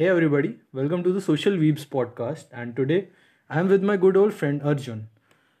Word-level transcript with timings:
Hey 0.00 0.08
everybody, 0.08 0.56
welcome 0.72 1.02
to 1.04 1.12
the 1.12 1.20
Social 1.20 1.52
Weebs 1.52 1.84
podcast. 1.86 2.46
And 2.54 2.74
today 2.74 3.08
I'm 3.50 3.68
with 3.68 3.82
my 3.82 3.98
good 3.98 4.16
old 4.16 4.32
friend 4.32 4.62
Arjun. 4.62 5.10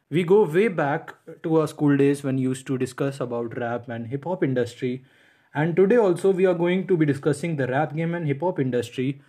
We 0.08 0.24
go 0.24 0.44
way 0.44 0.68
back 0.68 1.12
to 1.42 1.56
our 1.60 1.66
school 1.66 1.94
days 1.94 2.22
when 2.24 2.36
we 2.36 2.42
used 2.44 2.66
to 2.68 2.78
discuss 2.78 3.20
about 3.20 3.58
rap 3.58 3.90
and 3.90 4.06
hip 4.06 4.24
hop 4.24 4.42
industry. 4.42 5.04
And 5.54 5.76
today 5.76 5.96
also 5.96 6.30
we 6.30 6.46
are 6.46 6.54
going 6.54 6.86
to 6.86 6.96
be 6.96 7.04
discussing 7.04 7.56
the 7.56 7.66
rap 7.66 7.94
game 7.94 8.14
and 8.14 8.26
hip 8.26 8.40
hop 8.40 8.58
industry. 8.58 9.20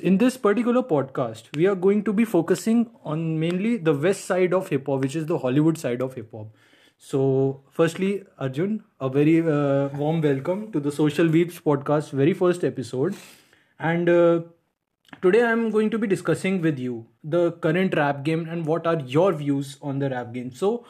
In 0.00 0.16
this 0.16 0.38
particular 0.38 0.82
podcast, 0.82 1.54
we 1.54 1.66
are 1.66 1.74
going 1.74 2.02
to 2.04 2.14
be 2.14 2.24
focusing 2.24 2.88
on 3.04 3.38
mainly 3.38 3.76
the 3.76 3.92
west 3.92 4.24
side 4.24 4.54
of 4.54 4.70
hip 4.70 4.86
hop, 4.86 5.02
which 5.02 5.16
is 5.16 5.26
the 5.26 5.36
Hollywood 5.36 5.76
side 5.76 6.00
of 6.00 6.14
hip 6.14 6.30
hop. 6.32 6.46
So, 6.96 7.60
firstly, 7.70 8.24
Arjun, 8.38 8.84
a 9.02 9.10
very 9.10 9.40
uh, 9.42 9.88
warm 9.88 10.22
welcome 10.22 10.72
to 10.72 10.80
the 10.80 10.90
Social 10.90 11.26
Weebs 11.26 11.60
podcast, 11.60 12.10
very 12.12 12.32
first 12.32 12.64
episode. 12.64 13.14
And 13.78 14.08
uh, 14.08 14.40
today 15.22 15.42
I'm 15.42 15.70
going 15.70 15.90
to 15.90 15.98
be 15.98 16.06
discussing 16.06 16.60
with 16.60 16.78
you 16.78 17.06
the 17.22 17.52
current 17.52 17.94
rap 17.96 18.24
game 18.24 18.46
and 18.48 18.66
what 18.66 18.86
are 18.86 19.00
your 19.00 19.32
views 19.32 19.78
on 19.82 19.98
the 19.98 20.10
rap 20.10 20.32
game. 20.32 20.52
So, 20.52 20.84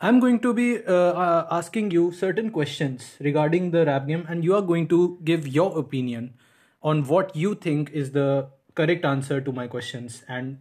I'm 0.00 0.18
going 0.18 0.40
to 0.40 0.54
be 0.54 0.82
uh, 0.84 1.44
asking 1.50 1.90
you 1.90 2.10
certain 2.10 2.50
questions 2.50 3.16
regarding 3.20 3.70
the 3.70 3.84
rap 3.84 4.06
game, 4.06 4.24
and 4.28 4.42
you 4.42 4.54
are 4.54 4.62
going 4.62 4.88
to 4.88 5.18
give 5.24 5.46
your 5.46 5.78
opinion 5.78 6.34
on 6.82 7.04
what 7.04 7.36
you 7.36 7.54
think 7.54 7.90
is 7.90 8.12
the 8.12 8.48
correct 8.74 9.04
answer 9.04 9.40
to 9.42 9.52
my 9.52 9.66
questions. 9.66 10.24
And 10.26 10.60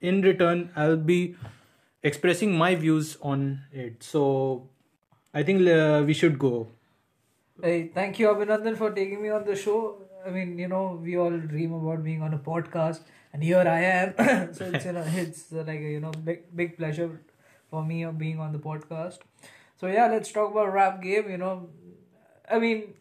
in 0.00 0.22
return, 0.22 0.70
I'll 0.74 0.96
be 0.96 1.36
expressing 2.02 2.56
my 2.56 2.74
views 2.76 3.18
on 3.20 3.62
it. 3.72 4.02
So, 4.02 4.68
I 5.34 5.42
think 5.42 5.68
uh, 5.68 6.02
we 6.06 6.14
should 6.14 6.38
go. 6.38 6.68
Hey, 7.62 7.90
thank 7.94 8.18
you, 8.18 8.28
Abhinandan, 8.28 8.76
for 8.78 8.90
taking 8.90 9.22
me 9.22 9.28
on 9.28 9.44
the 9.44 9.54
show. 9.54 10.07
I 10.26 10.30
mean, 10.30 10.58
you 10.58 10.68
know, 10.68 10.98
we 11.02 11.16
all 11.16 11.30
dream 11.38 11.72
about 11.72 12.04
being 12.04 12.22
on 12.22 12.34
a 12.34 12.38
podcast, 12.38 13.00
and 13.32 13.42
here 13.42 13.58
I 13.66 13.80
am. 13.82 14.52
so 14.54 14.64
it's 14.66 14.84
you 14.84 14.92
know, 14.92 15.04
it's 15.06 15.52
uh, 15.52 15.64
like 15.66 15.80
a, 15.80 15.90
you 15.96 16.00
know, 16.00 16.10
big 16.10 16.44
big 16.54 16.76
pleasure 16.76 17.20
for 17.70 17.84
me 17.84 18.02
of 18.02 18.18
being 18.18 18.38
on 18.40 18.52
the 18.52 18.58
podcast. 18.58 19.18
So 19.76 19.86
yeah, 19.86 20.06
let's 20.08 20.32
talk 20.32 20.50
about 20.50 20.72
rap 20.72 21.02
game. 21.02 21.30
You 21.30 21.38
know, 21.38 21.68
I 22.50 22.58
mean, 22.58 22.94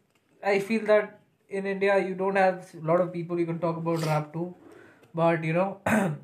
I 0.44 0.60
feel 0.60 0.86
that 0.86 1.20
in 1.50 1.66
India 1.66 1.98
you 2.08 2.16
don't 2.16 2.36
have 2.36 2.72
a 2.82 2.86
lot 2.86 3.02
of 3.02 3.12
people 3.14 3.40
you 3.40 3.46
can 3.46 3.60
talk 3.60 3.78
about 3.78 4.06
rap 4.06 4.34
to, 4.34 4.56
but 5.14 5.44
you 5.44 5.54
know. 5.54 5.80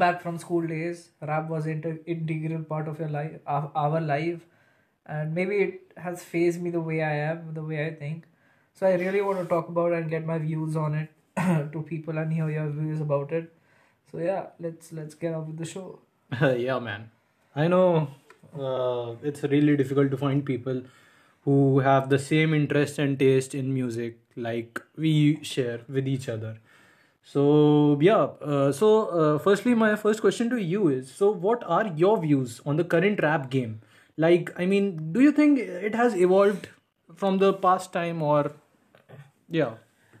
back 0.00 0.20
from 0.22 0.38
school 0.38 0.64
days 0.68 1.10
rap 1.28 1.48
was 1.48 1.66
inter- 1.66 1.98
integral 2.06 2.62
part 2.62 2.86
of 2.86 3.00
your 3.00 3.08
life 3.08 3.32
of 3.44 3.72
our 3.74 4.00
life 4.00 4.46
and 5.06 5.34
maybe 5.34 5.56
it 5.64 5.92
has 5.96 6.22
phased 6.22 6.62
me 6.62 6.70
the 6.70 6.80
way 6.80 7.02
i 7.02 7.12
am 7.30 7.52
the 7.54 7.64
way 7.70 7.84
i 7.86 7.90
think 8.02 8.24
so 8.80 8.86
i 8.86 8.94
really 9.06 9.20
want 9.20 9.38
to 9.38 9.48
talk 9.54 9.68
about 9.68 9.92
and 9.92 10.10
get 10.10 10.26
my 10.34 10.38
views 10.38 10.76
on 10.76 10.94
it 10.94 11.10
to 11.72 11.86
people 11.94 12.18
and 12.18 12.32
hear 12.32 12.50
your 12.50 12.68
views 12.70 13.00
about 13.00 13.32
it 13.40 13.52
so 14.10 14.18
yeah 14.18 14.46
let's 14.58 14.92
let's 14.92 15.14
get 15.14 15.34
on 15.34 15.46
with 15.46 15.58
the 15.58 15.74
show 15.74 15.98
yeah, 16.40 16.78
man. 16.78 17.10
I 17.56 17.66
know 17.66 18.08
uh, 18.58 19.14
it's 19.22 19.42
really 19.42 19.76
difficult 19.76 20.10
to 20.12 20.16
find 20.16 20.44
people 20.44 20.82
who 21.44 21.80
have 21.80 22.08
the 22.08 22.18
same 22.18 22.54
interest 22.54 22.98
and 22.98 23.18
taste 23.18 23.54
in 23.54 23.72
music 23.74 24.18
like 24.36 24.80
we 24.96 25.42
share 25.42 25.80
with 25.88 26.06
each 26.06 26.28
other. 26.28 26.58
So 27.22 27.98
yeah, 28.00 28.28
uh, 28.40 28.72
so 28.72 29.06
uh, 29.08 29.38
firstly, 29.38 29.74
my 29.74 29.96
first 29.96 30.20
question 30.20 30.50
to 30.50 30.56
you 30.56 30.88
is: 30.88 31.12
so 31.12 31.30
what 31.30 31.62
are 31.66 31.86
your 31.88 32.20
views 32.20 32.60
on 32.64 32.76
the 32.76 32.84
current 32.84 33.22
rap 33.22 33.50
game? 33.50 33.80
Like, 34.16 34.52
I 34.56 34.66
mean, 34.66 35.12
do 35.12 35.20
you 35.20 35.32
think 35.32 35.58
it 35.58 35.94
has 35.94 36.14
evolved 36.14 36.68
from 37.16 37.38
the 37.38 37.52
past 37.52 37.92
time, 37.92 38.22
or 38.22 38.52
yeah, 39.50 39.74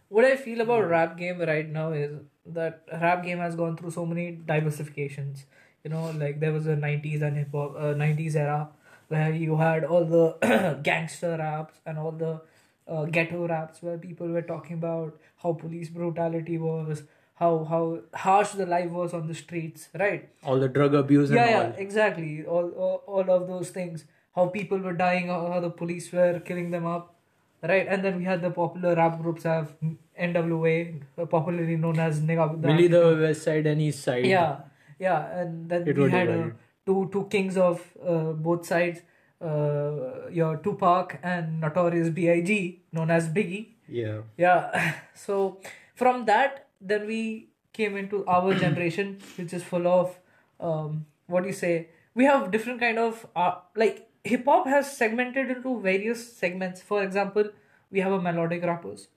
what 0.08 0.24
i 0.24 0.36
feel 0.36 0.60
about 0.60 0.88
rap 0.88 1.16
game 1.16 1.40
right 1.40 1.68
now 1.68 1.92
is 1.92 2.18
that 2.44 2.82
rap 3.00 3.22
game 3.24 3.38
has 3.38 3.54
gone 3.54 3.76
through 3.76 3.90
so 3.90 4.04
many 4.04 4.38
diversifications 4.52 5.44
you 5.84 5.90
know 5.90 6.10
like 6.22 6.40
there 6.40 6.52
was 6.52 6.66
a 6.66 6.76
90s 6.76 7.22
and 7.22 7.36
hip 7.36 7.52
hop 7.52 7.74
uh, 7.76 7.94
90s 8.04 8.34
era 8.34 8.68
where 9.08 9.32
you 9.32 9.56
had 9.56 9.84
all 9.84 10.04
the 10.04 10.80
gangster 10.82 11.36
raps 11.38 11.80
and 11.86 11.98
all 11.98 12.12
the 12.12 12.40
uh, 12.88 13.04
ghetto 13.04 13.46
raps 13.46 13.82
where 13.82 13.98
people 13.98 14.28
were 14.28 14.42
talking 14.42 14.74
about 14.74 15.16
how 15.42 15.52
police 15.52 15.88
brutality 15.88 16.58
was 16.58 17.02
how 17.40 17.64
how 17.64 17.82
harsh 18.22 18.50
the 18.60 18.66
life 18.66 18.90
was 18.90 19.14
on 19.14 19.26
the 19.26 19.34
streets 19.34 19.88
right 19.98 20.28
all 20.44 20.58
the 20.64 20.68
drug 20.68 20.94
abuse 20.94 21.30
and 21.30 21.38
yeah, 21.38 21.44
all? 21.44 21.62
yeah, 21.62 21.84
exactly. 21.84 22.44
All, 22.44 22.70
all, 22.70 23.02
all 23.06 23.30
of 23.30 23.48
those 23.48 23.70
things. 23.70 24.04
How 24.34 24.46
people 24.46 24.78
were 24.78 24.92
dying, 24.92 25.26
how 25.28 25.58
the 25.58 25.70
police 25.70 26.12
were 26.12 26.38
killing 26.40 26.70
them 26.70 26.86
up, 26.86 27.16
right? 27.62 27.86
And 27.88 28.04
then 28.04 28.16
we 28.18 28.24
had 28.24 28.42
the 28.42 28.50
popular 28.50 28.94
rap 28.94 29.20
groups 29.20 29.42
have 29.44 29.72
NWA, 30.18 31.02
popularly 31.28 31.76
known 31.76 31.98
as 31.98 32.20
Nigga. 32.20 32.58
Mainly 32.58 32.88
the 32.88 33.16
west 33.20 33.42
side 33.42 33.66
and 33.66 33.80
east 33.80 34.02
side. 34.02 34.26
yeah, 34.26 34.58
yeah, 34.98 35.40
and 35.40 35.68
then 35.68 35.88
It 35.88 35.96
we 35.98 36.10
had 36.10 36.28
uh, 36.28 36.50
two 36.86 37.08
two 37.12 37.26
kings 37.30 37.56
of 37.56 37.82
uh, 38.06 38.32
both 38.32 38.66
sides. 38.66 39.00
Uh, 39.40 40.28
your 40.30 40.58
Tupac 40.58 41.18
and 41.22 41.60
Notorious 41.62 42.10
B.I.G. 42.10 42.82
known 42.92 43.10
as 43.10 43.28
Biggie. 43.30 43.68
yeah, 43.88 44.18
Yeah. 44.36 44.92
So 45.14 45.60
from 45.94 46.26
that, 46.26 46.66
then 46.78 47.06
we 47.06 47.48
came 47.72 47.96
into 47.96 48.26
our 48.26 48.52
generation, 48.64 49.16
which 49.38 49.54
is 49.54 49.62
full 49.62 49.86
of 49.86 50.18
um, 50.60 51.06
what 51.26 51.44
do 51.44 51.48
you 51.48 51.54
say? 51.54 51.88
We 52.14 52.26
have 52.26 52.50
different 52.50 52.80
kind 52.80 52.98
of 52.98 53.24
uh, 53.34 53.52
like 53.74 54.09
hip 54.24 54.44
hop 54.44 54.66
has 54.66 54.96
segmented 54.96 55.50
into 55.50 55.80
various 55.80 56.32
segments. 56.36 56.82
For 56.82 57.02
example, 57.02 57.50
we 57.90 58.00
have 58.00 58.12
a 58.12 58.20
melodic 58.20 58.62
rappers, 58.64 59.08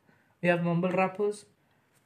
we 0.41 0.49
have 0.49 0.63
mumble 0.63 0.91
rappers, 0.91 1.45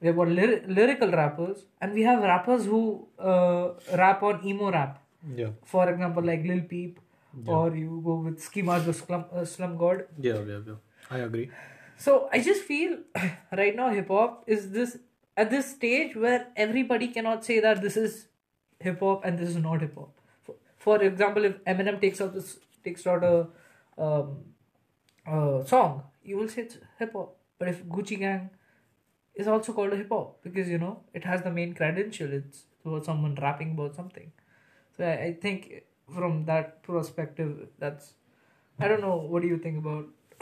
we 0.02 0.08
have 0.08 0.16
lyri- 0.16 0.68
lyrical 0.68 1.12
rappers, 1.12 1.66
and 1.82 1.94
we 1.94 2.04
have 2.04 2.22
rappers 2.24 2.66
who 2.66 3.08
uh, 3.20 3.70
rap 3.98 4.24
on 4.24 4.46
emo 4.46 4.72
rap. 4.72 5.04
yeah, 5.36 5.50
For 5.66 5.90
example, 5.90 6.24
like 6.24 6.44
Lil 6.44 6.62
Peep, 6.62 7.00
or 7.46 7.76
you 7.76 8.02
go 8.04 8.16
with 8.16 8.42
Schema 8.42 8.80
the 8.80 8.94
Slum, 8.94 9.26
uh, 9.34 9.46
Slump 9.46 9.78
God. 9.80 10.06
yeah, 10.20 10.40
yeah, 10.48 10.60
yeah. 10.68 10.74
I 11.10 11.20
agree. 11.20 11.50
So 11.98 12.30
I 12.32 12.40
just 12.42 12.64
feel 12.64 12.98
right 13.58 13.76
now 13.76 13.90
hip 13.90 14.08
hop 14.08 14.44
is 14.48 14.72
this 14.72 14.98
at 15.36 15.50
this 15.52 15.70
stage 15.72 16.16
where 16.16 16.48
everybody 16.56 17.08
cannot 17.08 17.46
say 17.46 17.60
that 17.60 17.82
this 17.82 17.96
is 17.98 18.28
hip 18.80 19.00
hop 19.00 19.24
and 19.26 19.38
this 19.40 19.50
is 19.50 19.56
not 19.58 19.82
hip 19.82 19.96
hop. 19.96 20.12
For, 20.46 20.56
for 20.78 21.02
example, 21.04 21.46
if 21.46 21.64
Eminem 21.66 22.00
takes 22.02 22.22
out 22.22 22.34
this 22.34 22.58
takes 22.88 23.08
out 23.08 23.24
a 23.24 23.36
um, 24.08 25.66
song, 25.74 26.04
you 26.24 26.38
will 26.38 26.48
say 26.48 26.64
it's 26.64 26.78
hip 27.00 27.14
hop. 27.14 27.36
But 27.60 27.70
if 27.70 27.84
Gucci 27.86 28.20
Gang 28.20 28.50
is 29.38 29.48
also 29.48 29.74
called 29.74 29.94
a 29.94 29.96
hip 29.96 30.10
hop 30.10 30.44
because 30.44 30.68
you 30.68 30.78
know 30.78 31.00
it 31.14 31.24
has 31.24 31.44
the 31.44 31.52
main 31.52 31.74
credential. 31.74 32.34
It's 32.34 32.64
about 32.86 33.06
someone 33.06 33.36
rapping 33.36 33.72
about 33.72 33.96
something. 33.96 34.32
So 34.98 35.06
I, 35.06 35.14
I 35.26 35.34
think 35.42 35.84
from 36.14 36.46
that 36.46 36.84
perspective, 36.84 37.68
that's 37.78 38.14
I 38.80 38.88
don't 38.88 39.02
know. 39.02 39.16
What 39.18 39.42
do 39.42 39.48
you 39.48 39.58
think 39.58 39.78
about? 39.78 40.08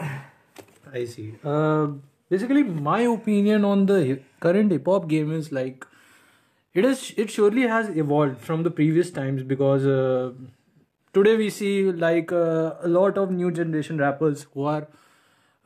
I 0.92 1.04
see. 1.04 1.34
Uh, 1.44 1.88
basically, 2.28 2.62
my 2.62 3.00
opinion 3.02 3.64
on 3.64 3.86
the 3.86 4.20
current 4.40 4.72
hip 4.72 4.86
hop 4.86 5.08
game 5.08 5.32
is 5.32 5.52
like 5.52 5.86
it 6.74 6.84
is. 6.84 7.12
It 7.16 7.30
surely 7.30 7.62
has 7.62 7.88
evolved 8.04 8.38
from 8.38 8.62
the 8.62 8.70
previous 8.70 9.10
times 9.10 9.42
because 9.42 9.86
uh, 9.86 10.32
today 11.16 11.36
we 11.36 11.50
see 11.50 11.92
like 12.06 12.32
uh, 12.32 12.74
a 12.82 12.88
lot 12.88 13.18
of 13.18 13.30
new 13.30 13.50
generation 13.50 13.98
rappers 13.98 14.46
who 14.54 14.64
are 14.64 14.88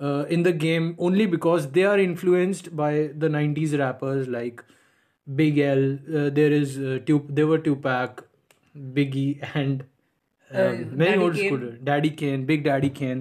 uh, 0.01 0.25
in 0.29 0.43
the 0.43 0.53
game 0.53 0.95
only 0.99 1.27
because 1.27 1.71
they 1.73 1.85
are 1.85 1.99
influenced 1.99 2.75
by 2.77 3.11
the 3.25 3.29
'90s 3.29 3.77
rappers 3.77 4.29
like 4.29 4.65
Big 5.35 5.59
L. 5.59 5.85
Uh, 5.95 6.31
there 6.31 6.53
is 6.53 6.79
uh, 6.79 6.99
Tup- 7.07 7.29
there 7.41 7.47
were 7.47 7.59
Tupac, 7.71 8.27
Biggie, 9.01 9.31
and 9.63 9.85
Uh, 10.53 10.63
um, 10.63 10.79
many 11.01 11.11
Daddy 11.11 11.25
old 11.25 11.35
Kane. 11.35 11.49
school 11.49 11.67
Daddy 11.89 12.11
Kane, 12.21 12.45
Big 12.47 12.63
Daddy 12.69 12.89
Kane. 12.95 13.21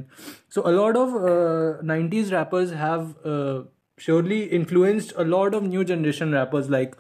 So 0.56 0.62
a 0.70 0.72
lot 0.78 0.96
of 1.02 1.12
uh, 1.32 1.82
90s 1.90 2.32
rappers 2.36 2.72
have 2.80 3.12
uh, 3.34 3.58
surely 4.06 4.40
influenced 4.60 5.14
a 5.24 5.26
lot 5.34 5.58
of 5.60 5.68
new 5.74 5.84
generation 5.92 6.34
rappers. 6.38 6.72
Like, 6.76 6.96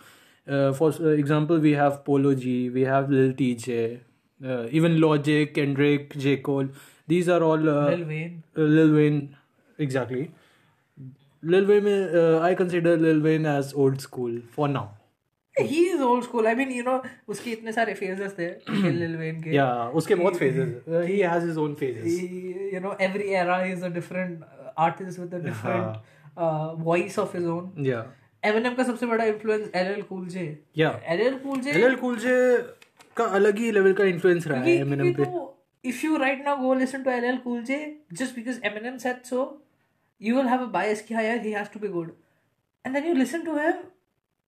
uh, 0.47 0.73
for 0.81 0.91
uh, 0.99 1.15
example, 1.23 1.63
we 1.65 1.73
have 1.79 1.97
Polo 2.11 2.35
G, 2.43 2.69
we 2.69 2.85
have 2.91 3.09
Lil 3.09 3.33
Tjay, 3.41 3.99
uh, 4.41 4.67
even 4.71 4.99
Logic, 4.99 5.53
Kendrick, 5.53 6.15
J. 6.17 6.37
Cole. 6.37 6.69
These 7.07 7.29
are 7.29 7.43
all 7.43 7.69
uh, 7.69 7.89
Lil 7.89 8.05
Wayne. 8.05 8.43
Uh, 8.57 8.61
Lil 8.61 8.93
Wayne, 8.93 9.35
exactly. 9.79 10.31
Lil 11.43 11.65
Wayne, 11.65 12.15
uh, 12.15 12.39
I 12.41 12.55
consider 12.55 12.97
Lil 12.97 13.21
Wayne 13.21 13.45
as 13.45 13.73
old 13.73 14.01
school 14.01 14.39
for 14.51 14.67
now. 14.67 14.87
He 15.55 15.79
is 15.85 16.01
old 16.01 16.23
school 16.23 16.47
I 16.47 16.55
mean 16.55 16.69
you 16.71 16.83
know 16.83 17.01
उसके 17.29 17.51
इतने 17.51 17.71
सारे 17.71 17.93
phases 17.93 18.35
थे 18.37 18.47
Lil 18.91 19.15
Wayne 19.17 19.41
के। 19.43 19.55
या 19.55 19.65
उसके 20.01 20.15
बहुत 20.15 20.35
phases 20.37 20.69
he 21.07 21.19
has 21.19 21.45
his 21.45 21.57
own 21.57 21.73
phases 21.79 22.21
you 22.73 22.79
know 22.81 22.95
every 23.01 23.27
era 23.39 23.61
is 23.65 23.83
a 23.85 23.87
different 23.95 24.43
artist 24.79 25.19
with 25.19 25.33
a 25.33 25.39
different 25.45 26.77
voice 26.85 27.19
of 27.19 27.35
his 27.37 27.45
own 27.47 27.85
या 27.87 28.05
Eminem 28.43 28.75
का 28.75 28.83
सबसे 28.83 29.05
बड़ा 29.05 29.25
इन्फ्लुएंस 29.25 29.69
एलएल 29.75 30.01
कूल 30.09 30.27
जे 30.35 30.45
या 30.77 30.99
LL 31.15 31.37
Cool 31.39 31.59
J 31.61 31.71
LL 31.71 31.95
Cool 32.05 32.17
J 32.17 32.35
का 33.17 33.25
अलग 33.39 33.57
ही 33.57 33.71
level 33.71 33.93
का 33.93 34.03
influence 34.03 34.47
रहा 34.47 34.61
है 34.61 34.75
एमिनम 34.75 35.13
पे। 35.13 35.89
If 35.89 36.05
you 36.05 36.17
right 36.17 36.43
now 36.45 36.57
go 36.57 36.73
listen 36.73 37.03
to 37.03 37.11
LL 37.11 37.37
Cool 37.37 37.63
J 37.63 37.77
just 38.13 38.35
because 38.35 38.59
Eminem 38.65 38.97
said 38.97 39.23
so 39.23 39.41
you 40.21 40.35
will 40.35 40.47
have 40.47 40.61
a 40.61 40.71
bias 40.71 41.01
कि 41.01 41.13
यार 41.13 41.45
he 41.45 41.51
has 41.51 41.69
to 41.73 41.79
be 41.79 41.87
good 41.87 42.15
and 42.85 42.95
then 42.95 43.07
you 43.07 43.13
listen 43.13 43.41
to 43.41 43.57
him 43.57 43.83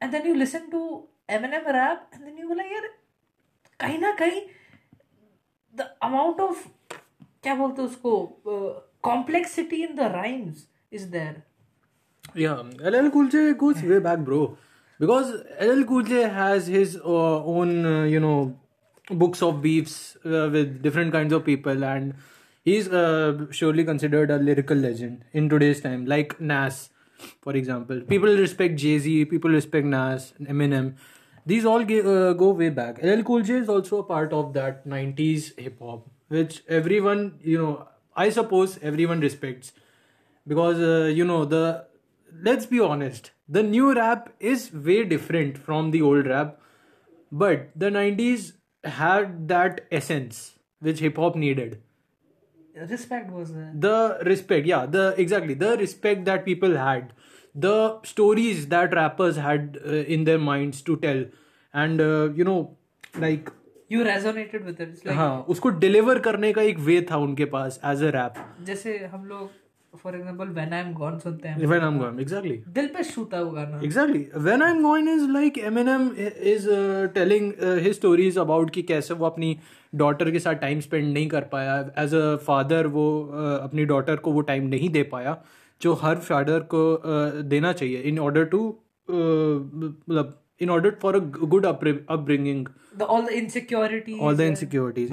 and 0.02 0.12
then 0.12 0.28
you 0.28 0.34
listen 0.34 0.70
to 0.72 0.82
Eminem 1.30 1.70
rap 1.78 2.10
and 2.14 2.24
then 2.24 2.38
you 2.38 2.48
will 2.50 2.60
यार 2.60 2.88
कहीं 3.80 4.00
ना 4.00 4.12
कहीं 4.20 4.42
the 5.74 5.90
amount 6.04 6.42
of 6.42 6.68
क्या 7.44 7.56
बोलते 7.56 7.82
हैं 7.82 7.90
उसको 7.90 8.18
complexity 9.04 9.84
in 9.84 9.96
the 9.96 10.12
rhymes 10.16 10.68
is 10.94 11.08
there 11.10 11.42
yeah 12.38 12.58
ll 12.90 13.10
Cool 13.12 13.28
J 13.30 13.54
goes 13.54 13.82
way 13.84 14.00
back 14.00 14.20
bro 14.26 14.40
Because 15.02 15.32
LL 15.60 15.84
Cool 15.84 16.04
J 16.04 16.22
has 16.30 16.68
his 16.68 16.96
uh, 16.98 17.44
own, 17.44 17.86
uh, 17.86 18.04
you 18.04 18.20
know, 18.20 18.56
books 19.10 19.42
of 19.42 19.62
beefs 19.62 20.16
uh, 20.24 20.48
with 20.52 20.84
different 20.84 21.12
kinds 21.12 21.34
of 21.34 21.44
people, 21.44 21.84
and 21.84 22.14
he's 22.64 22.88
uh, 22.88 23.48
surely 23.50 23.84
considered 23.84 24.30
a 24.30 24.38
lyrical 24.38 24.78
legend 24.78 25.26
in 25.34 25.50
today's 25.50 25.82
time. 25.82 26.06
Like 26.06 26.40
Nas, 26.40 26.92
for 27.42 27.56
example, 27.56 28.02
people 28.02 28.38
respect 28.44 28.78
Jay 28.78 29.00
Z, 29.00 29.26
people 29.26 29.50
respect 29.50 29.88
Nas, 29.88 30.34
Eminem. 30.40 30.94
These 31.48 31.66
all 31.66 31.82
uh, 31.82 32.34
go 32.34 32.52
way 32.52 32.70
back. 32.70 33.04
LL 33.04 33.24
Cool 33.24 33.42
J 33.42 33.56
is 33.56 33.70
also 33.70 34.02
a 34.02 34.04
part 34.04 34.32
of 34.32 34.54
that 34.54 34.88
'90s 34.88 35.58
hip 35.58 35.80
hop, 35.80 36.06
which 36.28 36.64
everyone, 36.70 37.40
you 37.42 37.58
know, 37.58 37.88
I 38.16 38.30
suppose 38.30 38.78
everyone 38.84 39.20
respects 39.20 39.74
because 40.48 40.80
uh, 40.80 41.08
you 41.08 41.26
know 41.26 41.46
the 41.46 41.86
let's 42.51 42.67
be 42.67 42.81
honest 42.81 43.31
the 43.49 43.63
new 43.63 43.95
rap 43.95 44.29
is 44.41 44.73
way 44.73 45.03
different 45.05 45.59
from 45.59 45.91
the 45.91 46.03
old 46.03 46.27
rap 46.27 46.61
but 47.31 47.69
the 47.75 47.91
90s 47.91 48.53
had 48.85 49.49
that 49.49 49.81
essence 49.91 50.59
which 50.81 51.01
hip 51.01 51.17
hop 51.17 51.37
needed 51.37 51.83
respect 52.91 53.31
was 53.31 53.53
there 53.53 53.73
the 53.75 54.19
respect 54.31 54.67
yeah 54.67 54.87
the 54.87 55.05
exactly 55.25 55.55
the 55.55 55.77
respect 55.79 56.25
that 56.25 56.45
people 56.45 56.77
had 56.77 57.13
the 57.55 57.77
stories 58.03 58.67
that 58.69 58.95
rappers 58.95 59.37
had 59.37 59.79
uh, 59.85 59.91
in 60.17 60.25
their 60.25 60.39
minds 60.39 60.83
to 60.83 60.97
tell 60.97 61.25
and 61.73 62.01
uh, 62.01 62.29
you 62.35 62.45
know 62.45 62.77
like 63.19 63.51
you 63.89 64.03
resonated 64.05 64.65
with 64.65 64.81
it 64.81 64.89
it's 64.89 65.05
like 65.05 65.17
हाँ 65.17 65.45
उसको 65.49 65.69
deliver 65.85 66.19
करने 66.27 66.53
का 66.53 66.63
एक 66.63 66.79
वे 66.89 67.01
था 67.11 67.17
उनके 67.27 67.45
पास 67.55 67.81
as 67.93 68.03
a 68.03 68.11
rap 68.17 68.45
जैसे 68.71 68.97
हम 69.13 69.25
लोग 69.25 69.51
for 70.04 70.16
example 70.16 70.48
when 70.56 70.74
I 70.74 70.80
am 70.80 70.94
gone 70.94 71.18
सुनते 71.20 71.48
हैं 71.48 71.68
when 71.68 71.82
I 71.82 71.88
am 71.88 71.98
going 72.00 72.20
exactly 72.22 72.58
दिल 72.76 72.88
पे 72.96 73.04
छूता 73.04 73.42
वो 73.42 73.52
गाना। 73.52 73.80
Exactly. 73.88 74.22
When 74.48 74.66
I'm 74.68 74.82
going 74.86 75.10
is 75.14 75.24
like 75.36 75.58
Eminem 75.70 76.10
is 76.54 76.68
uh, 76.68 77.08
telling 77.16 77.50
uh, 77.70 77.78
his 77.88 77.98
stories 78.00 78.38
about 78.44 78.72
कि 78.76 78.82
कैसे 78.92 79.14
वो 79.14 79.26
अपनी 79.26 79.58
डॉटर 80.04 80.32
के 80.32 80.40
साथ 80.40 80.62
टाइम 80.62 80.80
स्पेंड 80.80 81.14
नहीं 81.14 81.28
कर 81.30 81.42
पाया। 81.56 81.80
एज 82.04 82.16
अ 82.16 82.36
फादर 82.46 82.88
वो 82.98 83.08
uh, 83.32 83.58
अपनी 83.64 83.86
डॉटर 83.86 84.16
को 84.28 84.32
वो 84.32 84.42
टाइम 84.52 84.68
नहीं 84.68 84.90
दे 84.90 85.04
पाया 85.16 85.38
जो 85.82 85.94
हर 86.04 86.16
फादर 86.30 86.60
को 86.76 86.84
uh, 86.96 87.44
देना 87.50 87.74
चाहिए। 87.74 88.02
इन 88.12 88.20
ऑर्डर 88.20 88.46
टू 88.54 88.68
मतलब 89.10 90.38
in 90.62 90.70
order 90.70 90.96
for 91.02 91.16
a 91.16 91.20
good 91.54 91.66
upbringing 91.66 92.66
the 93.00 93.06
all 93.14 93.24
the 93.28 93.36
insecurity 93.42 94.20
all 94.22 94.38
the 94.38 94.42
insecurities 94.42 95.12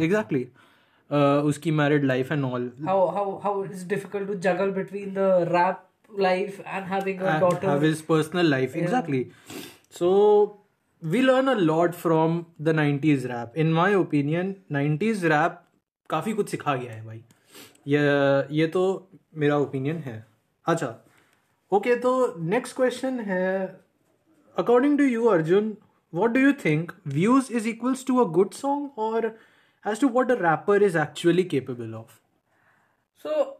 उसकी 1.10 1.70
married 1.70 2.05
life 2.05 2.32
and 2.32 2.44
all 2.44 2.70
how 2.82 3.06
how 3.06 3.38
how 3.38 3.64
it's 3.64 3.82
difficult 3.82 4.28
to 4.28 4.34
juggle 4.34 4.70
between 4.70 5.14
the 5.14 5.19
rap 5.52 5.84
life 6.20 6.60
and 6.60 6.84
having 6.84 7.20
a 7.20 7.38
daughter 7.40 7.69
have 7.69 7.84
his 7.84 8.00
personal 8.00 8.46
life 8.46 8.76
exactly 8.76 9.26
so 9.99 10.10
we 11.05 11.20
learn 11.20 11.49
a 11.49 11.55
lot 11.55 11.94
from 11.94 12.44
the 12.60 12.76
90s 12.76 13.25
rap 13.25 13.52
in 13.56 13.72
my 13.72 13.94
opinion 13.94 14.55
90s 14.72 15.25
rap 15.25 15.62
काफ़ी 16.10 16.32
कुछ 16.32 16.49
सिखा 16.49 16.75
गया 16.75 16.93
है 16.93 17.06
भाई। 17.06 17.25
ये 17.87 17.99
ये 18.56 18.66
तो 18.66 19.11
मेरा 19.37 19.56
ओपिनियन 19.56 19.96
है। 19.96 20.26
अच्छा 20.66 20.94
ओके 21.72 21.94
तो 21.96 22.34
नेक्स्ट 22.38 22.76
क्वेश्चन 22.76 23.20
है 23.20 23.81
according 24.56 24.99
to 24.99 25.04
you 25.04 25.25
Arjun 25.25 25.76
what 26.14 26.31
do 26.31 26.40
you 26.40 26.52
think 26.64 26.93
views 27.06 27.52
is 27.52 27.69
equals 27.69 28.06
to 28.06 28.19
a 28.19 28.28
good 28.28 28.52
song 28.52 28.99
और 28.99 29.38
as 29.84 29.98
to 29.98 30.08
what 30.08 30.30
a 30.30 30.36
rapper 30.36 30.76
is 30.76 30.96
actually 30.96 31.44
capable 31.44 31.94
of. 31.94 32.20
So, 33.22 33.58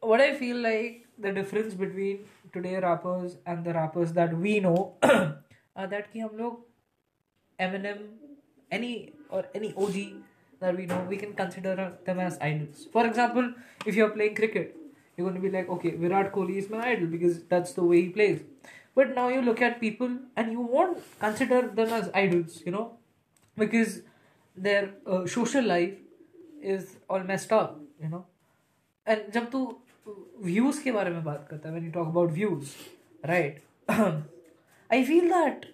what 0.00 0.20
I 0.20 0.34
feel 0.34 0.56
like 0.56 1.06
the 1.18 1.32
difference 1.32 1.74
between 1.74 2.26
today 2.52 2.78
rappers 2.78 3.36
and 3.46 3.64
the 3.64 3.74
rappers 3.74 4.12
that 4.14 4.36
we 4.36 4.60
know 4.60 4.94
are 5.02 5.86
that 5.86 6.12
ki 6.12 6.20
hum 6.20 6.38
log 6.38 6.58
Eminem, 7.60 7.98
any 8.70 9.12
or 9.28 9.44
any 9.54 9.74
OG 9.76 10.22
that 10.60 10.76
we 10.76 10.86
know, 10.86 11.06
we 11.08 11.16
can 11.16 11.34
consider 11.34 11.92
them 12.04 12.18
as 12.18 12.38
idols. 12.40 12.86
For 12.92 13.06
example, 13.06 13.52
if 13.86 13.94
you're 13.94 14.10
playing 14.10 14.34
cricket, 14.34 14.76
you're 15.16 15.28
going 15.28 15.40
to 15.40 15.46
be 15.46 15.54
like, 15.54 15.68
okay, 15.68 15.90
Virat 15.90 16.32
Kohli 16.32 16.56
is 16.56 16.70
my 16.70 16.90
idol 16.92 17.06
because 17.06 17.42
that's 17.44 17.72
the 17.72 17.82
way 17.82 18.02
he 18.02 18.08
plays. 18.08 18.40
But 18.94 19.14
now 19.14 19.28
you 19.28 19.42
look 19.42 19.60
at 19.62 19.80
people 19.80 20.10
and 20.36 20.52
you 20.52 20.60
won't 20.60 20.98
consider 21.18 21.68
them 21.68 21.88
as 21.88 22.10
idols, 22.14 22.62
you 22.64 22.72
know, 22.72 22.98
because 23.56 24.02
their 24.67 24.83
uh, 25.05 25.25
social 25.25 25.63
life 25.63 25.95
is 26.75 26.95
all 27.09 27.23
messed 27.31 27.51
up 27.51 27.79
you 28.03 28.09
know 28.09 28.23
and 29.05 29.31
जब 29.33 29.49
तू 29.51 29.61
views 30.43 30.79
के 30.83 30.91
बारे 30.91 31.09
में 31.11 31.23
बात 31.23 31.47
करता 31.49 31.69
है 31.69 31.75
when 31.75 31.87
you 31.87 31.93
talk 31.97 32.11
about 32.13 32.31
views 32.39 32.75
right 33.33 33.61
I 34.97 35.03
feel 35.09 35.27
that 35.35 35.65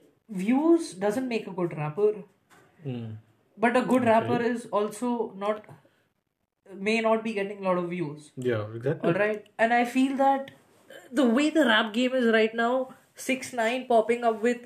views 0.44 0.94
doesn't 1.06 1.28
make 1.36 1.48
a 1.48 1.56
good 1.62 1.78
rapper 1.78 2.12
but 3.58 3.78
a 3.78 3.82
good 3.94 4.06
rapper 4.06 4.42
is 4.42 4.68
also 4.80 5.34
not 5.46 5.66
may 6.88 7.02
not 7.02 7.24
be 7.24 7.34
getting 7.34 7.60
a 7.60 7.68
lot 7.70 7.78
of 7.78 7.90
views 7.90 8.32
yeah 8.50 8.76
exactly 8.80 9.10
all 9.10 9.18
right 9.22 9.48
and 9.64 9.74
i 9.78 9.84
feel 9.96 10.16
that 10.22 10.52
the 11.20 11.26
way 11.38 11.50
the 11.58 11.66
rap 11.70 11.94
game 11.98 12.14
is 12.20 12.28
right 12.36 12.54
now 12.60 12.74
6 13.16 13.54
9 13.62 13.86
popping 13.90 14.24
up 14.30 14.42
with 14.42 14.62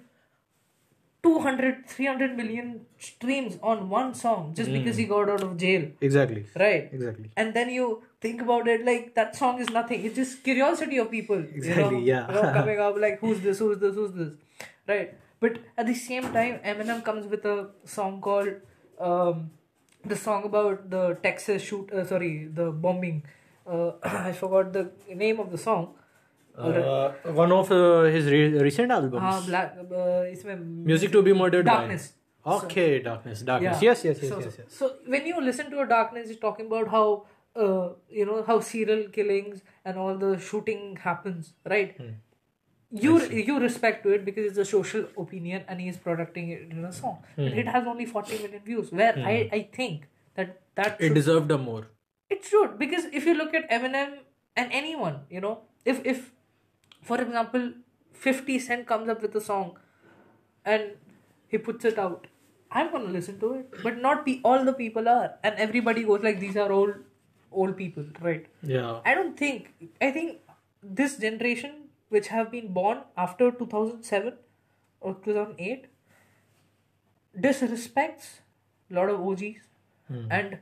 200 1.22 1.86
300 1.86 2.36
million 2.36 2.86
streams 2.98 3.58
on 3.62 3.88
one 3.88 4.14
song 4.14 4.54
just 4.54 4.72
because 4.72 4.96
he 4.96 5.04
got 5.04 5.28
out 5.28 5.42
of 5.42 5.56
jail. 5.56 5.88
Exactly. 6.00 6.46
Right. 6.56 6.88
Exactly. 6.92 7.30
And 7.36 7.52
then 7.54 7.70
you 7.70 8.02
think 8.20 8.40
about 8.40 8.68
it 8.68 8.84
like 8.84 9.14
that 9.14 9.36
song 9.36 9.60
is 9.60 9.70
nothing. 9.70 10.04
It's 10.04 10.16
just 10.16 10.42
curiosity 10.42 10.96
of 10.98 11.10
people 11.10 11.38
Exactly, 11.38 11.84
you 11.84 11.90
know, 11.90 11.98
yeah. 11.98 12.28
you 12.28 12.34
know, 12.34 12.52
coming 12.58 12.78
up 12.80 12.96
like 12.96 13.20
who's 13.20 13.40
this 13.40 13.58
who's 13.58 13.78
this 13.78 13.94
who's 13.94 14.12
this? 14.12 14.32
Right. 14.88 15.14
But 15.40 15.58
at 15.76 15.86
the 15.86 15.94
same 15.94 16.22
time 16.32 16.60
eminem 16.64 17.04
comes 17.04 17.26
with 17.26 17.44
a 17.44 17.70
song 17.84 18.20
called 18.20 18.54
um, 18.98 19.50
the 20.04 20.16
song 20.16 20.44
about 20.44 20.88
the 20.90 21.18
texas 21.22 21.62
shoot 21.62 21.92
uh, 21.92 22.06
sorry 22.06 22.46
the 22.46 22.70
bombing. 22.70 23.22
Uh, 23.66 23.92
i 24.02 24.32
forgot 24.32 24.72
the 24.72 24.90
name 25.14 25.38
of 25.38 25.50
the 25.50 25.58
song 25.58 25.94
Uh, 26.57 27.11
one 27.37 27.51
of 27.51 27.71
uh, 27.71 28.03
his 28.03 28.27
re- 28.31 28.59
recent 28.65 28.91
albums. 28.91 29.21
हाँ 29.21 29.45
black 29.45 29.73
uh, 29.77 30.23
इसमें 30.33 30.85
Music 30.91 31.11
to 31.11 31.21
be 31.21 31.33
murdered 31.33 31.65
darkness 31.65 32.11
by. 32.45 32.51
Okay, 32.57 32.99
darkness, 32.99 33.41
darkness. 33.41 33.81
Yeah. 33.81 33.89
Yes, 33.89 34.03
yes, 34.05 34.19
yes, 34.21 34.29
so, 34.29 34.39
yes, 34.39 34.57
yes. 34.59 34.67
So 34.81 34.89
when 35.13 35.25
you 35.25 35.41
listen 35.41 35.69
to 35.71 35.79
a 35.79 35.87
darkness, 35.87 36.29
it's 36.29 36.39
talking 36.39 36.67
about 36.67 36.87
how 36.87 37.25
uh, 37.55 37.89
you 38.09 38.25
know 38.29 38.43
how 38.47 38.59
serial 38.59 39.03
killings 39.17 39.63
and 39.83 39.97
all 39.97 40.15
the 40.23 40.37
shooting 40.39 40.95
happens, 41.07 41.49
right? 41.73 41.97
Hmm. 41.97 42.13
You 42.91 43.15
you 43.47 43.59
respect 43.59 44.03
to 44.03 44.13
it 44.17 44.23
because 44.23 44.45
it's 44.51 44.57
a 44.57 44.65
social 44.71 45.07
opinion 45.23 45.63
and 45.67 45.81
he 45.81 45.87
is 45.93 45.97
producing 45.97 46.51
it 46.51 46.69
in 46.75 46.85
a 46.85 46.93
song. 46.93 47.17
Hmm. 47.35 47.49
But 47.49 47.57
it 47.63 47.67
has 47.67 47.87
only 47.93 48.05
40 48.05 48.37
million 48.43 48.61
views. 48.63 48.91
Where 48.91 49.17
I, 49.17 49.49
I 49.51 49.61
think 49.73 50.07
that 50.35 50.61
that 50.75 50.95
It 50.99 51.07
should, 51.07 51.13
deserved 51.15 51.51
a 51.51 51.57
more. 51.57 51.83
it 52.29 52.45
should 52.51 52.77
because 52.77 53.05
if 53.21 53.25
you 53.25 53.33
look 53.33 53.53
at 53.53 53.69
Eminem 53.69 54.13
and 54.55 54.71
anyone, 54.71 55.19
you 55.29 55.41
know, 55.41 55.53
if 55.83 55.99
if 56.13 56.31
for 57.02 57.20
example 57.20 57.72
50 58.12 58.58
Cent 58.58 58.86
comes 58.86 59.08
up 59.08 59.22
with 59.22 59.34
a 59.34 59.40
song 59.40 59.78
and 60.64 60.92
he 61.48 61.58
puts 61.58 61.84
it 61.84 61.98
out, 61.98 62.26
I'm 62.70 62.90
gonna 62.92 63.10
listen 63.10 63.40
to 63.40 63.54
it. 63.54 63.82
But 63.82 63.98
not 63.98 64.24
be 64.24 64.40
all 64.44 64.64
the 64.64 64.72
people 64.72 65.08
are, 65.08 65.34
and 65.42 65.54
everybody 65.56 66.04
goes 66.04 66.22
like 66.22 66.38
these 66.38 66.56
are 66.56 66.70
old 66.70 66.94
old 67.50 67.76
people, 67.76 68.04
right? 68.20 68.46
Yeah. 68.62 69.00
I 69.04 69.14
don't 69.14 69.36
think 69.36 69.72
I 70.00 70.10
think 70.10 70.38
this 70.82 71.16
generation 71.18 71.72
which 72.08 72.28
have 72.28 72.50
been 72.50 72.72
born 72.72 73.00
after 73.16 73.50
2007 73.50 74.34
or 75.00 75.14
2008 75.24 75.86
disrespects 77.38 78.40
a 78.90 78.94
lot 78.94 79.08
of 79.08 79.20
OGs 79.20 79.68
hmm. 80.08 80.26
and 80.30 80.58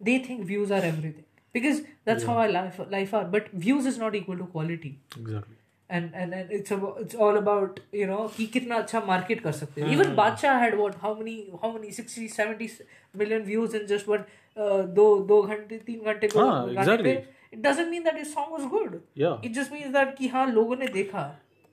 they 0.00 0.18
think 0.18 0.44
views 0.44 0.70
are 0.70 0.82
everything 0.90 1.24
because 1.52 1.80
that's 2.04 2.24
how 2.24 2.34
our 2.34 2.48
life 2.48 2.80
life 2.90 3.12
are 3.12 3.24
but 3.24 3.50
views 3.52 3.86
is 3.86 3.98
not 3.98 4.14
equal 4.14 4.38
to 4.38 4.46
quality 4.46 5.00
Exactly 5.18 5.56
and 5.91 6.15
and, 6.21 6.33
and 6.33 6.51
it's 6.51 6.71
about, 6.71 6.97
it's 7.01 7.15
all 7.25 7.37
about 7.41 7.79
you 7.91 8.07
know 8.07 8.27
कि 8.37 8.45
कितना 8.53 8.75
अच्छा 8.83 9.05
market 9.09 9.41
कर 9.43 9.51
सकते 9.59 9.81
हैं 9.81 9.95
even 9.95 10.15
Badshah 10.15 10.55
had 10.63 10.77
what 10.79 10.95
how 11.05 11.13
many 11.19 11.35
how 11.61 11.71
many 11.77 11.91
60 11.91 12.27
70 12.27 12.69
million 13.21 13.43
views 13.51 13.73
in 13.81 13.87
just 13.93 14.09
one 14.13 14.25
uh, 14.57 14.81
दो 14.99 15.07
दो 15.31 15.41
घंटे 15.41 15.77
तीन 15.87 15.99
घंटे 16.13 16.27
को 16.27 16.39
हाँ, 16.39 16.65
गाने 16.67 16.81
exactly. 16.81 17.15
पे 17.15 17.55
it 17.57 17.61
doesn't 17.67 17.89
mean 17.95 18.03
that 18.09 18.17
his 18.23 18.33
song 18.33 18.49
was 18.57 18.65
good 18.75 18.95
Yeah. 19.25 19.37
it 19.49 19.53
just 19.59 19.71
means 19.77 19.93
that 19.97 20.15
कि 20.17 20.27
हाँ 20.35 20.45
लोगों 20.51 20.77
ने 20.79 20.87
देखा 20.99 21.25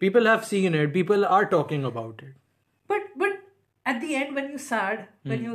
People 0.02 0.26
have 0.26 0.45
seen 0.45 0.75
it. 0.75 0.93
People 0.95 1.25
are 1.25 1.45
talking 1.50 1.85
about 1.90 2.23
it. 2.28 2.33
but 2.93 3.04
but 3.23 3.37
at 3.93 4.00
the 4.00 4.14
end 4.16 4.35
when 4.38 4.49
you're 4.50 4.62
sad 4.64 5.00
when 5.33 5.45
you 5.49 5.54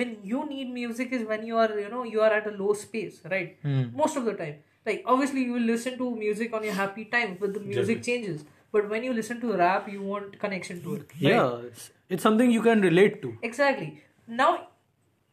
when 0.00 0.16
you 0.32 0.44
need 0.50 0.70
music 0.76 1.12
is 1.18 1.24
when 1.32 1.44
you 1.50 1.56
are 1.64 1.68
you 1.80 1.88
know 1.94 2.04
you 2.14 2.20
are 2.26 2.30
at 2.38 2.46
a 2.50 2.54
low 2.62 2.72
space 2.82 3.18
right 3.32 3.68
most 4.02 4.20
of 4.20 4.24
the 4.30 4.34
time 4.40 4.56
like 4.85 5.03
obviously 5.05 5.43
you 5.43 5.53
will 5.53 5.67
listen 5.73 5.97
to 5.97 6.15
music 6.15 6.53
on 6.53 6.63
your 6.63 6.73
happy 6.73 7.05
time 7.05 7.37
but 7.39 7.53
the 7.53 7.59
music 7.59 8.03
changes. 8.03 8.43
But 8.71 8.89
when 8.89 9.03
you 9.03 9.13
listen 9.13 9.39
to 9.41 9.53
rap 9.53 9.89
you 9.89 10.01
want 10.01 10.39
connection 10.39 10.81
to 10.83 10.95
it 10.95 11.01
right? 11.01 11.19
Yeah, 11.19 11.57
it's, 11.57 11.91
it's 12.09 12.23
something 12.23 12.51
you 12.51 12.61
can 12.61 12.81
relate 12.81 13.21
to. 13.21 13.37
exactly. 13.41 14.01
Now 14.27 14.67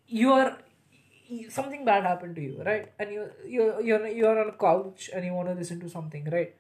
you 0.07 0.33
are 0.33 0.59
something 1.49 1.85
bad 1.85 2.05
happened 2.05 2.35
to 2.37 2.43
you 2.43 2.63
right? 2.65 2.91
And 2.99 3.13
you 3.13 3.31
you 3.47 3.75
you're 3.83 4.07
you're 4.07 4.39
on 4.41 4.49
a 4.49 4.53
couch 4.53 5.11
and 5.15 5.25
you 5.25 5.33
want 5.33 5.49
to 5.49 5.55
listen 5.55 5.81
to 5.81 5.89
something 5.89 6.29
right? 6.31 6.55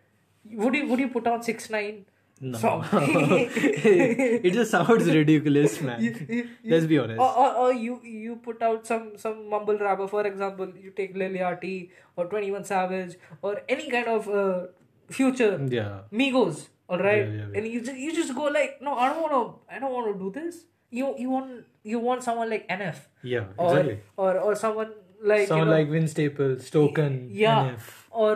Would 0.52 0.74
you 0.74 0.86
would 0.86 1.00
you 1.00 1.08
put 1.08 1.26
on 1.26 1.42
six 1.42 1.68
nine 1.70 2.06
No. 2.42 2.58
song 2.58 2.84
it 2.92 4.52
just 4.52 4.70
sounds 4.70 5.06
ridiculous, 5.14 5.80
man. 5.86 6.02
You- 6.02 6.26
you- 6.28 6.48
Let's 6.64 6.86
be 6.86 6.98
honest. 6.98 7.20
or, 7.20 7.30
or, 7.42 7.48
or 7.62 7.72
you 7.72 8.00
you 8.02 8.36
put 8.36 8.62
out 8.62 8.86
some 8.86 9.12
some 9.24 9.48
mumble 9.50 9.78
rapper 9.78 10.06
for 10.08 10.26
example 10.26 10.72
you 10.84 10.90
take 11.00 11.14
Lil 11.16 11.32
Yachty 11.42 11.90
or 12.16 12.26
21 12.26 12.64
Savage 12.64 13.16
or 13.42 13.60
any 13.68 13.90
kind 13.90 14.06
of 14.08 14.28
uh, 14.28 14.66
future 15.10 15.50
yeah. 15.78 16.00
Migos 16.12 16.68
all 16.88 16.98
right 16.98 17.26
Yeah, 17.26 17.32
yeah, 17.32 17.46
yeah. 17.52 17.58
and 17.58 17.66
you 17.74 17.80
just, 17.82 17.96
you 18.06 18.14
just 18.14 18.34
go 18.34 18.44
like 18.44 18.80
no 18.80 18.94
I 18.94 19.08
don't 19.12 19.22
want 19.22 19.34
to 19.40 19.74
I 19.74 19.78
don't 19.78 19.92
want 19.92 20.12
to 20.12 20.18
do 20.24 20.30
this 20.40 20.64
you 20.90 21.14
you 21.18 21.28
want 21.30 21.64
you 21.82 21.98
want 21.98 22.22
someone 22.22 22.48
like 22.50 22.66
NF 22.68 22.96
Yeah, 23.22 23.44
or 23.56 23.70
exactly. 23.78 24.00
or 24.16 24.38
or 24.38 24.54
someone 24.56 24.92
like 25.22 25.48
Someone 25.48 25.66
you 25.68 25.72
know, 25.74 25.78
like 25.78 25.88
Vince 25.90 26.12
Staples, 26.12 26.70
Token, 26.70 27.28
yeah 27.30 27.72
NF. 27.74 27.90
or 28.10 28.32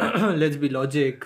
uh, 0.00 0.32
Let's 0.42 0.56
be 0.56 0.68
Logic. 0.68 1.24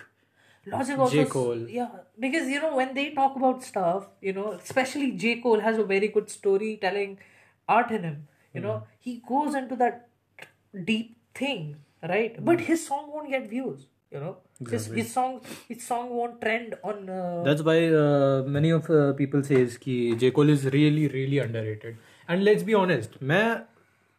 Logic 0.74 0.98
also 0.98 1.16
J. 1.16 1.24
Cole. 1.32 1.60
yeah 1.78 1.90
because 2.18 2.48
you 2.48 2.60
know 2.60 2.74
when 2.76 2.94
they 2.94 3.10
talk 3.18 3.36
about 3.40 3.62
stuff 3.64 4.06
you 4.20 4.32
know 4.38 4.52
especially 4.52 5.10
J 5.24 5.36
Cole 5.40 5.60
has 5.66 5.78
a 5.78 5.84
very 5.84 6.08
good 6.16 6.30
storytelling 6.30 7.18
art 7.68 7.90
in 7.98 8.02
him 8.10 8.16
you 8.54 8.60
know 8.66 8.76
Hmm. 8.78 8.88
he 9.08 9.12
goes 9.28 9.54
into 9.60 9.76
that 9.84 10.08
deep 10.90 11.16
thing 11.34 11.76
right 12.14 12.42
but 12.48 12.60
his 12.70 12.86
song 12.86 13.06
won't 13.12 13.30
get 13.36 13.48
views 13.52 13.86
you 14.10 14.20
know 14.24 14.36
his, 14.70 14.86
his 14.98 15.12
song 15.12 15.40
his 15.68 15.86
song 15.86 16.10
won't 16.18 16.40
trend 16.40 16.74
on 16.82 17.08
uh, 17.10 17.42
That's 17.48 17.62
why 17.62 17.78
uh, 18.02 18.42
many 18.58 18.70
of 18.80 18.90
uh, 18.90 19.12
people 19.22 19.42
says 19.48 19.76
कि 19.86 19.96
J 20.22 20.30
Cole 20.38 20.52
is 20.56 20.64
really 20.76 21.08
really 21.16 21.38
underrated. 21.46 21.96
And 22.28 22.44
let's 22.44 22.62
be 22.68 22.74
honest, 22.82 23.18
मैं 23.32 23.42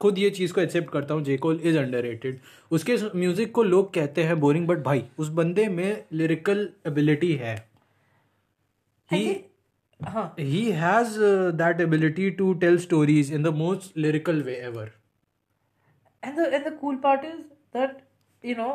खुद 0.01 0.17
ये 0.17 0.29
चीज़ 0.29 0.53
को 0.53 0.61
accept 0.61 0.89
करता 0.89 1.13
हूँ 1.13 1.23
J Cole 1.23 1.59
is 1.63 1.77
under 1.77 2.35
उसके 2.71 2.97
music 3.15 3.51
को 3.51 3.63
लोग 3.63 3.93
कहते 3.93 4.23
हैं 4.23 4.39
बोरिंग 4.39 4.67
बट 4.67 4.77
भाई 4.77 5.03
उस 5.19 5.29
बंदे 5.29 5.67
में 5.67 6.03
लिरिकल 6.13 6.69
एबिलिटी 6.87 7.31
है। 7.33 7.55
He. 9.11 10.71
Has 10.71 11.17
that 11.57 11.81
ability 11.81 12.29
to 12.31 12.53
tell 12.53 12.77
stories 12.77 13.33
in 13.33 13.43
the 13.43 13.53
most 13.55 13.97
lyrical 13.97 14.41
way 14.41 14.55
ever 14.55 14.91
and 16.23 16.39
the 16.39 16.53
and 16.53 16.67
the 16.67 16.77
cool 16.81 16.95
part 16.95 17.25
is 17.25 17.39
that 17.77 17.97
you 18.43 18.55
know 18.55 18.69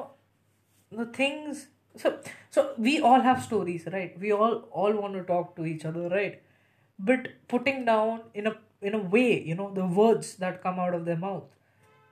the 0.93 1.13
things 1.19 1.69
so 1.97 2.11
so 2.55 2.63
we 2.83 2.99
all 2.99 3.21
have 3.21 3.41
stories 3.41 3.85
right 3.89 4.19
we 4.19 4.31
all 4.31 4.63
all 4.73 4.93
want 4.93 5.15
to 5.15 5.21
talk 5.25 5.55
to 5.57 5.65
each 5.65 5.87
other 5.87 6.11
right 6.11 6.43
but 6.99 7.29
putting 7.51 7.85
down 7.87 8.21
in 8.37 8.45
a 8.45 8.53
in 8.83 8.95
a 8.95 8.99
way 8.99 9.43
you 9.43 9.55
know 9.55 9.73
the 9.73 9.87
words 9.87 10.37
that 10.37 10.63
come 10.63 10.79
out 10.79 10.95
of 10.95 11.05
their 11.05 11.17
mouth. 11.17 11.45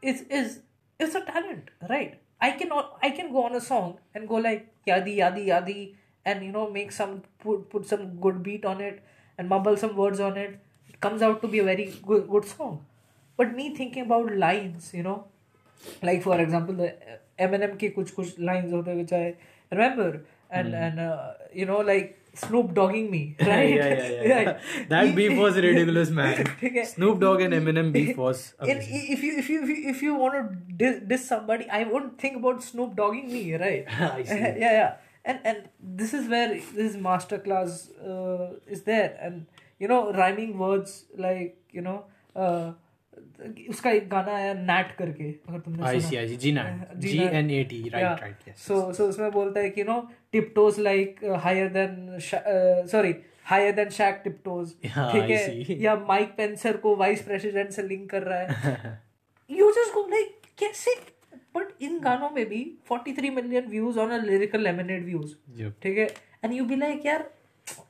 Is 0.02 0.22
is 0.22 0.60
is 0.98 1.14
a 1.14 1.20
talent 1.20 1.70
right? 1.88 2.18
I 2.40 2.52
can 2.52 2.70
i 3.02 3.10
can 3.10 3.32
go 3.32 3.44
on 3.44 3.54
a 3.54 3.60
song 3.60 3.98
and 4.14 4.28
go 4.28 4.36
like 4.36 4.68
yadi 4.86 5.16
yadi 5.18 5.46
yadi 5.48 5.94
and 6.24 6.44
you 6.44 6.52
know 6.52 6.70
make 6.70 6.92
some 6.92 7.22
put, 7.38 7.68
put 7.70 7.86
some 7.86 8.20
good 8.20 8.42
beat 8.42 8.64
on 8.64 8.80
it 8.80 9.02
and 9.36 9.48
mumble 9.48 9.76
some 9.76 9.96
words 9.96 10.20
on 10.20 10.36
it. 10.36 10.58
It 10.88 11.00
comes 11.00 11.22
out 11.22 11.42
to 11.42 11.48
be 11.48 11.58
a 11.58 11.64
very 11.64 11.92
good, 12.06 12.28
good 12.28 12.44
song. 12.44 12.84
But 13.36 13.54
me 13.54 13.74
thinking 13.74 14.04
about 14.04 14.36
lines 14.36 14.92
you 14.94 15.02
know 15.02 15.24
like 16.02 16.22
for 16.22 16.38
example 16.40 16.74
the 16.74 16.88
uh, 16.88 17.18
eminem 17.38 17.76
ke 17.76 17.94
kuch 17.94 18.14
kuch 18.14 18.38
lines 18.38 18.72
hote 18.72 18.94
which 19.02 19.12
i 19.12 19.34
remember. 19.70 20.24
And 20.50 20.72
mm. 20.72 20.82
and 20.84 21.00
uh, 21.00 21.32
you 21.54 21.66
know 21.66 21.78
like 21.78 22.19
Snoop 22.39 22.71
dogging 22.77 23.05
me 23.11 23.19
right 23.39 23.69
yeah, 23.73 23.89
yeah, 23.89 24.07
yeah, 24.29 24.39
yeah. 24.45 24.87
That 24.93 25.11
beef 25.17 25.37
was 25.41 25.59
ridiculous, 25.65 26.09
man. 26.17 26.41
ठीक 26.61 26.75
है? 26.75 26.83
Snoop 26.89 27.19
Dogg 27.21 27.43
and 27.45 27.57
Eminem 27.57 27.91
beef 27.93 28.17
was 28.23 28.41
And 28.59 28.71
amazing. 28.73 29.05
if 29.15 29.23
you 29.27 29.37
if 29.43 29.49
you 29.53 29.59
if 29.63 29.69
you, 29.73 29.77
if 29.93 30.01
you 30.07 30.15
want 30.23 30.35
to 30.39 30.43
diss, 30.83 30.97
diss 31.13 31.27
somebody, 31.33 31.67
I 31.79 31.83
won't 31.93 32.17
think 32.25 32.39
about 32.41 32.63
Snoop 32.69 32.95
dogging 33.01 33.31
me, 33.35 33.43
right? 33.63 33.93
I 34.09 34.23
see. 34.23 34.39
yeah, 34.39 34.77
yeah. 34.79 34.93
And 35.25 35.39
and 35.51 35.69
this 36.01 36.13
is 36.13 36.27
where 36.33 36.49
this 36.81 36.97
masterclass 37.09 37.77
uh, 38.15 38.49
is 38.77 38.83
there, 38.89 39.11
and 39.27 39.45
you 39.79 39.87
know, 39.93 40.01
rhyming 40.23 40.57
words 40.65 40.97
like 41.27 41.55
you 41.79 41.85
know, 41.89 41.99
uh, 42.35 42.73
उसका 43.69 43.91
एक 43.91 44.07
गाना 44.09 44.31
है 44.37 44.53
NAT 44.65 44.91
करके 44.97 45.29
अगर 45.49 45.59
तुमने 45.65 45.83
I 45.87 45.99
सुना 45.99 46.09
see, 46.09 46.17
I 46.19 46.27
see. 46.27 46.37
G 46.43 46.51
Nat. 46.57 46.99
G 46.99 47.11
G 47.13 47.17
Nat. 47.19 47.33
N 47.39 47.49
A 47.57 47.63
T. 47.71 47.79
Right, 47.93 48.01
Yeah. 48.03 48.21
right. 48.25 48.45
Yes. 48.49 48.61
So 48.67 48.77
so 48.99 49.07
उसमें 49.13 49.31
बोलता 49.31 49.61
है 50.29 50.29
कि 50.31 50.39
no 50.39 50.41
टिपटोज 50.41 50.79
like 50.79 51.19
higher 51.43 51.67
than 51.69 52.17
sorry 52.91 53.15
higher 53.45 53.71
than 53.75 53.89
शैक 53.89 54.21
टिपटोज 54.23 54.73
Yeah, 54.85 55.11
ठीक 55.11 55.23
I 55.23 55.31
है 55.31 55.63
see. 55.65 55.81
या 55.83 55.95
माइक 55.95 56.29
पेंसर 56.37 56.77
को 56.77 56.95
वाइस 56.95 57.21
प्रेसिडेंट 57.21 57.71
से 57.71 57.83
लिंक 57.83 58.09
कर 58.09 58.23
रहा 58.23 58.39
है 58.39 58.99
यू 59.49 59.71
जस्ट 59.71 59.93
गो 59.93 60.07
लाइक 60.11 60.41
कैसे 60.59 60.95
बट 61.57 61.67
इन 61.81 61.99
गानों 61.99 62.29
में 62.29 62.45
भी 62.49 62.61
43 62.91 63.29
million 63.35 63.67
views 63.69 63.97
on 63.97 64.11
a 64.11 64.17
lyrical 64.25 64.61
laminate 64.63 65.03
views 65.05 65.35
Yep. 65.61 65.71
ठीक 65.83 65.97
है 65.97 66.05
एंड 66.43 66.53
यू 66.53 66.65
बी 66.65 66.75
लाइक 66.75 67.05
यार 67.05 67.29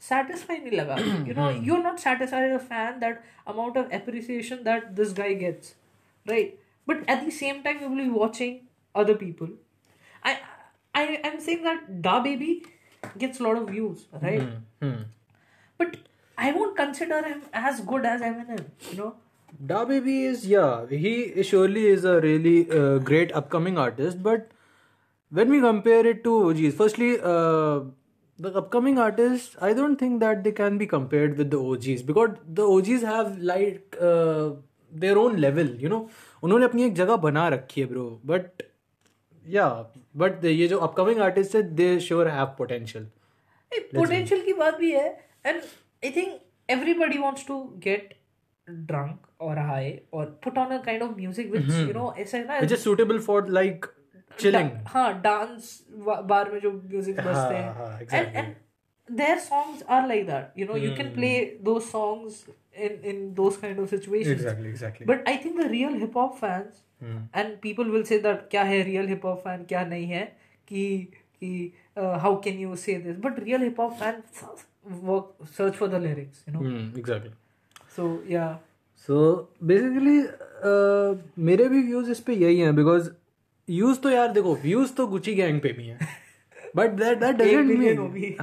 satisfy 0.10 0.58
नहीं 0.60 0.78
लगा 0.78 0.96
you 1.30 1.34
know 1.38 1.48
you're 1.68 1.84
not 1.86 1.98
satisfied 2.04 2.46
as 2.50 2.54
a 2.58 2.60
fan 2.68 3.00
that 3.00 3.24
amount 3.54 3.78
of 3.82 3.90
appreciation 3.98 4.62
that 4.68 4.86
this 5.00 5.10
guy 5.18 5.34
gets 5.42 5.74
right 6.26 6.54
but 6.88 7.02
at 7.16 7.26
the 7.26 7.34
same 7.40 7.60
time 7.66 7.82
you 7.84 7.90
will 7.90 8.04
be 8.04 8.14
watching 8.20 8.54
other 8.96 9.16
people 9.24 9.50
i 10.24 10.36
i 11.02 11.04
i'm 11.30 11.40
saying 11.48 11.64
that 11.70 11.84
da 12.08 12.16
baby 12.30 12.52
gets 13.24 13.40
a 13.40 13.44
lot 13.48 13.62
of 13.62 13.70
views 13.76 14.06
right 14.22 14.48
Hmm. 14.86 14.98
but 15.78 15.96
i 16.48 16.52
won't 16.58 16.76
consider 16.82 17.22
him 17.28 17.42
as 17.68 17.80
good 17.94 18.06
as 18.16 18.22
eminem 18.32 18.66
you 18.92 18.98
know 19.04 19.14
Da 19.68 19.86
Baby 19.86 20.14
is 20.26 20.42
yeah, 20.46 20.86
he 21.02 21.42
surely 21.50 21.84
is 21.88 22.04
a 22.04 22.20
really 22.24 22.70
uh, 22.78 22.98
great 23.10 23.30
upcoming 23.42 23.78
artist. 23.78 24.22
But 24.22 24.50
when 25.32 25.50
we 25.50 25.60
compare 25.62 26.06
it 26.06 26.26
to 26.26 26.34
OGs, 26.50 26.74
firstly, 26.76 27.08
uh, 27.22 27.80
the 28.38 28.52
upcoming 28.62 29.00
artists, 29.00 29.56
I 29.62 29.72
don't 29.74 29.96
think 29.96 30.20
that 30.20 30.44
they 30.44 30.52
can 30.52 30.78
be 30.78 30.86
compared 30.86 31.38
with 31.38 31.52
the 31.52 31.58
OGs 31.60 32.02
because 32.02 32.36
the 32.60 32.68
OGs 32.68 33.02
have 33.04 33.38
like 33.40 33.96
uh, 34.02 34.50
their 34.92 35.18
own 35.18 35.40
level, 35.48 35.68
you 35.86 35.88
know. 35.96 36.02
उन्होंने 36.44 36.66
अपनी 36.66 36.84
एक 36.84 36.96
जगह 36.96 37.16
बना 37.30 37.48
रखी 37.50 37.82
है 37.82 37.88
bro 37.88 38.04
but 38.34 38.62
या 39.47 39.67
but 40.17 40.45
ये 40.45 40.67
जो 40.69 40.79
अपकमिंग 40.79 41.21
आर्टिस्ट 41.23 41.57
है 41.57 41.63
they 41.75 41.99
sure 42.01 42.29
have 42.29 42.55
potential 42.59 43.07
potential 43.73 44.45
की 44.45 44.53
बात 44.53 44.79
भी 44.79 44.93
है 44.93 45.09
and 45.47 45.61
I 46.05 46.11
think 46.17 46.41
everybody 46.69 47.19
wants 47.19 47.47
to 47.47 47.63
get 47.85 48.15
drunk 48.67 49.27
और 49.41 49.59
हाई 49.59 49.99
और 50.15 50.27
put 50.45 50.59
on 50.59 50.77
a 50.77 50.83
kind 50.83 51.03
of 51.03 51.17
music 51.17 51.51
which 51.51 51.71
you 51.71 51.93
know 51.93 52.13
ऐसे 52.19 52.43
ना 52.45 52.59
which 52.59 52.73
is 52.73 52.81
suitable 52.81 53.19
for 53.21 53.49
like 53.51 53.87
chilling 54.39 54.71
हाँ 54.89 55.13
डांस 55.23 55.79
बार 56.25 56.51
में 56.53 56.59
जो 56.61 56.71
म्यूज़िक 56.73 57.17
बजते 57.17 57.55
हैं. 57.55 58.35
And 58.35 58.55
their 59.09 59.39
songs 59.39 59.83
are 59.91 60.07
like 60.09 60.27
that 60.27 60.59
you 60.59 60.67
know 60.67 60.77
you 60.77 60.95
can 60.97 61.13
play 61.15 61.31
those 61.63 61.91
songs 61.93 62.45
in 62.75 62.93
in 63.05 63.35
those 63.35 63.57
kind 63.57 63.79
of 63.79 63.89
situations 63.91 64.33
exactly 64.33 64.69
exactly 64.69 65.07
but 65.07 65.29
I 65.33 65.37
think 65.37 65.61
the 65.63 65.69
real 65.69 65.99
hip 66.03 66.13
hop 66.13 66.39
fans 66.39 66.83
and 67.35 67.61
people 67.61 67.85
will 67.85 68.05
say 68.05 68.19
that 68.19 68.49
क्या 68.51 68.63
है 68.63 68.85
real 68.87 69.07
hip 69.07 69.23
hop 69.23 69.43
fan 69.47 69.67
क्या 69.69 69.85
नहीं 69.85 70.07
है 70.07 70.25
कि 70.69 71.09
कि 71.43 71.73
uh, 71.99 72.19
how 72.19 72.35
can 72.47 72.59
you 72.65 72.77
say 72.77 72.97
this 73.07 73.21
but 73.27 73.43
real 73.49 73.61
hip 73.61 73.77
hop 73.77 73.99
fans 73.99 74.43
work 75.03 75.27
search 75.59 75.77
for 75.77 75.89
the 75.89 76.03
lyrics 76.07 76.43
you 76.49 76.55
know 76.57 76.67
exactly 76.99 77.33
so 77.97 78.33
yeah 78.33 78.51
so 79.07 79.37
basically 79.65 80.19
मेरे 81.45 81.69
भी 81.69 81.83
views 81.83 82.11
इस 82.11 82.21
पे 82.21 82.35
यही 82.35 82.61
हैं 82.61 82.77
बिकॉज़ 82.77 83.11
व्यूज़ 83.69 84.01
तो 84.01 84.11
यार 84.11 84.33
देखो 84.33 84.55
व्यूज़ 84.55 84.93
तो 84.93 85.07
गुची 85.07 85.35
गैंग 85.35 85.61
पे 85.61 85.73
भी 85.73 85.87
हैं 85.87 86.09
but 86.77 86.91
that 86.91 87.19
that 87.19 87.37
doesn't 87.37 87.73
billion 87.73 87.99
हो 87.99 88.09
भी। 88.09 88.21
मीन 88.21 88.37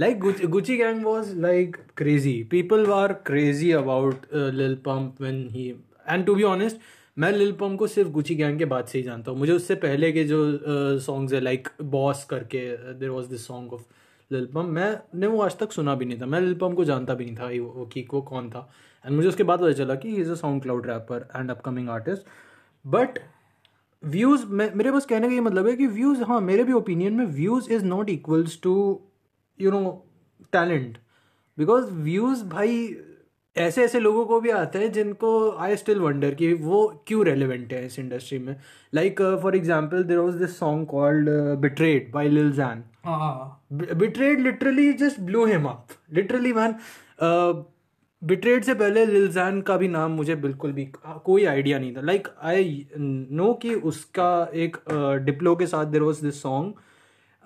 हाँ 0.00 0.08
exactly 0.08 0.42
like 0.42 0.50
Gucci 0.50 0.76
gang 0.76 1.04
was 1.04 1.32
like 1.38 1.76
crazy 1.96 2.42
people 2.50 2.84
were 2.86 3.12
crazy 3.26 3.70
about 3.72 4.26
Lil 4.34 4.74
Pump 4.86 5.20
when 5.20 5.48
he 5.50 5.68
and 6.08 6.24
to 6.26 6.34
be 6.34 6.42
honest 6.42 6.76
मैं 7.16 7.30
लिल 7.32 7.52
पंप 7.52 7.78
को 7.78 7.86
सिर्फ़ 7.86 8.10
गुची 8.12 8.34
गैंग 8.34 8.58
के 8.58 8.64
बाद 8.64 8.86
से 8.86 8.98
ही 8.98 9.04
जानता 9.04 9.30
हूँ। 9.30 9.38
मुझे 9.38 9.52
उससे 9.52 9.74
पहले 9.74 10.10
के 10.12 10.24
जो 10.24 10.98
सॉन्ग्स 11.00 11.32
है 11.32 11.40
लाइक 11.40 11.68
बॉस 11.82 12.24
करके 12.30 12.60
there 12.98 13.10
was 13.10 13.28
this 13.30 13.46
song 13.46 13.72
of 13.72 13.82
Lil 14.30 14.46
Pump 14.54 14.70
मैंने 14.70 15.26
वो 15.26 15.40
आज 15.42 15.56
तक 15.58 15.72
सुना 15.72 15.94
भी 15.94 16.04
नहीं 16.04 16.20
था। 16.20 16.26
मैं 16.26 16.40
लिल 16.40 16.54
पम्प 16.54 16.76
को 16.76 16.84
जानता 16.84 17.14
भी 17.14 17.24
नहीं 17.24 17.36
था 17.36 17.46
वो 17.64 17.88
कि 17.92 18.06
वो 18.12 18.20
कौन 18.22 18.50
था। 18.50 18.68
एंड 19.04 19.16
मुझे 19.16 19.28
उसके 19.28 19.42
बाद 19.42 19.60
पता 19.60 19.72
चला 19.72 19.94
कि 19.94 20.14
is 20.16 20.30
a 20.30 20.34
SoundCloud 20.62 20.86
rapper 20.86 21.28
and 21.36 21.50
upcoming 21.50 21.88
artist 21.90 22.22
but 22.84 23.18
views 24.02 24.46
मेरे 24.46 24.92
पास 24.92 25.06
कहने 25.06 25.28
का 25.28 25.34
ये 25.34 25.40
मतलब 25.40 25.68
है 25.68 25.76
कि 25.76 25.86
व्यूज़ 25.86 26.22
हाँ 26.22 26.40
मेरे 26.40 26.64
भी 26.64 26.72
ओपिनियन 26.72 27.12
में 27.12 27.26
views 27.26 27.72
is 27.72 27.84
not 27.84 28.10
equals 28.10 28.60
to 28.62 28.74
you 29.60 29.70
know 29.70 29.80
talent 30.52 30.98
because 31.58 31.90
views 31.92 32.44
भाई 32.48 32.96
ऐसे 33.56 33.84
ऐसे 33.84 34.00
लोगों 34.00 34.24
को 34.26 34.40
भी 34.40 34.50
आते 34.50 34.78
हैं 34.78 34.90
जिनको 34.92 35.28
आई 35.58 35.76
स्टिल 35.76 36.00
वंडर 36.00 36.34
कि 36.34 36.52
वो 36.54 36.86
क्यों 37.06 37.24
रेलिवेंट 37.26 37.72
है 37.72 37.84
इस 37.86 37.98
इंडस्ट्री 37.98 38.38
में। 38.38 38.56
Like 38.94 39.22
for 39.42 39.56
example 39.56 40.02
there 40.04 40.18
was 40.18 40.36
this 40.38 40.58
song 40.58 40.86
called 40.86 41.30
betrayed 41.60 42.10
by 42.12 42.28
Lil 42.28 42.52
Xan 42.52 42.82
betrayed 43.94 44.40
literally 44.40 44.92
just 44.94 45.20
blew 45.20 45.44
him 45.46 45.64
up 45.66 45.96
literally 46.14 46.52
man 46.52 46.74
betrayed 48.22 48.64
से 48.64 48.74
पहले 48.74 49.04
लिलजैन 49.06 49.60
का 49.62 49.76
भी 49.76 49.88
नाम 49.88 50.12
मुझे 50.12 50.34
बिल्कुल 50.36 50.72
भी 50.72 50.84
कोई 51.24 51.44
आइडिया 51.44 51.78
नहीं 51.78 51.94
था। 51.96 52.00
लाइक 52.00 52.28
आई 52.42 52.86
नो 52.98 53.52
कि 53.62 53.74
उसका 53.90 54.28
एक 54.54 54.76
डिप्लो 55.24 55.54
के 55.56 55.66
साथ 55.66 55.86
there 55.86 56.02
was 56.02 56.22
this 56.22 56.40
song 56.42 56.74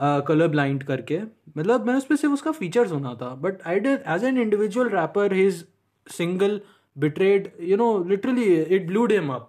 colour 0.00 0.48
blind 0.48 0.82
करके। 0.82 1.20
मतलब 1.58 1.86
मैंने 1.86 1.98
उस 1.98 2.04
पर 2.04 2.16
सिर्फ़ 2.16 2.34
उसका 2.34 2.50
फीचर 2.50 2.88
सुना 2.88 3.14
था 3.14 3.34
but 3.34 3.62
I 3.66 3.80
did 3.80 4.02
as 4.08 4.24
an 4.24 4.38
individual 4.38 4.88
rapper 4.88 5.34
his 5.34 5.64
single 6.06 6.60
betrayed 6.96 7.50
you 7.60 7.76
know 7.76 7.92
literally 8.08 8.54
it 8.54 8.86
blewed 8.86 9.12
him 9.12 9.30
up 9.30 9.48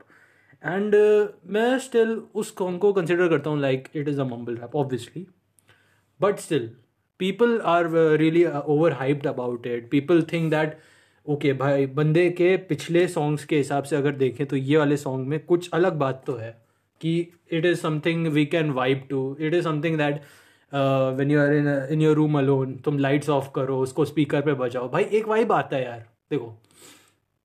and 0.65 0.95
मैं 1.45 1.77
स्टिल 1.79 2.21
उस 2.35 2.55
सॉन्ग 2.57 2.79
को 2.79 2.93
कंसिडर 2.93 3.27
करता 3.27 3.49
हूँ 3.49 3.59
like 3.59 3.87
it 3.95 4.07
is 4.07 4.21
a 4.21 4.23
mumble 4.23 4.55
rap 4.55 4.75
obviously 4.75 5.27
but 6.19 6.39
still 6.39 6.71
people 7.19 7.59
are 7.65 7.89
really 8.17 8.45
over 8.45 8.91
uh, 8.91 9.27
about 9.27 9.67
it 9.67 9.89
people 9.89 10.21
think 10.21 10.49
that 10.51 10.77
okay 11.25 11.53
भाई 11.53 11.85
बंदे 11.85 12.29
के 12.29 12.55
पिछले 12.57 13.07
songs 13.07 13.45
के 13.45 13.57
हिसाब 13.57 13.83
से 13.83 13.95
अगर 13.95 14.11
देखें 14.11 14.45
तो 14.47 14.55
ये 14.55 14.77
वाले 14.77 14.97
सॉन्ग 14.97 15.27
में 15.27 15.39
कुछ 15.39 15.69
अलग 15.69 15.93
बात 15.93 16.23
तो 16.27 16.35
है 16.35 16.51
कि 17.01 17.27
it 17.51 17.65
is 17.65 17.79
something 17.79 18.27
we 18.27 18.45
can 18.45 18.71
vibe 18.71 19.03
to 19.09 19.37
it 19.39 19.53
is 19.53 19.63
something 19.63 19.97
that 19.97 20.21
when 20.73 21.31
you 21.31 21.39
are 21.39 21.53
in 21.53 21.67
in 21.91 22.01
your 22.01 22.15
room 22.15 22.37
alone 22.39 22.75
तुम 22.85 22.97
लाइट्स 22.99 23.29
ऑफ़ 23.29 23.49
करो 23.55 23.79
उसको 23.79 24.05
स्पीकर 24.05 24.41
पे 24.41 24.53
बजाओ। 24.53 24.89
भाई 24.89 25.03
एक 25.03 25.27
वाइब 25.27 25.51
आता 25.51 25.75
है 25.75 25.83
यार 25.83 25.99
देखो। 26.31 26.57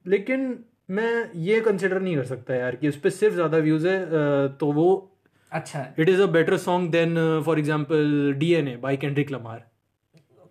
लेकिन 0.07 0.59
मैं 0.91 1.31
ये 1.35 1.61
कंसिडर 1.61 2.01
नहीं 2.01 2.17
कर 2.17 2.25
सकता 2.25 2.55
यार 2.55 2.77
कि 2.77 2.89
उस 2.89 2.97
पर 2.97 3.11
सिर्फ़ 3.11 3.35
ज़्यादा 3.35 3.59
व्यूज़ 3.59 3.87
है 3.89 4.49
तो 4.59 4.73
वो 4.73 4.89
अच्छा। 5.53 5.79
है 5.79 5.95
it 5.97 6.09
is 6.09 6.21
a 6.21 6.29
better 6.37 6.59
song 6.59 6.87
than 6.93 7.17
uh, 7.17 7.43
for 7.49 7.55
example 7.59 8.33
dna 8.43 8.77
by 8.85 8.95
kendrick 9.05 9.33
lamar 9.37 9.59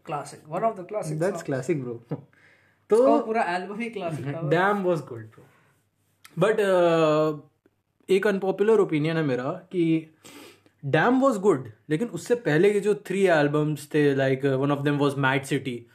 classic 0.06 0.50
one 0.50 0.64
of 0.64 0.82
the 0.82 0.86
classic 0.88 1.20
that's 1.20 1.46
classic 1.50 1.84
bro. 1.84 1.96
तो 2.90 3.20
पूरा 3.20 3.44
album 3.56 3.80
he 3.80 3.90
classic 3.90 4.26
was 4.86 5.02
good 5.12 5.26
bro. 5.36 5.46
But 6.44 6.60
uh, 6.60 7.40
एक 8.10 8.28
अनपॉपुलर 8.28 8.80
ओपिनियन 8.80 9.18
है 9.18 9.24
मेरा 9.24 9.52
कि 9.72 9.86
dam 10.86 11.20
was 11.22 11.40
good 11.40 11.68
लेकिन 11.90 12.08
उससे 12.18 12.36
पहले 12.48 12.72
के 12.74 12.80
जो 12.80 12.94
थ्री 13.08 13.26
एल्बम्स 13.36 13.88
थे 13.94 14.04
like 14.16 14.46
one 14.46 14.72
of 14.72 14.84
them 14.84 14.98
was 14.98 15.16
mad 15.20 15.46
city 15.46 15.86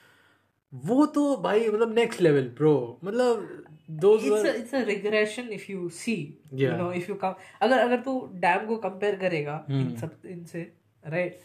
वो 0.73 1.05
तो 1.15 1.37
भाई 1.45 1.69
मतलब 1.69 1.95
नेक्स्ट 1.95 2.21
लेवल 2.21 2.49
ब्रो 2.59 2.75
मतलब 3.05 3.65
those 4.03 4.25
it's 4.25 4.45
a, 4.49 4.55
it's 4.59 4.75
a 4.79 4.85
regression 4.89 5.49
if 5.55 5.63
you 5.71 5.89
see 6.01 6.19
you 6.63 6.75
know 6.81 6.91
if 6.99 7.09
you 7.11 7.17
come 7.23 7.35
अगर 7.63 7.79
अगर 7.79 8.01
तू 8.01 8.15
डैम 8.45 8.67
को 8.67 8.77
कंपेयर 8.89 9.17
करेगा 9.17 9.65
Hmm. 9.71 9.81
इन 9.81 9.97
सब 10.01 10.27
इनसे 10.31 10.61
right 11.03 11.41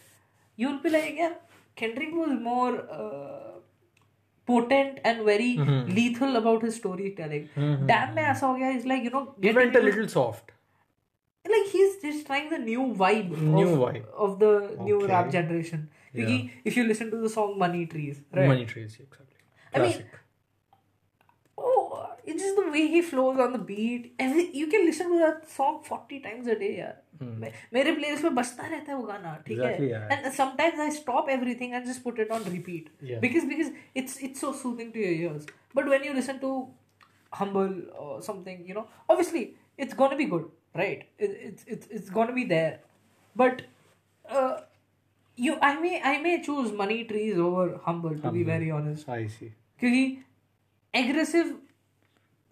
you 0.58 0.68
will 0.68 0.78
be 0.82 0.90
like 0.90 1.18
यार 1.20 1.40
Kendrick 1.76 2.14
was 2.14 2.38
more 2.42 2.82
potent 4.48 4.98
and 5.10 5.22
very 5.26 5.48
Hmm. 5.58 5.78
lethal 5.94 6.36
about 6.40 6.66
his 6.66 6.76
storytelling. 6.80 7.46
Damn 7.86 8.14
में 8.16 8.22
ऐसा 8.22 8.46
हो 8.46 8.54
गया 8.54 8.68
is 8.70 8.86
like 8.88 9.04
you 9.04 9.10
know 9.14 9.54
went 9.58 9.78
a 9.80 9.82
little 9.86 10.08
soft. 10.12 10.52
like 11.53 11.67
he's 11.71 11.97
just 12.01 12.25
trying 12.27 12.49
the 12.49 12.57
new 12.57 12.83
vibe 13.03 13.31
New 13.59 13.67
of, 13.67 13.79
vibe. 13.79 14.05
of 14.27 14.39
the 14.39 14.51
new 14.89 14.97
Okay. 15.01 15.11
rap 15.13 15.31
generation 15.39 15.89
Because 16.13 16.49
if 16.69 16.77
you 16.77 16.83
listen 16.87 17.09
to 17.11 17.17
the 17.25 17.29
song 17.35 17.51
money 17.59 17.85
trees 17.91 18.17
right 18.39 18.47
money 18.53 18.65
trees 18.71 18.97
exactly 19.03 19.37
I 19.73 19.79
mean, 19.79 19.91
classic 19.93 20.17
Oh, 21.57 22.07
it's 22.25 22.41
just 22.41 22.55
the 22.55 22.71
way 22.71 22.87
he 22.87 23.01
flows 23.01 23.37
on 23.39 23.51
the 23.53 23.59
beat. 23.59 24.13
Every 24.17 24.45
you 24.59 24.67
can 24.67 24.85
listen 24.85 25.09
to 25.11 25.17
that 25.19 25.47
song 25.49 25.83
40 25.83 26.19
times 26.21 26.47
a 26.47 26.55
day, 26.61 26.69
यार. 26.79 26.93
मे- 27.41 27.51
मेरे 27.73 27.91
playlist 27.95 28.23
में 28.23 28.35
बजता 28.35 28.67
रहता 28.67 28.91
है 28.91 28.97
वो 28.97 29.03
गाना 29.07 29.33
ठीक 29.47 29.57
Hmm. 29.57 29.65
Exactly, 29.65 29.89
yeah. 29.91 30.05
है 30.11 30.17
and 30.17 30.33
sometimes 30.37 30.79
I 30.85 30.87
stop 30.95 31.29
everything 31.35 31.75
and 31.79 31.89
just 31.89 32.03
put 32.05 32.21
it 32.25 32.31
on 32.37 32.47
repeat 32.53 32.87
Yeah. 33.09 33.19
because 33.25 33.45
because 33.51 33.69
it's 34.01 34.15
it's 34.29 34.43
so 34.45 34.51
soothing 34.61 34.89
to 34.95 35.03
your 35.05 35.11
ears 35.25 35.45
but 35.79 35.91
when 35.93 36.07
you 36.09 36.15
listen 36.19 36.39
to 36.45 36.53
humble 37.41 37.75
or 38.05 38.09
something 38.29 38.63
you 38.71 38.77
know 38.79 38.85
obviously 39.15 39.43
it's 39.85 39.99
gonna 40.01 40.19
be 40.23 40.27
good 40.33 40.49
right? 40.76 41.08
It's 41.18 41.64
it's 41.66 41.86
it's 41.88 42.10
gonna 42.10 42.32
be 42.32 42.44
there, 42.44 42.80
but 43.34 43.62
uh, 44.28 44.60
you 45.36 45.58
I 45.60 45.80
may 45.80 46.00
I 46.02 46.18
may 46.22 46.40
choose 46.42 46.72
money 46.72 47.04
trees 47.04 47.38
over 47.38 47.80
humble, 47.84 48.10
humble. 48.10 48.22
to 48.22 48.30
be 48.32 48.42
very 48.42 48.70
honest. 48.70 49.08
I 49.08 49.26
see. 49.26 49.52
Because 49.78 50.16
aggressive 50.94 51.54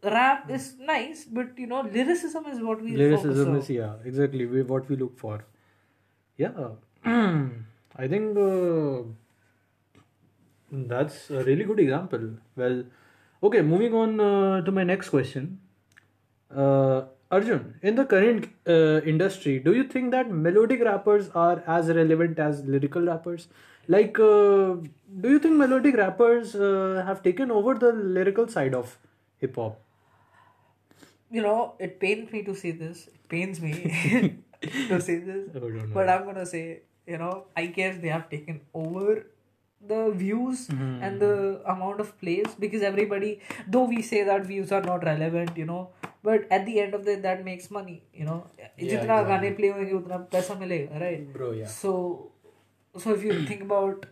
rap 0.02 0.50
is 0.50 0.74
nice, 0.78 1.24
but 1.24 1.58
you 1.58 1.66
know 1.66 1.80
lyricism 1.80 2.46
is 2.46 2.60
what 2.60 2.82
we 2.82 2.96
lyricism 2.96 3.56
is 3.56 3.70
yeah 3.70 3.94
exactly 4.04 4.46
we, 4.46 4.62
what 4.62 4.88
we 4.88 4.96
look 4.96 5.18
for. 5.18 5.44
Yeah, 6.36 6.50
I 7.04 8.08
think 8.08 8.36
uh, 8.36 9.02
that's 10.70 11.30
a 11.30 11.44
really 11.44 11.64
good 11.64 11.80
example. 11.80 12.30
Well, 12.56 12.84
okay, 13.42 13.62
moving 13.62 13.94
on 13.94 14.20
uh, 14.20 14.60
to 14.62 14.72
my 14.72 14.84
next 14.84 15.10
question. 15.10 15.60
Uh, 16.54 17.02
arjun 17.34 17.62
in 17.82 17.94
the 18.00 18.04
current 18.12 18.48
uh, 18.66 19.00
industry 19.12 19.58
do 19.68 19.74
you 19.74 19.84
think 19.94 20.10
that 20.16 20.30
melodic 20.46 20.82
rappers 20.88 21.30
are 21.44 21.62
as 21.66 21.88
relevant 21.88 22.38
as 22.38 22.64
lyrical 22.64 23.02
rappers? 23.02 23.48
Like 23.88 24.18
uh, 24.18 24.76
do 25.22 25.30
you 25.30 25.38
think 25.38 25.56
melodic 25.56 25.96
rappers 25.96 26.54
uh, 26.54 27.02
have 27.06 27.22
taken 27.22 27.50
over 27.50 27.74
the 27.74 27.92
lyrical 27.92 28.48
side 28.48 28.74
of 28.74 28.98
hip 29.38 29.56
hop 29.56 29.80
you 31.30 31.42
know 31.42 31.74
it 31.78 32.00
pains 32.00 32.32
me 32.32 32.42
to 32.42 32.54
say 32.54 32.70
this. 32.70 33.06
It 33.08 33.28
pains 33.28 33.60
me 33.60 33.72
to 34.88 35.00
say 35.00 35.18
this. 35.18 35.50
Oh, 35.54 35.70
but 35.92 36.08
i'm 36.08 36.24
gonna 36.24 36.46
say 36.46 36.82
you 37.06 37.18
know 37.18 37.46
i 37.56 37.66
guess 37.66 37.98
they 38.02 38.08
have 38.08 38.28
taken 38.30 38.60
over 38.72 39.26
the 39.86 40.10
views 40.12 40.68
and 40.70 41.20
the 41.20 41.60
amount 41.72 42.00
of 42.00 42.18
plays 42.20 42.54
because 42.58 42.82
everybody 42.82 43.40
though 43.68 43.84
we 43.84 44.00
say 44.10 44.22
that 44.24 44.46
views 44.46 44.72
are 44.72 44.80
not 44.80 45.04
relevant 45.04 45.58
you 45.62 45.66
know 45.66 45.90
but 46.27 46.47
at 46.57 46.65
the 46.69 46.75
end 46.83 46.93
of 46.97 47.03
the 47.05 47.15
day 47.15 47.21
that 47.27 47.43
makes 47.49 47.69
money 47.79 47.95
you 48.21 48.25
know 48.29 48.37
जितना 48.91 49.21
गाने 49.31 49.51
play 49.59 49.71
होंगे 49.77 49.93
उतना 50.01 50.17
पैसा 50.35 50.55
मिलेगा 50.63 51.01
right 51.05 51.25
bro 51.37 51.49
yeah 51.59 51.73
so 51.75 51.93
so 53.03 53.15
if 53.17 53.23
you 53.29 53.37
think 53.51 53.65
about 53.67 54.05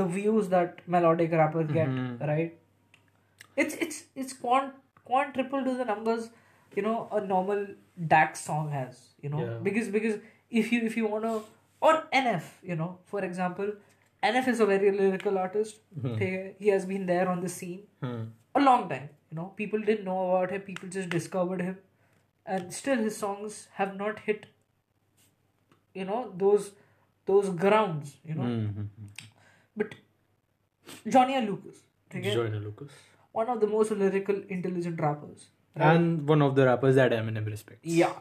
the 0.00 0.06
views 0.16 0.48
that 0.56 0.82
melodic 0.96 1.32
rappers 1.42 1.70
get 1.78 1.96
right 2.32 2.58
it's 3.64 3.74
it's 3.86 4.04
it's 4.24 4.32
quant 4.44 4.72
quant 5.10 5.34
triple 5.38 5.64
to 5.70 5.74
the 5.80 5.86
numbers 5.92 6.28
you 6.76 6.82
know 6.88 6.96
a 7.12 7.20
normal 7.32 7.64
dax 8.12 8.44
song 8.50 8.70
has 8.76 9.00
you 9.24 9.30
know 9.34 9.42
Yeah. 9.46 9.56
because 9.68 9.88
because 9.96 10.20
if 10.62 10.70
you 10.74 10.80
if 10.90 10.96
you 11.00 11.06
want 11.14 11.24
to 11.30 11.34
or 11.88 11.94
nf 12.20 12.48
you 12.70 12.76
know 12.82 12.90
for 13.14 13.24
example 13.30 13.72
nf 14.30 14.48
is 14.54 14.60
a 14.66 14.66
very 14.70 14.92
lyrical 15.00 15.38
artist 15.38 15.80
he, 16.22 16.28
he 16.58 16.68
has 16.76 16.86
been 16.92 17.06
there 17.12 17.28
on 17.34 17.40
the 17.46 17.52
scene 17.58 17.82
Hmm. 18.06 18.22
a 18.60 18.60
long 18.68 18.88
time 18.92 19.08
you 19.31 19.37
know 19.39 19.45
people 19.61 19.79
didn't 19.89 20.05
know 20.09 20.19
about 20.29 20.51
him 20.55 20.61
people 20.69 20.89
just 20.97 21.09
discovered 21.17 21.61
him 21.61 21.77
and 22.45 22.73
still 22.81 22.97
his 23.07 23.17
songs 23.25 23.67
have 23.79 23.95
not 24.01 24.19
hit 24.27 24.45
you 25.93 26.05
know 26.05 26.19
those 26.45 26.71
those 27.25 27.49
grounds 27.65 28.15
you 28.25 28.35
know 28.35 28.49
Mm-hmm. 28.53 28.85
but 29.75 29.95
Joyner 31.15 31.41
Lucas 31.49 31.77
okay? 32.15 32.33
Joyner 32.33 32.59
Lucas. 32.59 32.91
one 33.31 33.49
of 33.49 33.59
the 33.59 33.67
most 33.67 33.91
lyrical 33.91 34.41
intelligent 34.57 34.99
rappers 35.07 35.47
And 35.87 36.27
one 36.29 36.41
of 36.43 36.53
the 36.57 36.63
rappers 36.67 36.95
that 36.99 37.11
Eminem 37.15 37.45
respects. 37.55 37.81
yeah 38.01 38.13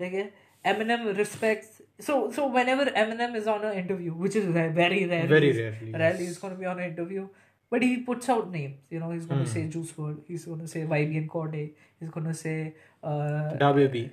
okay? 0.00 0.24
eminem 0.70 1.04
respects 1.18 1.80
so 2.06 2.16
so 2.38 2.42
whenever 2.56 2.84
eminem 3.02 3.36
is 3.40 3.46
on 3.52 3.62
an 3.68 3.76
interview 3.82 4.12
which 4.24 4.34
is 4.40 4.46
rare, 4.56 4.70
very 4.80 4.98
rare 5.12 5.26
Very 5.36 5.52
rarely, 5.60 5.92
rarely 6.02 6.26
he's 6.26 6.38
going 6.42 6.52
to 6.56 6.60
be 6.64 6.66
on 6.72 6.78
an 6.80 6.90
interview 6.92 7.22
but 7.70 7.82
he 7.82 7.98
puts 8.08 8.28
out 8.28 8.50
names 8.50 8.76
you 8.90 9.00
know 9.00 9.10
he's 9.10 9.26
going 9.26 9.44
to 9.44 9.50
say 9.50 9.66
juice 9.74 9.92
WRLD 9.98 10.18
he's 10.28 10.44
going 10.44 10.60
to 10.60 10.68
say 10.76 10.84
Vivian 10.94 11.28
Corday 11.34 11.66
he's 12.00 12.10
going 12.10 12.26
to 12.26 12.34
say 12.46 12.74
uh 13.02 13.54
Da 13.64 13.72
Baby. 13.72 14.10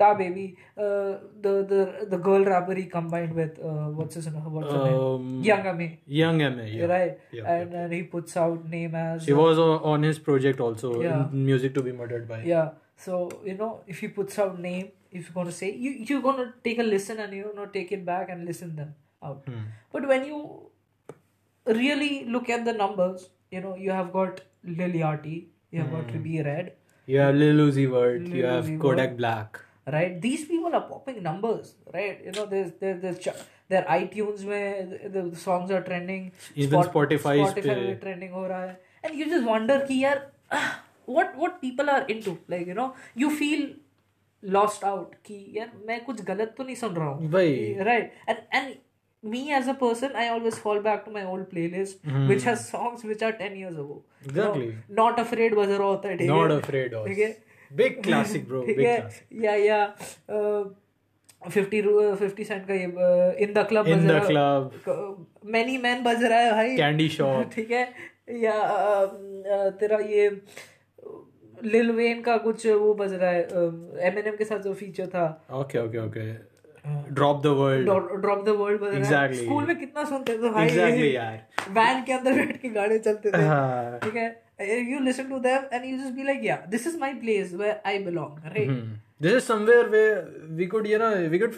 Da 0.00 0.12
baby, 0.12 0.42
uh, 0.76 1.12
the 1.44 1.52
the 1.68 2.06
the 2.10 2.18
girl 2.24 2.42
rapper 2.44 2.74
he 2.78 2.82
combined 2.94 3.32
with 3.38 3.58
uh, 3.68 3.86
what's 3.98 4.16
his 4.16 4.26
name? 4.26 4.42
What's 4.56 4.70
her 4.70 4.80
name? 4.84 4.98
Um, 5.04 5.42
Young 5.42 5.66
M.A, 5.70 5.86
Young 6.06 6.42
M.A. 6.48 6.66
Yeah. 6.66 6.84
right? 6.90 7.14
Yeah, 7.36 7.46
and 7.52 7.72
and 7.82 7.94
he 7.94 8.02
puts 8.02 8.36
out 8.36 8.68
name 8.74 8.94
as 8.94 9.24
She 9.24 9.32
was 9.38 9.58
on 9.92 10.02
his 10.02 10.18
project 10.26 10.60
also, 10.60 10.90
Yeah. 11.00 11.22
in 11.32 11.46
Music 11.46 11.72
to 11.78 11.84
be 11.86 11.92
Murdered 12.02 12.28
by. 12.32 12.42
yeah. 12.50 12.72
So 13.06 13.22
you 13.46 13.54
know, 13.62 13.70
if 13.86 14.00
he 14.00 14.08
puts 14.08 14.38
out 14.38 14.60
name, 14.66 14.90
if 15.10 15.22
you're 15.30 15.38
gonna 15.40 15.56
say 15.62 15.72
you 15.86 15.92
you're 16.10 16.20
gonna 16.28 16.46
take 16.68 16.78
a 16.78 16.88
listen 16.92 17.18
and 17.26 17.32
you 17.40 17.54
know 17.60 17.64
take 17.78 17.90
it 17.98 18.04
back 18.12 18.28
and 18.36 18.44
listen 18.52 18.76
them 18.82 18.94
out. 19.22 19.48
Hmm. 19.48 19.64
But 19.96 20.06
when 20.12 20.26
you 20.26 20.42
really 21.66 22.24
look 22.24 22.48
at 22.48 22.64
the 22.64 22.72
numbers, 22.72 23.28
you 23.50 23.60
know, 23.60 23.74
you 23.74 23.90
have 23.90 24.12
got 24.12 24.40
Lil 24.64 24.90
Yachty, 24.90 25.46
you 25.70 25.80
have 25.80 25.88
mm. 25.88 25.92
got 25.92 26.10
hmm. 26.10 26.16
Ruby 26.16 26.42
Red, 26.42 26.72
you 27.06 27.18
have 27.18 27.34
Lil 27.34 27.68
Uzi 27.68 27.88
Vert, 27.90 28.22
Lil 28.22 28.36
you 28.36 28.44
have 28.44 28.64
Uzi 28.64 28.80
Kodak 28.80 29.10
Vert. 29.10 29.16
Black. 29.16 29.60
Right, 29.86 30.20
these 30.20 30.44
people 30.46 30.74
are 30.74 30.80
popping 30.80 31.22
numbers, 31.22 31.74
right? 31.94 32.20
You 32.24 32.32
know, 32.32 32.46
there's 32.46 32.72
there's, 32.80 33.00
there's 33.00 33.18
ch- 33.20 33.38
their 33.68 33.84
iTunes 33.84 34.44
where 34.44 34.84
the, 34.84 35.22
the 35.30 35.36
songs 35.36 35.70
are 35.70 35.80
trending. 35.80 36.32
Even 36.56 36.82
Spot, 36.82 36.92
Spotify 36.92 37.36
Spotify 37.46 37.76
में 37.76 38.00
trending 38.00 38.32
हो 38.32 38.76
and 39.04 39.14
you 39.14 39.26
just 39.26 39.46
wonder 39.46 39.86
here, 39.86 40.32
ah, 40.50 40.82
what 41.04 41.36
what 41.36 41.60
people 41.60 41.88
are 41.88 42.02
into, 42.02 42.38
like 42.48 42.66
you 42.66 42.74
know, 42.74 42.94
you 43.14 43.30
feel 43.30 43.68
lost 44.42 44.82
out. 44.82 45.14
Ki 45.22 45.54
यार 45.56 45.70
मैं 45.86 46.04
कुछ 46.04 46.22
गलत 46.24 46.54
तो 46.58 46.64
नहीं 46.64 46.76
सुन 46.76 46.94
रहा 46.96 47.08
हूँ 47.08 47.30
Right, 47.30 48.10
and 48.26 48.38
and. 48.52 48.76
Me 49.32 49.40
as 49.58 49.68
a 49.72 49.74
person 49.82 50.16
i 50.22 50.26
always 50.34 50.56
fall 50.64 50.80
back 50.86 51.04
to 51.06 51.12
my 51.16 51.24
old 51.32 51.46
playlist 51.52 52.08
mm. 52.12 52.24
which 52.32 52.46
has 52.48 52.64
songs 52.70 53.04
which 53.10 53.24
are 53.28 53.32
10 53.42 53.58
years 53.62 53.78
ago 53.84 53.96
You 54.26 54.32
know, 54.36 54.54
not 55.00 55.20
afraid 55.22 55.54
बज 55.58 55.70
रहा 55.70 55.88
होता 55.88 56.08
है 56.08 56.28
Not 56.30 56.50
है 56.52 56.60
afraid. 56.60 56.96
ठीक 57.08 57.18
है 57.18 57.30
Big 57.70 57.96
classic, 58.06 58.44
bro. 58.50 58.64
Big 58.66 58.80
है 58.86 58.96
classic. 58.96 59.44
या 59.44 59.54
या 59.54 59.78
फिफ्टी 61.50 61.80
फिफ्टी 62.20 62.44
सेंट 62.44 62.66
का 62.68 62.74
ये 62.74 62.84
in 63.44 63.52
the 63.52 63.66
club 63.68 63.86
In 63.94 64.06
the 64.10 64.20
club, 64.28 64.78
many 65.56 65.76
men 65.78 66.02
बज 66.04 66.22
रहा 66.24 66.38
है 66.38 66.52
भाई 66.52 66.76
Candy 66.76 67.08
Shop. 67.16 67.52
ठीक 67.54 67.70
है 67.70 67.82
या 68.42 68.52
अ, 68.52 69.04
अ, 69.04 69.70
तेरा 69.80 69.98
ये 70.12 70.28
लिल 71.64 71.90
वेन 71.90 72.20
का 72.22 72.36
कुछ 72.46 72.66
वो 72.66 72.94
बज 72.94 73.12
रहा 73.12 73.30
है 73.30 73.42
एमएनएम 74.08 74.36
के 74.36 74.44
साथ 74.44 74.58
जो 74.58 74.72
फीचर 74.74 75.06
था 75.14 75.26
Okay, 75.60 75.78
okay, 75.84 76.00
okay. 76.08 76.26
Drop 76.86 77.42
the 77.42 77.46
world 77.58 77.88
drop 78.22 78.44
the 78.46 78.48
world 78.58 78.82
exactly 78.94 79.44
school 79.44 79.66
में 79.66 79.78
कितना 79.78 80.04
सुनते 80.04 80.36
थे 80.38 80.50
भाई? 80.50 80.66
एग्जैक्टली 80.66 81.14
यार। 81.14 81.70
वैन 81.78 82.02
के 82.04 82.12
अंदर 82.12 82.32
बैठ 82.36 82.60
के 82.62 82.68
गाने 82.70 82.98
चलते 82.98 83.30
थे। 83.30 83.38
ठीक 84.04 84.16
है? 84.16 84.28
You 84.90 84.98
listen 85.04 85.28
to 85.30 85.38
them 85.46 85.64
and 85.72 85.84
you 85.84 85.96
just 85.96 86.14
be 86.16 86.22
like 86.24 86.44
yeah 86.44 86.56
this 86.68 86.86
is 86.86 86.98
my 86.98 87.14
place 87.14 87.54
where 87.54 87.80
I 87.86 87.98
belong 88.04 88.44
right 88.46 88.70
this 89.22 89.32
is 89.32 89.44
somewhere 89.44 89.88
where 89.88 90.46
we 90.58 90.66
could 90.74 90.86
you 90.86 90.98
know 90.98 91.10
we 91.30 91.38
could 91.38 91.54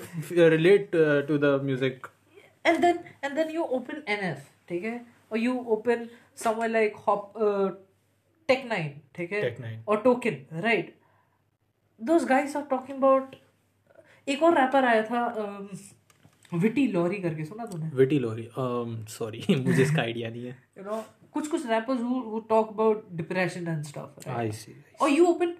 relate 0.54 0.90
to 1.28 1.38
the 1.38 1.60
music 1.64 2.06
and 2.66 2.78
then 2.80 2.98
and 3.24 3.34
then 3.34 3.50
you 3.54 3.62
open 3.62 4.02
NF 4.08 4.46
ठीक 4.68 4.84
है? 4.84 5.00
और 5.32 5.38
you 5.38 5.58
open 5.68 6.08
somewhere 6.44 6.70
like 6.70 6.96
hop 7.08 7.32
टेक9 8.48 8.78
ठीक 9.16 9.32
है? 9.32 9.82
और 9.88 10.00
Token 10.02 10.36
right 10.62 10.94
those 12.00 12.24
guys 12.28 12.56
are 12.56 12.62
talking 12.70 12.98
about 12.98 13.34
एक 14.32 14.42
और 14.42 14.58
wrapper 14.58 14.84
आया 14.84 15.02
था 15.02 15.26
विटी 16.54 16.86
लॉरी 16.92 17.16
करके 17.22 17.44
सुना 17.44 17.64
तूने 17.72 18.18
Lori. 18.20 18.44
Um, 18.64 18.92
sorry, 19.14 19.40
मुझे 19.64 19.82
इसका 19.82 20.02
idea 20.02 20.30
नहीं 20.30 20.44
है. 20.46 20.56
you 20.78 20.84
know 20.86 21.00
कुछ 21.32 21.48
कुछ 21.48 21.66
who 21.66 22.40
talk 22.52 22.70
about 22.74 23.02
depression 23.16 23.68
and 23.74 23.86
stuff 23.86 24.26
right? 24.26 24.38
I 24.38 24.56
see. 24.60 24.76
or 25.00 25.08
you 25.08 25.26
open 25.32 25.54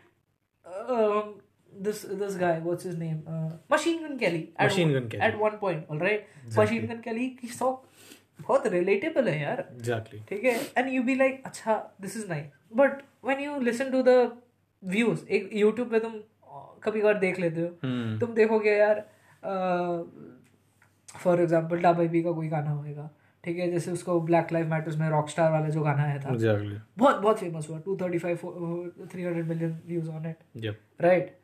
um, 0.88 1.34
this 1.86 2.00
this 2.22 2.34
guy 2.36 2.54
what's 2.60 2.84
his 2.84 2.96
name 2.96 3.18
uh, 3.26 3.50
Machine 3.74 4.00
Gun 4.02 4.16
Kelly 4.18 4.40
at 4.56 4.70
Machine 4.70 4.88
one- 4.88 4.98
Gun 4.98 5.08
Kelly. 5.10 5.22
at 5.28 5.38
one 5.38 5.58
point 5.58 5.84
all 5.88 5.98
right 5.98 6.26
exactly. 6.46 6.58
Machine 6.60 6.86
Gun 6.86 7.02
Kelly 7.02 7.28
की 7.42 7.52
song 7.58 7.76
बहुत 8.40 8.66
relatable 8.72 9.28
है 9.28 9.40
यार 9.40 9.64
Exactly. 9.76 10.18
ठीक 10.28 10.44
है 10.44 10.56
and 10.78 10.88
you 10.92 11.02
be 11.02 11.14
like 11.14 11.42
अच्छा 11.46 11.74
this 12.00 12.16
is 12.16 12.28
nice 12.28 12.46
but 12.76 13.02
when 13.24 13.40
you 13.44 13.58
listen 13.60 13.90
to 13.90 14.02
the 14.08 14.16
views 14.82 15.24
एक 15.36 15.50
YouTube 15.54 15.90
पे 15.90 16.00
तुम 16.00 16.20
कभी 16.82 17.00
कभार 17.00 17.18
देख 17.18 17.38
लेते 17.40 17.60
हो 17.60 17.68
Hmm. 17.84 18.18
तुम 18.20 18.34
देखोगे 18.34 18.70
यार 18.70 19.04
फॉर 21.18 21.40
एग्जांपल 21.40 21.80
डाबा 21.80 22.02
बी 22.12 22.22
का 22.22 22.32
कोई 22.32 22.48
गाना 22.48 22.70
होएगा 22.70 23.08
ठीक 23.44 23.58
है 23.58 23.70
जैसे 23.70 23.90
उसको 23.92 24.20
ब्लैक 24.20 24.52
लाइव 24.52 24.70
मैटर्स 24.70 24.96
में 24.96 25.08
रॉकस्टार 25.10 25.50
वाला 25.52 25.68
जो 25.68 25.82
गाना 25.82 26.02
आया 26.04 26.18
था 26.18 26.34
Exactly. 26.34 26.78
बहुत 26.98 27.20
बहुत 27.20 27.38
फ़ेमस 27.40 27.68
हुआ 27.70 27.78
two 27.78 27.96
thirty 27.96 28.18
five 28.18 28.36
three 29.12 29.22
hundred 29.22 29.48
million 29.48 29.78
views 29.86 30.08
on 30.10 30.26
it 30.26 30.76
right 31.00 31.36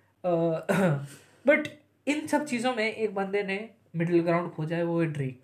but 1.46 1.68
इन 2.06 2.26
सब 2.26 2.44
चीज़ों 2.44 2.74
में 2.74 2.84
एक 2.92 3.14
बंदे 3.14 3.42
ने 3.42 3.58
मिडिल 3.96 4.22
ग्राउंड 4.22 4.50
खोजा 4.52 4.76
है 4.76 4.84
वो 4.84 5.00
है 5.00 5.06
Drake. 5.12 5.40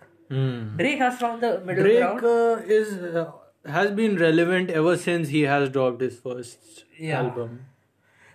Drake 0.76 1.00
has 1.02 1.14
found 1.14 1.44
the 1.44 1.62
middle 1.66 1.98
ground 1.98 3.38
has 3.66 3.90
been 3.96 4.14
relevant 4.20 4.70
ever 4.80 4.92
since 5.00 5.32
he 5.32 5.40
has 5.48 5.64
dropped 5.72 6.02
his 6.04 6.14
first 6.20 6.78
Yeah. 7.00 7.16
album. 7.16 7.50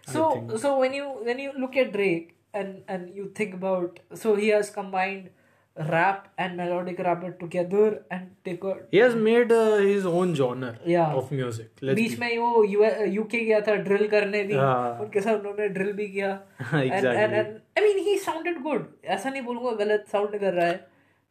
So 0.06 0.22
so 0.62 0.78
when 0.78 0.94
you 0.94 1.08
when 1.28 1.38
you 1.38 1.50
look 1.64 1.76
at 1.76 1.92
Drake 1.92 2.30
and 2.54 2.82
and 2.88 3.14
you 3.18 3.26
think 3.40 3.54
about 3.54 4.00
so 4.22 4.34
he 4.34 4.48
has 4.48 4.70
combined 4.70 5.28
rap 5.76 6.24
and 6.36 6.56
melodic 6.56 6.98
rap 6.98 7.22
together 7.38 8.02
and 8.10 8.30
take 8.44 8.64
a 8.64 8.72
He 8.90 8.98
has 8.98 9.14
made 9.14 9.52
uh, 9.52 9.76
his 9.76 10.04
own 10.06 10.34
genre 10.34 10.72
Yeah. 10.84 11.12
of 11.20 11.30
music. 11.30 11.68
Let's 11.80 11.96
बीच 12.00 12.18
में 12.18 12.38
वो 12.38 12.64
UK 12.64 13.44
गया 13.44 13.60
था 13.68 13.74
drill 13.86 14.06
करने 14.14 14.42
भी 14.50 14.54
हाँ. 14.54 14.98
उनके 15.00 15.20
साथ 15.20 15.38
उन्होंने 15.38 15.68
ड्रिल 15.78 15.92
भी 16.00 16.08
किया 16.08 16.30
Exactly. 16.60 17.14
And 17.14 17.32
and 17.32 17.46
I 17.78 17.84
mean 17.84 17.98
he 18.08 18.16
sounded 18.26 18.60
good 18.62 18.86
ऐसा 19.04 19.30
नहीं 19.30 19.42
बोलूंगा 19.42 19.72
गलत 19.84 20.04
साउंड 20.12 20.36
कर 20.40 20.52
रहा 20.54 20.66
है 20.66 20.86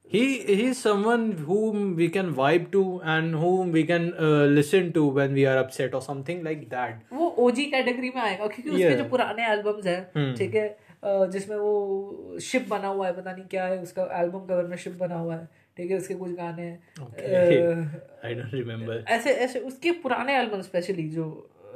He 0.07 0.23
he's 0.57 0.79
someone 0.79 1.23
whom 1.47 1.97
we 1.97 2.09
can 2.17 2.33
vibe 2.35 2.71
to 2.73 3.01
and 3.13 3.35
whom 3.35 3.73
we 3.73 3.85
can 3.85 4.13
uh, 4.15 4.45
listen 4.59 4.93
to 4.93 5.05
when 5.19 5.33
we 5.33 5.47
are 5.47 5.57
upset 5.61 5.95
or 5.95 6.03
something 6.07 6.43
like 6.49 6.65
that. 6.75 6.99
वो 7.13 7.29
OG 7.47 7.65
category 7.75 8.11
में 8.17 8.21
आएगा 8.23 8.47
क्योंकि 8.47 8.71
उसके 8.71 8.83
Yeah. 8.85 8.97
जो 8.99 9.05
पुराने 9.15 9.47
एल्बम्स 9.53 9.87
हैं 9.87 10.01
Hmm. 10.17 10.37
ठीक 10.39 10.55
है 10.55 10.67
अ, 11.05 11.27
जिसमें 11.33 11.57
वो 11.57 12.39
शिप 12.49 12.69
बना 12.69 12.89
हुआ 12.89 13.07
है 13.07 13.13
पता 13.17 13.33
नहीं 13.33 13.45
क्या 13.55 13.65
है 13.67 13.81
उसका 13.83 14.03
एल्बम 14.21 14.45
कवर 14.51 14.67
में 14.69 14.77
शिप 14.85 14.93
बना 15.01 15.15
हुआ 15.25 15.35
है 15.37 15.49
ठीक 15.77 15.91
है 15.91 15.97
उसके 15.99 16.15
कुछ 16.21 16.31
गाने 16.37 16.63
हैं 16.63 16.79
Okay. 17.07 17.25
A, 17.25 18.29
I 18.29 18.35
don't 18.41 18.55
remember. 18.61 19.01
ऐसे 19.17 19.35
ऐसे 19.49 19.61
उसके 19.73 19.91
पुराने 20.05 20.37
एल्बम 20.41 20.61
स्पेशली 20.69 21.09
जो 21.17 21.27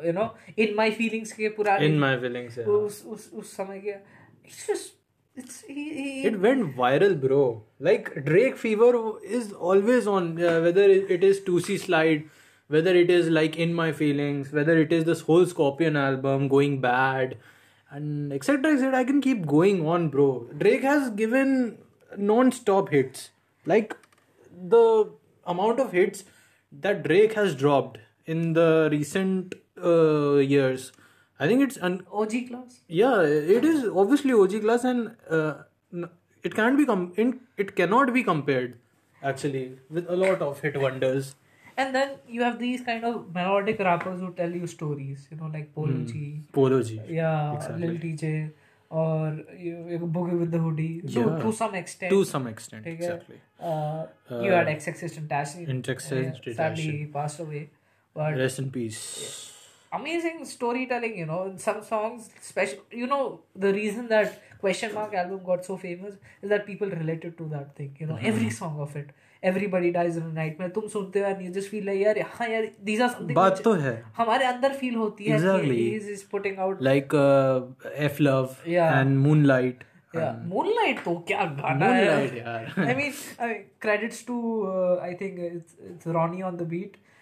you 0.04 0.12
know 0.20 0.28
in 0.66 0.74
my 0.76 0.90
feelings 1.00 1.32
के 1.40 1.48
पुराने 1.60 1.88
In 1.88 1.98
my 2.06 2.14
feelings, 2.26 2.58
yeah. 2.60 2.68
उस 2.78 3.04
उस 3.16 3.30
उस 3.42 3.56
समय 3.56 3.80
के 3.88 3.96
it's 4.48 4.62
just 4.70 4.94
it's 5.38 5.60
he, 5.62 5.84
he 5.94 6.26
It 6.26 6.40
went 6.40 6.76
viral, 6.76 7.20
bro. 7.20 7.62
Like 7.78 8.24
Drake 8.24 8.56
fever 8.56 8.92
is 9.24 9.52
always 9.52 10.06
on. 10.06 10.42
Uh, 10.42 10.60
whether 10.60 10.82
it 10.82 11.24
is 11.24 11.40
Toosie 11.40 11.78
Slide, 11.78 12.28
whether 12.68 12.94
it 12.94 13.10
is 13.10 13.28
like 13.28 13.56
in 13.56 13.74
my 13.74 13.92
feelings, 13.92 14.52
whether 14.52 14.78
it 14.78 14.92
is 14.92 15.04
this 15.04 15.22
whole 15.22 15.46
Scorpion 15.46 15.96
album 15.96 16.48
going 16.48 16.80
bad, 16.80 17.36
and 17.90 18.32
etc. 18.32 18.72
etc. 18.72 18.98
I 18.98 19.04
can 19.04 19.20
keep 19.20 19.46
going 19.46 19.86
on, 19.86 20.08
bro. 20.08 20.46
Drake 20.56 20.82
has 20.82 21.10
given 21.10 21.78
non-stop 22.16 22.90
hits. 22.90 23.30
Like 23.66 23.96
the 24.74 25.10
amount 25.46 25.80
of 25.80 25.92
hits 25.92 26.24
that 26.72 27.02
Drake 27.02 27.34
has 27.34 27.54
dropped 27.54 27.98
in 28.26 28.52
the 28.52 28.88
recent 28.90 29.54
uh, 29.82 30.36
years. 30.36 30.92
I 31.40 31.46
think 31.46 31.62
it's 31.62 31.76
an 31.76 32.02
OG 32.12 32.48
class. 32.48 32.80
Yeah, 32.88 33.22
it 33.22 33.64
is 33.64 33.84
obviously 33.84 34.32
OG 34.32 34.60
class, 34.62 34.84
and 34.84 35.16
uh, 35.30 35.54
it 36.42 36.54
can't 36.54 36.76
be 36.76 36.86
com- 36.86 37.12
in, 37.16 37.40
it 37.56 37.76
cannot 37.76 38.12
be 38.12 38.22
compared 38.22 38.76
actually 39.22 39.78
with 39.90 40.08
a 40.08 40.16
lot 40.16 40.42
of 40.42 40.60
hit 40.60 40.80
wonders. 40.80 41.34
And 41.76 41.94
then 41.94 42.16
you 42.28 42.42
have 42.42 42.58
these 42.58 42.80
kind 42.80 43.04
of 43.04 43.32
melodic 43.32 43.78
rappers 43.78 44.20
who 44.20 44.32
tell 44.32 44.50
you 44.50 44.66
stories, 44.66 45.28
you 45.30 45.36
know, 45.36 45.50
like 45.52 45.72
Polo 45.74 45.92
G. 46.04 46.14
Mm, 46.14 46.52
Polo 46.52 46.82
G. 46.82 47.00
Yeah, 47.08 47.54
exactly. 47.54 47.86
Lil 47.88 48.16
Tjay. 48.22 48.48
और 48.92 49.46
Boogie 50.02 50.36
with 50.36 50.54
the 50.54 50.58
To 50.58 51.14
to 51.14 51.42
to 51.42 51.52
some 51.52 51.74
To 52.10 52.24
some 52.24 52.46
extent. 52.50 52.86
Exactly. 52.86 53.36
Exactly 53.60 54.46
you 54.46 54.52
had 54.54 54.68
XXXTentacion 55.16 55.64
Tentacion 55.64 56.32
sadly 56.46 57.04
pass 57.14 57.36
passed 57.36 57.46
away. 57.46 57.62
Rest 58.40 58.62
in 58.62 58.70
peace 58.76 59.57
he 59.87 59.99
passed 59.99 60.13
away 60.13 60.23
but 60.23 60.23
rest 60.23 60.31
in 60.31 60.39
peace 60.39 60.43
amazing 60.43 60.45
storytelling 60.45 61.17
you 61.17 61.25
know 61.25 61.43
in 61.43 61.59
some 61.59 61.83
songs 61.83 62.29
special 62.41 62.79
you 62.91 63.07
know 63.07 63.39
the 63.55 63.71
reason 63.73 64.07
that 64.07 64.41
question 64.59 64.93
mark 64.93 65.13
album 65.13 65.43
got 65.43 65.65
so 65.65 65.77
famous 65.77 66.13
is 66.41 66.49
that 66.49 66.65
people 66.65 66.89
related 66.89 67.37
to 67.37 67.49
that 67.49 67.75
thing 67.75 67.95
you 67.99 68.07
know 68.07 68.15
Mm-hmm. 68.15 68.25
every 68.25 68.49
song 68.49 68.79
of 68.79 68.95
it 68.95 69.09
everybody 69.43 69.91
dies 69.91 70.17
in 70.17 70.23
a 70.23 70.33
night 70.33 70.59
में 70.59 70.69
तुम 70.71 70.87
सुनते 70.87 71.19
हो 71.19 71.25
and 71.29 71.41
you 71.45 71.51
just 71.59 71.69
feel 71.69 71.85
like 71.85 72.01
यार 72.01 72.19
हाँ 72.33 72.47
यार 72.49 72.69
these 72.89 73.01
are 73.01 73.09
something 73.15 73.35
बात 73.35 73.51
which 73.53 73.63
तो 73.63 73.73
है 73.73 74.03
हमारे 74.17 74.45
अंदर 74.45 74.73
फील 74.73 74.95
होती 74.95 75.23
है 75.25 75.37
Exactly. 75.39 75.77
he 75.79 76.13
is 76.13 76.23
putting 76.35 76.57
out 76.57 76.81
like 76.81 77.13
uh, 77.13 77.61
f 78.09 78.19
love 78.19 78.57
Yeah. 78.65 78.99
and 79.01 79.19
moonlight 79.27 79.83
yeah 80.15 80.35
moonlight 80.53 81.03
तो 81.05 81.15
क्या 81.27 81.45
गाना 81.61 81.87
moonlight 81.87 82.31
है 82.33 82.39
यार 82.39 82.73
I 82.77 82.95
mean, 83.01 83.13
I 83.39 83.47
mean, 83.47 83.63
credits 83.79 84.23
to 84.23 84.37
uh, 84.73 84.95
I 85.11 85.13
think 85.23 85.39
it's 85.39 86.05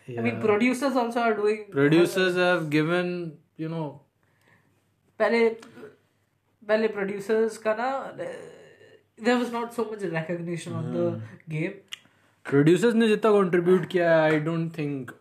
it's 0.08 0.18
Ronnie 0.18 0.20
on 0.20 0.24
the 0.24 0.24
beat. 0.24 0.24
I 0.24 0.24
mean, 0.24 0.36
Yeah. 0.36 0.42
producers 0.46 0.96
also 0.96 1.20
are 1.20 1.34
doing. 1.36 1.66
producers 1.72 2.36
have 2.36 2.70
given 2.70 3.38
you 3.58 3.70
know 3.70 4.02
पहले 5.20 5.50
पहले 6.68 6.88
producers 6.94 7.58
का 7.58 7.76
ना 7.80 8.18
there 9.26 9.38
was 9.38 9.52
not 9.52 9.74
so 9.74 9.86
much 9.86 10.04
recognition 10.04 10.74
on 10.74 10.94
the 10.94 11.22
game. 11.50 11.74
producers 12.46 12.94
ने 12.94 13.08
जितना 13.08 13.32
contribute 13.32 13.86
किया 13.90 14.14
है 14.24 14.32
I 14.32 14.40
don't 14.46 14.70
think 14.78 15.12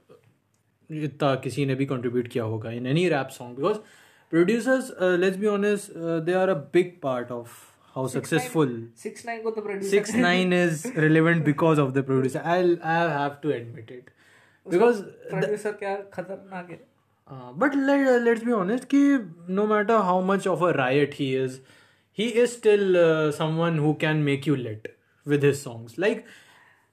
इतना 0.90 1.34
किसी 1.46 1.66
ने 1.66 1.74
भी 1.74 1.86
contribute 1.86 2.28
किया 2.28 2.44
होगा 2.44 2.70
in 2.76 2.86
any 2.86 3.08
rap 3.10 3.32
song 3.32 3.54
because 3.54 3.80
producers 4.30 4.90
uh, 4.90 5.16
let's 5.24 5.36
be 5.36 5.48
honest 5.48 5.90
uh, 5.96 6.20
they 6.20 6.34
are 6.34 6.48
a 6.50 6.54
big 6.78 7.00
part 7.02 7.30
of 7.30 7.58
how 7.94 8.06
successful 8.06 8.72
Six 8.94 9.24
nine 9.24 9.42
को 9.42 9.50
तो 9.50 9.62
producer. 9.66 9.90
six 9.90 10.14
nine 10.14 10.52
is 10.52 10.86
relevant 10.96 11.44
because 11.44 11.78
of 11.78 11.92
the 11.94 12.02
producer 12.02 12.42
I'll 12.44 12.76
I 12.82 12.96
have 13.18 13.40
to 13.42 13.52
admit 13.52 13.90
it 13.90 14.10
because 14.66 15.02
producer 15.30 15.72
क्या 15.82 15.96
खतरनाक 16.14 16.70
है. 16.70 16.78
uh, 17.26 17.52
but 17.52 17.74
let, 17.88 18.22
let's 18.22 18.44
be 18.48 18.52
honest 18.52 18.88
कि 18.94 19.02
no 19.48 19.66
matter 19.66 19.98
how 20.10 20.20
much 20.32 20.46
of 20.46 20.62
a 20.62 20.72
riot 20.72 21.14
he 21.14 21.28
is 21.42 21.60
he 22.20 22.28
is 22.44 22.52
still 22.56 22.96
uh, 22.96 23.32
someone 23.40 23.78
who 23.86 23.94
can 24.04 24.24
make 24.30 24.46
you 24.50 24.56
lit 24.56 24.88
with 25.26 25.48
his 25.48 25.62
songs 25.62 25.98
like 25.98 26.24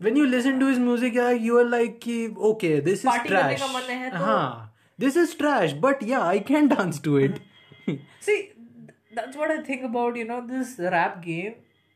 when 0.06 0.16
you 0.16 0.28
listen 0.28 0.60
to 0.60 0.68
his 0.68 0.80
music 0.80 1.14
yeah, 1.14 1.32
you 1.32 1.58
are 1.58 1.68
like 1.76 2.00
कि 2.02 2.18
okay 2.52 2.80
this 2.80 3.00
is 3.00 3.06
Party 3.12 3.30
करने 3.30 3.58
trash 3.58 3.62
का 3.62 3.74
मन 3.74 3.90
है 3.92 4.10
तो- 4.12 4.20
हाँ 4.26 4.74
this 5.06 5.18
is 5.24 5.34
trash 5.44 5.74
but 5.88 6.04
yeah 6.12 6.28
i 6.36 6.40
can 6.52 6.68
dance 6.76 7.00
to 7.08 7.18
it 7.28 7.40
See, 8.20 8.52
that's 9.16 9.38
what 9.38 9.52
I 9.52 9.62
think 9.62 9.84
about, 9.84 10.18
you 10.18 10.26
know, 10.26 10.46
this 10.46 10.78
rap 10.78 11.22
game 11.24 11.54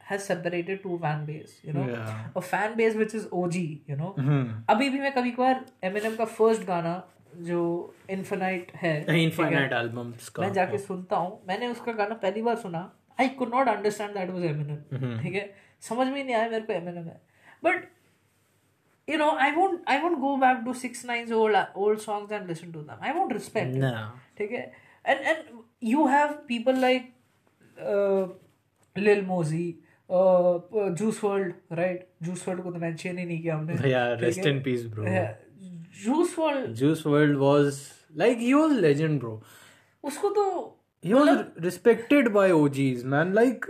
Has 0.09 0.25
separated 0.31 0.83
two 0.83 0.99
fan 1.03 1.25
base, 1.29 1.55
you 1.69 1.73
know. 1.73 1.87
Yeah. 1.89 2.41
A 2.41 2.43
fan 2.49 2.77
base 2.81 2.95
which 2.95 3.15
is 3.21 3.27
OG, 3.33 3.57
you 3.91 3.97
know. 4.01 4.15
mm-hmm. 4.19 4.45
अभी 4.75 4.89
भी 4.91 5.01
मैं 5.01 5.13
कभी 5.13 5.31
कभार 5.39 5.65
Eminem 5.85 6.17
का 6.19 6.25
first 6.39 6.67
गाना 6.67 6.95
जो 7.49 7.63
infinite 8.11 8.71
है 8.83 8.95
infinite 9.07 9.75
albums 9.81 10.29
का 10.29 10.43
मैं 10.43 10.53
जाके 10.53 10.79
सुनता 10.79 11.17
हूँ 11.17 11.41
मैंने 11.49 11.69
उसका 11.69 11.93
गाना 12.03 12.15
पहली 12.23 12.43
बार 12.43 12.57
सुना 12.57 12.91
I 13.21 13.29
could 13.41 13.55
not 13.55 13.69
understand 13.69 14.15
that 14.15 14.31
was 14.31 14.45
Eminem 14.45 15.19
ठीक 15.23 15.35
है 15.35 15.45
समझ 15.89 16.07
में 16.07 16.17
ही 16.17 16.25
नहीं 16.25 16.35
आया 16.35 16.49
मेरे 16.51 16.65
को 16.67 16.73
एमिनम 16.73 17.09
है 17.09 17.21
but 17.65 17.85
you 19.09 19.19
know 19.19 19.27
i 19.43 19.49
won't 19.57 19.91
i 19.93 19.97
won't 20.05 20.21
go 20.23 20.31
back 20.45 20.63
to 20.69 20.73
6 20.87 21.05
9's 21.09 21.35
old 21.41 21.59
old 21.83 22.01
songs 22.05 22.33
and 22.39 22.49
listen 22.53 22.73
to 22.77 22.81
them 22.87 23.05
i 23.09 23.13
won't 23.19 23.35
respect 23.39 23.77
it. 23.77 23.85
no 23.85 24.07
ठीक 24.39 24.51
है 24.53 24.65
and 25.13 25.29
and 25.33 25.53
you 25.91 26.07
have 26.15 26.33
people 26.49 26.81
like 26.87 27.13
uh, 27.91 28.25
Lil 28.97 29.23
Mosey 29.29 29.67
uh, 30.11 30.91
Juice 30.95 31.21
WRLD 31.21 31.55
right 31.71 32.07
Juice 32.23 32.45
WRLD 32.45 32.63
को 32.63 32.73
तो 32.73 32.81
mention 32.81 33.19
ही 33.19 33.27
नहीं 33.27 33.43
किया 33.43 33.57
हमने 33.57 33.75
yeah 33.75 34.15
ठीक 34.21 34.25
rest 34.25 34.47
है? 34.47 34.53
in 34.53 34.63
peace 34.67 34.87
bro 34.95 35.05
Yeah. 35.05 35.33
Juice 36.05 36.35
WRLD 36.39 36.75
juice 36.81 37.05
world 37.05 37.37
was 37.43 37.79
like 38.23 38.39
he 38.39 38.55
was 38.55 38.75
legend 38.87 39.21
bro 39.21 39.37
उसको 40.05 40.31
तो 40.39 40.73
he 41.03 41.15
was 41.15 41.45
respected 41.65 42.33
by 42.35 42.51
og's 42.51 43.05
man 43.15 43.33
like 43.39 43.67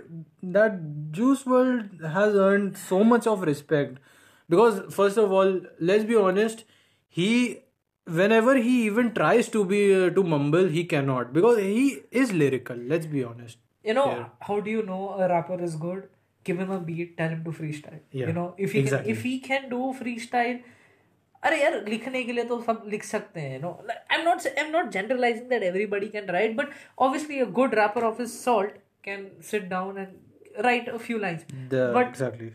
that 0.56 0.80
juice 1.18 1.44
world 1.52 2.04
has 2.16 2.34
earned 2.46 2.76
so 2.82 3.02
much 3.12 3.26
of 3.26 3.46
respect 3.50 3.98
because 4.54 4.80
first 4.96 5.18
of 5.18 5.32
all 5.32 5.54
let's 5.90 6.04
be 6.10 6.16
honest 6.16 6.64
he 7.08 7.30
whenever 8.18 8.56
he 8.56 8.74
even 8.86 9.12
tries 9.14 9.48
to 9.48 9.64
be 9.64 9.80
uh, 9.94 10.10
to 10.10 10.22
mumble 10.22 10.68
he 10.76 10.84
cannot 10.84 11.32
because 11.32 11.58
he 11.58 11.86
is 12.10 12.32
lyrical 12.32 12.76
let's 12.92 13.06
be 13.06 13.24
honest 13.24 13.58
you 13.82 13.94
know 13.94 14.06
yeah. 14.10 14.28
how 14.50 14.60
do 14.60 14.70
you 14.70 14.82
know 14.82 15.02
a 15.18 15.28
rapper 15.28 15.60
is 15.68 15.74
good 15.86 16.04
give 16.46 16.58
him 16.58 16.72
a 16.72 16.80
beat 16.80 17.12
tell 17.18 17.28
him 17.28 17.44
to 17.44 17.52
freestyle. 17.52 18.00
Yeah, 18.12 18.28
you 18.28 18.38
know 18.38 18.48
if 18.58 18.72
he 18.72 18.80
exactly. 18.80 19.12
can, 19.12 19.16
if 19.16 19.22
he 19.22 19.38
can 19.50 19.70
do 19.70 19.84
freestyle 20.00 20.64
अरे 21.42 21.60
यार 21.62 21.74
लिखने 21.88 22.22
के 22.24 22.32
लिए 22.32 22.44
तो 22.44 22.60
सब 22.62 22.82
लिख 22.90 23.04
सकते 23.04 23.40
हैं 23.40 23.60
no 23.62 23.70
I 23.90 24.18
am 24.18 24.24
not 24.24 24.46
I 24.46 24.64
am 24.64 24.70
not 24.70 24.88
generalising 24.92 25.48
that 25.48 25.62
everybody 25.62 26.08
can 26.08 26.24
write 26.30 26.56
but 26.56 26.70
obviously 27.06 27.38
a 27.40 27.44
good 27.58 27.74
rapper 27.74 28.04
of 28.04 28.20
his 28.20 28.30
salt 28.30 28.72
can 29.04 29.28
sit 29.50 29.68
down 29.68 29.98
and 29.98 30.64
write 30.64 30.88
a 30.88 30.96
few 30.96 31.18
lines 31.18 31.44
but 31.52 32.06
exactly 32.06 32.50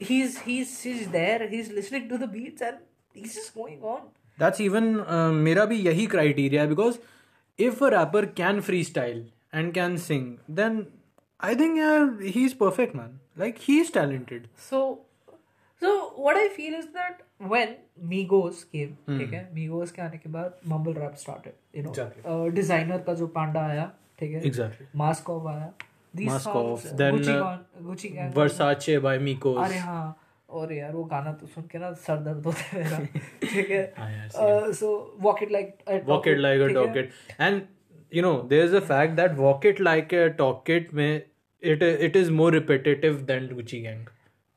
he 0.00 0.22
is 0.22 0.38
he 0.46 0.58
is 0.60 1.08
there 1.10 1.48
he 1.50 1.58
is 1.60 1.72
listening 1.72 2.08
to 2.10 2.18
the 2.18 2.28
beats 2.30 2.62
and 2.62 2.78
he 3.16 3.22
is 3.22 3.50
going 3.58 3.84
on 3.94 4.08
that's 4.38 4.60
even 4.60 4.88
मेरा 5.40 5.64
भी 5.72 5.80
यही 5.80 6.06
criteria 6.16 6.62
है 6.62 6.68
because 6.68 6.98
if 7.58 7.84
a 7.84 7.88
rapper 7.96 8.26
can 8.40 8.60
freestyle 8.70 9.24
and 9.54 9.72
can 9.74 9.96
sing 10.06 10.36
then 10.56 10.84
I 11.42 11.54
think 11.54 11.80
uh, 11.80 12.10
he's 12.34 12.54
perfect, 12.54 12.94
man. 12.94 13.18
Like 13.36 13.58
he's 13.58 13.90
talented. 13.90 14.48
So, 14.56 15.00
so 15.82 16.12
what 16.16 16.36
I 16.36 16.48
feel 16.48 16.74
is 16.74 16.86
that 16.94 17.22
when 17.38 17.76
Migos 18.12 18.64
came, 18.70 18.96
mm. 19.08 19.54
Migos 19.54 19.92
came 19.92 20.04
आने 20.04 20.20
के 20.22 20.52
mumble 20.64 20.94
rap 20.94 21.18
started. 21.18 21.54
You 21.72 21.82
know, 21.82 21.90
exactly. 21.90 22.22
uh, 22.24 22.50
designer 22.50 22.98
का 23.06 23.14
जो 23.14 23.26
पांडा 23.36 23.66
आया, 23.68 23.90
ठीक 24.18 24.32
है. 24.32 24.42
Exactly. 24.42 24.86
Mask 24.94 25.30
Off 25.30 25.46
आया. 25.46 25.72
These 26.14 26.32
Mask 26.32 26.48
Off, 26.48 26.82
songs, 26.82 26.96
then 26.96 27.18
Gucci, 27.18 27.36
uh, 27.40 27.58
Gucci 27.82 28.14
Gang, 28.14 28.32
Versace 28.32 29.00
by 29.02 29.18
Migos. 29.28 29.64
अरे 29.64 29.78
हाँ. 29.78 30.18
और 30.52 30.72
यार 30.72 30.92
वो 30.92 31.02
गाना 31.10 31.32
तो 31.32 31.46
सुन 31.46 31.64
के 31.72 31.78
ना 31.78 31.92
सर 32.06 32.16
दर्द 32.22 32.46
होता 32.46 32.62
है 32.62 32.82
मेरा 32.84 32.98
ठीक 33.52 33.70
है 33.70 34.72
so 34.72 34.90
walk 35.20 35.42
it 35.42 35.52
like 35.52 36.02
walk 36.06 36.28
it 36.28 36.38
like 36.38 36.62
a 36.62 36.66
dog 36.74 36.96
and 36.96 37.62
you 38.14 38.22
know 38.22 38.32
there 38.48 38.64
is 38.64 38.74
a 38.74 38.80
fact 38.88 39.14
that 39.16 39.32
walk 39.36 39.66
it 39.66 39.80
like 39.80 40.14
a 40.14 40.26
में 40.94 41.22
it 41.61 41.81
may 41.81 41.89
it 41.89 42.01
it 42.07 42.15
is 42.15 42.29
more 42.29 42.51
repetitive 42.51 43.25
than 43.27 43.47
Gucci 43.49 43.81
Gang 43.83 44.07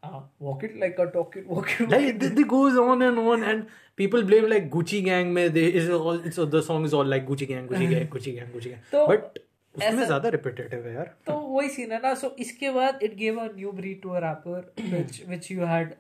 हाँ, 0.03 0.29
walk 0.39 0.63
it 0.65 0.77
like 0.77 0.99
a 0.99 1.07
talk 1.07 1.37
it, 1.37 1.47
walk 1.47 1.71
it. 1.81 1.89
like 1.91 2.09
it, 2.09 2.23
it 2.23 2.49
goes 2.49 2.77
on 2.77 3.03
and 3.03 3.19
on 3.19 3.43
and 3.43 3.67
people 3.97 4.23
blame 4.23 4.49
like 4.49 4.71
Gucci 4.71 5.05
Gang 5.05 5.33
में 5.35 5.53
they 5.55 5.67
is 5.83 5.91
all 5.91 6.21
it's 6.31 6.37
the 6.57 6.63
song 6.63 6.85
is 6.85 6.95
all 6.95 7.05
like 7.05 7.27
Gucci 7.27 7.49
Gang 7.49 7.69
Gucci 7.69 7.89
Gang 7.91 8.07
Gucci 8.17 8.35
Gang 8.37 8.53
Gucci 8.57 8.75
Gang 8.75 8.83
तो 8.93 9.07
but 9.07 9.39
उसमें 9.75 10.07
ज्यादा 10.07 10.31
repetitive 10.31 10.87
है 10.87 10.95
यार 10.95 11.11
तो 11.27 11.33
वही 11.33 11.69
scene 11.69 11.93
है 11.93 12.01
ना 12.03 12.15
सो 12.15 12.35
इसके 12.41 12.71
बाद 12.71 12.99
it 13.03 13.15
gave 13.17 13.39
a 13.41 13.45
new 13.57 13.73
breed 13.73 14.01
to 14.03 14.09
a 14.11 14.19
rapper 14.25 14.73
which 14.81 15.23
which 15.29 15.51
you 15.51 15.65
had 15.67 15.93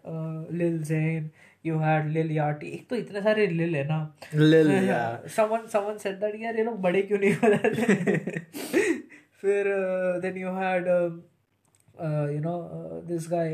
लिल 0.60 0.78
जेन 0.84 1.30
यू 1.66 1.78
हैड 1.78 2.08
लिल 2.12 2.30
यार्टी 2.32 2.70
एक 2.70 2.88
तो 2.90 2.96
इतने 2.96 3.20
सारे 3.22 3.46
लिल 3.46 3.76
है 3.76 3.84
ना 3.88 4.00
Lil 4.34 4.72
yeah 4.88 5.28
someone 5.36 5.66
someone 5.72 5.98
said 5.98 6.18
that 6.20 6.40
यार 6.42 6.56
ये 6.56 6.64
लोग 6.64 6.80
बड़े 6.82 7.02
क्यों 7.02 7.18
नहीं 7.18 7.32
हो 7.34 7.48
रहे 7.54 8.98
फिर 9.44 9.72
then 10.22 10.36
you 10.38 10.52
had 10.60 10.86
you 12.34 12.40
know 12.48 12.56
this 13.08 13.28
guy 13.30 13.52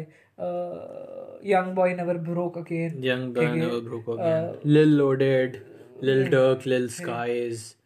young 1.53 1.75
boy 1.75 1.95
never 1.95 2.19
broke 2.31 2.59
again 2.59 3.01
Young 3.03 3.27
Boy 3.35 3.47
Never 3.55 3.81
Broke 3.89 4.09
Again 4.09 4.61
Lil 4.65 4.89
Loaded 5.01 5.63
Lil 6.01 6.29
Durk 6.29 6.67
Lil 6.67 6.89
Skies 6.89 7.77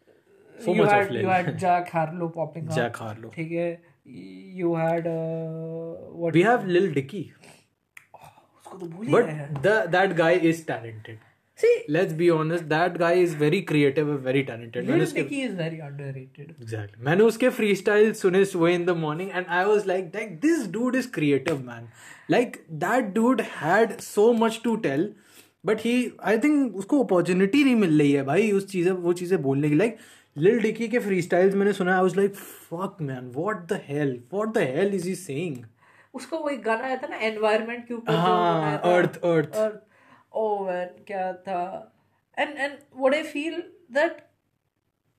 so 0.57 0.73
you 0.73 0.83
much 0.83 0.93
had 0.93 1.07
of 1.07 1.13
you 1.13 1.19
Lil 1.19 1.31
had 1.31 1.59
Jack 1.59 1.91
Harlow 1.91 2.29
popping 2.29 2.69
up 2.69 2.75
Jack 2.77 2.97
Harlow 2.97 3.31
ठीक 3.35 3.53
है 3.53 3.69
you 4.61 4.75
had 4.75 5.07
uh, 5.07 5.91
what 6.23 6.39
we 6.39 6.45
have 6.49 6.67
Lil 6.77 6.89
Dicky 6.95 7.23
उसको 8.15 8.79
तो 8.79 8.87
भूल 8.87 9.07
ही 9.07 9.13
but 9.13 9.27
गए 9.27 9.33
हैं 9.33 9.63
the 9.67 9.77
that 9.97 10.17
guy 10.23 10.33
is 10.53 10.65
talented 10.71 11.19
see 11.63 11.73
let's 11.95 12.15
be 12.19 12.29
honest 12.35 12.69
that 12.69 12.95
guy 13.01 13.13
is 13.23 13.33
very 13.41 13.59
creative 13.71 14.11
and 14.13 14.21
very 14.27 14.43
talented 14.51 14.87
मैंने 14.87 14.99
Lil 14.99 15.07
उसके 15.07 15.23
Dicky 15.23 15.41
is 15.47 15.57
very 15.57 15.81
underrated. 15.87 16.55
Exactly. 16.59 17.05
मैंने 17.09 17.25
उसके 17.25 17.51
freestyle 17.57 18.15
सुने 18.21 18.45
सुबह 18.53 18.77
in 18.77 18.87
the 18.87 18.95
morning 19.01 19.33
and 19.41 19.51
I 19.59 19.65
was 19.71 19.89
like, 19.91 20.15
like 20.15 20.41
this 20.47 20.67
dude 20.77 20.97
is 21.01 21.11
creative 21.19 21.65
man. 21.65 21.91
Like 22.35 22.57
that 22.85 23.13
dude 23.19 23.43
had 23.57 24.01
so 24.07 24.33
much 24.45 24.63
to 24.63 24.77
tell, 24.87 25.05
but 25.65 25.85
he 25.89 25.95
I 26.33 26.37
think 26.47 26.77
उसको 26.85 27.03
opportunity 27.05 27.65
नहीं 27.65 27.77
मिल 27.77 27.99
रही 28.01 28.13
है 28.13 28.23
भाई 28.31 28.51
उस 28.53 28.67
चीजें 28.73 28.91
वो 29.09 29.13
चीजें 29.21 29.41
बोलने 29.43 29.71
की 29.71 29.79
like 29.83 29.99
लिल 30.37 30.61
डिकी 30.63 30.89
के 30.89 31.01
freestyles 31.09 31.55
मैंने 31.55 31.73
सुना 31.73 31.99
I 31.99 32.03
was 32.09 32.17
like 32.23 32.41
fuck 32.71 33.01
man 33.11 33.31
what 33.43 33.69
the 33.75 33.81
hell 33.91 34.17
what 34.39 34.55
the 34.59 34.67
hell 34.73 34.99
is 35.01 35.13
he 35.13 35.17
saying 35.27 35.61
उसका 36.15 36.37
वो 36.37 36.49
एक 36.49 36.63
गाना 36.63 36.85
आया 36.85 36.97
था 37.03 37.07
ना 37.07 37.17
एनवायरनमेंट 37.27 37.87
के 37.89 37.95
ऊपर 37.95 38.13
जो 38.13 38.19
हाँ, 38.19 38.81
बनाया 38.85 39.43
था। 39.43 39.84
Oh 40.36 40.54
man 40.68 41.06
क्या 41.08 41.34
था? 41.34 41.62
And 42.38 42.58
and 42.58 42.74
what 42.98 43.14
I 43.14 43.24
feel 43.24 43.64
that 43.92 44.18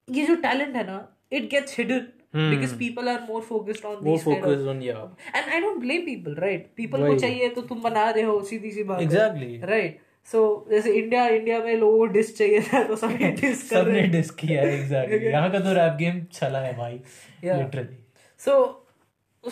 ये 0.09 0.27
जो 0.27 0.35
टैलेंट 0.35 0.77
है 0.77 0.87
ना 0.87 1.17
it 1.33 1.51
gets 1.51 1.79
hidden 1.79 2.07
because 2.35 2.75
people 2.79 3.09
are 3.09 3.21
more 3.21 3.43
focused 3.43 3.85
on 3.85 3.97
वो 3.97 4.17
focus 4.17 4.67
on 4.73 4.83
yeah. 4.83 5.37
And 5.37 5.53
I 5.53 5.61
don't 5.61 5.79
blame 5.81 6.05
people 6.05 6.35
right 6.35 6.73
people 6.77 7.07
को। 7.07 7.19
चाहिए 7.19 7.49
तो 7.49 7.63
तुम 7.63 7.81
बना 7.83 8.11
रहे 8.11 8.25
हो 8.25 8.41
सीधी 8.43 8.71
सी 8.71 8.83
बात 8.83 9.01
Exactly. 9.01 9.65
राइट 9.65 10.01
सो 10.25 10.67
जैसे 10.71 10.93
इंडिया 10.93 11.27
इंडिया 11.29 11.59
में 11.59 11.77
लोगों 11.77 11.99
को 11.99 12.07
डिस 12.07 12.37
चाहिए 12.39 12.61
था 12.61 12.83
तो 12.83 12.97
सब 12.97 13.09
डिस 13.09 13.71
कर 13.71 13.85
रहे 13.85 14.01
सबने 14.01 14.03
डिस 14.09 14.31
किया 14.31 14.63
एग्जैक्टली 14.63 15.27
यहाँ 15.31 15.51
का 15.51 15.61
तो 15.61 15.73
रैप 15.73 15.97
गेम 15.99 16.25
चला 16.33 16.61
है 16.61 16.77
भाई. 16.77 17.01
Literally 17.45 17.97
So, 18.41 18.55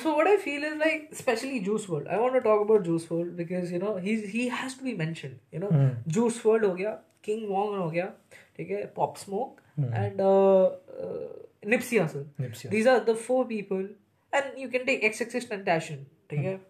So 0.03 0.15
what 0.17 0.27
I 0.27 0.37
feel 0.37 0.65
is 0.65 0.77
like, 0.77 1.09
especially 1.13 1.61
Juice 1.61 1.87
WRLD. 1.87 2.09
I 2.09 2.19
want 2.19 2.35
to 2.35 2.41
talk 2.41 2.61
about 2.61 2.85
Juice 2.85 3.07
WRLD 3.07 3.37
because 3.37 3.71
you 3.71 3.79
know 3.79 3.97
he's 3.97 4.29
he 4.29 4.49
has 4.49 4.75
to 4.75 4.85
be 4.85 4.95
mentioned. 4.95 5.39
You 5.53 5.61
know, 5.61 5.69
mm. 5.69 5.95
Juice 6.07 6.45
World 6.45 6.63
हो 6.63 6.99
King 7.23 7.47
Von 7.49 7.79
हो 7.79 7.91
गया, 7.91 8.13
ठीक 8.59 8.95
Pop 8.95 9.19
Smoke 9.19 9.61
mm. 9.79 9.93
and 9.95 10.21
uh, 10.21 10.65
uh, 10.65 11.29
Nipsey 11.65 12.01
Hussle. 12.01 12.27
Nipsey. 12.41 12.71
These 12.71 12.87
are 12.87 13.01
the 13.01 13.15
four 13.15 13.45
people, 13.47 13.87
and 14.33 14.45
you 14.57 14.69
can 14.69 14.85
take 14.85 15.03
XXX 15.03 15.49
Tentacion, 15.49 16.07
ठीक 16.31 16.41
है. 16.41 16.55
Mm. 16.55 16.61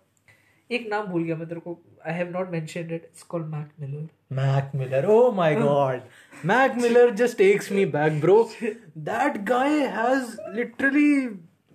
एक 0.73 0.87
नाम 0.91 1.07
भूल 1.07 1.25
गया 1.25 1.37
मैं 1.37 1.47
तेरे 1.49 1.61
को 1.61 1.79
I 2.07 2.13
have 2.15 2.31
not 2.33 2.51
mentioned 2.51 2.93
it 2.93 3.03
it's 3.05 3.23
called 3.33 3.47
Mac 3.47 3.71
Miller 3.81 4.09
Mac 4.37 4.71
Miller 4.75 5.07
oh 5.07 5.31
my 5.33 5.55
god 5.57 6.01
Mac 6.51 6.77
Miller 6.83 7.11
just 7.21 7.39
takes 7.39 7.71
me 7.73 7.85
back 7.97 8.21
bro 8.21 8.43
that 8.63 9.37
guy 9.51 9.79
has 9.97 10.37
literally 10.57 11.27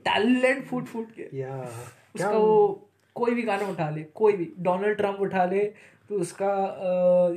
talent 0.06 0.66
फूट 0.68 0.86
फूट 0.88 1.12
के 1.16 1.28
Yeah. 1.38 1.66
उसका 2.16 2.30
वो 2.32 2.56
कोई 3.16 3.34
भी 3.36 3.42
गाना 3.44 3.68
उठा 3.68 3.90
ले 3.90 4.04
कोई 4.16 4.34
भी 4.38 4.52
डोनाल्ड 4.68 4.98
ट्रंप 4.98 5.20
उठा 5.22 5.46
ले 5.46 5.60
तो 6.10 6.20
उसका 6.22 6.52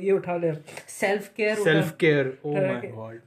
ये 0.03 0.11
उठा 0.11 0.35
ले 0.37 0.53
self 0.89 1.33
care 1.37 1.63
care. 2.03 2.25
Oh 2.45 2.55
my 2.55 2.71
Okay. 2.77 2.91
god. 2.95 3.19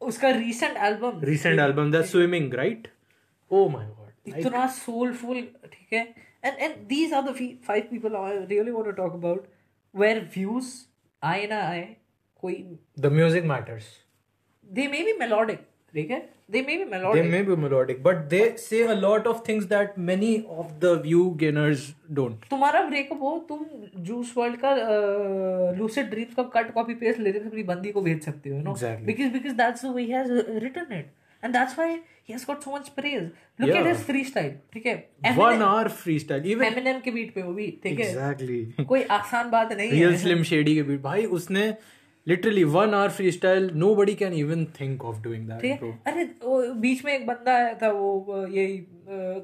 उसका 0.00 0.30
recent 0.30 0.76
album 0.86 1.20
Recent 1.28 1.60
album, 1.60 1.92
The 1.92 2.02
Swimming, 2.10 2.50
right? 2.60 2.88
Oh 3.50 3.68
my 3.68 3.84
god. 3.84 4.36
इतना 4.36 4.66
सोलफुल 4.72 5.40
ठीक 5.72 5.92
है 5.92 6.02
and 6.44 6.58
and 6.58 6.76
these 6.88 7.12
are 7.14 7.22
the 7.22 7.34
five 7.66 7.86
people 7.90 8.16
I 8.16 8.38
really 8.46 8.70
want 8.70 8.86
to 8.86 8.92
talk 8.92 9.12
about 9.12 9.46
where 9.94 10.18
views 10.34 10.74
आए 11.22 11.46
ना 11.50 11.60
आए 11.68 11.86
कोई 12.42 12.54
the 13.00 13.12
music 13.12 13.44
matters 13.44 13.84
they 14.66 14.86
may 14.88 15.02
be 15.04 15.12
melodic 15.20 15.66
ठीक 15.94 16.10
है? 16.10 16.20
They 16.52 16.60
may 16.66 16.74
be 16.80 16.84
melodic. 16.90 17.16
They 17.18 17.30
may 17.30 17.40
be 17.46 17.54
melodic, 17.62 17.98
but 18.04 18.20
they 18.32 18.42
say 18.60 18.78
a 18.92 18.94
lot 19.00 19.26
of 19.32 19.40
things 19.48 19.66
that 19.72 19.96
many 20.10 20.30
of 20.58 20.70
the 20.84 20.92
view 21.06 21.24
gainers 21.42 21.82
don't. 22.18 22.46
तुम्हारा 22.50 22.82
breakup 22.88 23.22
हो 23.22 23.32
तुम 23.48 23.66
Juice 24.10 24.32
world 24.36 24.56
का 24.64 24.72
Lucid 25.78 26.10
Dreams 26.10 26.34
का 26.34 26.42
cut 26.56 26.72
copy 26.74 26.94
paste 27.02 27.20
lyrics 27.20 27.46
अपनी 27.46 27.62
बंदी 27.72 27.90
को 27.92 28.00
भेज 28.02 28.22
सकते 28.24 28.50
हो 28.50 28.58
no 28.60 28.74
Exactly. 28.74 29.06
Because 29.06 29.32
because 29.32 29.54
that's 29.56 29.84
the 29.84 29.94
way 29.94 30.02
he 30.02 30.10
has 30.10 30.32
written 30.64 30.94
it 30.98 31.10
and 31.42 31.52
that's 31.56 31.78
why 31.78 31.90
he 31.92 32.32
has 32.32 32.46
got 32.46 32.62
so 32.64 32.74
much 32.76 32.88
praise 32.96 33.22
look 33.22 33.68
at 33.68 33.74
Yeah. 33.76 33.86
His 33.86 34.04
freestyle 34.06 34.50
ठीक 34.72 34.86
है? 34.86 34.96
One 35.36 35.62
hour 35.68 35.84
freestyle, 36.00 36.48
even 36.54 36.72
Eminem 36.72 37.00
के 37.04 37.10
beat 37.10 37.34
पे 37.34 37.42
वो 37.42 37.52
भी 37.60 37.70
ठीक 37.82 38.00
है? 38.00 38.12
Exactly. 38.14 38.86
कोई 38.88 39.02
आसान 39.20 39.50
बात 39.50 39.72
नहीं 39.72 39.90
Real 39.90 40.12
है। 40.12 40.24
Slim 40.24 40.44
Shady 40.52 40.74
के 40.74 40.82
बीच 40.90 41.00
भाई 41.02 41.24
उसने 41.40 41.70
literally 42.31 42.61
one 42.73 42.93
hour 42.97 43.09
freestyle. 43.15 43.65
Nobody 43.83 44.13
can 44.19 44.33
even 44.41 44.61
think 44.75 45.01
of 45.09 45.15
doing 45.23 45.41
that, 45.47 45.59
ठीक 45.61 45.79
bro. 45.79 45.87
है 46.07 46.11
अरे 46.13 46.23
वो 46.43 46.59
बीच 46.83 47.03
में 47.05 47.13
एक 47.13 47.25
बंदा 47.27 47.55
आया 47.55 47.73
था 47.81 47.89
वो 47.97 48.11
अ, 48.33 48.45
यही 48.57 48.77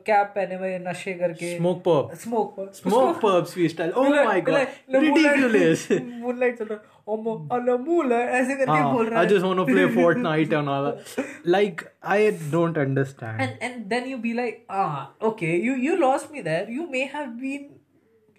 कैप 0.10 0.32
पहने 0.36 0.56
हुए 0.56 0.78
नशे 0.88 1.14
करके 1.22 1.50
Smoke 1.58 1.82
pop. 1.88 2.14
स्मोक 2.22 2.54
पर 2.60 2.72
Smoke 2.78 3.20
pubs 3.24 3.54
freestyle. 3.58 3.92
Oh 4.04 4.06
my 4.30 4.38
god, 4.52 4.78
ridiculous. 4.96 5.84
Moonlight 5.92 6.58
चल 6.60 6.66
रहा 6.72 7.04
ओमो 7.14 7.34
अनमूल 7.58 8.12
ऐसे 8.14 8.56
करके 8.56 8.82
बोल 8.94 9.06
Ah, 9.06 9.10
रहा 9.12 9.22
I 9.22 9.26
है 9.26 9.30
just 9.34 9.46
want 9.50 9.62
to 9.62 9.66
play 9.74 9.86
Fortnite 9.98 10.56
and 10.62 10.70
all 10.76 10.88
that. 10.90 11.30
Like 11.58 11.84
I 12.16 12.20
don't 12.56 12.78
understand. 12.86 13.42
and 13.48 13.64
and 13.70 13.90
then 13.96 14.10
you 14.14 14.18
be 14.26 14.34
like 14.42 14.64
ah 14.82 14.90
okay 15.34 15.52
you 15.68 15.76
you 15.88 16.00
lost 16.08 16.32
me 16.38 16.44
there 16.50 16.66
you 16.80 16.88
may 16.98 17.06
have 17.18 17.32
been 17.46 17.66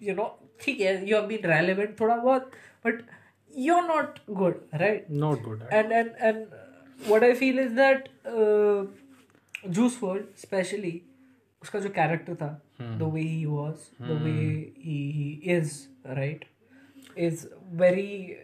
you 0.09 0.15
know 0.21 0.29
ठीक 0.65 0.79
है 0.81 0.93
you 1.09 1.15
have 1.19 1.27
been 1.33 1.49
relevant 1.55 1.99
थोड़ा 2.01 2.15
बहुत 2.27 2.51
but 2.87 3.03
you're 3.64 3.86
not 3.88 4.20
good 4.42 4.60
right 4.84 5.10
not 5.24 5.42
good 5.48 5.66
and 5.80 5.92
and 5.92 6.14
and 6.30 6.46
what 7.12 7.24
i 7.30 7.34
feel 7.42 7.58
is 7.58 7.74
that 7.74 8.08
uh, 8.26 8.84
Juice 9.70 9.96
WRLD, 9.96 10.26
especially, 10.36 11.04
specially 11.64 11.82
the 11.82 12.34
जो 12.38 12.56
hmm. 12.78 12.98
the 12.98 13.08
way 13.08 13.22
he 13.22 13.46
was, 13.46 13.90
the 13.98 14.14
hmm. 14.14 14.24
way 14.24 14.72
he 14.76 15.40
is, 15.42 15.88
right? 16.04 16.44
Is 17.16 17.48
very. 17.72 18.38
Uh, 18.38 18.42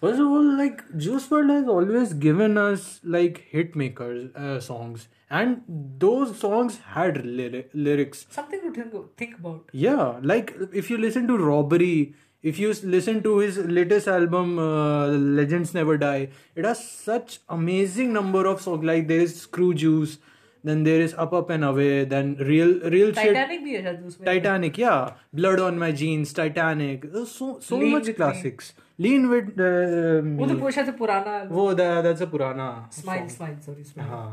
First 0.00 0.20
of 0.20 0.28
all, 0.28 0.56
like 0.58 0.82
Juice 0.96 1.28
WRLD 1.28 1.54
has 1.54 1.68
always 1.68 2.12
given 2.12 2.56
us 2.56 3.00
like 3.02 3.38
hit 3.50 3.74
makers 3.74 4.30
uh, 4.36 4.60
songs, 4.60 5.08
and 5.28 5.62
those 5.98 6.38
songs 6.38 6.78
had 6.96 7.24
lyrics. 7.26 8.26
Something 8.30 8.60
to 8.60 8.72
think, 8.72 8.94
think 9.16 9.38
about. 9.38 9.64
Yeah, 9.72 10.20
like 10.22 10.54
if 10.72 10.88
you 10.88 10.98
listen 10.98 11.26
to 11.26 11.36
Robbery, 11.36 12.14
if 12.42 12.58
you 12.58 12.72
listen 12.84 13.22
to 13.22 13.38
his 13.38 13.58
latest 13.58 14.06
album 14.06 14.58
uh, 14.58 15.08
legends 15.08 15.74
never 15.74 15.98
die 15.98 16.28
it 16.54 16.64
has 16.64 16.88
such 16.88 17.40
amazing 17.48 18.12
number 18.12 18.46
of 18.46 18.60
songs. 18.60 18.84
Like 18.84 19.08
there 19.08 19.20
is 19.20 19.40
screw 19.40 19.74
juice 19.74 20.18
then 20.64 20.84
there 20.84 21.00
is 21.00 21.14
up 21.14 21.32
up 21.32 21.50
and 21.50 21.64
away 21.64 22.04
then 22.04 22.36
real 22.36 22.78
real 22.90 23.12
titanic 23.12 23.60
shit, 23.60 24.00
bhi 24.00 24.24
titanic 24.24 24.78
yeah. 24.78 25.14
Blood 25.32 25.60
on 25.60 25.78
my 25.78 25.92
jeans 25.92 26.32
titanic. 26.32 27.04
So 27.26 27.58
so 27.60 27.76
lean 27.76 27.92
much 27.92 28.14
classics 28.16 28.72
me. 28.76 29.08
lean 29.08 29.28
with 29.30 29.60
uh, 29.60 30.22
wo 30.40 30.46
to 30.46 30.56
pusha 30.64 30.86
se 30.86 30.92
purana 31.02 31.36
wo 31.50 31.74
that's 31.74 32.20
a 32.20 32.26
purana 32.26 32.86
smile 32.90 33.18
song. 33.18 33.28
smile 33.28 33.56
sorry 33.60 33.84
smile. 33.84 34.06
Uh-huh. 34.06 34.30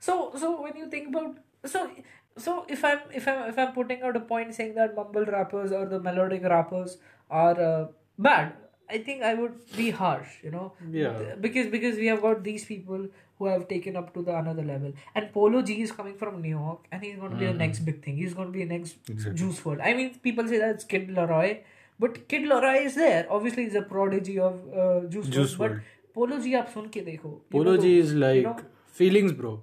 so 0.00 0.32
so 0.36 0.62
when 0.62 0.76
you 0.76 0.88
think 0.88 1.08
about 1.08 1.36
so 1.64 1.88
so 2.38 2.64
if 2.68 2.84
i'm 2.84 2.98
if 3.12 3.26
i'm 3.26 3.48
if 3.48 3.58
i'm 3.58 3.72
putting 3.72 4.02
out 4.02 4.16
a 4.16 4.20
point 4.20 4.54
saying 4.54 4.74
that 4.74 4.94
mumble 4.94 5.24
rappers 5.24 5.72
or 5.72 5.86
the 5.86 6.00
melodic 6.00 6.42
rappers 6.44 6.98
are 7.30 7.60
uh, 7.60 7.86
bad. 8.18 8.54
I 8.88 8.98
think 8.98 9.22
i 9.22 9.34
would 9.34 9.54
be 9.76 9.90
harsh 9.90 10.28
you 10.42 10.50
know? 10.50 10.72
Yeah. 10.90 11.34
because 11.40 11.66
because 11.68 11.96
we 11.96 12.06
have 12.06 12.22
got 12.22 12.44
these 12.44 12.64
people 12.64 13.08
who 13.38 13.46
have 13.46 13.68
taken 13.68 13.96
up 13.96 14.14
to 14.14 14.22
the 14.22 14.34
another 14.36 14.62
level. 14.62 14.92
And 15.14 15.32
polo 15.32 15.62
g 15.62 15.80
is 15.82 15.92
coming 15.92 16.14
from 16.16 16.40
new 16.40 16.50
york 16.50 16.86
and 16.92 17.02
he's 17.02 17.16
going 17.16 17.30
to 17.30 17.36
mm. 17.36 17.40
be 17.40 17.46
the 17.46 17.50
mm-hmm. 17.50 17.58
next 17.58 17.80
big 17.80 18.02
thing. 18.04 18.16
He's 18.16 18.34
going 18.34 18.48
to 18.48 18.52
be 18.52 18.64
the 18.64 18.78
next 18.78 18.96
exactly. 19.08 19.38
Juice 19.38 19.60
WRLD. 19.60 19.80
I 19.84 19.94
mean 19.94 20.14
people 20.22 20.46
say 20.46 20.58
that's 20.58 20.84
Kid 20.84 21.08
LAROI 21.08 21.58
but 21.98 22.28
Kid 22.28 22.48
LAROI 22.48 22.86
is 22.86 22.94
there. 22.94 23.26
Obviously 23.30 23.64
he's 23.64 23.74
a 23.74 23.82
prodigy 23.82 24.38
of 24.38 24.60
uh, 24.72 25.00
juice, 25.08 25.28
Juice 25.28 25.54
WRLD, 25.54 25.58
world. 25.58 25.80
but 25.80 25.94
polo 26.16 26.38
g 26.44 26.54
आप 26.56 26.68
सुन 26.74 26.88
के 26.92 27.00
देखो 27.10 27.30
polo 27.52 27.76
g 27.76 27.96
is 28.02 28.14
like 28.14 28.36
you 28.36 28.42
know, 28.42 28.56
feelings 29.00 29.32
bro. 29.32 29.56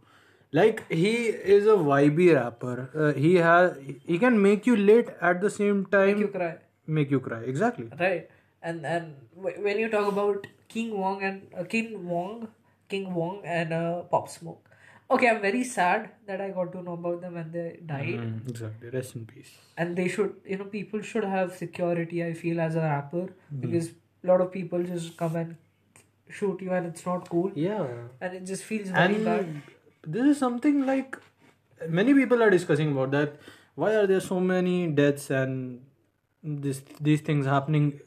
Like 0.57 0.83
he 0.89 1.13
is 1.53 1.65
a 1.65 1.77
vibey 1.85 2.27
rapper. 2.35 2.89
Uh, 2.95 3.13
he 3.13 3.35
has 3.45 3.77
he 4.11 4.19
can 4.23 4.39
make 4.41 4.67
you 4.71 4.75
late 4.75 5.07
at 5.29 5.41
the 5.45 5.49
same 5.49 5.79
time 5.95 6.11
make 6.11 6.19
you 6.25 6.27
cry 6.35 6.51
make 6.87 7.11
you 7.11 7.19
cry. 7.19 7.41
Exactly. 7.53 7.87
right 7.99 8.29
and 8.61 8.85
and 8.85 9.15
when 9.67 9.79
you 9.79 9.89
talk 9.89 10.07
about 10.11 10.45
King 10.69 10.91
Von 10.97 11.21
and 11.29 11.41
uh, 11.57 11.63
King 11.63 11.89
Von 12.09 12.47
King 12.89 13.13
Von 13.13 13.41
and 13.43 13.73
uh, 13.73 14.01
pop 14.13 14.29
smoke 14.29 14.69
okay 15.15 15.27
i'm 15.29 15.41
very 15.41 15.63
sad 15.71 16.05
that 16.27 16.41
i 16.45 16.49
got 16.57 16.71
to 16.75 16.81
know 16.85 16.93
about 16.99 17.19
them 17.25 17.33
when 17.39 17.51
they 17.55 17.65
died 17.85 18.19
Mm, 18.21 18.49
exactly. 18.53 18.89
Rest 18.89 19.15
in 19.17 19.25
peace. 19.25 19.51
and 19.77 19.95
they 20.01 20.07
should 20.07 20.35
you 20.53 20.57
know 20.61 20.65
people 20.77 21.01
should 21.11 21.27
have 21.33 21.51
security 21.63 22.23
i 22.27 22.31
feel 22.45 22.61
as 22.67 22.75
a 22.75 22.85
rapper 22.87 23.23
Mm-hmm. 23.25 23.61
because 23.65 23.89
a 24.23 24.27
lot 24.31 24.41
of 24.47 24.51
people 24.55 24.83
just 24.93 25.17
come 25.17 25.35
and 25.35 25.55
shoot 26.39 26.61
you 26.61 26.71
and 26.79 26.87
it's 26.93 27.05
not 27.05 27.29
cool 27.29 27.51
Yeah. 27.55 27.85
and 28.21 28.33
it 28.41 28.45
just 28.51 28.63
feels 28.63 28.89
very 28.89 29.19
bad 29.29 29.49
this 30.17 30.25
is 30.35 30.37
something 30.45 30.85
like 30.85 31.17
many 32.01 32.13
people 32.13 32.41
are 32.43 32.49
discussing 32.49 32.91
about 32.91 33.11
that. 33.11 33.35
Why 33.75 33.95
are 33.95 34.05
there 34.07 34.19
so 34.19 34.39
many 34.39 34.87
deaths 34.87 35.29
and 35.29 35.81
this 36.43 36.81
these 36.99 37.21
things 37.21 37.45
happening 37.45 37.99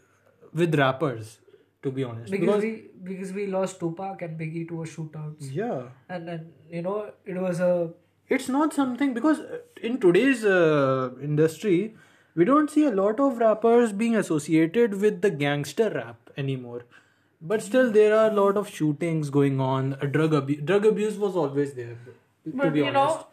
with 0.52 0.74
rappers? 0.74 1.38
To 1.82 1.90
be 1.92 2.02
honest, 2.02 2.30
because 2.32 2.62
we 2.62 2.84
because 3.04 3.32
we 3.32 3.46
lost 3.46 3.78
tupac 3.78 4.22
and 4.22 4.38
biggie 4.38 4.66
to 4.68 4.82
a 4.82 4.86
shootouts 4.86 5.52
yeah, 5.52 5.82
and 6.08 6.26
then 6.26 6.52
you 6.68 6.82
know 6.82 7.12
it 7.24 7.36
was 7.36 7.60
a 7.60 7.90
it's 8.28 8.48
not 8.48 8.72
something 8.74 9.14
because 9.14 9.40
in 9.80 10.00
today's 10.00 10.44
uh, 10.44 11.10
industry 11.22 11.94
we 12.34 12.44
don't 12.44 12.70
see 12.70 12.84
a 12.86 12.90
lot 12.90 13.20
of 13.20 13.38
rappers 13.38 13.92
being 13.92 14.16
associated 14.16 15.00
with 15.00 15.20
the 15.22 15.30
gangster 15.30 15.90
rap 15.90 16.30
anymore. 16.36 16.82
But 17.40 17.62
still 17.62 17.92
there 17.92 18.16
are 18.18 18.30
a 18.30 18.34
lot 18.34 18.56
of 18.56 18.68
shootings 18.68 19.30
going 19.30 19.60
on. 19.60 19.90
Drug 20.10 20.34
abuse 20.34 20.62
drug 20.64 20.86
abuse 20.86 21.16
was 21.16 21.36
always 21.36 21.74
there 21.74 21.96
to 22.44 22.52
but 22.54 22.72
be 22.72 22.80
you 22.80 22.86
honest. 22.86 23.20
know 23.20 23.26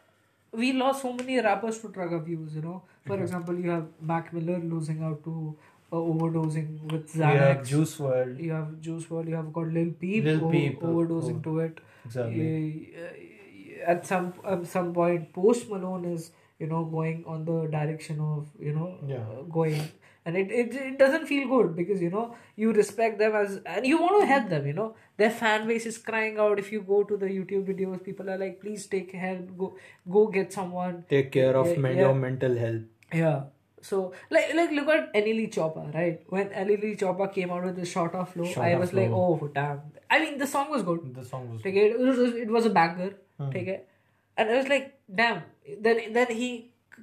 we 0.62 0.72
lost 0.74 1.02
so 1.02 1.14
many 1.14 1.40
rappers 1.40 1.80
to 1.80 1.90
drug 1.90 2.14
abuse 2.14 2.56
you 2.56 2.62
know 2.62 2.82
for 3.06 3.14
Mm-hmm. 3.16 3.24
example 3.24 3.60
you 3.66 3.70
have 3.70 3.86
mac 4.12 4.32
miller 4.34 4.60
losing 4.74 5.04
out 5.04 5.24
to 5.24 5.56
uh, 5.92 5.96
overdosing 6.12 6.70
with 6.92 7.16
we 7.16 7.22
have 7.24 7.66
Juice 7.72 7.98
WRLD 7.98 8.44
you 8.44 8.52
have 8.52 8.70
Juice 8.88 9.06
WRLD 9.06 9.30
you 9.30 9.36
have 9.36 9.52
got 9.58 9.68
lil 9.78 9.92
peep, 10.04 10.24
Lil 10.30 10.50
Peep, 10.54 10.80
overdosing 10.82 11.40
oh. 11.42 11.44
to 11.50 11.60
it 11.68 11.80
exactly 12.06 12.94
Uh, 13.04 13.92
at 13.94 14.06
some 14.12 14.34
at 14.54 14.66
some 14.76 14.94
point 14.94 15.32
post 15.34 15.70
malone 15.70 16.06
is 16.14 16.32
you 16.60 16.68
know 16.68 16.84
going 16.86 17.24
on 17.36 17.44
the 17.52 17.58
direction 17.78 18.20
of 18.30 18.48
you 18.68 18.74
know 18.80 18.90
Yeah. 19.14 19.18
uh, 19.18 19.42
going 19.60 19.82
and 20.26 20.38
it, 20.42 20.52
it 20.52 20.74
it 20.88 20.98
doesn't 21.00 21.26
feel 21.28 21.48
good 21.54 21.76
because 21.76 22.02
you 22.02 22.10
know 22.10 22.26
you 22.56 22.72
respect 22.74 23.18
them 23.20 23.36
as 23.40 23.56
and 23.66 23.86
you 23.86 23.98
want 24.02 24.22
to 24.22 24.28
help 24.34 24.50
them 24.50 24.66
you 24.68 24.74
know 24.74 24.96
their 25.18 25.30
fan 25.40 25.68
base 25.72 25.86
is 25.86 25.98
crying 26.10 26.38
out 26.44 26.60
if 26.64 26.72
you 26.76 26.82
go 26.92 27.00
to 27.10 27.18
the 27.24 27.32
youtube 27.38 27.66
videos 27.72 28.04
people 28.06 28.30
are 28.36 28.38
like 28.44 28.60
please 28.62 28.86
take 28.94 29.12
help 29.24 29.50
go 29.64 29.76
go 30.18 30.28
get 30.38 30.54
someone 30.60 31.04
take 31.10 31.32
care 31.40 31.56
of 31.64 31.68
Yeah, 31.74 31.78
men- 31.88 31.98
yeah. 31.98 32.06
your 32.08 32.16
mental 32.16 32.56
health 32.58 33.20
yeah. 33.24 33.42
So 33.86 33.98
like 34.32 34.54
like 34.58 34.72
look 34.76 34.88
at 34.88 35.14
NLE 35.14 35.48
Choppa, 35.54 35.82
right? 35.94 36.22
When 36.36 36.48
NLE 36.60 36.92
Choppa 37.00 37.26
came 37.34 37.52
out 37.52 37.66
with 37.66 37.76
the 37.76 37.86
Shotta 37.86 38.22
Flow, 38.26 38.46
I 38.66 38.76
was 38.84 38.94
like, 38.94 39.10
oh 39.12 39.50
damn. 39.54 39.82
I 40.10 40.20
mean 40.22 40.38
the 40.44 40.48
song 40.48 40.72
was 40.76 40.84
good. 40.84 41.02
the 41.14 41.26
song 41.32 41.50
was 41.52 41.62
Take 41.62 41.76
it, 41.82 41.92
it 41.92 42.00
was 42.00 42.18
it 42.44 42.48
was 42.58 42.66
a 42.66 42.70
banger. 42.78 43.10
Hmm. 43.38 43.50
Take 43.56 43.68
it. 43.74 43.90
And 44.38 44.50
I 44.50 44.56
was 44.62 44.70
like, 44.70 44.88
damn. 45.14 45.42
Then 45.88 46.00
then 46.14 46.32
he 46.32 46.48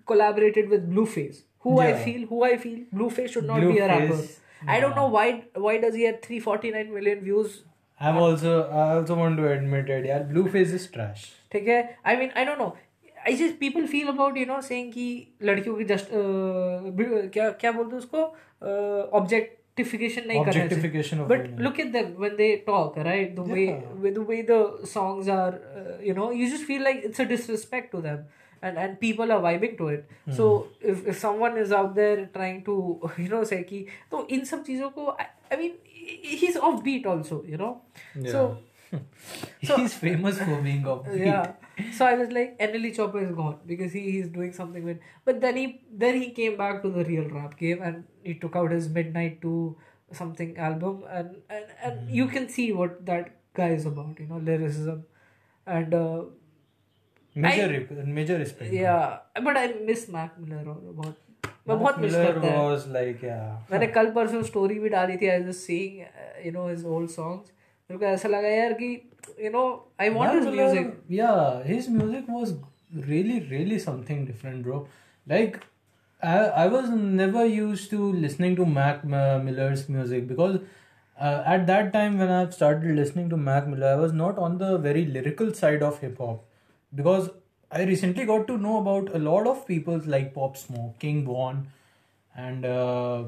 collaborated 0.06 0.70
with 0.70 0.88
Blueface 0.94 1.42
Who 1.65 1.75
I 1.83 1.85
Yeah. 1.91 2.01
feel, 2.07 2.25
who 2.31 2.39
I 2.47 2.55
feel, 2.65 2.79
Blueface 2.97 3.31
should 3.35 3.47
not 3.51 3.63
be 3.67 3.77
a 3.85 3.87
rapper. 3.91 4.09
Blueface, 4.09 4.33
I 4.73 4.79
don't 4.83 4.95
know 5.01 5.07
why 5.15 5.23
why 5.67 5.77
does 5.85 5.95
he 6.01 6.03
have 6.09 6.19
349 6.25 6.91
million 6.97 7.23
views? 7.29 7.55
I'm 7.99 8.17
also 8.25 8.53
I 8.83 8.85
also 8.97 9.15
want 9.21 9.37
to 9.41 9.47
admit 9.53 9.89
it 9.97 10.05
yeah 10.11 10.23
blueface 10.33 10.73
is 10.79 10.85
trash 10.97 11.25
ठीक 11.51 11.67
है 11.67 11.77
I 12.11 12.15
mean 12.21 12.29
I 12.37 12.45
don't 12.45 12.57
know 12.59 12.65
I 13.27 13.35
just 13.41 13.57
people 13.59 13.85
feel 13.91 14.07
about 14.13 14.37
you 14.37 14.45
know 14.45 14.59
saying 14.61 14.91
कि 14.93 15.05
लड़कियों 15.49 15.75
की 15.75 15.83
just 15.93 16.09
क्या 17.37 17.49
क्या 17.63 17.71
बोलते 17.77 17.95
हैं 17.95 18.01
उसको 18.03 18.23
ऑब्जेक्टिफिकेशन 19.19 20.27
नहीं 20.27 20.43
करना 20.45 20.63
Objectification 20.63 21.21
of 21.23 21.29
but 21.29 21.45
women. 21.45 21.61
Look 21.63 21.79
at 21.79 21.91
them 21.91 22.13
when 22.19 22.35
they 22.35 22.55
talk 22.67 22.97
right 23.09 23.35
the 23.35 23.47
way 23.51 23.65
Yeah. 23.67 23.93
with 24.05 24.17
the 24.19 24.25
way 24.31 24.41
the 24.49 24.59
songs 24.95 25.29
are 25.35 25.53
uh, 25.79 25.95
you 26.09 26.15
know 26.19 26.27
you 26.41 26.49
just 26.55 26.67
feel 26.71 26.83
like 26.89 27.03
it's 27.09 27.23
a 27.23 27.27
disrespect 27.31 27.91
to 27.95 28.01
them 28.07 28.21
and 28.62 28.78
and 28.78 29.00
people 29.00 29.32
are 29.32 29.40
vibing 29.40 29.76
to 29.76 29.88
it 29.88 30.08
mm. 30.28 30.36
so 30.36 30.68
if, 30.80 31.06
if 31.06 31.18
someone 31.18 31.56
is 31.56 31.72
out 31.72 31.94
there 31.94 32.26
trying 32.34 32.62
to 32.64 33.00
you 33.18 33.28
know 33.28 33.44
say 33.44 33.62
ki 33.64 33.86
so 34.10 34.26
in 34.26 34.44
some 34.44 34.64
things 34.64 34.82
ko 34.94 35.16
I, 35.18 35.28
I 35.50 35.56
mean 35.56 35.72
he's 35.84 36.56
offbeat 36.56 37.06
also 37.06 37.42
you 37.44 37.56
know 37.56 37.82
yeah. 38.14 38.32
so 38.32 38.58
so, 39.64 39.76
he's 39.76 39.94
famous 39.94 40.38
for 40.38 40.60
being 40.62 40.82
offbeat. 40.82 41.26
Yeah. 41.26 41.52
So 41.92 42.06
I 42.06 42.14
was 42.14 42.30
like, 42.30 42.58
NLE 42.58 42.94
Choppa 42.96 43.22
is 43.22 43.34
gone 43.34 43.58
because 43.66 43.92
he 43.92 44.00
he's 44.10 44.28
doing 44.28 44.52
something 44.52 44.84
with. 44.84 44.98
But 45.24 45.40
then 45.40 45.56
he 45.56 45.82
then 45.92 46.20
he 46.20 46.30
came 46.30 46.56
back 46.56 46.82
to 46.82 46.90
the 46.90 47.04
real 47.04 47.28
rap 47.28 47.56
game 47.56 47.82
and 47.82 48.04
he 48.24 48.34
took 48.34 48.56
out 48.56 48.72
his 48.72 48.88
Midnight 48.88 49.40
to 49.42 49.76
something 50.12 50.58
album 50.58 51.04
and 51.08 51.36
and, 51.48 51.64
and 51.82 52.08
mm. 52.08 52.12
you 52.12 52.26
can 52.26 52.48
see 52.48 52.72
what 52.72 53.06
that 53.06 53.36
guy 53.54 53.68
is 53.68 53.86
about. 53.86 54.18
You 54.18 54.26
know, 54.26 54.38
lyricism, 54.38 55.04
and 55.66 55.94
uh, 55.94 56.22
Major, 57.43 57.63
I- 57.63 57.71
rep- 57.71 58.07
major 58.17 58.35
respect. 58.41 58.73
yeah 58.73 59.17
but 59.47 59.57
I 59.61 59.67
miss 59.87 60.03
Mac 60.17 60.35
Miller 60.43 60.67
और 60.67 60.93
बहुत 60.95 61.17
मैं 61.67 61.77
बहुत 61.79 61.99
miss 61.99 62.13
Miller 62.13 62.25
करता 62.27 62.47
है 62.47 62.59
was 62.69 62.85
like 62.97 63.23
yeah. 63.29 63.71
मैंने 63.71 63.87
कल 63.97 64.11
परसों 64.17 64.41
story 64.51 64.79
भी 64.79 64.89
डाली 64.89 65.17
थी 65.21 65.27
I 65.29 65.43
just 65.43 65.59
seeing 65.59 66.45
you 66.45 66.51
know 66.51 66.67
his 66.67 66.85
old 66.97 67.09
songs 67.09 67.51
मेरे 67.91 67.99
को 67.99 68.05
ऐसा 68.13 68.29
लगा 68.29 68.47
यार 68.49 68.73
कि 68.81 68.91
you 69.43 69.51
know 69.51 69.65
I 70.01 70.09
want 70.09 70.33
his 70.33 70.43
Mac 70.43 70.51
Miller, 70.53 70.63
music 70.63 70.93
Yeah, 71.17 71.63
his 71.73 71.89
music 71.97 72.31
was 72.37 72.53
really, 73.11 73.37
really 73.53 73.77
something 73.87 74.23
different, 74.31 74.63
bro. 74.69 74.79
Like, 75.27 75.59
I, 76.21 76.37
I 76.63 76.67
was 76.73 76.89
never 77.19 77.45
used 77.53 77.89
to 77.93 78.09
listening 78.25 78.55
to 78.59 78.65
Mac 78.79 79.01
uh, 79.21 79.39
Miller's 79.47 79.81
music 79.95 80.27
because 80.33 80.57
uh, 81.17 81.43
at 81.55 81.65
that 81.71 81.91
time 81.95 82.17
when 82.23 82.31
I 82.39 82.41
started 82.57 82.95
listening 82.99 83.29
to 83.33 83.39
Mac 83.47 83.67
Miller, 83.73 83.91
I 83.97 84.01
was 84.03 84.13
not 84.21 84.37
on 84.47 84.57
the 84.63 84.77
very 84.77 85.05
lyrical 85.17 85.53
side 85.63 85.83
of 85.89 85.99
hip 86.05 86.21
hop 86.25 86.43
because 86.94 87.30
I 87.70 87.84
recently 87.84 88.24
got 88.24 88.46
to 88.48 88.58
know 88.58 88.78
about 88.78 89.14
a 89.14 89.18
lot 89.18 89.46
of 89.46 89.66
people 89.66 90.00
like 90.04 90.34
Pop 90.34 90.56
Smoke, 90.56 90.98
King 90.98 91.24
Von, 91.24 91.68
and 92.36 92.64
uh, 92.64 93.24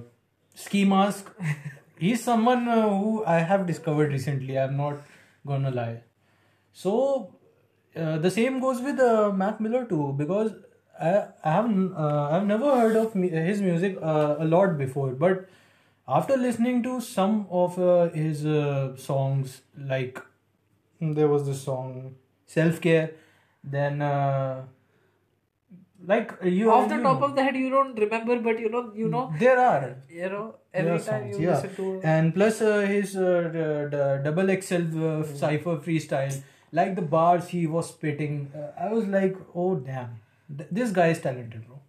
Ski 0.54 0.84
Mask. 0.84 1.30
He's 1.98 2.22
someone 2.24 2.66
uh, 2.68 2.88
who 2.88 3.24
I 3.24 3.38
have 3.38 3.66
discovered 3.66 4.10
recently. 4.12 4.58
I'm 4.58 4.76
not 4.76 4.96
gonna 5.46 5.70
lie. 5.70 6.00
So 6.72 7.34
uh, 7.96 8.18
the 8.18 8.30
same 8.30 8.60
goes 8.60 8.80
with 8.80 8.98
uh, 8.98 9.30
Mac 9.32 9.60
Miller 9.60 9.84
too, 9.84 10.14
because 10.16 10.52
I 11.00 11.26
I 11.44 11.52
have 11.52 11.70
uh, 11.96 12.28
I've 12.32 12.46
never 12.46 12.74
heard 12.80 12.96
of 12.96 13.14
his 13.14 13.60
music 13.60 13.98
uh, 14.02 14.36
a 14.38 14.44
lot 14.44 14.78
before, 14.78 15.12
but 15.12 15.48
after 16.08 16.36
listening 16.36 16.82
to 16.84 17.00
some 17.00 17.46
of 17.50 17.78
uh, 17.78 18.08
his 18.10 18.44
uh, 18.44 18.96
songs, 18.96 19.62
like 19.76 20.20
there 21.00 21.28
was 21.28 21.46
this 21.46 21.62
song 21.62 22.16
"Self 22.46 22.80
Care," 22.80 23.12
then 23.64 24.02
uh, 24.02 24.62
like 26.04 26.32
you 26.42 26.70
off 26.70 26.88
the 26.88 26.96
you 26.96 27.02
top 27.02 27.20
know, 27.20 27.26
of 27.26 27.34
the 27.36 27.42
head 27.42 27.56
you 27.56 27.70
don't 27.70 27.98
remember 27.98 28.38
but 28.40 28.58
you 28.58 28.68
know 28.68 28.90
you 28.94 29.08
know 29.08 29.32
there 29.38 29.58
are 29.58 29.96
you 30.08 30.28
know 30.28 30.54
every 30.74 30.98
time 30.98 31.22
songs, 31.32 31.38
you 31.38 31.46
yeah. 31.46 31.54
listen 31.54 31.74
to 31.76 32.00
and 32.02 32.34
plus 32.34 32.60
uh, 32.60 32.80
his 32.80 33.16
uh, 33.16 33.50
the, 33.56 33.88
the 33.94 34.20
double 34.24 34.50
XL 34.60 35.04
uh, 35.06 35.22
cipher 35.24 35.76
freestyle, 35.76 36.42
like 36.72 36.96
the 36.96 37.02
bars 37.02 37.48
he 37.48 37.66
was 37.66 37.88
spitting, 37.90 38.50
uh, 38.56 38.80
I 38.80 38.92
was 38.92 39.06
like, 39.06 39.36
oh 39.54 39.76
damn, 39.76 40.20
Th- 40.56 40.68
this 40.70 40.90
guy 40.90 41.08
is 41.08 41.20
talented, 41.20 41.66
bro. 41.66 41.80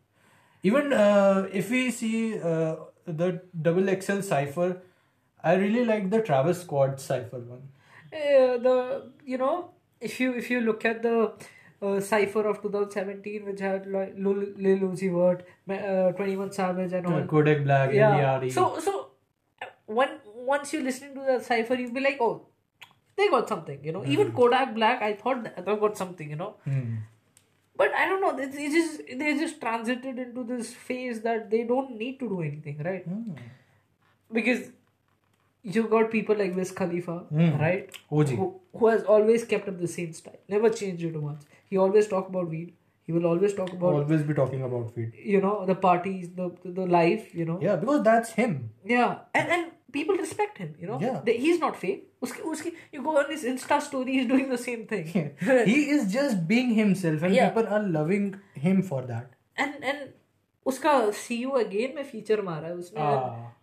Even 0.64 0.94
uh, 0.94 1.48
if 1.52 1.70
we 1.70 1.92
see 1.92 2.40
uh, 2.40 2.76
the 3.06 3.42
double 3.62 3.88
XL 4.02 4.22
cipher, 4.22 4.82
I 5.44 5.56
really 5.56 5.86
like 5.86 6.10
the 6.10 6.22
Travis 6.22 6.62
Scott 6.62 7.02
cipher 7.02 7.40
one. 7.40 7.64
uh, 8.14 8.58
the 8.68 9.12
you 9.26 9.38
know 9.38 9.72
if 10.00 10.20
you 10.20 10.34
if 10.34 10.50
you 10.52 10.62
look 10.62 10.86
at 10.86 11.02
the 11.02 11.34
uh, 11.84 12.00
cipher 12.00 12.44
of 12.52 12.62
2017 12.62 13.46
which 13.46 13.60
had 13.60 13.88
like 13.96 14.14
Lil, 14.18 14.44
Lil 14.68 14.80
Uzi 14.90 15.10
Vert, 15.18 15.46
uh, 15.70 16.12
21 16.14 16.52
Savage 16.52 16.94
and 16.94 17.08
all. 17.08 17.24
Kodak 17.36 17.64
Black, 17.64 17.94
yeah. 17.94 18.48
So 18.50 18.68
so 18.80 19.10
one 19.86 20.20
once 20.54 20.74
you're 20.74 20.84
listening 20.84 21.14
to 21.16 21.22
the 21.32 21.40
cipher 21.48 21.76
you'll 21.76 21.94
be 21.94 22.06
like 22.10 22.18
oh 22.28 22.34
they 23.16 23.28
got 23.30 23.50
something 23.50 23.80
you 23.84 23.92
know. 23.92 24.06
Even 24.06 24.32
Kodak 24.32 24.76
Black 24.76 25.02
I 25.02 25.14
thought 25.24 25.44
they 25.66 25.76
got 25.88 25.98
something 25.98 26.30
you 26.30 26.36
know. 26.46 26.54
Hmm. 26.66 26.94
but 27.82 27.94
I 28.00 28.06
don't 28.10 28.22
know 28.24 28.32
they, 28.38 28.46
they 28.56 28.70
just 28.78 29.02
they 29.20 29.30
just 29.40 29.60
transited 29.62 30.20
into 30.24 30.44
this 30.54 30.74
phase 30.88 31.22
that 31.28 31.50
they 31.54 31.64
don't 31.74 31.98
need 32.02 32.20
to 32.24 32.28
do 32.34 32.42
anything 32.48 32.82
right? 32.88 33.06
Hmm. 33.06 33.32
because 34.40 34.62
you 35.76 35.84
got 35.94 36.12
people 36.12 36.36
like 36.44 36.56
Wiz 36.56 36.72
Khalifa 36.72 37.16
Hmm. 37.38 37.58
right? 37.64 37.90
OG. 38.12 38.30
who, 38.30 38.48
who 38.78 38.88
has 38.88 39.04
always 39.16 39.46
kept 39.54 39.68
up 39.74 39.80
the 39.80 39.88
same 39.88 40.14
style 40.14 40.40
never 40.56 40.70
changed 40.82 41.04
it 41.10 41.16
once 41.30 41.46
he 41.73 41.77
always 41.87 42.09
talk 42.17 42.29
about 42.35 42.49
weed 42.57 42.75
he 43.09 43.13
will 43.17 43.27
always 43.27 43.55
talk 43.59 43.71
about 43.73 43.95
Always 43.99 44.23
be 44.31 44.35
talking 44.35 44.63
about 44.69 44.97
weed. 44.97 45.13
you 45.35 45.41
know 45.41 45.53
the 45.71 45.75
parties 45.89 46.29
the 46.41 46.51
the, 46.65 46.71
the 46.81 46.87
life 46.95 47.35
you 47.35 47.45
know 47.51 47.59
Yeah, 47.67 47.77
because 47.77 48.03
that's 48.09 48.31
him. 48.41 48.57
yeah 48.85 49.19
and 49.35 49.49
and 49.57 49.71
people 49.97 50.17
respect 50.23 50.59
him 50.59 50.75
you 50.81 50.87
know 50.93 50.99
Yeah. 51.05 51.21
They- 51.29 51.39
he's 51.45 51.59
not 51.65 51.77
fake 51.85 52.05
uske, 52.27 52.41
uske, 52.53 52.69
you 52.93 53.03
go 53.09 53.17
on 53.23 53.31
his 53.31 53.45
insta 53.53 53.81
story 53.89 54.13
he's 54.19 54.29
doing 54.35 54.49
the 54.55 54.59
same 54.67 54.83
thing 54.93 55.07
he 55.73 55.79
is 55.97 56.13
just 56.19 56.47
being 56.53 56.75
himself, 56.83 57.23
and 57.29 57.35
Yeah. 57.39 57.49
people 57.51 57.69
are 57.77 57.83
loving 57.99 58.27
him 58.69 58.83
for 58.93 59.03
that. 59.13 59.35
and 59.65 59.85
and 59.93 60.09
उसका 60.73 60.93
see 61.23 61.37
you 61.47 61.55
again 61.63 61.95
में 61.99 62.05
feature 62.13 62.41
मारा 62.51 62.69
है 62.69 62.75
उसने 62.83 63.01
Ah, 63.07 63.15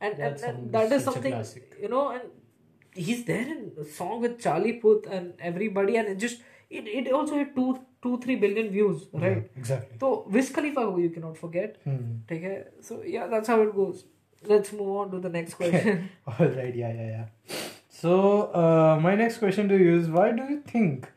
and, 0.02 0.14
and, 0.14 0.18
that 0.20 0.32
and, 0.32 0.40
song 0.46 0.56
and 0.56 0.72
that 0.78 0.86
is 0.92 0.98
is 0.98 1.04
such 1.08 1.12
a 1.12 1.16
something 1.18 1.34
classic. 1.38 1.76
you 1.86 1.90
know 1.94 2.04
and 2.16 3.06
he's 3.08 3.22
there 3.30 3.46
in 3.56 3.62
a 3.84 3.86
song 4.00 4.16
with 4.26 4.40
Charlie 4.46 4.74
Puth 4.86 5.08
and 5.20 5.46
everybody 5.52 5.98
and 6.02 6.08
it 6.16 6.18
just 6.26 6.42
it, 6.80 6.88
it 7.02 7.12
also 7.20 7.38
had 7.42 7.52
two 7.60 7.68
Two 8.03 8.19
three 8.19 8.37
billion 8.37 8.71
views, 8.71 9.03
right? 9.13 9.51
Exactly. 9.57 9.99
So, 10.01 10.27
Wiz 10.27 10.51
Khalifa, 10.51 10.81
you 10.81 11.11
cannot 11.11 11.11
forget. 11.11 11.11
Can 11.11 11.25
not 11.25 11.37
forget 11.37 12.29
ठीक 12.29 12.43
है 12.43 12.71
so 12.89 13.03
yeah 13.15 13.27
that's 13.27 14.05
let's 14.51 14.73
move 14.73 14.93
on 14.99 15.11
to 15.11 15.19
the 15.21 15.29
next 15.29 15.55
question. 15.61 16.09
All 16.27 16.47
right, 16.47 16.75
yeah, 16.75 16.93
yeah, 16.99 17.09
yeah. 17.15 17.57
So 17.89 18.13
uh, 18.61 18.99
my 19.03 19.15
next 19.15 19.39
question 19.39 19.69
to 19.69 19.77
you 19.77 19.97
is: 19.99 20.09
Why 20.09 20.33
do 20.33 20.47
you 20.53 20.61
think 20.61 21.09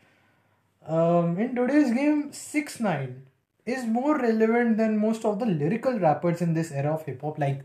um, 0.87 1.37
in 1.39 1.55
today's 1.55 1.93
game 1.99 2.33
six 2.33 2.79
nine 2.79 3.13
is 3.65 3.85
more 3.85 4.17
relevant 4.17 4.77
than 4.77 4.97
most 4.97 5.23
of 5.25 5.39
the 5.39 5.45
lyrical 5.45 5.99
rappers 5.99 6.41
in 6.41 6.53
this 6.53 6.71
era 6.71 6.93
of 6.93 7.05
hip 7.05 7.21
hop? 7.21 7.39
Like, 7.39 7.63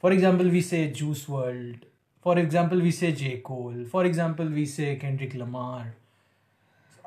for 0.00 0.12
example, 0.12 0.48
we 0.48 0.60
say 0.60 0.90
Juice 0.90 1.24
WRLD. 1.26 1.84
For 2.22 2.38
example, 2.38 2.80
we 2.80 2.90
say 2.90 3.12
J 3.12 3.38
Cole. 3.38 3.84
For 3.90 4.04
example, 4.04 4.46
we 4.46 4.66
say 4.66 4.96
Kendrick 4.96 5.34
Lamar. 5.34 5.94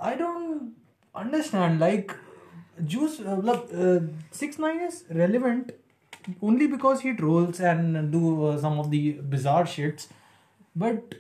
I 0.02 0.16
don't 0.16 0.74
understand. 1.24 1.80
Like, 1.80 2.16
Juice, 2.84 3.20
uh, 3.20 3.36
look, 3.36 3.70
uh, 3.74 4.00
6 4.32 4.60
9 4.60 4.80
is 4.82 5.04
relevant 5.10 5.72
only 6.42 6.68
because 6.68 7.02
he 7.02 7.14
trolls 7.14 7.60
and 7.60 8.12
do 8.12 8.46
uh, 8.46 8.58
some 8.58 8.80
of 8.80 8.90
the 8.92 9.12
bizarre 9.34 9.64
shits 9.66 10.08
but 10.76 11.16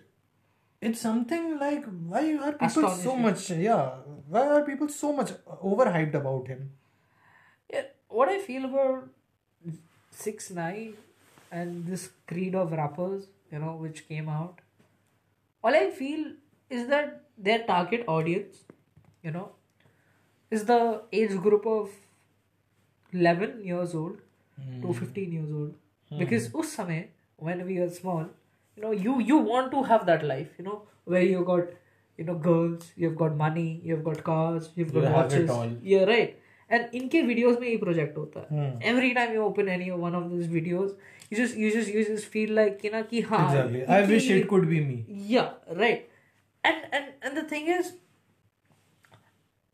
it's 0.82 0.99
something 0.99 1.58
like 1.60 1.86
why 2.14 2.24
are 2.36 2.54
people 2.54 2.89
so 2.89 3.16
much 3.16 3.49
yeah 3.49 3.91
why 4.28 4.45
are 4.47 4.62
people 4.64 4.89
so 4.89 5.14
much 5.14 5.32
overhyped 5.72 6.14
about 6.14 6.47
him 6.47 6.72
yeah, 7.72 7.84
what 8.08 8.30
I 8.30 8.39
feel 8.39 8.66
about 8.66 9.10
six 10.12 10.49
nine 10.51 10.93
and 11.51 11.86
this 11.86 12.10
creed 12.28 12.56
of 12.56 12.72
rappers 12.72 13.28
you 13.51 13.60
know 13.60 13.76
which 13.76 14.08
came 14.08 14.30
out 14.30 14.60
all 15.64 15.76
I 15.76 15.89
feel 15.91 16.26
is 16.70 16.88
that 16.88 17.24
their 17.38 17.64
target 17.64 18.04
audience 18.08 18.64
you 19.24 19.32
know 19.32 19.51
is 20.57 20.64
the 20.72 20.80
age 21.22 21.34
group 21.46 21.66
of 21.66 21.88
11 23.12 23.61
years 23.64 23.94
old 23.94 24.16
to 24.82 24.92
15 24.92 25.32
years 25.32 25.53
old 25.53 25.74
because 26.22 26.49
us 26.62 26.74
समय 26.76 27.05
when 27.49 27.64
we 27.66 27.78
were 27.80 27.90
small 27.99 28.24
you 28.76 28.82
know 28.84 28.92
you 29.07 29.14
you 29.30 29.36
want 29.51 29.70
to 29.74 29.82
have 29.90 30.07
that 30.11 30.24
life 30.30 30.59
you 30.59 30.64
know 30.68 30.78
where 31.14 31.22
you 31.28 31.44
got 31.51 31.70
you 32.20 32.24
know 32.28 32.34
girls 32.46 32.88
you've 33.05 33.16
got 33.22 33.36
money 33.42 33.66
you've 33.90 34.03
got 34.09 34.22
cars 34.28 34.68
you've 34.80 34.92
got 34.96 35.05
You 35.09 35.12
have 35.14 35.16
it 35.16 35.32
watches 35.32 35.51
all. 35.57 35.70
yeah 35.92 36.05
right 36.12 36.34
and 36.76 36.96
इनके 37.01 37.22
videos 37.28 37.61
में 37.61 37.68
ये 37.68 37.76
project 37.84 38.16
होता 38.22 38.40
है 38.40 38.57
Hmm. 38.57 38.72
every 38.92 39.12
time 39.18 39.32
you 39.36 39.44
open 39.44 39.70
any 39.76 39.90
one 40.07 40.18
of 40.20 40.26
those 40.32 40.51
videos 40.57 40.90
you 41.30 41.38
just 41.42 41.57
you 41.62 41.70
just 41.76 41.94
you 41.99 42.05
just 42.11 42.28
feel 42.34 42.53
like 42.61 42.76
कि 42.82 42.90
ना 42.96 43.01
कि 43.12 43.20
हाँ 43.30 43.40
exactly 43.46 43.84
i 43.99 44.01
wish 44.11 44.28
ये- 44.30 44.40
it 44.42 44.49
could 44.55 44.68
be 44.74 44.82
me 44.90 44.99
yeah 45.36 45.78
right 45.84 46.05
and 46.64 46.99
and 46.99 47.14
and 47.28 47.40
the 47.42 47.46
thing 47.55 47.70
is 47.78 47.94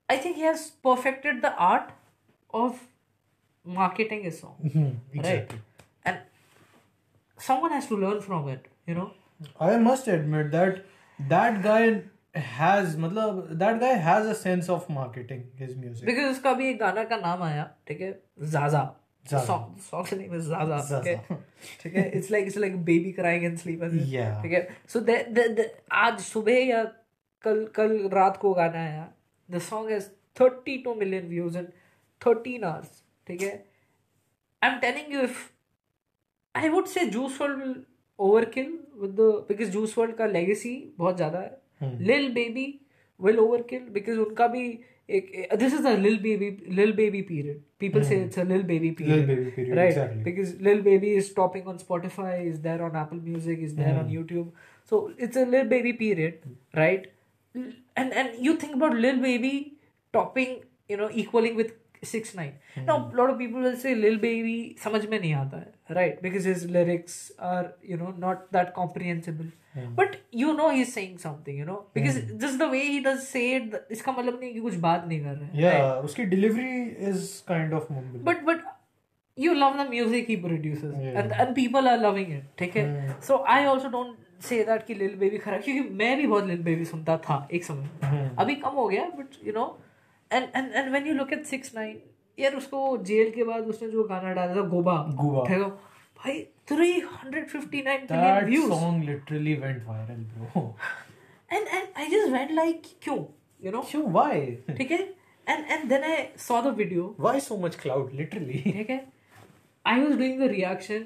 i 0.09 0.17
think 0.25 0.37
he 0.43 0.47
has 0.51 0.65
perfected 0.89 1.43
the 1.47 1.53
art 1.69 1.93
of 2.63 2.81
marketing 3.65 4.25
his 4.29 4.39
song 4.41 4.57
Mhm, 4.71 4.89
exactly 5.13 5.31
right 5.35 5.53
and 6.05 6.19
someone 7.39 7.73
has 7.77 7.87
to 7.93 7.97
learn 8.07 8.19
from 8.27 8.49
it 8.57 8.67
you 8.91 8.97
know 8.99 9.07
i 9.69 9.77
must 9.87 10.11
admit 10.17 10.51
that 10.57 10.83
that 11.35 11.63
guy 11.63 11.85
has 12.51 12.97
matlab, 13.03 13.41
that 13.59 13.81
guy 13.81 13.93
has 14.05 14.27
a 14.27 14.35
sense 14.43 14.69
of 14.77 14.87
marketing 14.99 15.43
his 15.63 15.75
music 15.83 16.07
because 16.11 16.31
उसका 16.37 16.53
भी 16.61 16.69
एक 16.71 16.79
गाना 16.79 17.05
का 17.13 17.17
नाम 17.25 17.43
आया 17.49 17.65
ठीक 17.89 18.01
है 18.01 18.13
जाजा 18.57 18.85
Zaza. 19.31 19.41
song 19.49 19.69
song's 19.85 20.11
name 20.21 20.33
is 20.39 20.49
Zaza 20.49 20.79
Zaza. 20.89 20.99
okay 21.01 21.37
ठीक 21.83 21.95
है 21.97 22.03
it's 22.19 22.31
like 22.35 22.49
it's 22.51 22.59
like 22.65 22.75
baby 22.89 23.13
crying 23.19 23.45
in 23.51 23.55
sleep 23.63 23.85
ऐसे। 23.89 24.01
Yeah. 24.15 24.35
ठीक 24.43 24.53
है 24.53 24.63
so 24.95 25.01
the, 25.11 25.17
the, 25.39 25.45
the, 25.61 25.67
आज 26.07 26.19
सुबह 26.31 26.59
या 26.71 26.83
कल 27.45 27.65
कल 27.77 27.97
रात 28.15 28.37
को 28.43 28.53
गाना 28.55 28.83
आया 28.89 29.07
the 29.55 29.61
song 29.71 29.89
has 29.95 30.11
32 30.41 30.95
million 31.03 31.29
views 31.33 31.57
in 31.63 31.67
13 32.27 32.65
hours 32.71 32.93
ठीक 33.29 33.43
है 33.43 33.53
I'm 34.63 34.81
telling 34.85 35.13
you 35.15 35.23
if 35.31 35.43
I 36.55 36.69
would 36.75 36.89
say 36.89 37.05
Juice 37.11 37.39
WRLD 37.39 37.61
will 37.65 37.77
overkill 38.29 38.73
with 39.05 39.15
the 39.21 39.29
because 39.49 39.71
Juice 39.77 39.95
WRLD 39.95 40.17
का 40.21 40.27
legacy 40.33 40.75
बहुत 40.99 41.17
ज़्यादा 41.17 41.39
है 41.39 41.53
Hmm. 41.83 41.95
Lil 42.09 42.27
Baby 42.35 42.65
will 43.27 43.39
overkill 43.45 43.87
because 43.95 44.19
उनका 44.25 44.47
भी 44.53 44.61
एक 45.17 45.57
this 45.63 45.73
is 45.79 45.87
a 45.91 45.95
Lil 46.03 46.19
Baby 46.27 46.51
Lil 46.81 46.93
Baby 47.01 47.23
period 47.31 47.57
people 47.85 48.05
say 48.11 48.19
it's 48.27 48.39
a 48.43 48.45
Lil 48.51 48.63
Baby 48.69 48.91
period 49.01 49.25
Hmm. 49.25 49.31
Lil 49.33 49.41
Baby 49.41 49.51
period, 49.57 49.77
right 49.81 49.91
exactly. 49.95 50.23
because 50.29 50.53
Lil 50.69 50.83
Baby 50.87 51.11
is 51.23 51.33
topping 51.41 51.67
on 51.73 51.81
Spotify 51.83 52.35
is 52.53 52.61
there 52.69 52.85
on 52.89 52.95
Apple 53.03 53.21
Music 53.31 53.65
is 53.69 53.75
there 53.81 53.95
Hmm. 53.97 54.05
on 54.05 54.15
YouTube 54.19 54.53
so 54.93 55.03
it's 55.29 55.43
a 55.43 55.45
Lil 55.57 55.67
Baby 55.75 55.93
period 56.05 56.47
right 56.83 57.11
and 57.55 58.13
and 58.13 58.45
you 58.49 58.57
think 58.65 58.75
about 58.75 58.95
Lil 59.07 59.21
Baby 59.25 59.55
topping, 60.13 60.55
you 60.89 60.97
know, 60.97 61.11
equaling 61.25 61.57
with 61.57 61.73
six 62.03 62.35
nine. 62.35 62.55
Now 62.87 62.97
a 63.13 63.17
lot 63.17 63.31
of 63.31 63.39
people 63.39 63.61
will 63.67 63.77
say 63.77 63.95
Lil 63.95 64.17
Baby 64.25 64.57
समझ 64.85 65.05
में 65.07 65.19
नहीं 65.21 65.35
आता 65.35 65.59
है, 65.59 65.73
right? 65.99 66.23
Because 66.23 66.49
his 66.53 66.65
lyrics 66.79 67.19
are, 67.51 67.67
you 67.83 67.97
know, 67.97 68.15
not 68.27 68.51
that 68.59 68.75
comprehensible. 68.81 69.53
But 69.99 70.13
you 70.41 70.51
know 70.57 70.67
he's 70.71 70.93
saying 70.97 71.15
something, 71.19 71.57
you 71.61 71.65
know, 71.69 71.77
because 71.95 72.19
just 72.43 72.59
the 72.59 72.69
way 72.75 72.83
he 72.89 73.01
does 73.07 73.23
say 73.29 73.57
it, 73.57 73.73
इसका 73.91 74.13
मतलब 74.19 74.39
नहीं 74.41 74.53
कि 74.55 74.61
कुछ 74.67 74.75
बात 74.85 75.07
नहीं 75.09 75.21
कर 75.21 75.35
रहे 75.37 75.47
हैं. 75.47 75.63
Yeah, 75.63 76.05
उसकी 76.09 76.27
delivery 76.35 76.77
is 77.13 77.43
kind 77.49 77.75
of 77.79 77.89
mumble. 77.95 78.21
But 78.29 78.45
but 78.51 78.61
you 79.47 79.55
love 79.63 79.79
the 79.81 79.87
music 79.95 80.31
he 80.33 80.37
produces, 80.45 80.95
Yeah. 81.07 81.19
and 81.23 81.33
and 81.45 81.57
people 81.57 81.91
are 81.95 81.97
loving 82.05 82.31
it. 82.37 82.45
ठीक 82.59 82.77
है? 82.77 82.85
So 83.31 83.41
I 83.57 83.59
also 83.73 83.91
don't 83.97 84.28
say 84.42 84.64
that 84.64 84.86
कि 84.86 84.94
लिल 84.94 85.16
बेबी 85.16 85.38
खराब 85.38 85.62
क्योंकि 85.62 85.90
मैं 85.96 86.18
भी 86.18 86.28
बहुत 86.28 86.46
लिल 86.46 86.62
बेबी 86.64 86.86
सुनता 86.86 87.18
था 87.18 87.48
एक 87.54 87.64
समय। 87.64 88.30
अभी 88.40 88.56
कम 88.56 88.70
हो 88.70 88.88
गया 88.88 89.04
but 89.18 89.48
you 89.48 89.54
know 89.54 89.66
and 90.32 90.48
and 90.56 90.74
and 90.74 90.90
when 90.92 91.08
you 91.08 91.14
look 91.14 91.34
at 91.34 91.46
six 91.46 91.76
nine 91.76 92.02
यार 92.40 92.56
उसको 92.56 92.98
जेल 93.04 93.32
के 93.32 93.44
बाद 93.44 93.64
उसने 93.64 93.90
जो 93.90 94.04
गाना 94.04 94.34
डाला 94.34 94.56
था 94.56 94.68
गोबा 94.68 94.96
गोबा 95.22 95.44
ठीक 95.48 95.58
है 95.58 95.70
भाई 96.20 96.40
359 96.72 98.12
million 98.12 98.46
views 98.46 98.70
that 98.70 98.80
song 98.80 99.04
literally 99.04 99.54
went 99.54 99.84
viral 99.86 100.24
bro 100.34 100.76
and 101.52 101.68
and 101.68 101.88
I 101.98 102.08
just 102.08 102.32
went 102.32 102.52
like 102.52 102.82
क्यों? 103.02 103.18
यू 103.62 103.72
नो 103.72 103.82
क्यों? 103.82 104.04
व्हाई 104.12 104.46
ठीक 104.78 104.92
है? 104.92 104.98
And 105.48 105.66
and 105.72 105.90
then 105.90 106.04
I 106.04 106.28
saw 106.38 106.62
the 106.62 106.76
video 106.78 107.16
why 107.20 107.40
so 107.40 107.58
much 107.58 107.76
cloud 107.76 108.14
literally 108.14 108.62
ठीक 108.72 108.90
है? 108.90 109.06
I 109.86 110.02
was 110.02 110.18
doing 110.18 110.40
the 110.40 110.52
reaction 110.52 111.06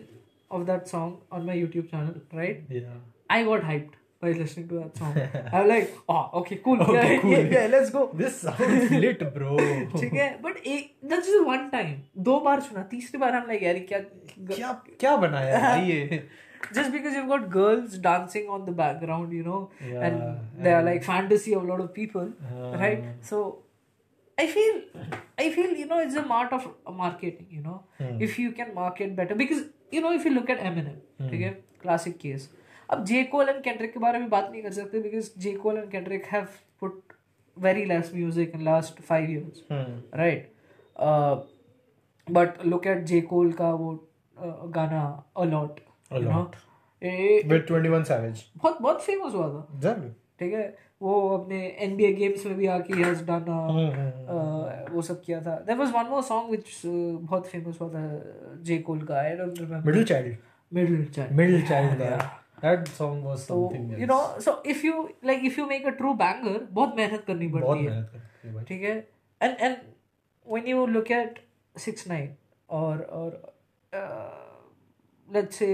of 0.52 0.66
that 0.66 0.88
song 0.88 1.14
on 1.32 1.46
my 1.46 1.54
YouTube 1.54 1.90
channel, 1.92 2.16
right? 2.32 2.60
Yeah. 2.70 2.98
I 3.36 3.44
got 3.50 3.68
hyped 3.70 4.00
by 4.24 4.32
listening 4.40 4.68
to 4.70 4.76
that 4.82 4.98
song. 4.98 5.16
I 5.52 5.62
was 5.62 5.70
like, 5.70 5.98
oh, 6.08 6.30
okay, 6.42 6.58
cool, 6.66 6.82
Okay, 6.82 7.16
yeah, 7.16 7.22
cool. 7.22 7.32
yeah, 7.32 7.56
yeah, 7.56 7.68
let's 7.74 7.90
go. 7.96 8.04
This 8.22 8.38
sounds 8.44 8.92
lit, 9.06 9.24
bro. 9.38 9.58
ठीक 9.98 10.14
है 10.14 10.30
but 10.46 10.62
एक 10.76 11.10
that's 11.12 11.32
just 11.32 11.46
one 11.50 11.66
time 11.76 11.98
दो 12.30 12.40
बार 12.48 12.62
सुना 12.70 12.84
तीसरी 12.94 13.20
बार 13.26 13.36
हम 13.36 13.52
like 13.52 13.64
यार 13.64 13.80
क्या 13.92 14.00
क्या 14.56 14.72
क्या 15.00 15.16
बनाया 15.26 15.58
है 15.66 15.90
ये? 15.90 16.22
just 16.76 16.92
because 16.92 17.16
you've 17.18 17.28
got 17.34 17.50
girls 17.54 17.98
dancing 18.08 18.46
on 18.58 18.66
the 18.70 18.74
background 18.84 19.34
you 19.38 19.44
know 19.50 19.60
Yeah, 19.88 20.06
and 20.08 20.64
they 20.66 20.74
are 20.76 20.84
like 20.84 21.04
fantasy 21.10 21.56
of 21.58 21.66
a 21.68 21.72
lot 21.74 21.86
of 21.86 21.94
people 22.00 22.30
Uh. 22.54 22.72
right 22.84 23.04
so 23.32 23.42
I 24.44 24.46
feel 24.54 24.78
I 25.46 25.50
feel 25.56 25.74
you 25.82 25.88
know 25.90 26.00
it's 26.06 26.16
a 26.22 26.24
art 26.38 26.54
of 26.60 26.70
marketing 27.02 27.50
you 27.58 27.64
know 27.66 27.76
hmm. 27.98 28.16
if 28.28 28.40
you 28.44 28.54
can 28.60 28.74
market 28.78 29.16
better 29.20 29.36
because 29.42 29.66
you 29.98 30.02
know 30.06 30.14
if 30.20 30.30
you 30.30 30.34
look 30.38 30.54
at 30.56 30.64
Eminem 30.70 31.30
ठीक 31.30 31.42
है 31.42 31.52
classic 31.84 32.16
case 32.24 32.48
अब 32.94 33.04
जे 33.06 33.24
Cole 33.24 33.50
and 33.50 33.64
Kendrick 33.64 33.94
के 33.94 34.00
बारे 34.00 34.20
में 34.20 34.30
बात 34.30 34.50
नहीं 34.52 34.64
कर 34.64 34.72
सकते 34.72 35.00
because 35.02 35.30
J 35.39 35.54
Cole 35.64 35.78
and 35.78 35.89
Kendrick 35.91 36.26
have 36.32 36.48
put 36.82 37.14
very 37.58 37.86
less 37.86 38.12
music 38.16 38.52
in 38.56 38.64
last 38.66 39.02
five 39.02 39.32
years 39.32 39.64
right 40.16 40.52
but 42.28 42.66
look 42.66 42.88
at 42.88 43.04
J 43.06 43.22
Cole 43.22 43.52
का 43.52 43.72
वो 43.74 43.94
uh, 43.94 44.74
गाना 44.76 45.02
अलॉट 45.38 45.80
अलॉट 46.12 46.56
बहुत 48.58 48.82
बहुत 48.82 49.02
फ़ेमस 49.02 49.34
हुआ 49.34 49.48
था। 49.48 49.80
ठीक 50.39 50.54
है? 50.54 50.66
वो 51.02 51.14
अपने 51.38 51.58
एन 51.80 51.96
गेम्स 51.98 52.46
में 52.46 52.56
भी 52.58 52.68
आके 52.68 52.94
हैज़ 52.94 53.24
डन 53.26 53.50
uh, 53.54 53.74
uh, 54.36 54.94
वो 54.94 55.02
सब 55.02 55.22
किया 55.22 55.41
था। 55.41 55.56
There 55.68 55.80
was 55.80 55.91
one 55.96 56.10
more 56.10 56.22
song 56.24 56.50
which 56.50 56.82
बहुत 56.86 57.48
फ़ेमस 57.48 57.82
हुआ 57.82 57.89
था 57.89 58.04
जे 58.64 58.78
कोल 58.88 59.02
का 59.06 59.20
I 59.22 59.36
don't 59.36 59.60
remember 59.60 59.86
middle 59.86 60.04
child 60.04 60.38
middle 60.72 61.06
child 61.06 61.36
middle 61.38 61.68
child 61.68 62.02
That 62.64 62.88
song 62.97 63.24
was 63.24 63.45
so, 63.45 63.55
something 63.55 63.91
else. 63.91 63.99
You 64.01 64.07
know, 64.07 64.36
so 64.39 64.59
if 64.74 64.84
you 64.84 65.09
like, 65.22 65.43
if 65.43 65.57
you 65.57 65.68
make 65.72 65.88
a 65.91 65.95
true 66.01 66.14
banger, 66.22 66.59
बहुत 66.78 66.95
मेहनत 66.97 67.24
करनी 67.28 67.47
पड़ती 67.55 67.64
है 67.64 67.64
बहुत 67.64 67.78
मेहनत 67.78 68.11
करनी 68.43 68.64
ठीक 68.70 68.84
है 68.89 68.93
And 69.41 69.64
and 69.68 69.82
when 70.53 70.70
you 70.72 70.86
look 70.97 71.11
at 71.16 71.39
six 71.86 72.05
nine 72.11 72.30
or 72.82 72.93
or 73.20 73.28
uh, 73.93 74.43
let's 75.38 75.59
say 75.64 75.74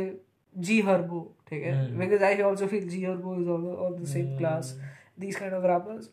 G 0.68 0.80
Herbo, 0.88 1.20
ठीक 1.50 1.64
है 1.64 1.74
mm. 1.82 2.00
because 2.00 2.26
I 2.30 2.42
also 2.48 2.72
feel 2.74 2.88
G 2.94 3.04
Herbo 3.10 3.36
is 3.42 3.52
all 3.56 3.68
all 3.76 4.00
the 4.00 4.10
same 4.14 4.32
mm. 4.32 4.40
class. 4.40 4.74
These 5.26 5.38
kind 5.44 5.60
of 5.60 5.70
rappers, 5.74 6.10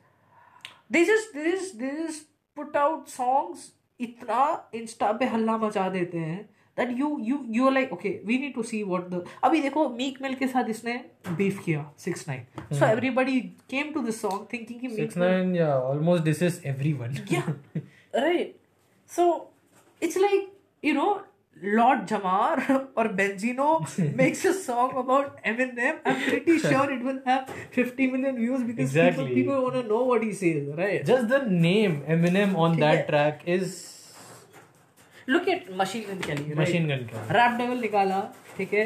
they 0.90 1.04
just 1.12 1.32
they 1.38 1.50
just 1.50 1.78
they 1.78 1.94
just 2.02 2.28
put 2.60 2.78
out 2.84 3.08
songs 3.16 3.72
इतना 4.00 4.70
Insta 4.74 5.10
पे 5.20 5.24
हल्ला 5.34 5.56
मचा 5.58 5.88
देते 5.90 6.18
हैं 6.18 6.48
that 6.79 6.91
you 6.97 7.07
you 7.29 7.38
you 7.55 7.65
are 7.69 7.71
like 7.77 7.91
okay 7.95 8.11
we 8.27 8.38
need 8.43 8.53
to 8.57 8.63
see 8.67 8.77
what 8.91 9.09
the 9.13 9.17
अभी 9.43 9.61
देखो 9.61 9.88
Meek 9.95 10.21
Mill 10.21 10.36
के 10.41 10.47
साथ 10.47 10.69
इसने 10.69 10.93
बीफ 11.39 11.59
किया 11.65 11.86
six 12.03 12.27
nine 12.29 12.45
so 12.79 12.91
everybody 12.97 13.36
came 13.73 13.89
to 13.97 14.03
this 14.09 14.21
song 14.25 14.45
thinking 14.53 14.79
कि 14.84 14.89
Six 14.93 15.01
Meek 15.01 15.17
Mill 15.17 15.34
nine. 15.34 15.51
Yeah. 15.61 15.89
Almost 15.89 16.23
this 16.29 16.41
is 16.49 16.61
everyone. 16.75 17.19
yeah 17.34 17.51
right 18.27 18.55
so 19.17 19.27
it's 20.07 20.17
like 20.27 20.47
you 20.89 20.93
know 21.01 21.09
Lord 21.63 22.07
Jamar 22.09 22.53
or 22.95 23.03
Benzino 23.17 23.65
makes 24.19 24.43
a 24.45 24.53
song 24.53 24.93
about 25.01 25.36
Eminem. 25.49 25.99
I'm 26.05 26.21
pretty 26.23 26.57
sure 26.57 26.86
it 26.93 27.03
will 27.03 27.19
have 27.25 27.51
50 27.71 28.07
million 28.13 28.36
views 28.38 28.63
because 28.63 28.79
Exactly. 28.86 29.25
people, 29.25 29.36
people 29.36 29.61
want 29.65 29.75
to 29.75 29.84
know 29.91 29.99
what 30.05 30.23
he 30.23 30.32
says, 30.34 30.71
right? 30.79 31.05
Just 31.05 31.27
the 31.27 31.41
name 31.45 32.01
Eminem 32.07 32.55
on 32.57 32.79
that 32.79 33.07
track 33.09 33.43
is 33.45 33.75
look 35.28 35.48
at 35.48 35.66
machine 35.78 36.02
gun 36.08 36.20
के 36.26 36.34
लिए 36.42 36.54
machine 36.54 36.88
gun 36.88 37.06
का 37.12 37.26
rap 37.36 37.58
devil 37.58 37.80
निकाला 37.80 38.20
ठीक 38.56 38.72
है? 38.74 38.84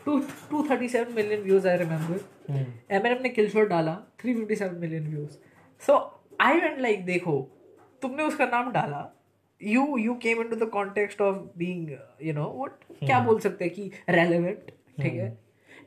Two 0.00 0.18
two 0.50 0.62
thirty 0.70 0.88
seven 0.88 1.12
million 1.14 1.40
views 1.42 1.68
I 1.68 1.76
remember 1.78 2.54
Eminem 3.12 3.22
ने 3.22 3.28
kill 3.28 3.48
shot 3.50 3.68
डाला 3.68 3.94
three 4.20 4.34
fifty 4.34 4.56
seven 4.56 4.76
million 4.80 5.06
views 5.08 5.36
so 5.82 5.96
I 6.40 6.60
went 6.60 6.78
like 6.80 7.04
देखो 7.04 7.36
तुमने 8.02 8.22
उसका 8.22 8.46
नाम 8.52 8.70
डाला. 8.72 9.00
You 9.60 9.96
you 9.98 10.14
came 10.22 10.40
into 10.50 10.56
the 10.56 10.68
context 10.72 11.20
of 11.20 11.36
being 11.58 11.90
you 12.26 12.32
know 12.34 12.44
what 12.58 12.84
क्या 13.04 13.18
बोल 13.24 13.40
सकते 13.40 13.64
हैं 13.64 13.74
कि 13.74 13.90
रेलिवेंट 14.08 14.70
ठीक 15.02 15.12
है? 15.14 15.36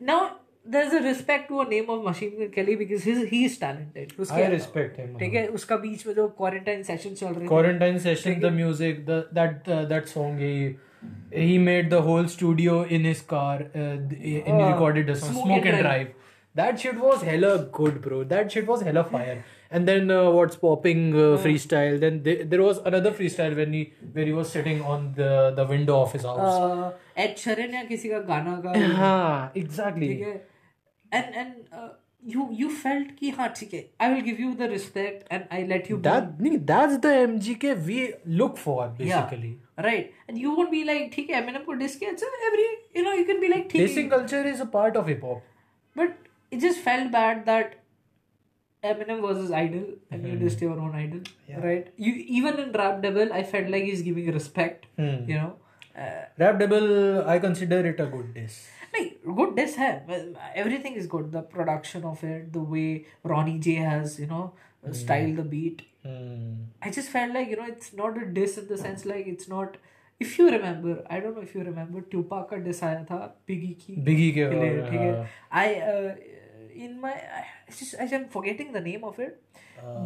Now 0.02 0.26
there's 0.66 0.94
a 0.94 1.02
respect 1.02 1.50
to 1.50 1.60
a 1.62 1.66
name 1.66 1.90
of 1.90 2.04
Machine 2.04 2.38
Gun 2.40 2.50
Kelly 2.50 2.76
because 2.76 3.04
he's 3.04 3.28
he 3.30 3.44
is 3.46 3.58
talented. 3.58 4.14
उसके 4.20 4.46
I 4.46 4.50
respect 4.54 4.98
him. 4.98 5.18
ठीक 5.20 5.34
है 5.34 5.48
उसका 5.60 5.76
बीच 5.78 6.06
में 6.08 6.14
जो 6.16 6.28
क्वारंटाइन 6.38 6.84
सेशन 6.84 7.14
चल 7.22 7.34
रहे 7.34 7.48
Quarantine 7.48 8.00
session, 8.00 8.40
the 8.40 8.52
music, 8.52 9.06
the 9.06 9.20
that 9.40 9.68
uh, 9.78 9.84
that 9.94 10.08
song 10.08 10.38
he 10.38 10.54
he 11.32 11.58
made 11.58 11.90
the 11.90 12.02
whole 12.02 12.28
studio 12.36 12.84
in 12.98 13.10
his 13.12 13.22
car 13.22 13.56
uh, 13.62 13.80
and 13.80 14.14
he 14.22 14.38
recorded 14.52 15.16
song 15.18 15.32
Smoke 15.32 15.48
Smoke, 15.48 15.66
and 15.66 15.76
and 15.80 15.84
Drive. 15.88 16.14
That 16.56 16.80
shit 16.80 16.98
was 17.00 17.22
hella 17.28 17.52
good, 17.82 18.00
bro. 18.02 18.24
That 18.24 18.52
shit 18.52 18.68
was 18.68 18.82
hella 18.88 19.04
fire. 19.04 19.44
And 19.72 19.88
then 19.88 20.12
uh, 20.12 20.30
what's 20.30 20.56
popping 20.56 21.00
uh, 21.16 21.38
freestyle? 21.44 22.00
Then 22.00 22.24
th- 22.24 22.48
there 22.50 22.62
was 22.62 22.80
another 22.92 23.12
freestyle 23.20 23.56
when 23.62 23.74
he 23.74 23.82
where 24.18 24.28
he 24.32 24.36
was 24.40 24.52
sitting 24.56 24.82
on 24.96 25.08
the 25.20 25.30
the 25.60 25.66
window 25.76 26.00
of 26.02 26.18
his 26.18 26.28
house. 26.32 26.58
Ed 27.24 27.36
Sheeran 27.38 27.74
या 27.76 27.84
किसी 27.88 28.10
का 28.10 28.20
गाना 28.28 28.56
का 28.66 28.74
हाँ, 29.00 29.54
exactly. 29.64 30.08
ठीक 30.14 30.22
है 30.28 30.53
and 31.15 31.35
and 31.35 31.55
you 32.35 32.49
you 32.53 32.69
felt 32.69 33.15
कि 33.19 33.31
हाँ 33.31 33.49
ठीक 33.57 33.75
है 33.75 33.85
I 34.01 34.13
will 34.13 34.23
give 34.25 34.41
you 34.41 34.53
the 34.55 34.69
respect 34.71 35.33
and 35.33 35.45
I 35.53 35.65
let 35.67 35.91
you 35.91 35.99
That 36.07 36.31
nee, 36.47 36.57
that's 36.71 36.99
the 37.07 37.15
MGK 37.25 37.75
we 37.89 37.99
look 38.43 38.61
for 38.67 38.79
basically. 39.01 39.53
Right 39.87 40.13
and 40.29 40.39
you 40.39 40.55
won't 40.55 40.71
be 40.71 40.83
like 40.85 41.11
ठीक 41.15 41.31
है 41.31 41.43
Eminem 41.43 41.63
को 41.65 41.73
dish 41.83 41.97
किया 41.97 42.11
it's 42.11 42.23
every 42.23 42.65
you 42.97 43.05
know 43.05 43.13
you 43.19 43.25
can 43.25 43.41
be 43.41 43.49
like 43.49 43.69
ठीक 43.73 43.83
Dissing 43.87 44.09
culture 44.15 44.45
is 44.55 44.65
a 44.67 44.71
part 44.79 44.97
of 45.03 45.13
hip 45.13 45.29
hop. 45.29 45.45
But 45.97 46.17
it 46.53 46.61
just 46.61 46.83
felt 46.85 47.13
bad 47.13 47.45
that 47.51 47.77
Eminem 48.83 49.21
was 49.23 49.39
his 49.39 49.49
idol, 49.51 49.87
and 50.17 50.27
you 50.27 50.35
dissed 50.41 50.61
your 50.65 50.75
own 50.83 50.93
idol, 50.99 51.23
right? 51.63 51.87
You 51.97 52.11
even 52.35 52.59
in 52.65 52.69
Rap 52.81 53.01
Devil, 53.07 53.33
I 53.33 53.41
felt 53.53 53.71
like 53.75 53.87
he's 53.87 54.03
giving 54.09 54.29
respect, 54.35 54.85
you 54.99 55.39
know. 55.39 55.49
Uh, 55.97 56.21
Rap 56.43 56.61
Devil, 56.61 56.87
I 57.33 57.41
consider 57.41 57.81
it 57.93 57.99
a 57.99 58.07
good 58.13 58.29
diss. 58.37 58.59
good 59.26 59.56
this 59.56 59.76
hai 59.76 60.02
everything 60.56 60.94
is 61.02 61.08
good 61.08 61.32
the 61.32 61.42
production 61.42 62.04
of 62.04 62.24
it 62.24 62.52
the 62.54 62.60
way 62.76 63.06
Ronny 63.24 63.58
J 63.60 63.76
has 63.76 64.20
you 64.20 64.28
know 64.28 64.54
mm. 64.86 64.96
styled 64.96 65.38
the 65.38 65.44
beat 65.44 65.84
mm. 66.06 66.66
i 66.82 66.90
just 66.90 67.10
felt 67.10 67.34
like 67.34 67.50
you 67.50 67.56
know 67.56 67.66
it's 67.66 67.94
not 67.94 68.22
a 68.22 68.26
diss 68.26 68.58
in 68.58 68.68
the 68.68 68.78
sense 68.78 69.06
like 69.06 69.28
it's 69.28 69.48
not 69.48 69.78
If 70.24 70.38
you 70.40 70.50
remember, 70.50 71.04
I 71.10 71.20
don't 71.20 71.36
know 71.36 71.42
if 71.42 71.54
you 71.56 71.64
remember 71.64 72.02
का 72.02 72.58
diss 72.66 72.80
tha 73.08 73.32
Biggie 73.48 73.78
ki. 73.80 73.96
Biggie 74.10 74.32
ke. 74.32 74.44
के 74.92 76.33
i 76.73 76.73
uh, 76.73 76.85
in 76.87 77.01
my 77.01 77.11
I 77.11 77.45
just 77.79 77.95
I'm 78.17 78.29
forgetting 78.37 78.73
the 78.79 78.81
name 78.89 79.05
of 79.13 79.19
it 79.27 79.39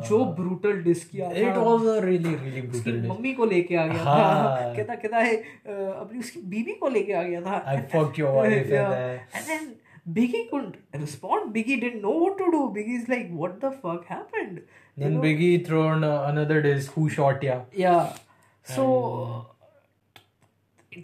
जो 0.08 0.16
brutal 0.38 0.80
diss 0.86 1.04
किया 1.10 1.28
था 1.30 1.42
It 1.42 1.58
was 1.66 1.86
a 1.92 2.00
really, 2.06 2.34
really 2.44 2.62
उसकी 2.62 2.82
brutal 2.82 2.98
diss. 3.00 3.10
Mummy 3.10 3.32
को 3.34 3.44
लेके 3.52 3.76
आ 3.76 3.86
गया 3.92 4.04
था 4.04 4.16
हाँ. 4.16 4.74
कहता 4.76 4.94
कहता 5.04 5.18
है 5.18 5.36
अ, 5.36 6.00
अपनी 6.00 6.18
उसकी 6.26 6.40
बीवी 6.54 6.72
को 6.82 6.88
लेके 6.96 7.12
आ 7.12 7.22
गया 7.22 7.40
था 7.46 7.62
I 7.74 7.76
fucked 7.94 8.18
your 8.22 8.32
wife 8.40 8.74
Yeah. 8.74 8.92
and 8.92 8.98
I- 8.98 9.38
and 9.38 9.46
then 9.52 9.70
Biggie 10.18 10.42
couldn't 10.50 11.00
respond 11.06 11.52
Biggie 11.56 11.78
didn't 11.86 12.02
know 12.08 12.14
what 12.24 12.36
to 12.42 12.50
do 12.56 12.60
Biggie's 12.76 13.08
like 13.14 13.28
what 13.42 13.60
the 13.64 13.70
fuck 13.86 14.04
happened 14.16 14.60
You 14.60 15.02
Then 15.04 15.14
know? 15.14 15.20
Biggie 15.26 15.52
thrown 15.66 16.04
uh, 16.04 16.24
another 16.30 16.60
diss, 16.68 16.88
Who 16.96 17.08
Shot 17.16 17.42
Ya? 17.48 17.58
yeah 17.72 18.16
so 18.76 18.86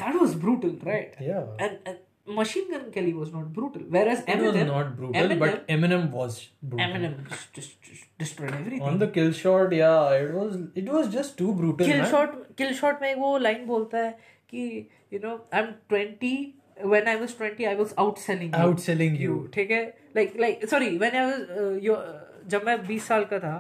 that 0.03 0.15
was 0.21 0.35
brutal 0.35 0.75
right 0.91 1.15
Yeah. 1.21 1.45
and, 1.59 1.79
and 1.87 1.99
Machine 2.26 2.72
Gun 2.72 2.90
Kelly 2.92 3.14
was 3.14 3.34
not 3.34 3.52
brutal. 3.52 3.82
Whereas 3.90 4.22
It 4.26 4.40
was 4.40 4.56
Eminem, 4.56 4.68
not 4.68 4.96
brutal, 4.96 5.22
Eminem, 5.22 5.40
but 5.40 5.68
Eminem 5.68 6.10
was 6.10 6.48
brutal. 6.62 6.86
Eminem 6.86 7.30
just, 7.30 7.54
just, 7.54 7.82
just 7.82 8.18
destroyed 8.18 8.52
everything. 8.54 8.82
On 8.82 8.98
the 8.98 9.08
kill 9.08 9.32
shot, 9.34 9.74
yeah, 9.74 10.10
it 10.12 10.34
was 10.34 10.58
it 10.74 10.88
was 10.88 11.10
just 11.10 11.38
too 11.38 11.54
brutal. 11.54 11.86
kill 11.86 11.98
man. 11.98 12.10
shot 12.10 12.56
kill 12.56 12.74
shot 12.74 13.02
में 13.02 13.16
वो 13.16 13.38
line 13.42 13.66
बोलता 13.68 13.98
है 13.98 14.12
कि 14.50 14.88
you 15.12 15.20
know 15.20 15.42
I'm 15.52 15.74
20 15.90 16.56
when 16.94 17.08
I 17.08 17.18
was 17.18 17.36
20 17.36 17.68
I 17.68 17.76
was 17.76 17.94
outselling 17.94 18.54
you 18.54 18.64
Outselling 18.68 19.20
you. 19.20 19.36
ठीक 19.54 19.72
है 19.72 19.84
like 20.16 20.40
like 20.46 20.66
sorry 20.76 20.98
when 20.98 21.16
I 21.16 21.26
was 21.26 21.44
uh, 21.50 21.74
your 21.88 22.00
जब 22.48 22.66
मैं 22.66 22.78
20 22.88 23.00
साल 23.02 23.26
का 23.26 23.40
था 23.40 23.56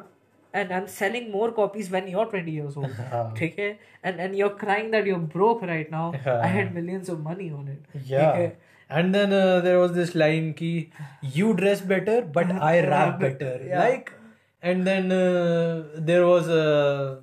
and 0.58 0.72
I'm 0.72 0.86
selling 0.92 1.30
more 1.30 1.46
copies 1.56 1.90
when 1.94 2.06
you're 2.08 2.24
20 2.26 2.50
years 2.50 2.76
old 2.82 3.00
हाँ. 3.12 3.24
ठीक 3.38 3.58
है 3.58 3.68
and 4.10 4.20
and 4.26 4.36
you're 4.40 4.54
crying 4.62 4.90
that 4.94 5.10
you're 5.10 5.24
broke 5.36 5.62
right 5.70 5.90
now 5.96 6.06
हाँ. 6.26 6.36
I 6.44 6.48
had 6.54 6.74
millions 6.78 7.10
of 7.14 7.20
money 7.28 7.50
on 7.58 7.68
it 7.74 7.92
ठीक 7.96 8.10
Yeah. 8.16 8.34
है 8.40 8.48
And 8.98 9.14
then 9.14 9.32
uh, 9.36 9.60
there 9.64 9.78
was 9.78 9.90
this 9.96 10.14
line 10.20 10.46
ki 10.58 10.68
you 11.38 11.48
dress 11.56 11.80
better 11.88 12.14
but 12.36 12.52
I 12.68 12.74
rap 12.84 13.18
better. 13.24 13.50
Yeah. 13.70 13.80
Like 13.80 14.12
and 14.70 14.86
then 14.90 15.12
uh, 15.16 15.82
there 16.10 16.22
was 16.26 16.48
uh, 16.48 17.20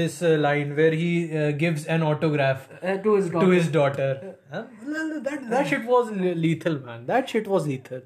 this 0.00 0.16
uh, 0.22 0.32
line 0.46 0.74
where 0.80 0.90
he 1.02 1.12
uh, 1.42 1.52
gives 1.52 1.86
an 1.86 2.02
autograph 2.08 2.66
uh, 2.82 2.96
to 3.06 3.14
his 3.14 3.30
daughter 3.30 3.46
to 3.46 3.52
his 3.52 3.68
daughter. 3.68 4.10
Huh? 4.56 4.64
That 5.28 5.46
that 5.54 5.66
shit 5.74 5.86
was 5.92 6.10
le- 6.10 6.34
lethal, 6.46 6.80
man. 6.90 7.06
That 7.06 7.28
shit 7.36 7.46
was 7.56 7.66
lethal. 7.74 8.02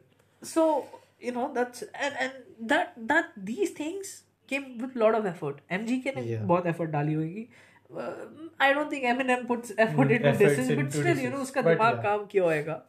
so 0.49 0.63
you 1.27 1.33
know 1.37 1.45
that's 1.55 1.83
and 2.07 2.15
and 2.25 2.69
that 2.75 2.93
that 3.13 3.33
these 3.51 3.71
things 3.79 4.11
came 4.52 4.64
with 4.82 4.98
lot 5.04 5.16
of 5.16 5.28
effort 5.28 5.62
MGK 5.80 6.14
ने 6.16 6.38
बहुत 6.38 6.68
effort 6.74 6.92
डाली 6.92 7.14
होगी 7.14 7.48
I 8.62 8.74
don't 8.74 8.92
think 8.92 9.04
Eminem 9.16 9.46
puts 9.48 9.74
effort 9.80 10.12
into 10.12 10.38
disses 10.46 10.72
but 10.72 10.90
still 11.00 11.24
you 11.24 11.32
know 11.32 11.42
उसका 11.48 11.62
दिमाग 11.62 12.02
काम 12.04 12.26
किया 12.32 12.44
होएगा 12.44 12.82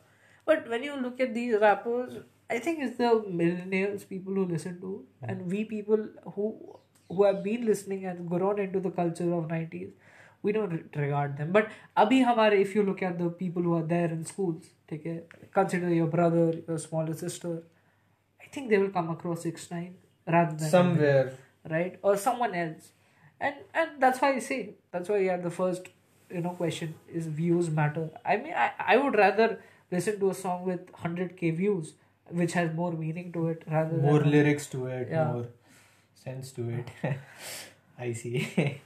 but 0.47 0.69
when 0.69 0.85
you 0.85 0.97
look 1.01 1.21
at 1.21 1.33
these 1.35 1.55
rappers 1.63 2.21
I 2.53 2.59
think 2.67 2.83
it's 2.83 2.97
the 3.01 3.35
millennials 3.43 4.05
people 4.05 4.37
who 4.39 4.47
listen 4.53 4.75
to 4.83 5.03
and 5.25 5.43
we 5.53 5.65
people 5.75 6.09
who 6.37 6.53
who 7.11 7.25
have 7.25 7.43
been 7.45 7.67
listening 7.67 8.05
and 8.05 8.29
grown 8.29 8.59
into 8.59 8.81
the 8.81 8.91
culture 8.91 9.33
of 9.39 9.49
90s 9.49 9.91
we 10.45 10.53
don't 10.57 10.97
regard 10.97 11.37
them 11.41 11.53
but 11.57 11.75
abhi 12.05 12.21
hamare 12.29 12.61
if 12.67 12.75
you 12.77 12.85
look 12.89 13.03
at 13.09 13.19
the 13.23 13.29
people 13.43 13.69
who 13.69 13.75
are 13.81 13.87
there 13.95 14.11
in 14.17 14.25
schools 14.25 14.71
take 14.89 15.05
care, 15.05 15.23
consider 15.53 15.93
your 15.95 16.09
brother 16.17 16.47
your 16.69 16.79
smaller 16.79 17.17
sister 17.25 17.53
i 18.41 18.49
think 18.57 18.71
they 18.71 18.79
will 18.79 18.95
come 18.99 19.11
across 19.17 19.49
69 19.51 19.95
rather 20.27 20.57
than 20.63 20.75
somewhere 20.77 21.25
right 21.76 21.98
or 22.02 22.16
someone 22.26 22.56
else 22.64 22.90
and 23.42 23.56
and 23.84 23.90
that's 24.06 24.22
why 24.26 24.34
i 24.36 24.40
say 24.50 24.60
that's 24.92 25.10
why 25.14 25.18
yeah 25.28 25.38
the 25.48 25.54
first 25.60 25.90
you 26.38 26.42
know 26.48 26.54
question 26.62 26.94
is 27.22 27.28
views 27.42 27.70
matter 27.80 28.06
i 28.26 28.38
mean 28.38 28.54
i, 28.66 28.70
I 28.94 28.98
would 28.98 29.16
rather 29.16 29.50
listen 29.92 30.20
to 30.22 30.30
a 30.32 30.34
song 30.34 30.66
with 30.66 30.92
100k 31.04 31.56
views 31.58 31.94
which 32.42 32.54
has 32.54 32.74
more 32.82 32.92
meaning 32.92 33.32
to 33.34 33.48
it 33.50 33.62
rather 33.72 33.98
More 34.06 34.20
than 34.20 34.32
lyrics 34.32 34.66
to 34.72 34.86
it, 34.88 35.08
Yeah. 35.12 35.32
more 35.34 35.46
sense 36.24 36.52
to 36.58 36.64
it. 36.78 36.90
I 37.98 38.12
see. 38.22 38.34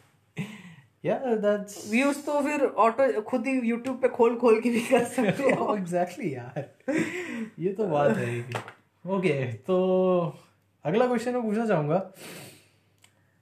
yeah, 1.08 1.24
that's 1.46 1.78
views 1.94 2.18
तो 2.26 2.42
फिर 2.48 2.66
auto 2.86 3.22
खुद 3.30 3.48
ही 3.48 3.54
YouTube 3.70 3.98
पे 4.02 4.08
खोल 4.18 4.36
खोल 4.44 4.60
के 4.62 4.70
भी 4.76 4.82
कर 4.90 5.04
सकते 5.16 5.52
हो 5.62 5.76
एग्जैक्टली 5.78 6.34
यार 6.36 6.70
ये 7.66 7.74
तो 7.80 7.88
बात 7.96 8.16
है 8.18 8.30
ओके 9.18 9.34
तो 9.68 9.78
अगला 10.86 11.08
क्वेश्चन 11.08 11.34
मैं 11.34 11.42
पूछना 11.44 11.66
चाहूंगा 11.68 12.00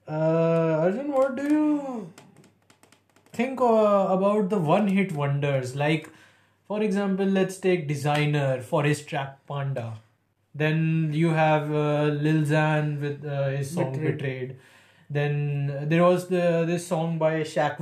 uh, 0.07 0.79
Arjun, 0.81 1.11
what 1.11 1.35
do 1.35 1.43
you 1.43 2.11
think 3.33 3.59
uh, 3.61 4.07
about 4.09 4.49
the 4.49 4.57
one 4.57 4.87
hit 4.87 5.11
wonders? 5.11 5.75
Like, 5.75 6.09
for 6.67 6.81
example, 6.81 7.25
let's 7.25 7.57
take 7.57 7.87
Desiigner 7.87 8.61
Forest 8.61 9.07
Track 9.07 9.45
Panda. 9.47 9.97
Then 10.53 11.11
you 11.13 11.29
have 11.29 11.71
uh, 11.71 12.05
Lil 12.05 12.43
Xan 12.43 12.99
with 13.01 13.25
uh, 13.25 13.49
his 13.49 13.71
song 13.71 13.93
Betrayed. 13.93 14.17
Betrayed. 14.17 14.55
Then 15.09 15.87
there 15.89 16.03
was 16.03 16.27
the 16.27 16.63
this 16.65 16.87
song 16.87 17.19
by 17.19 17.41
Shaq 17.41 17.79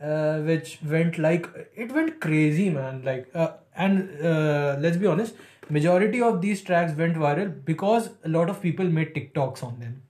uh, 0.00 0.38
which 0.40 0.78
went 0.84 1.18
like 1.18 1.46
it 1.74 1.92
went 1.92 2.20
crazy, 2.20 2.68
man. 2.70 3.02
Like, 3.04 3.28
uh, 3.34 3.52
and 3.76 4.10
uh, 4.22 4.76
let's 4.80 4.96
be 4.96 5.06
honest, 5.06 5.34
majority 5.70 6.20
of 6.20 6.42
these 6.42 6.62
tracks 6.62 6.92
went 6.96 7.16
viral 7.16 7.64
because 7.64 8.10
a 8.24 8.28
lot 8.28 8.50
of 8.50 8.60
people 8.60 8.84
made 8.84 9.14
TikToks 9.14 9.62
on 9.62 9.78
them 9.78 10.02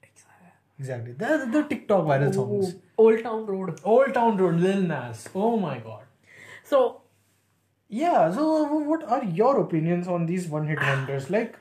exactly 0.78 1.12
the, 1.12 1.48
the 1.52 1.62
tiktok 1.64 2.04
viral 2.06 2.34
songs 2.34 2.74
old 2.98 3.22
town 3.22 3.46
road 3.46 3.80
Old 3.84 4.14
Town 4.14 4.36
Road, 4.36 4.60
Lil 4.60 4.82
Nas. 4.82 5.28
Oh 5.34 5.56
my 5.56 5.78
god. 5.78 6.04
so 6.64 7.02
Yeah, 7.88 8.32
so 8.32 8.44
what 8.90 9.02
are 9.16 9.24
your 9.24 9.60
opinions 9.60 10.08
on 10.08 10.26
these 10.26 10.48
one 10.48 10.66
hit 10.68 10.80
wonders? 10.80 11.30
Like, 11.36 11.56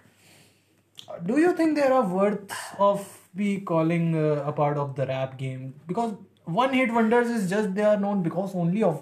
do 1.25 1.37
you 1.39 1.53
think 1.55 1.75
they 1.75 1.83
are 1.83 2.07
worth 2.07 2.53
of 2.79 3.07
be 3.35 3.59
calling 3.61 4.15
uh, 4.15 4.43
a 4.45 4.51
part 4.51 4.77
of 4.77 4.95
the 4.95 5.05
rap 5.05 5.37
game? 5.37 5.73
Because 5.87 6.13
one 6.45 6.73
hit 6.73 6.93
wonders 6.93 7.27
is 7.29 7.49
just 7.49 7.73
they 7.75 7.83
are 7.83 7.97
known 7.97 8.23
because 8.23 8.55
only 8.55 8.83
of 8.83 9.01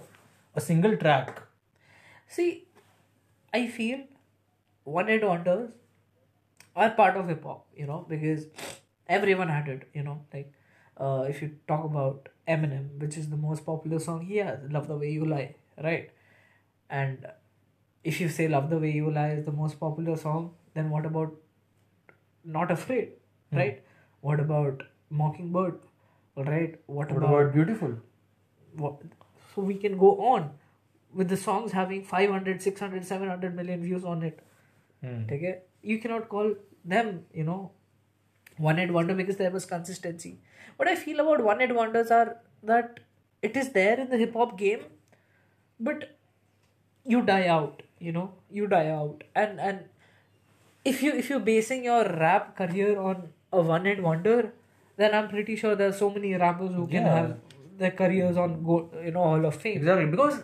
a 0.56 0.62
single 0.62 0.98
track. 0.98 1.42
See, 2.28 2.68
I 3.54 3.68
feel 3.68 4.02
one 4.84 5.08
hit 5.08 5.24
wonders 5.26 5.72
are 6.76 6.90
part 6.92 7.18
of 7.18 7.28
hip 7.28 7.44
hop, 7.44 7.66
you 7.76 7.86
know, 7.88 8.06
because 8.08 8.46
everyone 9.10 9.50
had 9.50 9.68
it, 9.70 9.90
you 9.94 10.04
know. 10.04 10.22
Like, 10.34 10.54
uh, 10.98 11.26
if 11.30 11.42
you 11.42 11.52
talk 11.68 11.84
about 11.86 12.30
Eminem, 12.48 12.88
which 13.00 13.18
is 13.18 13.30
the 13.30 13.38
most 13.38 13.66
popular 13.66 14.00
song 14.00 14.26
he 14.26 14.38
has, 14.38 14.60
Love 14.72 14.88
the 14.88 14.98
Way 14.98 15.12
You 15.12 15.26
Lie, 15.26 15.56
right? 15.84 16.10
And 16.90 17.28
if 18.04 18.22
you 18.22 18.30
say 18.30 18.48
Love 18.48 18.70
the 18.70 18.80
Way 18.80 18.92
You 18.92 19.12
Lie 19.12 19.32
is 19.42 19.46
the 19.46 19.52
most 19.52 19.80
popular 19.80 20.18
song, 20.18 20.52
then 20.76 20.90
what 20.90 21.06
about 21.06 21.34
Not 22.44 22.72
Afraid, 22.72 23.14
right? 23.52 23.84
What 24.22 24.40
about 24.40 24.84
Mockingbird, 25.10 25.80
right? 26.36 26.80
What, 26.88 27.12
What 27.12 27.18
about 27.18 27.30
about 27.42 27.54
Beautiful? 27.54 27.98
what, 28.76 29.02
so 29.56 29.62
we 29.62 29.76
can 29.76 29.98
go 29.98 30.18
on 30.34 30.52
with 31.14 31.28
the 31.30 31.38
songs 31.38 31.72
having 31.72 32.04
500 32.04 32.62
600 32.62 33.06
700 33.06 33.56
million 33.56 33.82
views 33.84 34.04
on 34.06 34.24
it 34.24 34.40
Hmm. 35.04 35.24
okay 35.34 35.52
you 35.82 35.98
cannot 36.00 36.28
call 36.30 36.54
them 36.94 37.26
you 37.34 37.44
know 37.46 37.72
one 38.68 38.78
hit 38.84 38.92
wonder 38.98 39.16
because 39.20 39.38
there 39.42 39.52
was 39.58 39.66
consistency 39.74 40.32
what 40.78 40.88
i 40.94 40.96
feel 41.04 41.20
about 41.26 41.44
one 41.50 41.60
hit 41.66 41.74
wonders 41.82 42.12
are 42.20 42.28
that 42.72 43.00
it 43.50 43.58
is 43.64 43.70
there 43.80 44.00
in 44.06 44.10
the 44.14 44.18
hip 44.24 44.34
hop 44.42 44.58
game 44.64 44.82
but 45.90 46.08
you 47.14 47.22
die 47.32 47.48
out 47.48 47.84
you 48.08 48.12
know 48.18 48.26
you 48.60 48.68
die 48.68 48.88
out 48.90 49.24
and 49.44 49.60
and 49.60 49.86
if 50.86 51.02
you 51.04 51.12
if 51.22 51.30
you're 51.30 51.46
basing 51.52 51.84
your 51.84 52.04
rap 52.24 52.56
career 52.60 53.00
on 53.00 53.24
a 53.54 53.62
one 53.72 53.86
hit 53.86 54.02
wonder 54.08 54.38
then 54.98 55.16
i'm 55.20 55.28
pretty 55.34 55.56
sure 55.62 55.76
there's 55.82 55.98
so 56.04 56.10
many 56.18 56.34
rappers 56.46 56.76
who 56.82 56.86
can 56.88 57.06
Yeah. 57.10 57.16
have 57.18 57.38
their 57.82 57.92
careers 58.04 58.38
on 58.46 58.56
go 58.70 58.78
you 59.08 59.12
know 59.18 59.24
hall 59.32 59.46
of 59.50 59.56
fame 59.66 59.78
Exactly, 59.78 60.08
because 60.14 60.44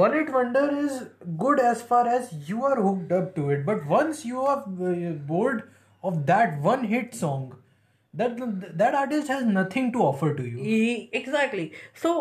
one 0.00 0.12
hit 0.12 0.30
wonder 0.36 0.62
is 0.84 0.96
good 1.42 1.60
as 1.60 1.82
far 1.90 2.06
as 2.14 2.32
you 2.48 2.64
are 2.70 2.76
hooked 2.86 3.12
up 3.18 3.28
to 3.36 3.48
it. 3.50 3.64
But 3.68 3.86
once 3.86 4.24
you 4.30 4.40
are 4.42 4.58
uh, 4.88 5.12
bored 5.30 5.62
of 6.08 6.24
that 6.32 6.60
one 6.60 6.84
hit 6.94 7.14
song, 7.14 7.44
that 8.14 8.36
that 8.82 8.94
artist 9.04 9.28
has 9.36 9.44
nothing 9.58 9.92
to 9.98 10.04
offer 10.10 10.34
to 10.40 10.48
you. 10.54 11.08
Exactly. 11.22 11.66
So, 11.94 12.14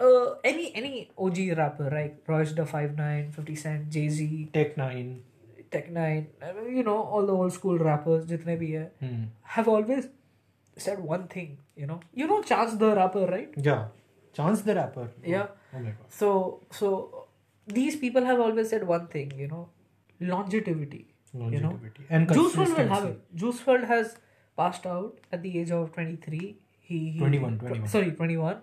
uh, 0.00 0.34
any 0.44 0.74
any 0.74 1.10
OG 1.16 1.38
rapper, 1.56 1.88
right? 1.92 2.14
Royce 2.26 2.52
the 2.52 2.66
Five 2.66 2.96
Nine, 2.96 3.32
Fifty 3.32 3.56
Cent, 3.56 3.88
Jay 3.90 4.08
Z, 4.08 4.50
Tech 4.52 4.76
Nine. 4.76 5.22
Tech 5.70 5.90
Nine, 5.90 6.28
you 6.72 6.82
know, 6.84 6.96
all 7.02 7.26
the 7.26 7.32
old 7.32 7.52
school 7.52 7.78
rappers, 7.86 8.26
jitne 8.32 8.54
bhi 8.58 8.68
hai, 8.80 8.84
Hmm. 9.04 9.24
have 9.54 9.66
always 9.76 10.06
said 10.84 11.00
one 11.12 11.24
thing. 11.32 11.56
You 11.82 11.86
know, 11.92 12.00
you 12.20 12.26
know 12.32 12.42
Chance 12.50 12.76
the 12.82 12.90
rapper, 12.98 13.24
right? 13.32 13.56
Yeah, 13.70 13.86
Chance 14.38 14.62
the 14.68 14.76
Rapper. 14.76 15.08
Yeah. 15.32 15.48
Oh 15.74 15.80
my 15.86 15.90
god. 15.96 16.12
So 16.20 16.30
so 16.80 16.92
these 17.78 17.96
people 18.04 18.24
have 18.30 18.40
always 18.46 18.70
said 18.74 18.86
one 18.92 19.08
thing. 19.16 19.32
You 19.42 19.48
know, 19.54 19.64
longevity. 20.20 21.02
You 21.38 21.60
know, 21.60 21.78
and 22.10 22.32
Juice 22.32 22.54
WRLD 22.54 22.78
will 22.78 22.88
have 22.88 23.04
it. 23.04 23.34
Juice 23.34 23.60
WRLD 23.60 23.86
has 23.86 24.16
passed 24.56 24.86
out 24.86 25.18
at 25.32 25.42
the 25.42 25.58
age 25.58 25.70
of 25.70 25.92
23. 25.92 26.56
He, 26.80 27.10
he 27.10 27.18
21, 27.18 27.58
21. 27.58 27.88
Sorry, 27.88 28.10
21. 28.10 28.58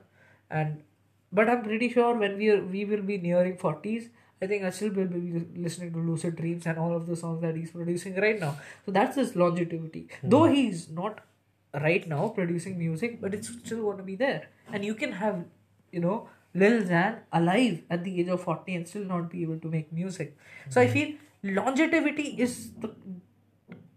And 0.50 0.84
but 1.32 1.50
I'm 1.50 1.64
pretty 1.64 1.90
sure 1.90 2.16
when 2.16 2.38
we 2.38 2.50
are, 2.50 2.64
we 2.64 2.86
will 2.86 3.02
be 3.02 3.18
nearing 3.18 3.58
40s, 3.58 4.10
I 4.42 4.48
think 4.48 4.64
I 4.64 4.70
still 4.70 4.92
will 4.92 5.08
be 5.08 5.46
listening 5.56 5.94
to 5.94 6.00
Lucid 6.00 6.36
Dreams 6.36 6.66
and 6.66 6.78
all 6.78 6.96
of 6.96 7.08
the 7.08 7.16
songs 7.16 7.42
that 7.42 7.56
he's 7.56 7.72
producing 7.72 8.16
right 8.16 8.40
now. 8.40 8.58
So 8.86 8.92
that's 8.92 9.16
his 9.16 9.36
longevity. 9.36 10.08
Hmm. 10.22 10.30
Though 10.30 10.46
he's 10.46 10.90
not 10.90 11.22
right 11.74 12.08
now 12.08 12.28
producing 12.30 12.78
music, 12.78 13.20
but 13.22 13.34
it's 13.34 13.48
still 13.48 13.82
going 13.82 13.98
to 13.98 14.04
be 14.04 14.16
there. 14.16 14.50
And 14.72 14.86
you 14.86 14.94
can 14.94 15.14
have, 15.14 15.46
you 15.92 16.02
know, 16.02 16.30
Lil 16.54 16.84
Xan 16.84 17.20
alive 17.32 17.82
at 17.90 18.04
the 18.04 18.20
age 18.20 18.28
of 18.28 18.42
40 18.44 18.76
and 18.76 18.88
still 18.88 19.06
not 19.06 19.30
be 19.30 19.42
able 19.42 19.58
to 19.60 19.68
make 19.68 19.92
music. 19.92 20.38
So 20.70 20.82
I 20.82 20.88
feel 20.88 21.16
longevity 21.44 22.36
is 22.40 22.72
the 22.80 22.90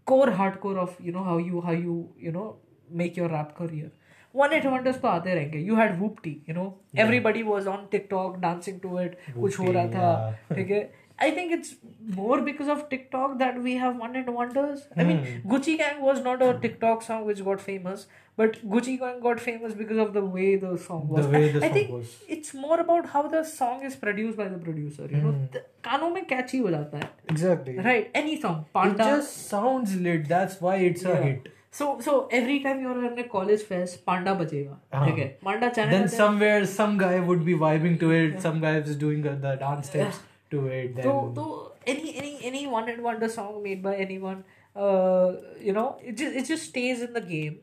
core 0.05 0.31
hardcore 0.31 0.77
of 0.77 0.95
you 0.99 1.11
know 1.11 1.23
how 1.23 1.37
you 1.37 1.61
how 1.61 1.71
you 1.71 2.13
you 2.17 2.31
know 2.31 2.57
make 2.89 3.15
your 3.15 3.29
rap 3.29 3.55
career 3.55 3.91
one 4.35 4.53
hit 4.53 4.65
wonders 4.65 4.99
तो 5.01 5.07
आते 5.07 5.33
रहेंगे 5.35 5.59
you 5.59 5.75
had 5.75 5.97
Whoopty 5.99 6.31
you 6.49 6.55
know 6.55 6.65
everybody 6.99 7.41
was 7.43 7.67
on 7.67 7.85
TikTok 7.91 8.35
dancing 8.39 8.79
to 8.79 8.99
it 8.99 9.17
कुछ 9.39 9.59
हो 9.59 9.71
रहा 9.71 9.87
था 9.91 10.55
ठीक 10.55 10.71
है 10.71 10.81
I 11.19 11.31
think 11.31 11.51
it's 11.51 11.75
more 12.05 12.41
because 12.41 12.67
of 12.67 12.89
TikTok 12.89 13.39
that 13.39 13.61
we 13.61 13.75
have 13.75 13.97
one 13.97 14.15
and 14.15 14.33
wonders. 14.33 14.81
Mm. 14.81 15.01
I 15.01 15.03
mean, 15.03 15.25
hmm. 15.25 15.51
Gucci 15.51 15.77
Gang 15.77 16.01
was 16.01 16.21
not 16.21 16.41
a 16.43 16.53
TikTok 16.59 17.01
song 17.01 17.25
which 17.25 17.43
got 17.43 17.59
famous, 17.59 18.05
but 18.35 18.59
Gucci 18.69 18.99
Gang 18.99 19.19
got 19.19 19.39
famous 19.39 19.73
because 19.73 19.97
of 19.97 20.13
the 20.13 20.23
way 20.23 20.55
the 20.57 20.77
song 20.77 21.07
was. 21.07 21.25
The 21.25 21.31
way 21.31 21.51
the 21.51 21.57
I, 21.57 21.61
song 21.61 21.69
I 21.69 21.73
think 21.73 21.91
was. 21.91 22.15
it's 22.27 22.53
more 22.53 22.79
about 22.79 23.07
how 23.07 23.27
the 23.27 23.43
song 23.43 23.83
is 23.83 23.95
produced 23.95 24.37
by 24.37 24.47
the 24.47 24.59
producer. 24.59 25.07
You 25.09 25.17
mm. 25.17 25.23
know, 25.23 25.31
hmm. 25.31 25.45
the, 25.51 25.63
कानों 25.83 26.13
में 26.13 26.27
catchy 26.29 26.61
without 26.61 26.91
that. 26.91 27.03
है. 27.03 27.31
Exactly. 27.31 27.77
Right. 27.89 28.11
Any 28.13 28.39
song. 28.39 28.65
Panda. 28.73 28.93
It 28.93 29.15
just 29.15 29.49
sounds 29.49 29.95
lit. 29.95 30.27
That's 30.27 30.61
why 30.61 30.75
it's 30.91 31.03
yeah. 31.03 31.17
a 31.17 31.23
hit. 31.23 31.51
So 31.71 31.99
so 31.99 32.27
every 32.31 32.61
time 32.61 32.79
you're 32.81 33.03
in 33.11 33.19
a 33.19 33.27
college 33.27 33.63
fest, 33.73 34.05
Panda 34.05 34.35
bachega. 34.35 34.71
Uh-huh. 34.71 35.03
Ah. 35.03 35.11
Okay. 35.11 35.29
Panda 35.43 35.73
channel. 35.73 35.97
Then 35.97 36.07
somewhere 36.07 36.65
some 36.77 36.97
guy 36.97 37.19
would 37.19 37.45
be 37.51 37.55
vibing 37.67 37.99
to 38.05 38.11
it. 38.11 38.33
Yeah. 38.33 38.39
Some 38.49 38.61
guy 38.61 38.77
is 38.77 38.95
doing 38.95 39.23
the 39.23 39.59
dance 39.67 39.87
steps. 39.93 40.17
Yeah 40.17 40.33
to 40.51 40.67
it. 40.67 40.95
Then 40.95 41.03
So, 41.03 41.31
so 41.35 41.73
any 41.85 42.15
any 42.17 42.39
any 42.43 42.67
one 42.67 42.89
and 42.89 43.03
wonder 43.03 43.29
song 43.29 43.61
made 43.63 43.81
by 43.83 43.95
anyone, 43.95 44.43
uh, 44.75 45.33
you 45.59 45.73
know, 45.73 45.97
it 46.03 46.17
just 46.17 46.35
it 46.35 46.45
just 46.45 46.65
stays 46.69 47.01
in 47.01 47.13
the 47.13 47.21
game 47.21 47.59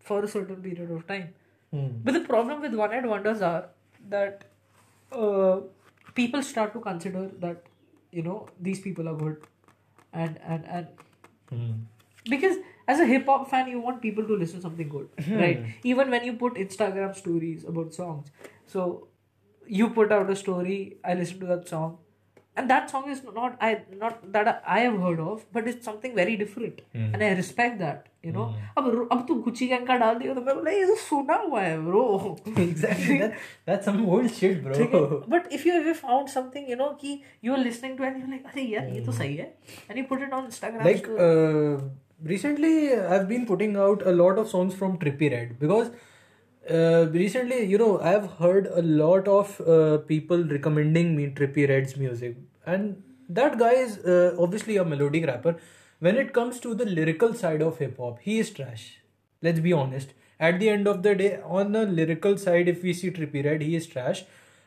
for 0.00 0.22
a 0.24 0.28
certain 0.28 0.62
period 0.62 0.90
of 0.90 1.06
time. 1.06 1.28
Hmm. 1.70 1.88
But 2.04 2.14
the 2.14 2.20
problem 2.20 2.60
with 2.60 2.74
one 2.74 2.92
hit 2.92 3.06
wonders 3.06 3.42
are 3.42 3.68
that 4.08 4.44
uh, 5.12 5.60
people 6.14 6.42
start 6.42 6.72
to 6.74 6.80
consider 6.80 7.28
that 7.46 7.64
you 8.12 8.22
know 8.22 8.46
these 8.60 8.80
people 8.80 9.08
are 9.08 9.16
good, 9.16 9.42
and 10.12 10.40
and 10.44 10.64
and 10.66 10.88
Hmm. 11.50 11.72
because 12.28 12.56
as 12.88 13.00
a 13.00 13.06
hip 13.06 13.26
hop 13.26 13.48
fan 13.50 13.68
you 13.68 13.80
want 13.80 14.00
people 14.02 14.24
to 14.30 14.36
listen 14.36 14.56
to 14.58 14.62
something 14.62 14.88
good 14.88 15.08
right 15.42 15.64
even 15.84 16.10
when 16.10 16.24
you 16.28 16.32
put 16.42 16.54
instagram 16.64 17.14
stories 17.20 17.64
about 17.72 17.94
songs 17.94 18.32
so 18.66 18.84
you 19.66 19.90
put 19.90 20.12
out 20.16 20.30
a 20.30 20.36
story 20.36 20.78
i 21.04 21.14
listen 21.14 21.38
to 21.40 21.46
that 21.46 21.68
song 21.68 21.98
and 22.56 22.70
that 22.70 22.90
song 22.90 23.08
is 23.10 23.22
not 23.38 23.56
I 23.60 23.82
not 24.02 24.20
that 24.32 24.62
I 24.66 24.80
have 24.80 24.98
heard 25.00 25.20
of, 25.20 25.46
but 25.52 25.68
it's 25.68 25.84
something 25.84 26.14
very 26.14 26.36
different, 26.36 26.80
mm. 26.94 27.12
and 27.12 27.22
I 27.22 27.32
respect 27.40 27.78
that. 27.80 28.06
You 28.26 28.32
know, 28.34 28.44
hmm. 28.44 28.62
अब 28.78 29.08
अब 29.12 29.24
तू 29.26 29.34
Gucci 29.42 29.66
gang 29.68 29.86
डाल 29.88 30.14
दियो 30.18 30.32
तो 30.34 30.40
मैं 30.46 30.54
बोला 30.54 30.70
ये 30.70 30.94
सुना 31.02 31.34
हुआ 31.42 31.60
है 31.62 31.76
bro. 31.82 32.00
Exactly. 32.62 33.18
That, 33.20 33.36
that's 33.66 33.88
some 33.90 34.00
old 34.14 34.32
shit, 34.38 34.64
bro. 34.64 35.20
But 35.34 35.52
if 35.58 35.66
you 35.68 35.74
ever 35.80 35.94
found 35.98 36.32
something, 36.32 36.66
you 36.72 36.78
know, 36.80 36.88
कि 37.02 37.12
you 37.42 37.52
were 37.54 37.60
listening 37.66 37.94
to 38.00 38.08
and 38.08 38.18
you're 38.22 38.32
like, 38.32 38.48
अरे 38.52 38.64
यार 38.72 38.88
ये 38.94 39.04
तो 39.04 39.12
hmm. 39.12 39.18
सही 39.20 39.36
है, 39.36 39.46
and 39.88 40.02
you 40.02 40.06
put 40.10 40.26
it 40.26 40.34
on 40.40 40.50
Instagram. 40.50 40.84
Like 40.88 41.08
uh, 41.28 41.86
recently, 42.34 42.74
I've 42.96 43.28
been 43.28 43.46
putting 43.52 43.78
out 43.86 44.04
a 44.14 44.18
lot 44.22 44.42
of 44.44 44.50
songs 44.56 44.74
from 44.82 44.98
Trippie 45.04 45.30
Redd 45.36 45.56
because 45.60 45.94
uh, 46.70 47.06
recently 47.12 47.62
you 47.64 47.78
know 47.78 48.00
i've 48.00 48.28
heard 48.38 48.66
a 48.66 48.82
lot 48.82 49.28
of 49.28 49.60
uh, 49.60 49.98
people 50.12 50.44
recommending 50.44 51.16
me 51.16 51.26
Trippie 51.28 51.68
Redd's 51.68 51.96
music. 51.96 52.36
And 52.66 53.02
that 53.28 53.58
guy 53.58 53.72
is 53.72 53.98
uh, 53.98 54.34
obviously 54.38 54.76
a 54.76 54.84
melodic 54.84 55.26
rapper. 55.26 55.56
When 56.00 56.16
it 56.16 56.32
comes 56.32 56.58
to 56.60 56.74
the 56.74 56.84
lyrical 56.84 57.34
side 57.34 57.62
of 57.62 57.78
hip 57.78 57.98
hop 57.98 58.18
he 58.20 58.38
is 58.38 58.50
trash. 58.50 58.98
Let's 59.42 59.60
be 59.60 59.72
honest. 59.72 60.14
At 60.38 60.58
the 60.60 60.68
end 60.68 60.86
of 60.86 61.02
the 61.02 61.14
day 61.14 61.40
on 61.44 61.72
the 61.72 61.86
lyrical 61.86 62.36
side 62.36 62.68
if 62.68 62.82
we 62.82 62.92
see 62.92 63.10
Trippie 63.10 63.44
Redd 63.44 63.62
he 63.62 63.76
is 63.76 63.86
trash. 63.86 64.24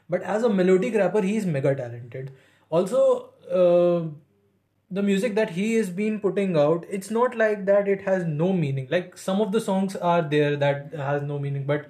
But 0.10 0.24
as 0.24 0.43
a 0.43 0.50
melodic 0.50 0.95
rapper 0.95 1.22
he 1.22 1.36
is 1.38 1.45
mega 1.45 1.76
talented. 1.76 2.32
Also 2.70 3.32
uh, 3.52 4.10
the 4.91 5.03
music 5.03 5.35
that 5.35 5.51
he 5.51 5.73
has 5.75 5.89
been 5.89 6.19
putting 6.19 6.57
out 6.57 6.85
it's 6.89 7.11
not 7.11 7.35
like 7.35 7.65
that 7.65 7.87
it 7.87 8.01
has 8.01 8.25
no 8.25 8.51
meaning. 8.53 8.87
Like 8.89 9.17
some 9.17 9.41
of 9.41 9.51
the 9.51 9.61
songs 9.61 9.95
are 9.95 10.21
there 10.21 10.55
that 10.55 10.93
has 10.93 11.21
no 11.21 11.39
meaning 11.39 11.65
but 11.65 11.85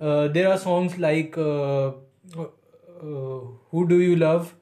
uh, 0.00 0.28
there 0.28 0.50
are 0.50 0.58
songs 0.58 0.98
like 0.98 1.36
uh, 1.36 1.88
uh, 1.88 3.40
who 3.70 3.86
do 3.88 4.00
you 4.00 4.16
love? 4.16 4.54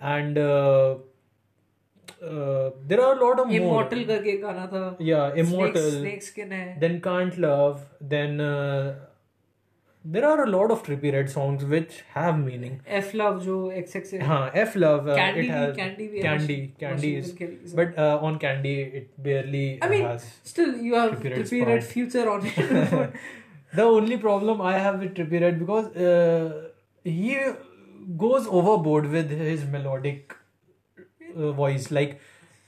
And 0.00 0.38
uh, 0.38 0.96
uh, 2.22 2.70
there 2.86 3.02
are 3.02 3.18
a 3.18 3.24
lot 3.24 3.40
of 3.40 3.50
immortal 3.50 3.98
more. 3.98 4.16
karke 4.16 4.96
yeah 4.98 5.32
immortal. 5.34 5.90
Snakes, 5.90 6.32
snakes 6.32 6.80
then 6.80 7.00
can't 7.00 7.38
love. 7.38 7.84
Then 8.00 8.40
uh, 8.40 8.94
there 10.04 10.26
are 10.26 10.44
a 10.44 10.46
lot 10.46 10.70
of 10.70 10.82
Trippie 10.82 11.12
Redd 11.12 11.30
songs 11.30 11.64
which 11.64 12.02
have 12.14 12.38
meaning. 12.38 12.80
F 12.86 13.12
Love 13.14 13.42
जो 13.44 13.56
XX 13.78 14.22
है. 14.22 14.54
F 14.54 14.76
Love. 14.76 15.08
Uh, 15.08 15.16
candy 15.16 15.40
it 15.40 15.50
has, 15.50 15.76
Candy 15.76 16.08
Candy 16.20 16.74
Candy 16.78 17.16
is 17.16 17.74
but 17.74 17.98
uh, 17.98 18.18
on 18.22 18.38
Candy 18.38 18.80
it 18.80 19.22
barely. 19.22 19.78
I 19.82 19.88
mean 19.88 20.04
has 20.04 20.24
still 20.42 20.74
you 20.76 20.94
have 20.94 21.12
trippy, 21.20 21.36
Trippie 21.36 21.66
Redd 21.66 21.84
future 21.84 22.30
on 22.30 22.46
it. 22.46 23.12
the 23.74 23.82
only 23.82 24.16
problem 24.16 24.62
I 24.62 24.78
have 24.78 25.00
with 25.00 25.14
Trippie 25.14 25.40
Redd 25.40 25.58
because 25.58 25.94
uh, 25.96 26.68
he 27.04 27.38
goes 28.16 28.46
overboard 28.46 29.10
with 29.10 29.30
his 29.30 29.64
melodic 29.64 30.34
uh, 31.36 31.52
voice 31.52 31.90
like 31.90 32.20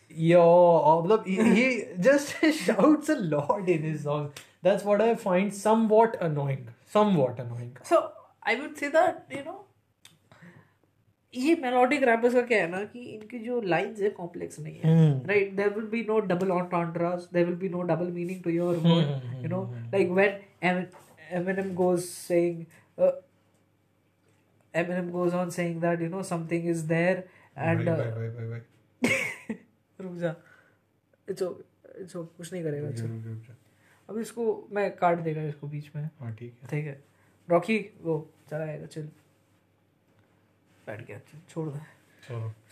yo 0.09 0.43
uh, 0.43 1.03
मतलब 1.03 1.27
he, 1.27 1.55
he 1.55 1.85
just 2.01 2.35
shouts 2.61 3.09
a 3.09 3.17
lot 3.17 3.69
in 3.69 3.83
his 3.83 4.03
songs. 4.03 4.31
That's 4.63 4.85
what 4.85 5.01
I 5.01 5.15
find 5.17 5.53
somewhat 5.53 6.17
annoying. 6.21 6.69
Somewhat 6.95 7.45
annoying 7.45 7.77
so 7.91 8.01
I 8.53 8.55
would 8.61 8.81
say 8.83 8.91
that 8.97 9.37
you 9.39 9.45
know 9.51 9.59
ये 11.35 11.55
melodic 11.61 12.03
rappers 12.05 12.35
का 12.35 12.41
क्या 12.47 12.59
है 12.63 12.69
ना 12.71 12.83
कि 12.85 13.01
इनकी 13.13 13.39
जो 13.45 13.61
lines 13.75 14.01
है 14.01 14.09
कॉम्प्लेक्स 14.17 14.59
नहीं 14.61 14.81
है 14.81 14.97
right 15.27 15.53
there 15.57 15.71
will 15.75 15.87
be 15.93 16.03
no 16.09 16.19
double 16.33 16.51
entendres 16.53 17.29
there 17.35 17.47
will 17.47 17.57
be 17.63 17.69
no 17.69 17.83
double 17.91 18.11
meaning 18.19 18.43
to 18.43 18.51
your 18.51 18.77
word 18.87 19.43
you 19.43 19.49
know 19.49 19.63
like 19.93 20.11
when 20.11 20.85
Eminem 21.37 21.69
goes 21.75 22.07
saying 22.15 22.67
uh, 22.99 23.13
Eminem 24.75 25.11
goes 25.13 25.35
on 25.35 25.51
saying 25.51 25.81
that 25.81 26.01
you 26.01 26.09
know 26.09 26.23
something 26.23 26.67
is 26.73 26.87
there 26.87 27.25
and 27.57 27.85
Bye, 27.87 27.93
uh, 27.93 27.97
bye, 27.97 28.11
bye, 28.11 28.29
bye, 28.37 28.49
bye. 28.51 28.63
रुक 30.01 30.17
जा 30.21 30.35
it's 31.29 31.43
it's 31.43 32.13
कुछ 32.15 32.53
नहीं 32.53 32.63
करेगा 32.65 32.91
जा। 32.91 33.55
अब 34.13 34.19
इसको 34.19 34.45
मैं 34.73 34.91
काट 34.97 35.19
देगा 35.19 35.43
इसको 35.43 35.67
बीच 35.67 35.91
में। 35.97 36.09
हाँ, 36.21 36.35
ठीक 36.35 36.55
है। 36.63 36.69
ठीक 36.69 36.87
है। 36.87 37.01
रॉकी 37.51 37.79
वो 38.03 38.17
चला 38.51 38.65
आएगा 38.65 38.87
चल। 38.87 39.09
बैठ 40.87 41.07
गया 41.07 41.19
चल 41.19 41.39
छोड़ 41.49 41.69
दे। 41.69 41.81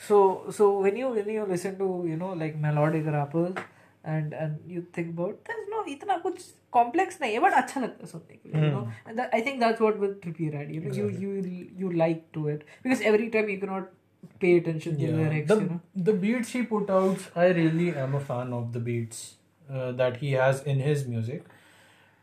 So 0.08 0.52
so 0.56 0.66
when 0.82 0.96
you 0.96 1.08
when 1.08 1.30
you 1.30 1.46
listen 1.46 1.74
to 1.74 1.86
you 2.06 2.16
know 2.16 2.34
like 2.34 2.56
melodic 2.64 3.06
rappers 3.14 3.62
and 4.06 4.34
and 4.34 4.58
you 4.66 4.82
think 4.96 5.08
about 5.08 5.48
that 5.50 5.68
no 5.70 5.84
इतना 5.92 6.16
कुछ 6.18 6.42
कॉम्प्लेक्स 6.72 7.20
नहीं 7.22 7.32
है 7.32 7.40
बट 7.40 7.52
अच्छा 7.62 7.80
लगता 7.80 8.04
है 8.04 8.10
सुनने 8.10 8.36
के 8.36 8.48
लिए 8.48 8.64
you 8.64 8.70
know 8.70 8.82
and 9.08 9.20
I 9.20 9.40
think 9.46 9.60
that's 9.60 9.80
what 9.80 9.96
with 9.96 10.18
Trippie 10.22 10.40
you 10.40 10.50
know 10.52 10.94
you 10.94 11.08
you 11.08 11.64
you 11.80 11.90
like 11.90 12.24
to 12.32 12.48
it 12.50 12.64
because 12.82 13.02
every 13.02 13.28
time 13.38 13.50
you 13.50 13.58
can 13.60 13.70
not 13.70 13.90
pay 14.40 14.48
attention 14.60 14.96
to 14.96 15.02
yeah. 15.02 15.10
the 15.10 15.18
lyrics 15.18 15.48
the, 15.50 15.54
you 15.60 15.66
know? 15.66 15.80
the 16.06 16.14
beats 16.22 16.50
she 16.54 16.60
put 16.72 16.90
out 16.96 17.22
i 17.42 17.46
really 17.58 17.86
am 18.02 18.16
a 18.18 18.20
fan 18.30 18.50
of 18.56 18.66
the 18.74 18.82
beats. 18.88 19.20
Uh, 19.72 19.92
that 19.92 20.16
he 20.16 20.32
has 20.32 20.62
in 20.64 20.80
his 20.80 21.06
music 21.06 21.44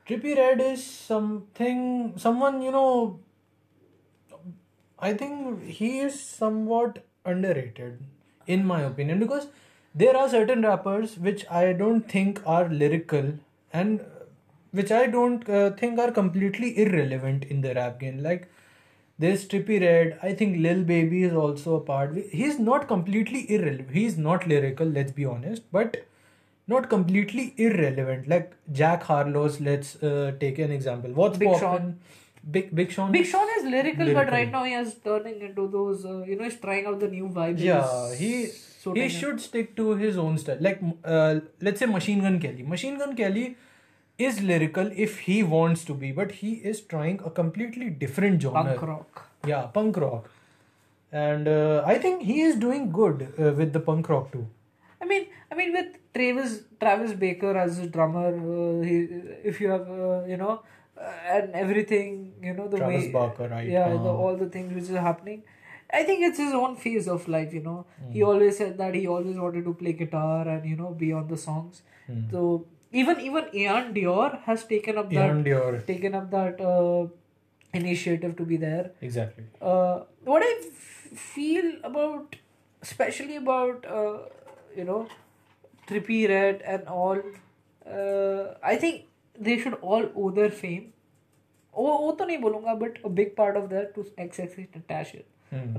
Trippie 0.08 0.36
Redd 0.38 0.60
is 0.62 0.84
something 0.84 2.14
someone 2.18 2.62
you 2.62 2.72
know 2.72 3.20
i 5.08 5.14
think 5.14 5.64
he 5.80 5.90
is 6.00 6.20
somewhat 6.20 7.00
underrated 7.26 8.00
in 8.56 8.66
my 8.66 8.82
opinion 8.82 9.20
because 9.20 9.48
there 10.04 10.16
are 10.22 10.28
certain 10.34 10.62
rappers 10.68 11.18
which 11.28 11.46
i 11.62 11.74
don't 11.82 12.10
think 12.16 12.42
are 12.46 12.68
lyrical 12.70 13.32
and 13.74 14.02
which 14.72 14.92
i 14.92 15.06
don't 15.06 15.50
uh, 15.50 15.72
think 15.82 16.00
are 16.00 16.12
completely 16.12 16.72
irrelevant 16.86 17.46
in 17.46 17.62
the 17.62 17.74
rap 17.76 18.00
game 18.00 18.22
like 18.30 18.50
there's 19.20 19.48
Trippie 19.48 19.82
Redd. 19.82 20.20
I 20.22 20.34
think 20.34 20.58
Lil 20.58 20.84
Baby 20.84 21.24
is 21.24 21.34
also 21.34 21.76
a 21.78 21.80
part. 21.82 22.16
He's 22.32 22.60
not 22.60 22.88
completely 22.88 23.52
irrelevant. 23.52 23.90
He's 23.92 24.16
not 24.16 24.46
lyrical, 24.46 24.86
let's 24.86 25.12
be 25.12 25.26
honest, 25.26 25.64
but 25.72 26.06
not 26.68 26.90
completely 26.90 27.54
irrelevant. 27.58 28.28
Like 28.28 28.54
Jack 28.72 29.04
Harlow's, 29.04 29.60
let's 29.62 29.96
uh, 30.04 30.34
take 30.40 30.60
an 30.60 30.72
example. 30.72 31.12
What's 31.12 31.38
Big 31.38 31.58
Sean. 31.60 32.00
Big 32.50 32.74
Big 32.74 32.92
Sean. 32.92 33.12
Big 33.12 33.26
Sean 33.26 33.48
is 33.58 33.66
lyrical, 33.66 34.14
but 34.14 34.32
right 34.32 34.52
now 34.52 34.64
he 34.64 34.74
is 34.74 34.96
turning 35.04 35.42
into 35.42 35.68
those 35.68 36.06
uh, 36.06 36.24
you 36.24 36.36
know 36.36 36.44
he's 36.44 36.60
trying 36.60 36.86
out 36.86 37.00
the 37.00 37.08
new 37.08 37.28
vibes 37.28 37.60
Yeah, 37.60 38.14
he 38.16 38.50
he 38.94 39.10
should 39.10 39.42
stick 39.42 39.76
to 39.76 39.96
his 39.96 40.18
own 40.18 40.38
style. 40.38 40.58
Like 40.62 40.82
uh, 41.04 41.40
let's 41.62 41.80
say 41.80 41.86
Machine 41.86 42.22
Gun 42.22 42.40
Kelly. 42.40 42.64
Machine 42.64 42.98
Gun 42.98 43.16
Kelly 43.16 43.58
is 44.18 44.42
lyrical 44.42 44.90
if 44.96 45.20
he 45.20 45.44
wants 45.44 45.84
to 45.86 45.94
be, 45.94 46.12
but 46.12 46.32
he 46.32 46.54
is 46.72 46.82
trying 46.82 47.20
a 47.26 47.30
completely 47.30 47.90
different 47.90 48.42
genre. 48.42 48.64
punk 48.64 48.82
rock 48.82 49.30
Yeah, 49.46 49.64
punk 49.64 49.98
rock. 49.98 50.30
And 51.12 51.48
uh, 51.48 51.84
I 51.86 51.98
think 51.98 52.24
he 52.24 52.42
is 52.42 52.56
doing 52.56 52.92
good 52.92 53.34
uh, 53.40 53.52
with 53.52 53.74
the 53.74 53.80
punk 53.80 54.10
rock 54.10 54.32
too. 54.32 54.48
I 55.02 55.06
mean, 55.06 55.28
I 55.52 55.56
mean, 55.56 55.74
with 55.74 55.88
Travis 56.14 56.62
Travis 56.80 57.14
Barker 57.14 57.58
as 57.58 57.80
a 57.80 57.88
drummer, 57.88 58.28
uh, 58.30 58.82
he, 58.84 58.98
if 59.52 59.62
you 59.62 59.70
have, 59.70 59.90
uh, 59.90 60.24
you 60.26 60.38
know, 60.38 60.62
uh, 61.00 61.12
and 61.36 61.54
everything, 61.56 62.34
you 62.42 62.54
know, 62.54 62.68
the 62.68 62.78
Travis 62.78 63.06
way, 63.06 63.12
Barker, 63.12 63.48
right? 63.48 63.68
yeah, 63.68 63.90
the, 63.90 64.10
Uh, 64.10 64.24
all 64.26 64.36
the 64.36 64.48
things 64.50 64.74
which 64.74 64.84
is 64.96 64.98
happening. 65.10 65.44
I 65.92 66.04
think 66.04 66.22
it's 66.30 66.38
his 66.38 66.54
own 66.54 66.76
phase 66.76 67.08
of 67.08 67.28
life, 67.30 67.54
you 67.54 67.62
know. 67.62 67.86
He 68.14 68.24
always 68.24 68.58
said 68.58 68.78
that 68.78 68.94
he 68.96 69.08
always 69.08 69.38
wanted 69.38 69.64
to 69.66 69.74
play 69.74 69.94
guitar 69.94 70.48
and 70.56 70.66
you 70.70 70.76
know 70.76 70.90
be 71.04 71.14
on 71.14 71.28
the 71.30 71.38
songs. 71.38 71.82
So 72.32 72.66
even 72.92 73.22
even 73.30 73.46
iann 73.62 73.94
dior 74.00 74.42
has 74.50 74.66
taken 74.66 74.98
up 74.98 75.10
that 75.12 75.30
Beyond 75.30 75.48
your 75.48 75.78
taken 75.92 76.16
up 76.20 76.30
that 76.32 76.60
uh, 76.74 77.08
initiative 77.74 78.36
to 78.38 78.44
be 78.44 78.58
there. 78.58 78.92
exactly. 79.02 79.46
Uh, 79.62 80.02
what 80.24 80.44
I 80.44 80.52
f- 80.60 81.18
feel 81.20 81.72
about, 81.84 82.36
especially 82.82 83.36
about 83.38 83.86
uh, 83.86 84.18
you 84.76 84.84
know, 84.84 85.08
Trippie 85.88 86.28
Redd 86.30 86.62
and 86.62 86.88
all. 86.88 87.22
Uh, 87.86 88.56
I 88.64 88.76
think 88.76 89.06
they 89.40 89.58
should 89.58 89.76
all 89.76 90.06
owe 90.16 90.32
their 90.32 90.52
fame. 90.62 90.94
वो 91.78 91.98
वो 92.02 92.12
तो 92.20 92.26
नहीं 92.26 92.38
बोलूँगा 92.44 92.74
but 92.74 93.02
a 93.06 93.10
big 93.18 93.34
part 93.38 93.58
of 93.58 93.70
that 93.70 93.94
to 93.96 94.06
X 94.20 94.40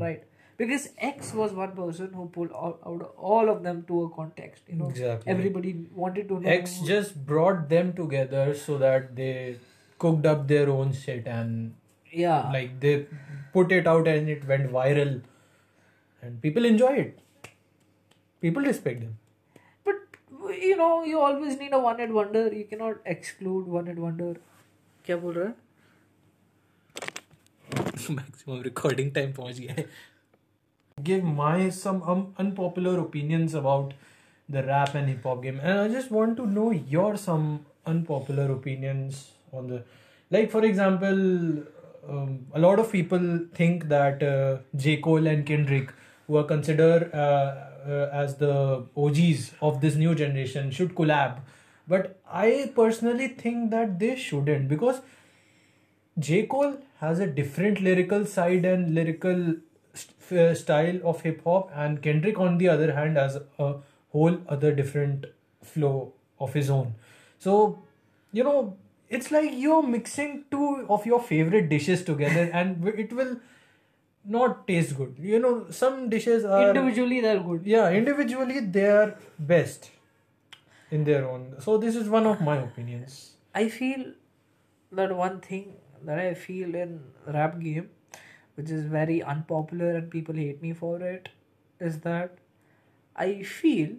right 0.03 0.27
because 0.61 0.89
X 1.09 1.33
was 1.39 1.53
one 1.57 1.73
person 1.75 2.13
who 2.19 2.25
pulled 2.37 2.55
out 2.61 3.03
all 3.31 3.51
of 3.51 3.63
them 3.63 3.83
to 3.89 3.99
a 4.05 4.09
context. 4.15 4.63
You 4.69 4.77
know, 4.79 4.89
exactly. 4.89 5.33
everybody 5.33 5.73
wanted 5.95 6.29
to 6.31 6.41
know. 6.41 6.51
X 6.55 6.81
just 6.89 7.15
brought 7.27 7.69
them 7.69 7.93
together 7.99 8.55
so 8.63 8.79
that 8.79 9.15
they 9.15 9.59
cooked 10.05 10.27
up 10.27 10.49
their 10.49 10.69
own 10.69 10.93
shit 10.93 11.29
and 11.29 11.75
yeah, 12.11 12.51
like 12.57 12.81
they 12.81 13.07
put 13.53 13.77
it 13.79 13.87
out 13.87 14.09
and 14.15 14.29
it 14.29 14.49
went 14.53 14.73
viral, 14.73 15.15
and 16.23 16.43
people 16.43 16.65
enjoy 16.73 16.93
it. 17.05 17.25
People 18.47 18.69
respect 18.73 19.01
them 19.01 19.17
But 20.48 20.62
you 20.62 20.76
know, 20.76 21.04
you 21.04 21.20
always 21.20 21.58
need 21.58 21.74
a 21.74 21.80
one 21.80 22.00
hit 22.00 22.12
wonder. 22.12 22.54
You 22.54 22.66
cannot 22.66 22.98
exclude 23.06 23.68
one 23.68 23.86
hit 23.88 23.98
wonder. 23.98 24.34
क्या 25.06 25.16
बोल 25.18 25.34
रहा 25.34 25.48
है 25.48 25.54
maximum 28.18 28.62
recording 28.68 29.12
time 29.18 29.36
पहुंच 29.38 29.60
गया 29.60 29.74
है 29.78 29.86
give 31.02 31.24
my 31.24 31.70
some 31.70 32.02
um, 32.14 32.34
unpopular 32.38 33.00
opinions 33.00 33.54
about 33.54 33.94
the 34.50 34.64
rap 34.64 34.94
and 34.96 35.10
hip 35.10 35.24
hop 35.24 35.42
game 35.44 35.60
and 35.62 35.80
i 35.80 35.88
just 35.88 36.12
want 36.12 36.38
to 36.38 36.46
know 36.46 36.72
your 36.96 37.18
some 37.18 37.48
unpopular 37.94 38.46
opinions 38.56 39.32
on 39.52 39.68
the 39.68 39.80
like 40.36 40.52
for 40.52 40.64
example 40.64 41.24
um, 42.10 42.46
a 42.54 42.60
lot 42.60 42.80
of 42.80 42.92
people 42.92 43.26
think 43.54 43.88
that 43.90 44.22
uh, 44.24 44.58
j 44.76 44.98
cole 44.98 45.28
and 45.28 45.46
kendrick 45.46 45.94
who 46.28 46.38
are 46.38 46.44
considered 46.44 47.10
uh, 47.14 47.18
uh, 47.18 47.67
as 48.23 48.37
the 48.37 48.85
og's 48.97 49.53
of 49.61 49.81
this 49.81 49.95
new 49.95 50.15
generation 50.15 50.71
should 50.71 50.95
collab 50.95 51.39
but 51.89 52.19
i 52.31 52.71
personally 52.75 53.29
think 53.29 53.71
that 53.71 53.99
they 53.99 54.15
shouldn't 54.17 54.69
because 54.69 55.01
J. 56.19 56.47
Cole 56.47 56.79
has 57.01 57.21
a 57.21 57.27
different 57.27 57.81
lyrical 57.81 58.25
side 58.27 58.65
and 58.65 58.95
lyrical 58.95 59.55
st- 59.95 60.33
uh, 60.41 60.55
style 60.55 61.01
of 61.05 61.21
hip 61.23 61.43
hop, 61.45 61.71
and 61.75 62.03
Kendrick, 62.03 62.39
on 62.39 62.59
the 62.59 62.69
other 62.69 62.93
hand, 62.93 63.17
has 63.17 63.39
a 63.59 63.75
whole 64.13 64.39
other 64.49 64.73
different 64.75 65.27
flow 65.63 66.13
of 66.41 66.53
his 66.55 66.71
own. 66.71 66.95
So, 67.39 67.83
you 68.33 68.43
know, 68.43 68.77
it's 69.09 69.31
like 69.31 69.51
you're 69.55 69.83
mixing 69.83 70.45
two 70.51 70.87
of 70.89 71.07
your 71.07 71.21
favorite 71.23 71.69
dishes 71.69 72.03
together, 72.05 72.51
and 72.53 72.87
it 72.89 73.13
will 73.13 73.37
not 74.29 74.67
taste 74.69 74.97
good. 74.97 75.17
You 75.19 75.39
know, 75.39 75.71
some 75.71 76.09
dishes 76.11 76.45
are 76.45 76.69
individually 76.69 77.21
they're 77.21 77.41
good 77.41 77.67
yeah, 77.67 77.91
individually 77.91 78.61
they 78.61 78.87
are 78.91 79.15
best 79.39 79.91
in 80.91 81.05
their 81.05 81.29
own. 81.29 81.55
So, 81.61 81.79
this 81.79 81.97
is 81.97 82.09
one 82.09 82.27
of 82.35 82.41
my 82.51 82.57
opinions. 82.69 83.19
i 83.59 83.63
feel 83.75 84.03
that 84.99 85.13
one 85.19 85.37
thing 85.45 85.69
that 86.09 86.19
i 86.25 86.33
feel 86.41 86.75
in 86.81 86.91
rap 87.37 87.55
game 87.63 87.87
which 88.59 88.71
is 88.77 88.85
very 88.95 89.17
unpopular 89.33 89.89
and 90.01 90.11
people 90.15 90.41
hate 90.43 90.61
me 90.67 90.73
for 90.83 90.93
it 91.11 91.31
is 91.89 91.97
that 92.07 92.37
i 93.25 93.29
feel 93.55 93.95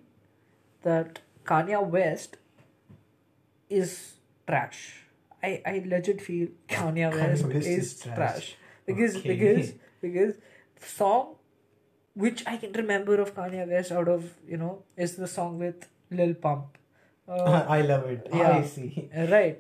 that 0.88 1.20
kanye 1.52 1.82
west 1.96 2.38
is 3.82 3.92
trash 4.48 4.80
i 5.50 5.52
i 5.74 5.76
legit 5.94 6.22
feel 6.30 6.48
kanye 6.76 7.10
west, 7.20 7.46
West 7.46 7.56
is, 7.56 7.68
is 7.68 8.00
trash. 8.02 8.16
trash. 8.16 8.56
Because 8.90 9.18
Okay. 9.22 9.30
because 9.36 9.72
because 10.06 10.34
song 10.98 11.36
which 12.26 12.44
i 12.52 12.58
can 12.66 12.72
remember 12.82 13.16
of 13.24 13.32
kanye 13.40 13.66
west 13.74 13.92
out 14.02 14.12
of 14.18 14.28
you 14.54 14.60
know 14.66 14.74
is 15.08 15.16
the 15.24 15.30
song 15.38 15.58
with 15.66 15.88
lil 16.22 16.34
pump 16.46 16.78
uh, 17.32 17.64
I 17.78 17.82
love 17.88 18.06
it. 18.12 18.28
yeah. 18.34 18.54
I 18.58 18.64
see. 18.70 19.08
Uh, 19.16 19.26
right 19.32 19.60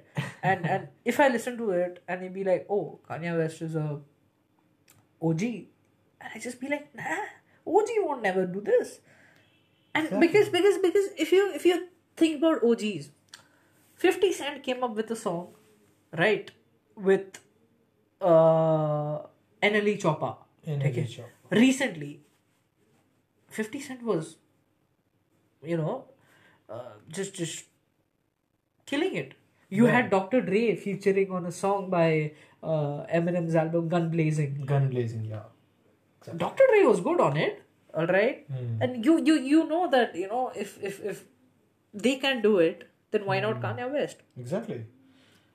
and 0.51 0.65
and 0.75 0.87
if 1.11 1.19
i 1.25 1.27
listen 1.33 1.57
to 1.59 1.67
it 1.81 1.99
and 2.07 2.23
it'd 2.23 2.33
be 2.37 2.45
like 2.47 2.65
oh 2.77 2.85
kanye 3.09 3.33
west 3.41 3.61
is 3.67 3.75
a 3.81 3.83
og 5.29 5.43
and 5.43 6.29
i 6.35 6.39
just 6.47 6.59
be 6.63 6.71
like 6.73 6.87
nah 7.01 7.19
og 7.75 7.91
won't 8.07 8.23
never 8.29 8.45
do 8.55 8.61
this 8.71 8.95
and 9.93 10.05
Exactly. 10.05 10.27
because 10.27 10.49
because 10.57 10.77
because 10.87 11.07
if 11.25 11.31
you 11.37 11.43
if 11.59 11.65
you 11.69 11.77
think 12.21 12.37
about 12.41 12.63
og's 12.71 13.09
50 14.07 14.31
cent 14.39 14.63
came 14.69 14.83
up 14.87 14.95
with 15.01 15.11
a 15.11 15.19
song 15.25 15.45
right 16.23 16.51
with 17.09 17.39
uh 18.20 19.14
nle 19.70 19.94
choppa 20.04 20.30
NLE 20.66 20.90
Okay. 20.90 21.04
Choppa. 21.14 21.58
recently 21.62 22.12
50 23.50 23.80
cent 23.86 24.02
was 24.10 24.36
you 25.72 25.76
know 25.82 25.96
uh, 26.68 26.92
just 27.18 27.34
just 27.42 27.66
killing 28.92 29.14
it 29.24 29.34
you 29.78 29.84
Yeah. 29.86 29.94
had 29.96 30.10
dr 30.14 30.40
dre 30.48 30.62
featuring 30.86 31.30
on 31.40 31.46
a 31.50 31.52
song 31.58 31.90
by 31.96 32.08
uh, 32.62 32.96
eminem's 33.18 33.54
album 33.64 33.88
gun 33.94 34.08
blazing 34.16 34.56
Gun 34.72 34.88
blazing, 34.94 35.24
yeah. 35.34 35.44
dr 36.44 36.64
dre 36.72 36.82
was 36.90 37.00
good 37.10 37.20
on 37.28 37.36
it 37.46 37.62
all 38.00 38.06
right 38.16 38.44
Hmm. 38.56 38.74
and 38.86 39.04
you 39.08 39.14
you 39.30 39.34
you 39.52 39.62
know 39.72 39.82
that 39.96 40.14
you 40.22 40.28
know 40.34 40.42
if 40.66 40.76
if 40.90 41.00
if 41.12 41.22
they 42.06 42.14
can 42.26 42.42
do 42.48 42.52
it 42.68 42.84
then 43.14 43.26
why 43.30 43.38
Hmm. 43.40 43.46
not 43.48 43.62
kanye 43.66 43.88
west 43.98 44.22
Exactly. 44.44 44.80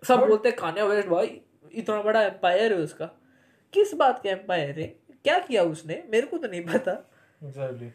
सब 0.07 0.20
बोलते 0.28 0.49
हैं 0.49 0.57
कान्या 0.57 0.84
waste 0.89 1.07
भाई 1.07 1.28
इतना 1.83 2.01
बड़ा 2.03 2.22
empire 2.22 2.72
है 2.72 2.79
उसका 2.79 3.07
किस 3.72 3.95
बात 4.03 4.22
का 4.25 4.31
एम्पायर 4.31 4.79
है 4.81 4.87
क्या 5.25 5.39
किया 5.49 5.62
उसने 5.75 6.03
मेरे 6.12 6.27
को 6.27 6.39
तो 6.39 6.49
नहीं 6.49 6.64
पता 6.70 6.97
Exactly. 7.47 7.91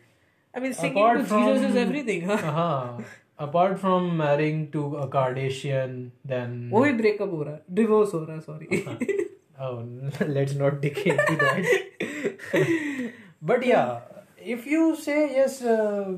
I 0.54 0.60
mean, 0.64 0.74
singing 0.74 0.98
Apart 0.98 1.18
to 1.20 1.24
Jesus 1.24 1.64
is 1.64 1.74
from- 1.74 1.78
everything. 1.78 2.30
Uh-huh. 2.30 3.02
Apart 3.44 3.80
from 3.80 4.08
marrying 4.18 4.60
to 4.72 4.82
a 5.04 5.08
Kardashian, 5.16 5.94
then 6.32 6.56
वो 6.72 6.84
भी 6.84 6.92
ब्रेकअप 6.94 7.32
हो 7.34 7.42
रहा 7.44 7.54
है 7.54 7.76
डिवोर्स 7.80 8.14
हो 8.14 8.24
रहा 8.24 8.36
है 8.36 8.42
sorry 8.42 9.28
oh, 9.60 9.76
let's 10.38 10.56
not 10.64 10.82
dig 10.82 11.00
into 11.14 11.38
that. 11.44 13.12
but 13.52 13.66
yeah, 13.66 14.00
if 14.58 14.66
you 14.74 14.96
say 15.06 15.20
yes, 15.38 15.62
uh, 15.62 16.18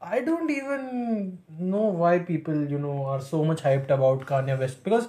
I 0.00 0.20
don't 0.20 0.50
even 0.50 1.38
know 1.72 1.84
why 2.02 2.18
people, 2.32 2.60
you 2.74 2.78
know, 2.78 2.96
are 3.14 3.20
so 3.20 3.44
much 3.44 3.62
hyped 3.62 3.90
about 3.90 4.26
Kanye 4.26 4.58
West 4.58 4.82
because 4.84 5.08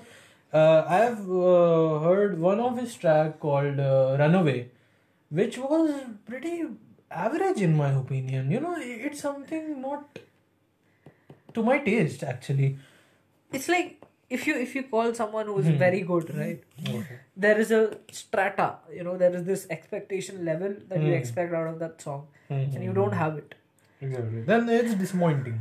uh, 0.54 0.86
I 0.88 0.98
have 0.98 1.30
uh, 1.30 2.00
heard 2.00 2.39
one 2.39 2.60
of 2.60 2.78
his 2.78 2.95
track 2.95 3.39
called 3.39 3.80
uh, 3.80 4.16
"Runaway," 4.20 4.70
which 5.30 5.58
was 5.58 5.91
pretty 6.26 6.64
average 7.12 7.62
in 7.62 7.76
my 7.76 7.91
opinion. 7.91 8.52
You 8.52 8.60
know, 8.60 8.76
it's 8.78 9.22
something 9.22 9.82
not 9.82 10.20
to 11.54 11.64
my 11.64 11.80
taste 11.80 12.24
actually. 12.24 12.78
it's 13.58 13.68
like 13.72 14.04
if 14.36 14.45
you 14.48 14.54
if 14.64 14.74
you 14.78 14.82
call 14.93 15.14
someone 15.18 15.48
who's 15.52 15.68
Hmm. 15.68 15.78
very 15.82 16.00
good 16.08 16.32
right 16.38 16.64
Okay. 16.95 17.18
there 17.43 17.60
is 17.64 17.70
a 17.78 17.82
strata 18.18 18.66
you 18.98 19.04
know 19.08 19.14
there 19.22 19.34
is 19.39 19.43
this 19.50 19.62
expectation 19.76 20.41
level 20.50 20.74
that 20.89 21.00
you 21.06 21.12
Hmm. 21.14 21.20
expect 21.20 21.54
out 21.60 21.70
of 21.70 21.78
that 21.84 22.02
song 22.08 22.26
and 22.56 22.84
you 22.88 22.93
don't 23.00 23.16
have 23.22 23.38
it 23.43 23.56
Exactly. 24.08 24.41
Then 24.50 24.68
it's 24.80 24.95
disappointing. 25.04 25.56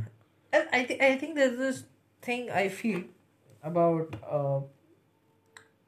and 0.57 0.67
i 0.79 0.83
think 0.89 1.01
i 1.07 1.13
think 1.21 1.39
there's 1.41 1.55
this 1.61 1.79
thing 2.27 2.51
i 2.63 2.65
feel 2.81 2.99
about 3.71 4.17
uh, 4.39 4.59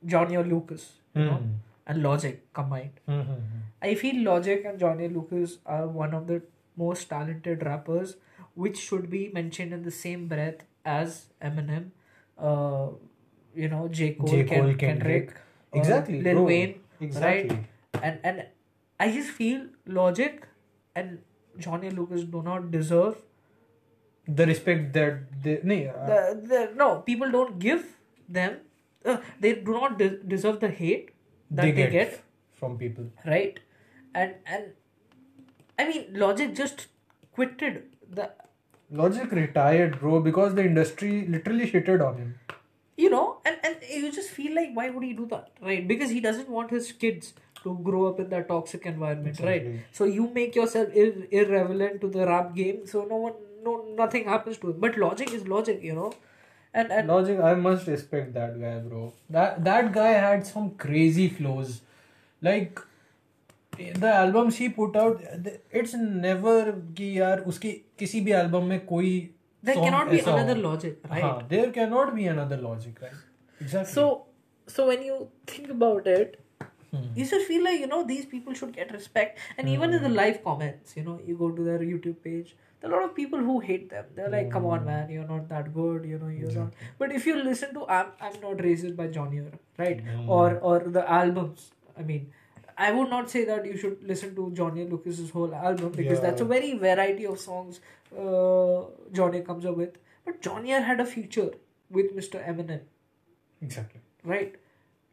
Joyner 0.06 0.43
Lucas 0.43 0.86
you 1.16 1.26
know 1.26 1.38
Hmm. 1.38 1.52
and 1.88 2.04
logic 2.04 2.41
combined 2.54 3.00
Mhm. 3.08 3.41
I 3.82 3.95
feel 3.95 4.18
Logic 4.24 4.66
and 4.70 4.78
Joyner 4.80 5.08
Lucas 5.08 5.52
are 5.66 5.88
one 5.88 6.14
of 6.14 6.28
the 6.28 6.41
most 6.76 7.06
talented 7.10 7.62
rappers, 7.68 8.16
which 8.64 8.78
should 8.88 9.10
be 9.10 9.22
mentioned 9.38 9.74
in 9.78 9.84
the 9.84 9.91
same 10.00 10.26
breath 10.34 10.66
as 10.93 11.16
Eminem, 11.50 11.86
uh, 12.38 12.89
you 13.56 13.70
know, 13.70 13.88
J. 14.00 14.10
Cole, 14.16 14.28
J. 14.34 14.43
Ken- 14.50 14.64
Cole, 14.66 14.74
Kendrick, 14.84 15.32
uh, 15.32 15.80
Exactly. 15.80 16.22
Lil 16.28 16.36
bro. 16.39 16.43
Wayne, 16.52 16.76
Exactly. 17.00 17.60
and 18.10 18.20
and 18.32 18.43
I 19.00 19.10
just 19.18 19.32
feel 19.39 19.64
Logic 20.02 20.45
and 20.95 21.20
Joyner 21.68 21.91
Lucas 22.02 22.24
do 22.38 22.43
not 22.52 22.70
deserve 22.78 23.26
The 24.39 24.45
respect 24.45 24.93
that 24.93 25.22
they. 25.43 25.60
Nee, 25.64 25.88
uh, 25.88 26.06
the, 26.10 26.18
the 26.50 26.60
no 26.76 26.88
people 27.06 27.32
don't 27.36 27.58
give 27.60 27.86
them 28.28 28.58
uh, 29.06 29.18
they 29.39 29.54
do 29.56 29.72
not 29.74 29.97
de- 29.97 30.18
deserve 30.36 30.60
the 30.60 30.70
hate 30.70 31.12
that 31.52 31.64
they, 31.64 31.72
they, 31.72 31.84
get, 31.84 31.91
get. 31.91 32.22
from 32.54 32.78
people. 32.78 33.06
right? 33.26 33.60
And 34.16 34.36
and 34.45 34.74
i 35.78 35.88
mean 35.88 36.06
logic 36.26 36.56
just 36.56 36.88
quitted 37.34 37.84
the 38.20 38.32
Logic 38.91 39.32
retired, 39.32 40.00
bro, 40.00 40.20
because 40.20 40.56
the 40.56 40.64
industry 40.66 41.26
literally 41.28 41.70
shitted 41.72 42.04
on 42.06 42.18
him. 42.18 42.39
you 42.97 43.10
know? 43.10 43.38
And 43.45 43.58
and 43.64 43.78
you 43.89 44.12
just 44.12 44.30
feel 44.38 44.56
like 44.56 44.72
why 44.80 44.89
would 44.89 45.04
he 45.04 45.14
do 45.14 45.28
that? 45.34 45.52
Right? 45.62 45.88
Because 45.91 46.10
he 46.10 46.20
doesn't 46.20 46.50
want 46.50 46.72
his 46.72 46.91
kids 46.91 47.34
to 47.64 47.78
grow 47.84 48.06
up 48.08 48.20
in 48.20 48.30
that 48.30 48.47
toxic 48.47 48.86
environment 48.86 49.39
right? 49.41 49.68
So 49.91 50.06
you 50.06 50.30
make 50.39 50.56
yourself 50.56 50.89
ir- 50.95 51.28
irrelevant 51.32 52.02
to 52.02 52.10
the 52.10 52.26
rap 52.26 52.56
game 52.56 52.86
so 52.88 53.06
no 53.10 53.18
one 53.18 53.34
no 53.64 53.76
nothing 53.97 54.26
happens 54.26 54.58
to 54.60 54.72
him. 54.72 54.80
But 54.80 54.97
logic 54.97 55.34
is 55.34 55.47
logic 55.47 55.84
you 55.84 55.93
know 55.93 56.12
and 56.72 56.90
and 56.92 57.09
Logic, 57.09 57.38
I 57.40 57.55
must 57.55 57.86
respect 57.86 58.32
that 58.34 58.61
guy, 58.61 58.78
bro. 58.88 59.12
That 59.30 59.62
that 59.64 59.92
guy 59.92 60.11
had 60.26 60.47
some 60.47 60.70
crazy 60.86 61.28
flows. 61.28 61.80
Like 62.42 62.80
the 63.78 64.12
albums 64.12 64.57
he 64.57 64.68
put 64.68 64.97
out, 64.97 65.22
it's 65.70 65.95
never 65.95 66.57
कि 66.99 67.12
यार 67.20 67.40
उसकी 67.53 67.70
किसी 67.99 68.20
भी 68.24 68.32
album 68.42 68.68
में 68.68 68.78
कोई 68.86 69.12
there 69.62 69.74
song 69.74 69.84
cannot 69.84 70.11
be 70.11 70.18
ऐसा 70.18 70.30
हो. 70.30 70.36
another 70.38 70.57
logic 70.62 71.09
right 71.11 71.22
हाँ, 71.22 71.49
there 71.49 71.70
cannot 71.72 72.14
be 72.14 72.26
another 72.26 72.57
logic, 72.57 73.01
right? 73.03 73.20
Exactly. 73.61 73.92
so 73.92 74.07
so 74.76 74.86
when 74.88 75.03
you 75.11 75.20
think 75.53 75.70
about 75.78 76.07
it 76.16 76.40
Hmm. 76.95 77.07
you 77.18 77.24
should 77.28 77.42
feel 77.47 77.64
like 77.66 77.80
you 77.82 77.86
know 77.92 77.97
these 78.09 78.26
people 78.32 78.55
should 78.59 78.72
get 78.74 78.92
respect 78.97 79.40
and 79.59 79.68
even 79.70 79.95
in 79.97 80.03
the 80.03 80.11
live 80.16 80.36
comments 80.45 80.92
you 80.99 81.03
know 81.07 81.14
you 81.30 81.34
go 81.40 81.49
to 81.57 81.64
their 81.68 81.80
youtube 81.86 82.20
page 82.26 82.53
there 82.82 82.89
are 82.89 82.93
a 82.93 82.97
lot 82.97 83.05
of 83.09 83.15
people 83.15 83.39
who 83.39 83.59
hate 83.59 83.89
them 83.89 84.05
they're 84.15 84.30
like 84.30 84.49
come 84.51 84.65
on 84.65 84.86
man 84.86 85.09
you're 85.09 85.27
not 85.32 85.47
that 85.53 85.73
good 85.73 86.05
you 86.05 86.17
know 86.19 86.27
you're 86.27 86.51
not 86.57 86.73
but 86.97 87.11
if 87.11 87.25
you 87.25 87.36
listen 87.43 87.73
to 87.73 87.86
i'm, 87.88 88.07
I'm 88.21 88.39
not 88.41 88.57
racist 88.67 88.95
by 88.95 89.07
Joyner, 89.07 89.51
right 89.77 90.03
or 90.27 90.57
or 90.59 90.80
the 90.99 91.09
albums 91.21 91.71
i 91.97 92.01
mean 92.11 92.32
I 92.82 92.89
would 92.95 93.09
not 93.09 93.30
say 93.30 93.39
that 93.47 93.65
you 93.65 93.77
should 93.80 94.03
listen 94.09 94.30
to 94.36 94.43
Joyner 94.57 94.84
Lucas's 94.89 95.32
whole 95.32 95.53
album 95.53 95.89
because 95.95 96.19
Yeah. 96.19 96.25
that's 96.25 96.43
a 96.43 96.45
very 96.51 96.69
variety 96.84 97.25
of 97.32 97.38
songs 97.45 97.80
uh, 98.17 98.84
Joyner 99.17 99.41
comes 99.49 99.65
up 99.65 99.75
with. 99.75 99.97
But 100.25 100.41
Joyner 100.41 100.80
had 100.89 101.01
a 101.01 101.05
feature 101.05 101.49
with 101.89 102.15
Mr. 102.15 102.39
Eminem, 102.51 102.80
exactly. 103.61 103.99
right? 104.23 104.55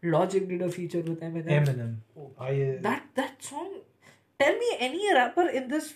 Logic 0.02 0.48
did 0.48 0.62
a 0.62 0.70
feature 0.70 1.00
with 1.00 1.20
Eminem. 1.20 1.48
Eminem. 1.58 1.96
I, 2.38 2.52
uh, 2.68 2.82
That 2.82 3.02
that 3.16 3.42
song. 3.42 3.72
Tell 4.38 4.56
me 4.64 4.70
any 4.78 5.12
rapper 5.12 5.48
in 5.48 5.68
this 5.68 5.92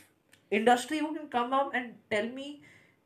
industry 0.51 0.98
who 0.98 1.14
can 1.14 1.28
come 1.28 1.53
up 1.53 1.70
and 1.74 1.94
tell 2.11 2.28
me 2.28 2.62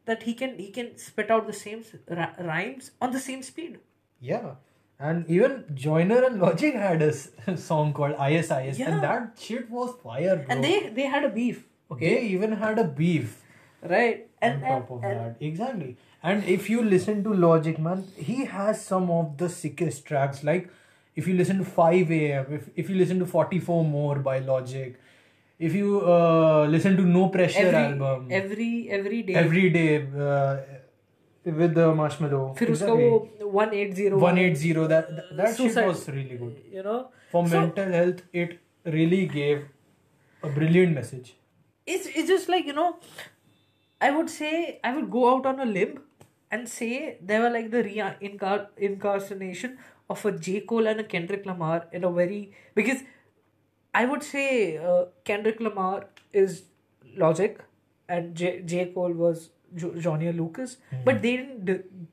that 0.06 0.22
he 0.24 0.34
can 0.34 0.58
he 0.58 0.70
can 0.70 0.96
spit 0.98 1.30
out 1.30 1.46
the 1.46 1.52
same 1.52 1.84
ra- 2.08 2.32
rhymes 2.38 2.90
on 3.00 3.12
the 3.12 3.20
same 3.20 3.42
speed. 3.42 3.78
Yeah. 4.20 4.54
And 4.98 5.28
even 5.28 5.64
Joyner 5.74 6.22
and 6.24 6.40
Logic 6.40 6.74
had 6.74 7.02
a 7.02 7.08
s- 7.08 7.30
song 7.56 7.92
called 7.92 8.14
ISIS, 8.14 8.78
Yeah. 8.78 8.90
and 8.92 9.02
that 9.02 9.38
shit 9.40 9.68
was 9.70 9.94
fire, 10.02 10.36
bro. 10.36 10.46
And 10.48 10.64
they 10.64 10.88
they 10.88 11.06
had 11.14 11.24
a 11.24 11.30
beef. 11.30 11.64
Okay. 11.90 12.14
They 12.14 12.22
even 12.28 12.52
had 12.52 12.78
a 12.78 12.84
beef 12.84 13.40
Right. 13.82 14.28
And, 14.40 14.64
on 14.64 14.70
top 14.70 14.90
and, 14.90 14.98
of 14.98 15.04
and 15.10 15.20
that. 15.20 15.36
Exactly. 15.46 15.96
And 16.22 16.44
if 16.44 16.70
you 16.70 16.82
listen 16.82 17.22
to 17.24 17.34
Logic, 17.34 17.78
man, 17.78 18.04
he 18.16 18.46
has 18.46 18.82
some 18.84 19.10
of 19.10 19.36
the 19.36 19.48
sickest 19.50 20.06
tracks. 20.06 20.42
Like, 20.42 20.70
if 21.14 21.28
you 21.28 21.34
listen 21.34 21.58
to 21.58 21.64
5 21.66 22.10
a.m., 22.10 22.46
if, 22.50 22.70
if 22.76 22.88
you 22.88 22.96
listen 22.96 23.18
to 23.18 23.26
44 23.26 23.84
More 23.84 24.16
by 24.18 24.38
Logic, 24.38 24.96
if 25.66 25.74
you 25.80 26.00
uh, 26.14 26.66
listen 26.76 26.96
to 26.96 27.04
No 27.16 27.28
Pressure 27.34 27.66
every, 27.66 27.82
album 27.82 28.26
every 28.38 28.72
every 28.98 29.20
day 29.28 29.34
every 29.42 29.68
day 29.76 29.90
uh, 30.28 30.56
with 31.60 31.74
the 31.78 31.86
Marshmello. 32.00 32.42
फिर 32.58 32.70
उसका 32.72 32.92
वो 32.92 33.10
180 33.42 34.10
180 34.12 34.88
that 34.92 35.14
that, 35.16 35.30
that 35.40 35.56
shit 35.56 35.78
was 35.86 36.08
really 36.16 36.38
good. 36.42 36.58
You 36.78 36.84
know 36.88 36.98
for 37.30 37.46
so, 37.46 37.60
mental 37.60 37.96
health 37.98 38.22
it 38.42 38.58
really 38.98 39.22
gave 39.36 39.64
a 40.42 40.52
brilliant 40.58 40.94
message. 41.00 41.34
It's 41.86 42.06
it's 42.06 42.28
just 42.34 42.52
like 42.56 42.70
you 42.72 42.76
know 42.80 42.90
I 44.00 44.10
would 44.18 44.30
say 44.36 44.80
I 44.84 44.94
would 44.94 45.10
go 45.16 45.24
out 45.32 45.46
on 45.52 45.60
a 45.60 45.70
limb 45.78 45.98
and 46.50 46.68
say 46.68 47.18
they 47.32 47.38
were 47.44 47.50
like 47.50 47.70
the 47.70 47.82
reincarnation 47.88 49.78
of 50.10 50.24
a 50.30 50.32
J 50.46 50.60
Cole 50.72 50.86
and 50.86 51.00
a 51.00 51.04
Kendrick 51.04 51.46
Lamar 51.46 51.86
in 51.92 52.04
a 52.04 52.10
very 52.10 52.52
because 52.74 53.04
I 53.94 54.04
would 54.04 54.22
say 54.22 54.76
uh, 54.78 55.04
Kendrick 55.24 55.60
Lamar 55.60 56.06
is 56.32 56.64
Logic, 57.16 57.60
and 58.08 58.34
J, 58.34 58.60
J. 58.62 58.86
Cole 58.86 59.12
was 59.12 59.50
Joyner 59.76 60.32
Lucas, 60.32 60.76
mm-hmm. 60.92 61.04
but 61.04 61.22
they 61.22 61.36
didn't. 61.36 62.08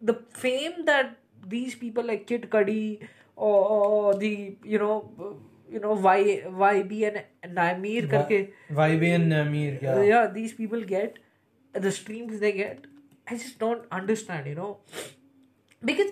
The 0.00 0.14
fame 0.32 0.84
that 0.86 1.16
these 1.46 1.74
people 1.74 2.04
like 2.04 2.26
Kid 2.26 2.48
Cudi 2.50 3.00
or, 3.36 3.68
or 3.68 4.14
the 4.14 4.56
you 4.64 4.78
know 4.78 5.10
uh, 5.20 5.34
you 5.70 5.80
know 5.80 5.94
why 5.94 6.42
why 6.62 6.82
be 6.82 7.04
an 7.04 7.22
Namir 7.46 8.08
karke 8.08 8.50
YBN 8.70 9.26
Nahmir 9.32 9.82
yeah 9.82 10.02
yeah 10.02 10.26
these 10.26 10.52
people 10.52 10.82
get 10.82 11.18
the 11.72 11.92
streams 11.92 12.40
they 12.40 12.52
get 12.52 12.86
I 13.28 13.36
just 13.36 13.58
don't 13.58 13.84
understand 13.92 14.46
you 14.46 14.54
know 14.54 14.78
because 15.84 16.10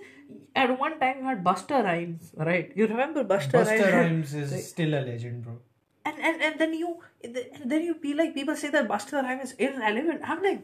at 0.55 0.79
one 0.79 0.99
time 0.99 1.19
you 1.21 1.25
had 1.27 1.45
Busta 1.45 1.83
Rhymes, 1.85 2.33
right? 2.37 2.73
You 2.75 2.87
remember 2.87 3.25
Busta, 3.25 3.63
Busta 3.63 3.93
Rhymes? 3.93 4.33
Rhymes 4.33 4.35
is 4.35 4.69
still 4.69 4.95
a 4.95 5.01
legend, 5.01 5.45
bro. 5.45 5.59
And, 6.05 6.19
and 6.21 6.41
and 6.41 6.61
then 6.61 6.73
you 6.75 6.99
and 7.25 7.71
then 7.71 7.83
you 7.83 7.95
be 7.97 8.15
like 8.15 8.35
people 8.35 8.57
say 8.57 8.71
that 8.71 8.89
Busta 8.89 9.23
Rhymes 9.23 9.53
is 9.53 9.57
irrelevant. 9.59 10.21
I'm 10.25 10.43
like, 10.43 10.63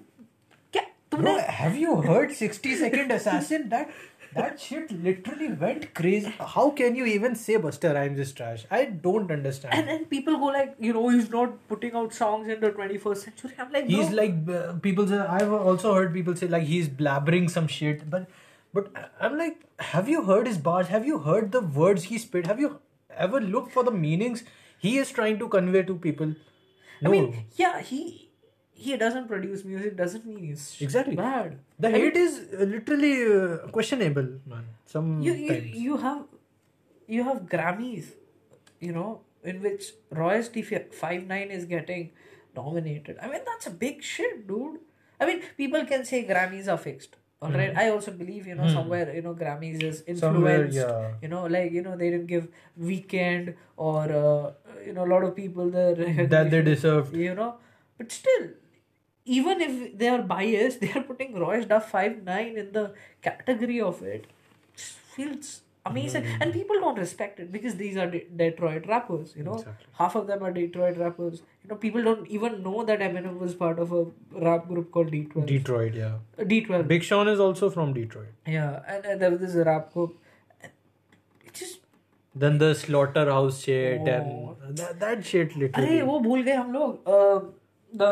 yeah, 0.72 0.86
bro, 1.10 1.38
have 1.38 1.76
you 1.76 2.00
heard 2.00 2.32
60 2.32 2.76
Second 2.76 3.10
Assassin? 3.10 3.68
That 3.68 3.90
that 4.34 4.60
shit 4.60 4.90
literally 4.90 5.52
went 5.52 5.92
crazy. 5.94 6.32
How 6.38 6.70
can 6.70 6.94
you 6.94 7.04
even 7.04 7.34
say 7.34 7.56
Busta 7.56 7.94
Rhymes 7.94 8.18
is 8.18 8.32
trash? 8.32 8.64
I 8.70 8.84
don't 8.86 9.30
understand. 9.30 9.74
And 9.74 9.88
then 9.88 10.04
people 10.06 10.38
go 10.38 10.46
like, 10.46 10.74
you 10.78 10.92
know, 10.92 11.08
he's 11.08 11.28
not 11.28 11.68
putting 11.68 11.94
out 11.94 12.14
songs 12.14 12.48
in 12.48 12.60
the 12.60 12.70
21st 12.70 13.16
century. 13.18 13.52
I'm 13.58 13.72
like, 13.72 13.86
he's 13.86 14.10
like, 14.10 14.34
uh, 14.48 14.72
people 14.74 15.06
say, 15.06 15.18
I've 15.18 15.52
also 15.52 15.94
heard 15.94 16.14
people 16.14 16.34
say 16.34 16.46
like 16.46 16.62
he's 16.62 16.88
blabbering 16.88 17.50
some 17.50 17.66
shit, 17.66 18.08
but 18.08 18.26
but 18.72 18.90
i'm 19.20 19.36
like 19.38 19.60
have 19.92 20.08
you 20.08 20.24
heard 20.30 20.46
his 20.46 20.58
bars 20.58 20.88
have 20.88 21.06
you 21.06 21.18
heard 21.28 21.52
the 21.52 21.60
words 21.60 22.04
he 22.04 22.18
spit 22.18 22.46
have 22.46 22.60
you 22.60 22.72
ever 23.28 23.40
looked 23.40 23.72
for 23.72 23.84
the 23.84 23.90
meanings 23.90 24.44
he 24.78 24.96
is 24.98 25.10
trying 25.10 25.38
to 25.38 25.48
convey 25.48 25.82
to 25.82 25.96
people 26.08 26.34
no 27.00 27.10
I 27.10 27.12
mean 27.12 27.46
yeah 27.56 27.80
he 27.80 28.02
he 28.84 28.96
doesn't 28.96 29.28
produce 29.28 29.64
music 29.64 29.96
doesn't 29.96 30.26
mean 30.26 30.38
he's 30.44 30.76
Exactly. 30.80 31.16
bad 31.16 31.58
the 31.78 31.90
hate 31.90 32.16
is 32.16 32.38
uh, 32.52 32.64
literally 32.64 33.14
uh, 33.32 33.58
questionable 33.78 34.30
man 34.46 34.64
some 34.86 35.10
you, 35.22 35.34
you 35.34 35.58
you 35.88 35.96
have 36.06 36.22
you 37.06 37.24
have 37.24 37.42
Grammys, 37.42 38.12
you 38.80 38.92
know, 38.92 39.20
in 39.44 39.60
which 39.62 39.92
Royce 40.10 40.48
da 40.48 40.62
Five 41.00 41.26
Nine 41.26 41.50
is 41.50 41.64
getting 41.64 42.10
nominated. 42.56 43.18
I 43.20 43.28
mean, 43.28 43.42
that's 43.44 43.66
a 43.66 43.70
big 43.70 44.02
shit, 44.02 44.46
dude. 44.46 44.80
I 45.20 45.26
mean, 45.26 45.42
people 45.56 45.84
can 45.84 46.04
say 46.04 46.24
Grammys 46.24 46.68
are 46.72 46.78
fixed. 46.78 47.16
All 47.42 47.50
right, 47.50 47.76
I 47.76 47.88
also 47.90 48.12
believe 48.12 48.46
you 48.46 48.54
know 48.54 48.66
somewhere 48.72 49.12
you 49.14 49.22
know 49.22 49.34
Grammys 49.34 49.82
is 49.82 50.00
Hmm. 50.02 50.10
Influenced. 50.12 50.76
yeah. 50.76 51.08
You 51.22 51.28
know, 51.32 51.40
like 51.54 51.72
you 51.72 51.82
know 51.86 51.96
they 52.02 52.10
didn't 52.10 52.26
give 52.34 52.48
Weeknd 52.80 53.54
or 53.76 54.02
uh, 54.22 54.52
you 54.86 54.92
know 54.92 55.04
a 55.04 55.10
lot 55.14 55.24
of 55.28 55.34
people 55.38 55.70
the 55.78 56.26
that 56.34 56.50
they 56.52 56.62
deserved 56.62 57.16
You 57.16 57.34
know, 57.40 57.54
but 57.98 58.12
still, 58.20 58.46
even 59.24 59.60
if 59.60 59.98
they 59.98 60.08
are 60.08 60.22
biased, 60.22 60.80
they 60.84 60.92
are 60.92 61.02
putting 61.02 61.34
Royce 61.46 61.66
da 61.66 61.80
Five 61.80 62.22
Nine 62.24 62.56
in 62.64 62.72
the 62.72 62.86
category 63.22 63.80
of 63.80 64.02
it. 64.02 64.26
Just 64.76 64.98
feels 65.16 65.60
amazing, 65.89 66.25
Hmm. 66.29 66.41
and 66.43 66.53
people 66.53 66.79
don't 66.85 66.97
respect 67.01 67.37
it 67.41 67.51
because 67.51 67.75
these 67.81 67.97
are 68.03 68.07
De- 68.13 68.23
Detroit 68.39 68.87
rappers. 68.93 69.29
You 69.41 69.43
know, 69.45 69.53
Exactly. 69.59 69.85
half 69.99 70.15
of 70.21 70.25
them 70.31 70.43
are 70.47 70.51
Detroit 70.57 70.97
rappers. 71.03 71.41
You 71.63 71.69
know, 71.73 71.77
people 71.83 72.03
don't 72.07 72.27
even 72.39 72.57
know 72.65 72.83
that 72.89 73.03
Eminem 73.05 73.37
was 73.45 73.55
part 73.61 73.79
of 73.85 73.93
a 73.99 74.01
rap 74.47 74.67
group 74.71 74.91
called 74.97 75.11
D12. 75.17 75.45
detroit 75.53 75.95
yeah 76.01 76.17
Uh, 76.43 76.47
D12. 76.53 76.87
big 76.93 77.07
sean 77.11 77.31
is 77.35 77.43
also 77.47 77.69
from 77.77 77.93
detroit 77.99 78.53
yeah, 78.57 78.81
and, 78.95 79.05
and 79.13 79.21
there 79.25 79.31
was 79.35 79.39
this 79.45 79.55
rap 79.71 79.87
group. 79.93 80.17
and 80.61 80.71
It 81.51 81.53
just 81.63 81.79
then 82.43 82.57
the 82.65 82.73
slaughterhouse 82.83 83.61
shit 83.67 84.01
Oh. 84.15 84.55
and 84.67 84.77
that, 84.83 84.99
that 85.05 85.25
shit 85.31 85.55
literally 85.63 85.87
अरे 85.99 86.01
वो 86.11 86.19
भूल 86.29 86.43
गए 86.49 86.53
हम 86.61 86.71
लोग 86.73 87.11
uh, 87.15 87.39
the 88.03 88.11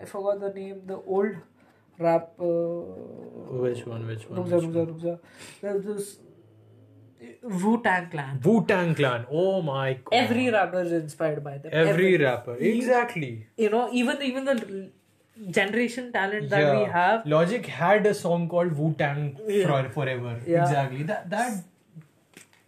I 0.00 0.04
forgot 0.14 0.40
the 0.46 0.52
name 0.60 0.80
the 0.92 0.98
old 1.18 1.36
rap. 2.01 2.31
Uh, 2.39 2.43
which 3.65 3.85
one? 3.85 4.07
Which 4.07 4.29
one? 4.29 4.43
Rukza, 4.43 4.61
Rukza, 4.61 4.85
Rukza. 4.91 5.19
There's 5.61 5.85
this 5.85 6.19
uh, 7.21 7.49
Wu 7.65 7.81
Tang 7.83 8.09
Clan. 8.09 8.39
Wu 8.43 8.65
Tang 8.65 8.95
Clan. 8.95 9.25
Oh 9.31 9.61
my 9.61 9.93
god. 9.93 10.13
Every 10.13 10.49
rapper 10.49 10.81
is 10.81 10.91
inspired 10.91 11.43
by 11.43 11.57
them. 11.57 11.71
Every, 11.73 11.91
Every 11.91 12.17
rapper. 12.25 12.55
Exactly. 12.55 13.47
You 13.57 13.69
know, 13.69 13.89
even 13.91 14.21
even 14.21 14.45
the 14.45 14.91
generation 15.49 16.11
talent 16.11 16.49
that 16.49 16.61
yeah. 16.61 16.79
we 16.79 16.85
have. 16.91 17.25
Logic 17.25 17.65
had 17.65 18.05
a 18.05 18.13
song 18.13 18.47
called 18.49 18.77
Wu 18.77 18.93
Tang 18.93 19.37
yeah. 19.47 19.87
Forever. 19.89 20.39
Yeah. 20.45 20.63
Exactly. 20.63 21.03
That 21.03 21.29
that 21.29 21.63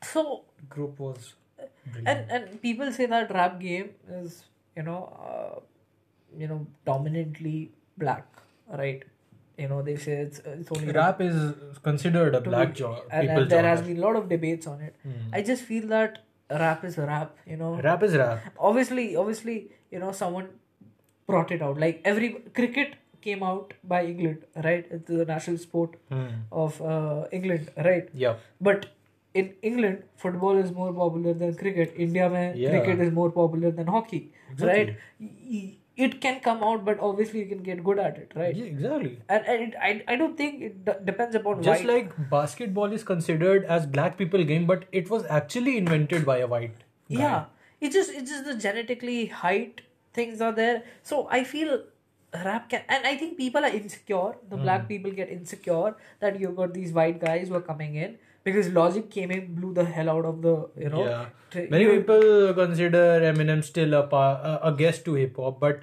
so 0.02 0.44
group 0.70 1.00
was. 1.00 1.34
Brilliant. 1.86 2.08
And 2.08 2.32
and 2.32 2.62
people 2.62 2.92
say 2.92 3.06
that 3.08 3.32
rap 3.34 3.60
game 3.60 3.90
is 4.10 4.44
you 4.78 4.84
know 4.84 5.02
uh, 5.30 5.60
you 6.38 6.48
know 6.48 6.66
dominantly 6.86 7.72
black, 7.98 8.26
right? 8.70 9.04
You 9.58 9.68
know 9.68 9.82
they 9.88 9.95
say 9.95 10.14
it's 10.26 10.39
it's 10.51 10.72
only 10.76 10.91
Rap 10.97 11.22
is 11.22 11.36
considered 11.84 12.36
a 12.36 12.41
black 12.41 12.74
job. 12.74 12.99
and, 13.12 13.30
and 13.30 13.49
there 13.49 13.64
has 13.64 13.82
been 13.82 13.97
a 13.97 14.01
lot 14.01 14.16
of 14.16 14.30
debates 14.30 14.68
on 14.68 14.82
it 14.82 14.95
i 15.39 15.41
just 15.51 15.64
feel 15.72 15.88
that 15.88 16.20
rap 16.64 16.84
is 16.89 16.97
rap 16.97 17.36
you 17.51 17.58
know 17.58 17.70
Rap 17.88 18.04
is 18.08 18.16
rap. 18.22 18.41
obviously 18.70 19.06
obviously 19.16 19.56
you 19.91 19.99
know 19.99 20.12
someone 20.24 20.49
brought 21.28 21.51
it 21.51 21.62
out 21.62 21.80
like 21.86 22.01
every 22.14 22.30
cricket 22.60 22.95
came 23.28 23.43
out 23.51 23.74
by 23.93 23.99
england 24.06 24.39
right 24.68 24.88
it's 24.97 25.08
the 25.20 25.26
national 25.36 25.58
sport 25.68 25.93
Hmm. 26.10 26.26
of 26.64 26.82
uh, 26.82 27.26
england 27.39 27.70
right 27.89 28.10
Yeah. 28.26 28.36
but 28.70 28.88
in 29.41 29.54
england 29.70 30.04
football 30.24 30.58
is 30.64 30.72
more 30.80 30.91
popular 30.97 31.34
than 31.43 31.56
cricket 31.62 31.93
india 32.08 32.28
mein 32.34 32.58
Yeah. 32.64 32.74
cricket 32.74 32.99
is 33.08 33.14
more 33.22 33.30
popular 33.39 33.72
than 33.80 33.88
hockey 33.97 34.22
right 34.72 34.91
Y- 35.28 35.32
y- 35.54 35.72
it 35.96 36.20
can 36.22 36.39
come 36.39 36.64
out 36.64 36.84
but 36.86 37.00
obviously 37.00 37.39
you 37.39 37.46
can 37.46 37.62
get 37.64 37.84
good 37.84 38.00
at 38.00 38.18
it 38.18 38.32
right 38.36 38.56
Yeah, 38.56 38.66
exactly. 38.66 39.20
and, 39.30 39.46
and 39.46 39.62
it, 39.64 39.74
I, 39.82 40.04
I 40.08 40.16
don't 40.16 40.36
think 40.38 40.62
it 40.62 40.86
d- 40.86 40.91
depends 41.06 41.36
upon 41.36 41.62
Just 41.62 41.84
white. 41.84 41.94
like 41.94 42.30
basketball 42.30 42.91
is 42.91 43.04
considered 43.04 43.66
as 43.66 43.86
black 43.86 44.18
people 44.18 44.44
game, 44.44 44.66
but 44.66 44.86
it 44.91 45.10
was 45.10 45.26
actually 45.30 45.78
invented 45.78 46.26
by 46.26 46.38
a 46.39 46.48
white. 46.48 46.76
guy. 47.12 47.20
yeah 47.20 47.46
it's 47.82 47.94
just 47.94 48.12
it's 48.12 48.32
just 48.32 48.46
the 48.46 48.56
genetically 48.56 49.26
height 49.28 49.82
things 50.14 50.41
are 50.41 50.52
there 50.54 50.84
so 51.04 51.28
i 51.30 51.44
feel 51.44 51.84
rap 52.46 52.70
can 52.70 52.82
and 52.89 53.06
i 53.06 53.16
think 53.16 53.38
people 53.38 53.64
are 53.64 53.74
insecure 53.80 54.36
the 54.50 54.56
Hmm. 54.58 54.64
black 54.64 54.88
people 54.88 55.12
get 55.12 55.30
insecure 55.30 55.96
that 56.20 56.39
you 56.39 56.50
got 56.60 56.74
these 56.74 56.91
white 57.00 57.20
guys 57.24 57.50
who 57.50 57.56
are 57.56 57.66
coming 57.72 57.96
in 57.96 58.16
because 58.44 58.70
logic 58.70 59.10
came 59.10 59.32
in 59.32 59.54
blew 59.56 59.74
the 59.74 59.86
hell 59.86 60.10
out 60.10 60.26
of 60.26 60.41
the 60.41 60.56
you 60.78 60.89
know 60.89 61.06
yeah. 61.06 61.26
t- 61.52 61.68
Many 61.70 61.88
people 61.88 62.54
consider 62.54 63.04
Eminem 63.32 63.64
still 63.64 63.94
a 63.94 64.04
pa- 64.04 64.39
a, 64.52 64.72
a 64.72 64.76
guest 64.76 65.06
to 65.06 65.14
hip 65.16 65.38
hop, 65.38 65.60
but 65.60 65.82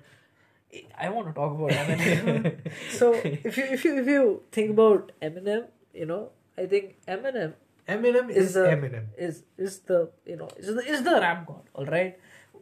I 0.97 1.09
want 1.09 1.27
to 1.29 1.33
talk 1.33 1.55
about 1.59 1.71
Eminem. 1.71 2.73
so 2.91 3.13
if 3.15 3.57
you 3.57 3.65
if 3.79 3.85
you 3.85 3.97
if 4.01 4.07
you 4.07 4.43
think 4.53 4.71
about 4.71 5.13
Eminem, 5.23 5.67
you 5.95 6.07
know, 6.07 6.31
I 6.57 6.67
think 6.67 6.97
Eminem 7.09 7.55
Eminem 7.89 8.31
is 8.31 8.49
is 8.49 8.55
the 8.55 8.67
Eminem. 8.75 9.07
is 9.17 9.43
is 9.59 9.79
the 9.93 10.11
you 10.27 10.37
know 10.37 10.49
is 10.57 10.75
the 10.75 10.85
is 10.97 11.03
the 11.03 11.17
rap 11.27 11.47
god. 11.47 11.63
All 11.75 11.87
right, 11.87 12.19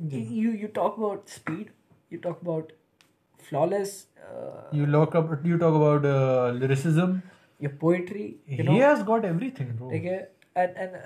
you 0.08 0.52
you 0.62 0.68
talk 0.68 0.96
about 0.96 1.28
speed, 1.28 1.70
you 2.10 2.18
talk 2.18 2.40
about 2.42 2.72
flawless, 3.48 4.06
uh, 4.28 4.62
You 4.72 4.86
look 4.86 5.14
up. 5.14 5.44
You 5.44 5.58
talk 5.58 5.74
about 5.74 6.04
uh, 6.04 6.52
lyricism. 6.62 7.22
Your 7.58 7.72
poetry. 7.72 8.38
You 8.46 8.64
know, 8.64 8.72
he 8.72 8.78
has 8.78 9.02
got 9.02 9.24
everything, 9.24 9.74
bro. 9.76 9.88
like 9.88 10.06
uh, 10.06 10.60
and 10.64 10.76
and 10.76 10.96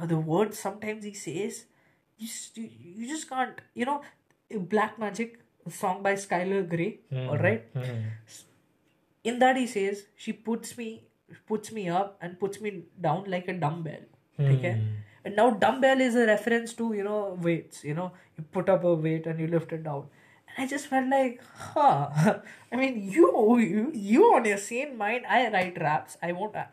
uh, 0.00 0.06
the 0.06 0.18
words 0.18 0.58
sometimes 0.58 1.04
he 1.04 1.14
says, 1.14 1.64
you 2.18 2.26
just, 2.26 2.56
you, 2.56 2.70
you 3.00 3.08
just 3.08 3.28
can't. 3.28 3.60
You 3.74 3.86
know, 3.86 4.00
Black 4.74 4.98
Magic, 4.98 5.38
a 5.66 5.70
song 5.70 6.02
by 6.02 6.14
Skylar 6.14 6.68
Grey. 6.68 7.00
All 7.28 7.38
right. 7.38 7.64
Hmm. 7.74 7.96
in 9.24 9.38
that 9.40 9.56
he 9.56 9.66
says 9.66 10.04
she 10.24 10.32
puts 10.32 10.76
me 10.78 10.88
puts 11.46 11.72
me 11.72 11.88
up 11.88 12.16
and 12.20 12.38
puts 12.38 12.60
me 12.60 12.70
down 13.06 13.24
like 13.34 13.48
a 13.48 13.52
dumbbell 13.52 14.04
okay 14.40 14.74
and 15.24 15.34
now 15.40 15.46
dumbbell 15.64 16.00
is 16.00 16.14
a 16.14 16.26
reference 16.26 16.74
to 16.80 16.92
you 16.98 17.02
know 17.06 17.36
weights 17.46 17.82
you 17.88 17.94
know 17.94 18.12
you 18.36 18.44
put 18.58 18.68
up 18.68 18.84
a 18.84 18.94
weight 19.06 19.26
and 19.26 19.40
you 19.40 19.48
lift 19.54 19.72
it 19.72 19.82
down 19.88 20.04
i 20.57 20.67
just 20.67 20.87
felt 20.87 21.07
like 21.09 21.41
huh 21.73 22.39
i 22.71 22.75
mean 22.75 22.97
you 23.17 23.27
you 23.59 23.83
you 24.13 24.23
on 24.37 24.45
your 24.45 24.57
sane 24.57 24.97
mind 24.97 25.25
i 25.37 25.43
write 25.53 25.77
raps 25.81 26.17
i 26.21 26.31
won't 26.31 26.55
i, 26.55 26.65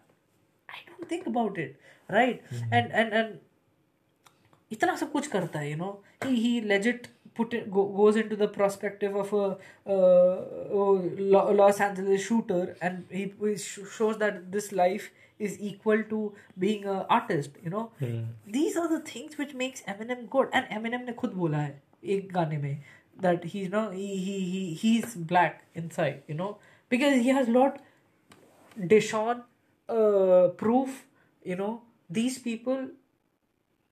I 0.68 0.78
don't 0.88 1.08
think 1.08 1.26
about 1.26 1.58
it 1.58 1.78
right 2.08 2.42
and 2.70 2.92
and 3.02 3.12
and 3.20 3.38
इतना 4.72 4.94
सब 4.96 5.10
कुछ 5.12 5.26
करता 5.34 5.58
है 5.58 5.70
you 5.70 5.76
know 5.82 5.92
he 6.24 6.34
he 6.44 6.50
legit 6.72 7.06
put 7.38 7.54
it, 7.54 7.70
go, 7.70 7.84
goes 7.98 8.16
into 8.16 8.36
the 8.36 8.48
perspective 8.48 9.14
of 9.14 9.32
a 9.32 9.44
uh, 9.86 10.38
uh, 10.78 11.52
Los 11.60 11.80
Angeles 11.80 12.24
shooter 12.24 12.76
and 12.82 13.04
he, 13.10 13.32
he 13.42 13.56
sh- 13.56 13.86
shows 13.96 14.18
that 14.18 14.40
this 14.50 14.72
life 14.72 15.06
is 15.38 15.56
equal 15.60 16.02
to 16.12 16.20
being 16.58 16.84
an 16.84 17.04
artist 17.08 17.60
you 17.62 17.70
know 17.70 17.84
these 18.58 18.76
are 18.76 18.88
the 18.94 19.00
things 19.12 19.38
which 19.38 19.54
makes 19.54 19.82
Eminem 19.94 20.28
good 20.36 20.48
and 20.52 20.66
Eminem 20.78 21.06
ने 21.06 21.12
खुद 21.22 21.32
बोला 21.42 21.58
है 21.58 21.82
एक 22.16 22.32
गाने 22.32 22.58
में 22.64 22.72
that 23.19 23.43
he 23.43 23.59
you 23.63 23.69
know 23.69 23.89
he 23.91 24.17
he 24.17 24.39
he 24.51 24.73
he's 24.73 25.15
black 25.15 25.63
inside 25.75 26.23
you 26.27 26.35
know? 26.35 26.57
Because 26.89 27.21
he 27.21 27.29
has 27.29 27.47
lot 27.47 27.79
Deshaun 28.79 29.43
uh, 29.89 30.49
proof 30.57 31.05
you 31.43 31.55
know? 31.55 31.81
These 32.09 32.39
people 32.39 32.87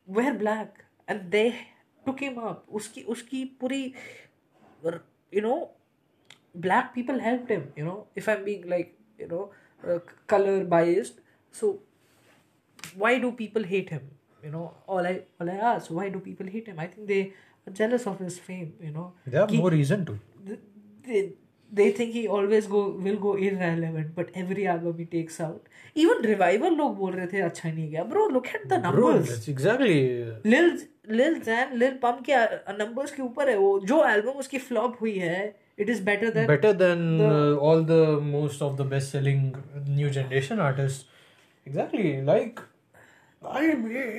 were 0.07 0.34
black 0.34 0.86
and 1.07 1.32
they 1.32 1.55
took 2.05 2.19
him 2.19 2.38
up. 2.39 2.65
Uski 2.72 3.05
uski 3.07 3.49
puri 3.59 3.93
you 5.32 5.41
know 5.41 5.69
black 6.55 6.93
people 6.93 7.19
helped 7.19 7.49
him 7.49 7.72
you 7.76 7.86
know? 7.86 8.07
If 8.15 8.28
i'm 8.28 8.43
being 8.43 8.67
like 8.69 8.97
you 9.17 9.28
know 9.28 9.51
uh, 9.88 9.99
color 10.28 10.63
biased 10.63 11.22
so 11.51 11.80
why 12.95 13.19
do 13.19 13.32
people 13.32 13.63
hate 13.63 13.89
him? 13.89 14.09
You 14.43 14.49
know 14.51 14.74
all 14.88 15.05
i 15.05 15.22
all 15.39 15.49
i 15.49 15.57
ask 15.74 15.91
why 15.91 16.09
do 16.09 16.19
people 16.19 16.47
hate 16.47 16.67
him? 16.67 16.80
I 16.80 16.88
think 16.88 17.07
they 17.07 17.34
jealous 17.68 18.05
of 18.07 18.20
his 18.20 18.39
fame 18.39 18.74
you 18.88 18.91
know 18.97 19.07
They 19.28 19.38
have 19.38 19.49
He- 19.49 19.57
more 19.57 19.72
reason 19.72 20.05
to. 20.05 20.18
they, 21.07 21.22
they 21.72 21.89
think 21.97 22.14
he 22.14 22.28
always 22.38 22.66
go 22.68 22.80
will 23.05 23.18
go 23.26 23.36
irrelevant 23.47 24.09
but 24.16 24.30
every 24.43 24.66
album 24.68 24.97
he 24.97 25.05
takes 25.05 25.39
out 25.45 25.68
even 26.05 26.26
revival 26.32 26.76
लोग 26.78 26.95
बोल 26.97 27.14
रहे 27.14 27.28
थे 27.34 27.41
अच्छा 27.41 27.70
नहीं 27.72 27.89
गया 27.91 28.03
bro 28.09 28.26
look 28.38 28.47
at 28.57 28.68
the 28.72 28.78
numbers. 28.86 28.99
Bro, 28.99 29.12
that's 29.30 29.47
exactly. 29.53 29.95
लिल 30.55 30.78
लिल 31.20 31.39
जैन 31.45 31.76
लिल 31.84 31.97
पम्प 32.03 32.24
के 32.30 32.36
नंबर्स 32.84 33.12
के 33.16 33.22
ऊपर 33.24 33.49
है 33.49 33.57
वो 33.57 33.70
जो 33.91 34.03
एल्बम 34.09 34.39
उसकी 34.45 34.57
फ्लॉप 34.68 34.97
हुई 35.01 35.18
है 35.20 35.38
it 35.80 35.89
is 35.89 36.03
better 36.09 36.30
than 36.34 36.47
better 36.51 36.74
than 36.84 37.05
the, 37.22 37.30
uh, 37.30 37.66
all 37.70 37.84
the 37.93 38.01
most 38.34 38.62
of 38.70 38.76
the 38.82 38.88
best 38.95 39.16
selling 39.18 39.47
new 40.01 40.09
generation 40.20 40.59
artists 40.68 41.05
exactly 41.66 42.12
like 42.32 42.62
i 43.62 43.64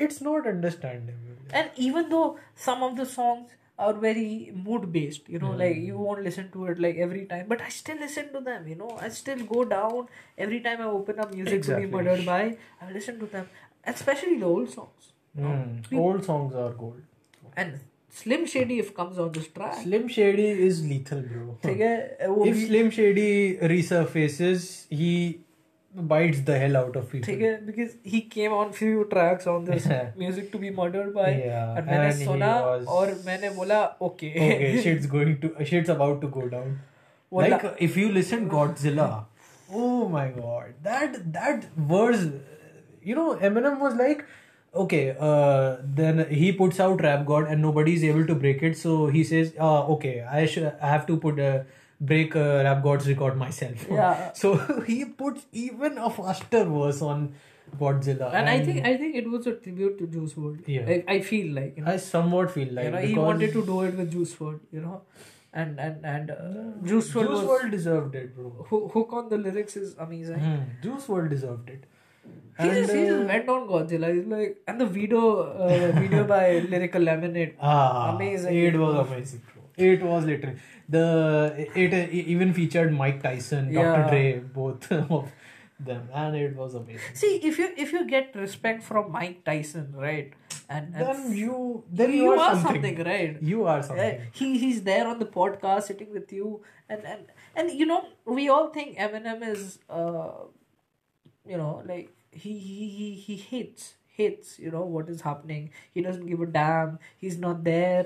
it's 0.06 0.20
not 0.28 0.46
understandable 0.54 1.31
and 1.52 1.70
even 1.76 2.08
though 2.08 2.38
some 2.54 2.82
of 2.82 2.96
the 2.96 3.06
songs 3.06 3.50
are 3.78 3.92
very 3.94 4.52
mood 4.64 4.90
based 4.92 5.28
you 5.28 5.38
know 5.38 5.52
hmm. 5.52 5.58
like 5.58 5.76
you 5.76 5.98
won't 5.98 6.22
listen 6.22 6.50
to 6.56 6.66
it 6.72 6.78
like 6.78 6.96
every 6.96 7.24
time 7.26 7.46
but 7.52 7.62
i 7.68 7.68
still 7.68 7.98
listen 7.98 8.32
to 8.32 8.40
them 8.40 8.66
you 8.72 8.74
know 8.74 8.90
i 9.00 9.08
still 9.08 9.44
go 9.54 9.64
down 9.64 10.08
every 10.46 10.60
time 10.66 10.80
i 10.80 10.84
open 10.84 11.18
up 11.18 11.32
music 11.34 11.54
exactly. 11.54 11.86
to 11.86 11.88
be 11.88 11.96
murdered 11.96 12.26
by 12.26 12.56
i 12.80 12.90
listen 12.90 13.18
to 13.18 13.26
them 13.26 13.48
especially 13.94 14.38
the 14.38 14.46
old 14.46 14.68
songs 14.70 15.12
mm. 15.38 15.98
old 16.04 16.24
songs 16.24 16.54
are 16.54 16.70
gold 16.70 17.02
and 17.56 17.80
Slim 18.14 18.44
Shady 18.46 18.78
if 18.78 18.94
comes 18.94 19.18
on 19.18 19.32
this 19.32 19.48
track. 19.48 19.82
Slim 19.82 20.06
Shady 20.06 20.48
is 20.48 20.84
lethal, 20.86 21.22
bro. 21.22 21.58
if 21.62 22.66
Slim 22.66 22.90
Shady 22.90 23.56
resurfaces, 23.56 24.86
he 24.90 25.40
bites 26.09 26.41
the 26.47 26.57
hell 26.61 26.75
out 26.77 26.95
of 26.99 27.05
people 27.11 27.25
ठीक 27.27 27.41
है 27.41 27.51
because 27.67 27.93
he 28.13 28.19
came 28.33 28.55
on 28.57 28.73
few 28.79 29.05
tracks 29.13 29.47
on 29.53 29.63
this 29.69 29.85
Yeah. 29.91 30.09
music 30.23 30.49
to 30.55 30.59
be 30.63 30.71
murdered 30.79 31.13
by 31.19 31.29
Yeah, 31.29 31.77
and 31.79 31.87
मैंने 31.91 32.09
and 32.09 32.19
he 32.23 32.27
सुना 32.27 32.49
was- 32.65 32.85
और 32.97 33.13
मैंने 33.29 33.49
बोला 33.61 33.79
okay 34.09 34.31
okay 34.47 34.73
shit's 34.87 35.07
going 35.15 35.31
to 35.45 35.51
shit's 35.71 35.93
about 35.95 36.19
to 36.25 36.31
go 36.39 36.43
down 36.55 36.75
Well, 37.37 37.49
like 37.53 37.63
if 37.87 37.95
you 38.01 38.09
listen 38.17 38.43
godzilla 38.55 39.07
oh 39.85 39.95
my 40.17 40.27
god 40.35 40.75
that 40.89 41.17
that 41.39 41.65
verse 41.93 42.21
you 43.09 43.15
know 43.21 43.25
eminem 43.49 43.81
was 43.85 43.97
like 44.03 44.21
okay 44.83 45.01
uh 45.31 45.65
then 46.01 46.21
he 46.43 46.51
puts 46.61 46.79
out 46.85 47.01
rap 47.07 47.25
god 47.31 47.49
and 47.55 47.61
nobody 47.69 47.97
is 47.99 48.05
able 48.11 48.25
to 48.31 48.37
break 48.45 48.63
it 48.69 48.77
so 48.83 48.95
he 49.17 49.23
says 49.33 49.51
uh 49.71 49.81
okay 49.97 50.13
i 50.39 50.45
should 50.53 50.69
i 50.69 50.93
have 50.93 51.05
to 51.11 51.17
put 51.25 51.39
a 51.49 51.51
break 52.10 52.34
uh, 52.36 52.44
rap 52.66 52.82
god's 52.84 53.08
record 53.12 53.36
myself 53.40 53.86
Yeah. 53.96 54.32
so 54.42 54.52
he 54.90 55.04
puts 55.22 55.46
even 55.64 55.98
a 55.98 56.10
faster 56.18 56.62
verse 56.76 57.00
on 57.12 57.26
godzilla 57.80 58.30
and 58.38 58.48
I 58.52 58.56
think 58.64 58.84
I 58.92 58.96
think 59.02 59.14
it 59.20 59.28
was 59.34 59.46
a 59.50 59.52
tribute 59.66 59.98
to 59.98 60.06
Juice 60.14 60.32
WRLD. 60.34 60.64
Yeah. 60.76 60.88
I, 60.94 60.96
I 61.14 61.20
feel 61.28 61.54
like 61.58 61.76
you 61.76 61.84
know, 61.84 61.92
i 61.92 61.96
somewhat 62.06 62.50
feel 62.56 62.72
like 62.78 62.84
you 62.86 62.90
know 62.94 62.98
he 63.10 63.14
wanted 63.26 63.52
to 63.54 63.62
do 63.68 63.76
it 63.82 63.96
with 64.00 64.10
Juice 64.16 64.34
WRLD, 64.40 64.60
you 64.78 64.82
know, 64.86 64.98
and 65.62 65.80
and 65.86 66.04
and 66.14 66.30
uh, 66.32 66.42
Juice 66.90 67.08
WRLD 67.12 67.28
Juice 67.30 67.30
was 67.30 67.46
WRLD 67.52 67.70
deserved 67.76 68.14
it 68.22 68.34
bro 68.40 68.50
Ho- 68.72 68.88
hook 68.96 69.14
on 69.20 69.30
the 69.30 69.38
lyrics 69.46 69.78
is 69.84 69.94
amazing. 70.06 70.40
Hmm, 70.48 70.60
Juice 70.82 71.06
WRLD 71.06 71.30
deserved 71.36 71.70
it. 71.76 71.84
He 72.60 72.68
just, 72.68 72.92
he 72.92 73.06
just 73.06 73.22
uh, 73.22 73.26
went 73.32 73.48
on 73.48 73.66
Godzilla. 73.68 74.14
He's 74.14 74.26
like, 74.26 74.58
and 74.68 74.80
the 74.80 74.86
video 74.98 75.22
uh, 75.68 75.92
video 76.02 76.24
by 76.24 76.44
Lyrical 76.74 77.02
Lemonade. 77.10 77.54
ah, 77.60 78.14
Amazing. 78.14 78.54
It 78.66 78.76
was 78.84 79.06
amazing, 79.08 79.42
bro. 79.54 79.62
It 79.92 80.02
was 80.10 80.26
literally 80.26 80.58
the 80.92 81.68
it, 81.74 81.92
it 81.92 82.12
even 82.12 82.52
featured 82.52 82.92
Mike 82.92 83.22
Tyson, 83.22 83.72
Dr. 83.72 83.86
Yeah. 84.00 84.08
Dre, 84.10 84.24
both 84.40 84.90
of 85.16 85.32
them, 85.80 86.08
and 86.14 86.36
it 86.36 86.56
was 86.56 86.74
amazing. 86.74 87.14
See, 87.14 87.32
if 87.50 87.58
you 87.58 87.72
if 87.76 87.92
you 87.92 88.06
get 88.06 88.34
respect 88.36 88.82
from 88.82 89.10
Mike 89.10 89.44
Tyson, 89.44 89.92
right, 89.96 90.32
and, 90.68 90.94
and 90.94 91.06
Then 91.06 91.36
you 91.36 91.84
then 91.90 92.12
you, 92.12 92.24
you, 92.24 92.32
are 92.32 92.54
something. 92.54 92.82
something, 92.82 93.04
right? 93.12 93.42
You 93.42 93.64
are 93.66 93.82
something. 93.82 94.04
Yeah, 94.20 94.20
he 94.32 94.58
he's 94.58 94.82
there 94.82 95.06
on 95.08 95.18
the 95.18 95.26
podcast 95.38 95.84
sitting 95.92 96.12
with 96.12 96.32
you 96.32 96.62
and 96.88 97.04
and 97.04 97.26
and 97.56 97.70
you 97.70 97.86
know 97.86 98.04
we 98.24 98.48
all 98.48 98.68
think 98.68 98.98
Eminem 98.98 99.42
is 99.48 99.78
uh 99.88 100.32
you 101.46 101.56
know 101.56 101.82
like 101.86 102.10
he 102.30 102.58
he 102.58 102.88
he, 102.90 103.14
he 103.14 103.36
hates 103.36 103.94
hates 104.21 104.53
you 104.65 104.69
know 104.73 104.83
what 104.93 105.09
is 105.15 105.19
happening 105.23 105.65
he 105.95 106.01
doesn't 106.03 106.25
give 106.29 106.39
a 106.43 106.45
damn 106.53 106.93
he's 107.23 107.35
not 107.41 107.59
there 107.65 108.05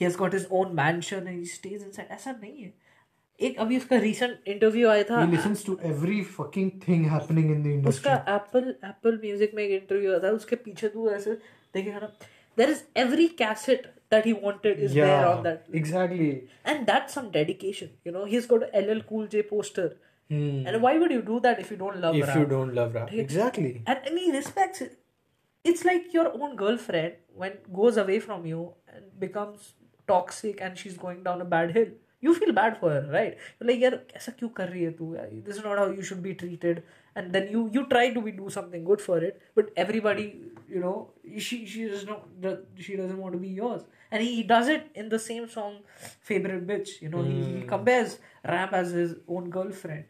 he 0.00 0.04
has 0.08 0.16
got 0.20 0.36
his 0.38 0.44
own 0.58 0.74
mansion 0.80 1.26
and 1.32 1.38
he 1.40 1.48
stays 1.52 1.82
inside 1.86 2.12
ऐसा 2.16 2.32
नहीं 2.42 2.62
है 2.64 2.72
एक 3.38 3.58
अभी 3.60 3.76
उसका 3.76 3.96
recent 4.04 4.46
interview 4.54 4.88
आया 4.90 5.02
था 5.10 5.22
He 5.24 5.32
listens 5.36 5.64
to 5.68 5.74
every 5.90 6.20
fucking 6.36 6.70
thing 6.84 7.02
happening 7.14 7.50
in 7.54 7.64
the 7.66 7.72
उसका 7.88 8.12
industry. 8.12 8.34
Apple 8.34 8.68
Apple 8.90 9.18
Music 9.24 9.54
में 9.54 9.62
एक 9.64 9.70
इंटरव्यू 9.80 10.10
आया 10.10 10.20
था 10.24 10.30
उसके 10.36 10.56
पीछे 10.68 10.88
तू 10.94 11.08
ऐसे 11.10 11.32
देखेगा 11.74 11.98
ना 12.06 12.12
there 12.58 12.70
is 12.70 12.84
every 13.04 13.26
cassette 13.42 13.86
that 14.14 14.26
he 14.26 14.32
wanted 14.44 14.80
is 14.80 14.92
there 14.94 15.24
on 15.24 15.42
that 15.42 15.76
exactly. 15.82 16.30
and 16.72 16.86
that's 16.92 17.18
some 17.20 17.30
dedication 17.40 17.90
you 18.08 18.12
know 18.18 18.24
he's 18.34 18.46
got 18.54 18.68
a 18.70 18.82
ll 18.86 19.02
cool 19.12 19.26
j 19.36 19.42
poster 19.52 19.90
Hmm. 20.32 20.60
and 20.70 20.76
why 20.82 20.90
would 21.00 21.12
you 21.14 21.22
do 21.24 21.38
that 21.44 21.58
if 21.62 21.70
you 21.72 21.76
don't 21.80 21.98
love 22.02 22.14
If 22.18 22.28
rap? 22.28 22.36
you 22.42 22.46
don't 22.50 22.70
love 22.76 22.94
rap, 22.98 23.10
exactly. 23.22 23.72
and, 23.86 24.06
and 24.10 24.20
he 24.20 24.30
respects 24.36 24.80
it 24.84 24.94
it's 25.69 25.85
like 25.85 26.13
your 26.13 26.27
own 26.33 26.55
girlfriend 26.55 27.13
when 27.35 27.57
goes 27.79 27.97
away 27.97 28.19
from 28.19 28.45
you 28.45 28.73
and 28.93 29.19
becomes 29.19 29.73
toxic 30.07 30.61
and 30.61 30.77
she's 30.77 30.97
going 30.97 31.23
down 31.23 31.41
a 31.41 31.45
bad 31.45 31.71
hill. 31.71 31.89
You 32.21 32.33
feel 32.35 32.51
bad 32.51 32.77
for 32.79 32.89
her 32.91 33.09
right? 33.11 33.37
You're 33.59 33.69
like 33.69 33.83
yaar 33.83 33.99
aisa 34.21 34.33
kyun 34.39 34.53
kar 34.55 34.67
rahi 34.71 34.97
tu? 34.97 35.11
This 35.45 35.57
is 35.57 35.63
not 35.67 35.77
how 35.81 35.85
you 35.99 36.07
should 36.09 36.23
be 36.23 36.33
treated. 36.41 36.83
And 37.15 37.37
then 37.37 37.47
you 37.53 37.69
you 37.75 37.85
try 37.93 38.09
to 38.17 38.21
be, 38.25 38.33
do 38.39 38.49
something 38.55 38.83
good 38.89 39.01
for 39.05 39.17
it 39.29 39.41
but 39.55 39.71
everybody 39.85 40.25
you 40.73 40.81
know 40.85 40.95
she 41.45 41.65
she 41.65 41.87
does 41.93 42.05
not 42.05 42.27
she 42.87 42.97
doesn't 43.01 43.23
want 43.25 43.33
to 43.39 43.41
be 43.45 43.53
yours. 43.61 43.87
And 44.11 44.23
he, 44.23 44.35
he 44.35 44.43
does 44.51 44.67
it 44.75 44.87
in 44.95 45.09
the 45.15 45.19
same 45.19 45.49
song 45.57 45.79
favorite 46.31 46.67
bitch 46.67 47.01
you 47.07 47.09
know 47.15 47.23
mm. 47.25 47.31
he, 47.31 47.43
he 47.43 47.59
hmm. 47.61 47.67
compares 47.73 48.19
rap 48.53 48.73
as 48.83 48.91
his 49.01 49.15
own 49.27 49.49
girlfriend. 49.57 50.05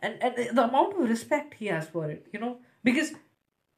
And 0.00 0.22
and 0.22 0.56
the 0.58 0.64
amount 0.64 0.96
of 1.00 1.08
respect 1.16 1.54
he 1.64 1.74
has 1.74 1.88
for 1.96 2.10
it 2.10 2.26
you 2.32 2.40
know 2.46 2.56
because 2.82 3.14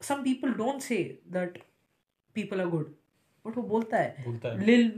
some 0.01 0.23
people 0.23 0.53
don't 0.53 0.81
say 0.81 0.95
that 1.27 1.57
people 2.35 2.61
are 2.61 2.67
good 2.67 2.95
but 3.45 3.57
वो 3.57 3.63
बोलता 3.63 3.97
है। 3.97 4.23
बोलता 4.25 4.49
है। 4.49 4.65
लिल 4.65 4.91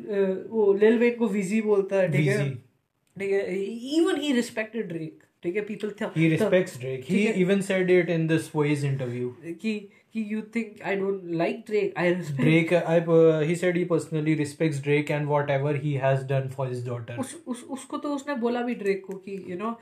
वो 0.49 0.73
Lil 0.73 0.97
Wayne 0.97 1.15
को 1.15 1.27
विजी 1.27 1.61
बोलता 1.61 1.95
है 1.95 2.11
ठीक 2.11 2.27
है? 2.27 2.49
ठीक 2.55 3.31
है? 3.31 3.55
इवन 3.97 4.21
ही 4.21 4.34
रिस्पेक्टेड 4.34 4.88
ड्रेक 4.88 5.23
ठीक 5.42 5.56
है 5.56 5.62
people 5.62 5.92
he 6.14 6.28
respects 6.32 6.78
Drake 6.82 7.05
he 7.05 7.16
ठीक 7.16 7.28
है। 7.28 7.34
even 7.44 7.62
said 7.62 7.90
it 7.90 8.10
in 8.14 8.26
this 8.28 8.48
Voice 8.52 8.84
interview 8.90 9.32
कि 9.62 9.74
कि 10.14 10.22
you 10.30 10.42
think 10.55 10.80
I 10.90 10.94
don't 11.01 11.32
like 11.40 11.66
Drake 11.70 11.98
I 12.02 12.06
respect 12.14 12.40
Drake 12.40 12.72
I 12.72 12.98
uh, 13.14 13.40
he 13.51 13.56
said 13.62 13.78
he 13.80 13.84
personally 13.92 14.34
respects 14.40 14.80
Drake 14.86 15.12
and 15.16 15.28
whatever 15.34 15.74
he 15.84 15.94
has 16.05 16.24
done 16.32 16.48
for 16.56 16.66
his 16.72 16.82
daughter 16.88 17.16
उस, 17.20 17.34
उस 17.46 17.64
उसको 17.76 17.98
तो 18.05 18.14
उसने 18.14 18.34
बोला 18.44 18.62
भी 18.68 18.74
Drake 18.82 19.05
को 19.06 19.16
कि 19.28 19.36
you 19.52 19.59
know 19.62 19.72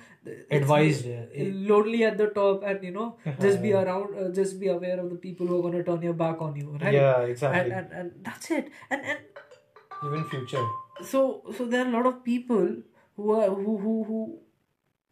Advised, 0.59 1.07
uh, 1.07 1.49
lonely 1.71 2.05
at 2.11 2.19
the 2.23 2.29
top 2.39 2.63
and 2.73 2.85
you 2.89 2.93
know 2.99 3.09
just 3.41 3.63
be 3.63 3.73
around 3.73 4.21
uh, 4.23 4.29
just 4.41 4.61
be 4.61 4.69
aware 4.77 5.01
of 5.01 5.11
the 5.11 5.21
people 5.27 5.47
who 5.47 5.59
are 5.59 5.63
going 5.63 5.77
to 5.79 5.85
turn 5.91 6.07
your 6.11 6.15
back 6.15 6.47
on 6.47 6.57
you 6.63 6.79
right 6.85 6.95
yeah 7.01 7.33
exactly 7.35 7.61
and, 7.61 7.73
and 7.73 7.99
and 8.03 8.31
that's 8.31 8.51
it 8.51 8.71
and 8.91 9.11
and 9.15 10.07
even 10.07 10.25
future 10.37 10.65
so 11.11 11.27
so 11.59 11.67
there 11.75 11.85
are 11.85 11.91
a 11.91 11.97
lot 11.99 12.09
of 12.15 12.25
people 12.25 12.73
who 13.17 13.35
are 13.41 13.51
who 13.51 13.77
who 13.85 13.95
who 14.13 14.23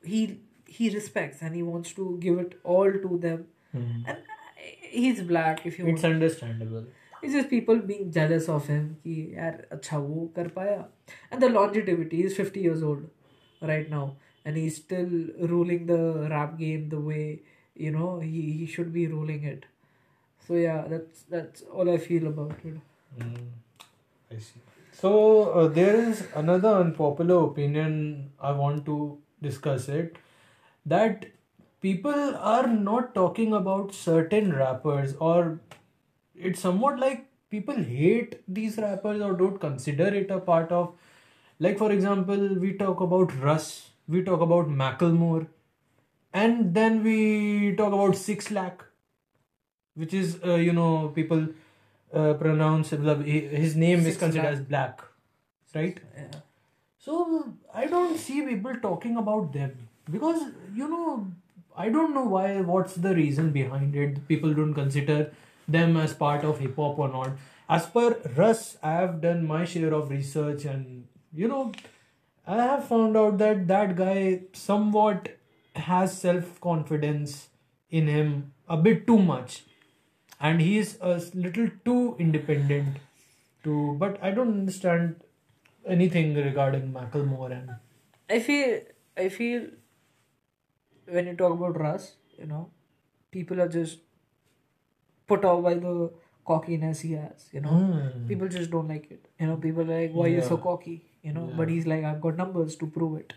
he 0.05 0.39
he 0.65 0.89
respects 0.89 1.41
and 1.41 1.55
he 1.55 1.63
wants 1.63 1.93
to 1.93 2.17
give 2.19 2.39
it 2.39 2.59
all 2.63 2.91
to 2.91 3.17
them. 3.25 3.45
Mm. 3.75 4.03
And 4.07 4.17
he's 4.81 5.21
black. 5.21 5.65
If 5.65 5.79
you 5.79 5.87
it's 5.87 6.03
want. 6.03 6.13
understandable. 6.15 6.85
It's 7.21 7.33
just 7.33 7.49
people 7.49 7.79
being 7.79 8.11
jealous 8.11 8.47
of 8.49 8.67
him. 8.67 8.97
Ki, 9.03 9.33
yaar, 9.35 9.53
acha 9.77 10.01
wo 10.01 10.29
kar 10.35 10.45
paya. 10.45 10.85
And 11.31 11.41
the 11.41 11.49
longevity. 11.49 12.21
He's 12.23 12.35
fifty 12.35 12.61
years 12.61 12.83
old 12.83 13.09
right 13.61 13.89
now, 13.89 14.15
and 14.43 14.57
he's 14.57 14.77
still 14.77 15.13
ruling 15.53 15.85
the 15.87 16.27
rap 16.29 16.57
game 16.59 16.89
the 16.89 16.99
way 16.99 17.41
you 17.75 17.91
know 17.91 18.19
he, 18.19 18.51
he 18.59 18.65
should 18.65 18.93
be 18.93 19.07
ruling 19.07 19.43
it. 19.43 19.65
So 20.47 20.55
yeah, 20.55 20.83
that's 20.87 21.23
that's 21.23 21.61
all 21.63 21.89
I 21.89 21.97
feel 21.97 22.27
about 22.27 22.51
it. 22.63 22.77
Mm. 23.19 23.47
I 24.31 24.37
see. 24.37 24.61
So 24.91 25.49
uh, 25.51 25.67
there 25.67 25.95
is 25.95 26.27
another 26.35 26.69
unpopular 26.69 27.43
opinion 27.45 28.31
I 28.39 28.51
want 28.51 28.85
to 28.85 29.17
discuss 29.41 29.87
it 29.89 30.17
that 30.85 31.25
people 31.81 32.35
are 32.37 32.67
not 32.67 33.13
talking 33.15 33.53
about 33.53 33.93
certain 33.93 34.53
rappers 34.53 35.15
or 35.19 35.59
it's 36.35 36.59
somewhat 36.59 36.99
like 36.99 37.25
people 37.49 37.75
hate 37.75 38.41
these 38.47 38.77
rappers 38.77 39.21
or 39.21 39.33
don't 39.33 39.59
consider 39.59 40.07
it 40.07 40.31
a 40.31 40.39
part 40.39 40.71
of 40.71 40.93
like 41.59 41.77
for 41.77 41.91
example 41.91 42.47
we 42.65 42.73
talk 42.73 43.01
about 43.01 43.35
Russ 43.41 43.89
we 44.07 44.23
talk 44.23 44.41
about 44.41 44.67
Macklemore 44.69 45.47
and 46.33 46.73
then 46.73 47.03
we 47.03 47.75
talk 47.75 47.93
about 47.93 48.15
6LACK 48.15 48.83
which 49.95 50.13
is 50.13 50.39
uh, 50.45 50.55
you 50.55 50.73
know 50.73 51.09
people 51.15 51.47
uh, 52.13 52.33
pronounce 52.33 52.89
his 52.89 53.75
name 53.75 54.05
is 54.05 54.17
considered 54.17 54.43
Lakh. 54.43 54.53
as 54.53 54.61
black 54.61 55.01
right 55.73 55.99
yeah 56.17 56.39
so 57.05 57.15
i 57.73 57.85
don't 57.85 58.17
see 58.17 58.41
people 58.41 58.75
talking 58.81 59.17
about 59.17 59.51
them. 59.53 59.73
Because 60.11 60.41
you 60.75 60.87
know 60.87 61.27
i 61.83 61.89
don't 61.89 62.13
know 62.13 62.25
why 62.35 62.61
what's 62.61 62.95
the 62.95 63.13
reason 63.15 63.51
behind 63.51 63.95
it. 63.95 64.27
People 64.27 64.53
don't 64.53 64.73
consider 64.73 65.31
them 65.67 65.97
as 65.97 66.13
part 66.13 66.43
of 66.43 66.59
hip 66.59 66.75
hop 66.75 66.99
or 66.99 67.09
not. 67.09 67.31
As 67.69 67.85
per 67.85 68.07
russ 68.37 68.77
i 68.83 68.93
have 68.93 69.21
done 69.21 69.45
my 69.51 69.65
share 69.65 69.93
of 69.99 70.11
research 70.15 70.65
and 70.65 71.07
you 71.33 71.47
know 71.47 71.71
i 72.47 72.57
have 72.61 72.87
found 72.87 73.17
out 73.17 73.37
that 73.39 73.67
that 73.67 73.95
guy 74.01 74.41
somewhat 74.53 75.29
has 75.87 76.17
self 76.25 76.59
confidence 76.61 77.47
in 77.89 78.07
him 78.07 78.53
a 78.67 78.77
bit 78.77 79.05
too 79.07 79.19
much. 79.19 79.63
And 80.39 80.61
he 80.61 80.77
is 80.77 80.97
a 81.01 81.21
little 81.33 81.69
too 81.85 82.15
independent 82.19 82.97
to 83.63 83.95
but 83.99 84.17
i 84.21 84.31
don't 84.31 84.57
understand 84.61 85.15
anything 85.87 86.35
regarding 86.35 86.91
Macklemore 86.91 87.51
and 87.51 87.69
I 88.29 88.39
feel 88.39 88.79
I 89.17 89.29
feel 89.29 89.67
when 91.07 91.27
you 91.27 91.35
talk 91.35 91.53
about 91.53 91.79
Russ, 91.79 92.15
you 92.37 92.45
know, 92.45 92.69
people 93.31 93.61
are 93.61 93.67
just 93.67 93.99
put 95.27 95.45
off 95.45 95.63
by 95.63 95.75
the 95.75 96.11
cockiness 96.45 97.01
he 97.01 97.13
has, 97.13 97.49
you 97.51 97.61
know. 97.61 97.69
Hmm. 97.69 98.27
People 98.27 98.47
just 98.47 98.71
don't 98.71 98.87
like 98.87 99.09
it. 99.11 99.27
You 99.39 99.47
know, 99.47 99.57
people 99.57 99.81
are 99.81 99.99
like, 100.01 100.11
why 100.11 100.27
you 100.27 100.41
so 100.41 100.57
cocky? 100.57 101.03
You 101.21 101.33
know, 101.33 101.51
but 101.57 101.69
he's 101.69 101.85
like, 101.87 102.03
I've 102.03 102.21
got 102.21 102.37
numbers 102.37 102.75
to 102.77 102.87
prove 102.87 103.19
it. 103.19 103.33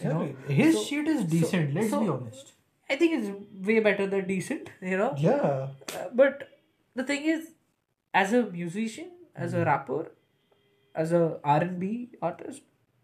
You 0.00 0.08
know? 0.08 0.34
His 0.48 0.74
So- 0.76 0.82
shit 0.84 1.08
is 1.08 1.24
decent. 1.24 1.74
let's 1.74 1.90
so- 1.90 2.00
be 2.00 2.08
honest. 2.08 2.52
I 2.88 2.96
think 2.96 3.12
it's 3.22 3.66
way 3.66 3.78
better 3.78 4.06
than 4.08 4.26
decent, 4.26 4.70
you 4.82 4.96
know. 4.98 5.14
Yeah. 5.16 5.68
Uh, 5.96 6.08
but 6.12 6.48
the 6.96 7.04
thing 7.04 7.24
is, 7.24 7.52
as 8.12 8.32
a 8.32 8.42
musician, 8.46 9.10
as 9.36 9.54
a 9.54 9.64
rapper, 9.64 10.10
as 10.94 11.12
a 11.12 11.38
R 11.44 11.60
and 11.62 11.78
B 11.80 12.10
artist, 12.22 12.62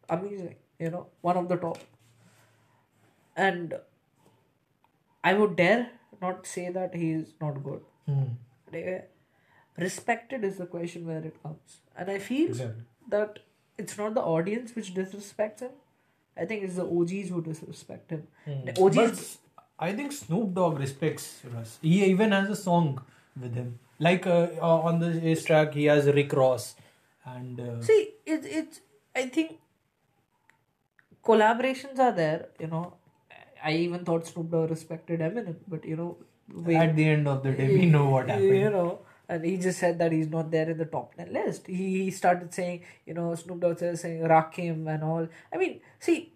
amazing. 0.08 0.56
You 0.78 0.90
know, 0.90 1.06
one 1.20 1.36
of 1.36 1.48
the 1.48 1.56
top. 1.56 1.78
And 3.36 3.74
I 5.24 5.34
would 5.34 5.56
dare 5.56 5.90
not 6.20 6.46
say 6.46 6.70
that 6.70 6.94
he 6.94 7.12
is 7.12 7.34
not 7.40 7.62
good. 7.62 7.80
Eh, 8.72 9.00
Respected 9.78 10.42
is 10.44 10.56
the 10.56 10.66
question 10.66 11.06
where 11.06 11.18
it 11.18 11.42
comes, 11.42 11.80
and 11.96 12.10
I 12.10 12.18
feel 12.18 12.48
Exactly. 12.48 12.84
that 13.10 13.40
it's 13.76 13.98
not 13.98 14.14
the 14.14 14.22
audience 14.22 14.74
which 14.74 14.94
disrespects 14.94 15.60
him. 15.60 15.72
I 16.36 16.46
think 16.46 16.62
it's 16.64 16.76
the 16.76 16.86
OGs 16.86 17.28
who 17.28 17.42
disrespect 17.42 18.10
him. 18.10 18.26
The 18.46 18.72
OGs. 18.80 18.96
But 18.96 19.66
I 19.78 19.92
think 19.92 20.12
Snoop 20.12 20.54
Dogg 20.54 20.78
respects 20.78 21.42
Russ. 21.52 21.78
He 21.82 22.04
even 22.06 22.32
has 22.32 22.48
a 22.48 22.56
song 22.56 23.02
with 23.38 23.54
him. 23.54 23.78
Like 23.98 24.26
uh, 24.26 24.48
uh, 24.62 24.80
on 24.90 24.98
the 24.98 25.36
track, 25.44 25.74
he 25.74 25.84
has 25.84 26.06
Rick 26.06 26.32
Ross, 26.32 26.74
and 27.27 27.61
uh, 27.61 27.82
See, 27.82 28.15
it, 28.24 28.44
it's, 28.44 28.81
I 29.15 29.27
think 29.27 29.59
collaborations 31.24 31.98
are 31.98 32.12
there, 32.12 32.48
you 32.61 32.69
know. 32.69 32.94
I 33.62 33.73
even 33.73 34.05
thought 34.05 34.27
Snoop 34.27 34.51
Dogg 34.51 34.70
respected 34.70 35.20
Eminem, 35.20 35.57
but 35.66 35.85
you 35.85 35.97
know, 35.97 36.19
we, 36.55 36.77
at 36.77 36.94
the 36.94 37.09
end 37.09 37.27
of 37.27 37.43
the 37.43 37.53
day, 37.53 37.69
we 37.69 37.86
know 37.86 38.09
what 38.11 38.28
happened. 38.28 38.57
You 38.57 38.70
know, 38.70 39.01
and 39.28 39.44
he 39.44 39.57
just 39.57 39.81
said 39.81 39.98
that 39.98 40.12
he's 40.12 40.28
not 40.28 40.51
there 40.51 40.70
in 40.70 40.78
the 40.78 40.85
top 40.85 41.15
10 41.16 41.32
list. 41.32 41.66
He, 41.66 42.05
he 42.05 42.11
started 42.11 42.55
saying, 42.55 42.82
you 43.05 43.15
know, 43.15 43.35
Snoop 43.35 43.61
Dogg 43.61 43.78
says 43.78 44.01
saying 44.01 44.23
Rakim 44.23 44.86
and 44.93 45.03
all. 45.03 45.27
I 45.53 45.57
mean, 45.57 45.81
see, 45.98 46.32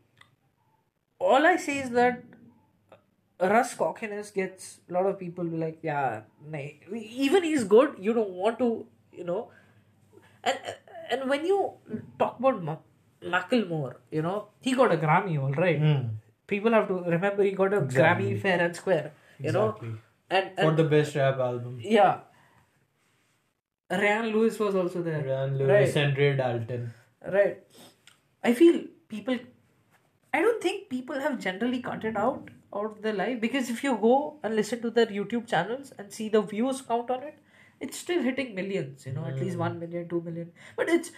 all 1.18 1.46
I 1.46 1.56
say 1.56 1.78
is 1.78 1.90
that 1.90 2.24
Russ 3.40 3.74
cockiness 3.74 4.30
gets 4.30 4.80
a 4.88 4.92
lot 4.92 5.06
of 5.06 5.18
people 5.18 5.44
be 5.44 5.56
like, 5.56 5.78
yeah, 5.82 6.22
nay. 6.44 6.80
even 6.92 7.44
he's 7.44 7.64
good, 7.64 7.94
you 7.98 8.12
don't 8.12 8.30
want 8.30 8.58
to, 8.58 8.86
you 9.12 9.24
know. 9.24 9.50
And 10.42 10.58
and 11.10 11.28
when 11.28 11.44
you 11.44 11.58
talk 12.18 12.38
about 12.38 12.62
Ma- 12.62 12.76
Macklemore, 13.34 13.94
you 14.10 14.22
know, 14.22 14.48
he 14.60 14.74
got 14.74 14.92
a 14.92 14.96
Grammy, 14.96 15.38
all 15.42 15.52
right. 15.52 15.78
Hmm. 15.78 16.08
People 16.46 16.72
have 16.72 16.88
to 16.88 16.94
remember 17.14 17.42
he 17.42 17.52
got 17.52 17.72
a 17.74 17.78
Exactly. 17.82 18.30
Grammy 18.32 18.40
fair 18.40 18.60
and 18.66 18.74
square, 18.76 19.12
you 19.38 19.52
know. 19.52 19.68
Exactly. 19.70 19.92
And, 20.30 20.50
For 20.56 20.72
the 20.80 20.84
best 20.84 21.14
rap 21.16 21.38
album. 21.38 21.78
yeah, 21.82 22.20
Ryan 23.90 24.26
Lewis 24.32 24.58
was 24.58 24.74
also 24.74 25.02
there. 25.02 25.22
Ryan 25.24 25.58
Lewis 25.58 25.94
Right. 25.94 26.04
and 26.04 26.16
Ray 26.18 26.36
Dalton. 26.36 26.94
Right. 27.26 27.58
I 28.42 28.54
feel 28.54 28.82
people. 29.08 29.38
I 30.32 30.40
don't 30.42 30.62
think 30.62 30.88
people 30.88 31.18
have 31.20 31.38
generally 31.40 31.82
counted 31.82 32.16
out 32.16 32.50
out 32.72 32.84
of 32.92 33.02
their 33.02 33.12
life 33.20 33.40
because 33.40 33.68
if 33.68 33.82
you 33.82 33.96
go 33.96 34.38
and 34.44 34.54
listen 34.54 34.80
to 34.82 34.90
their 34.90 35.06
YouTube 35.06 35.48
channels 35.48 35.92
and 35.98 36.12
see 36.12 36.28
the 36.28 36.40
views 36.40 36.82
count 36.82 37.10
on 37.10 37.24
it, 37.24 37.38
it's 37.80 37.98
still 37.98 38.22
hitting 38.22 38.54
millions 38.54 39.06
you 39.06 39.12
know 39.12 39.24
at 39.24 39.38
least 39.40 39.54
hmm. 39.54 39.60
1 39.60 39.78
million 39.78 40.08
2 40.08 40.20
million. 40.22 40.52
But 40.76 40.88
it's 40.88 41.12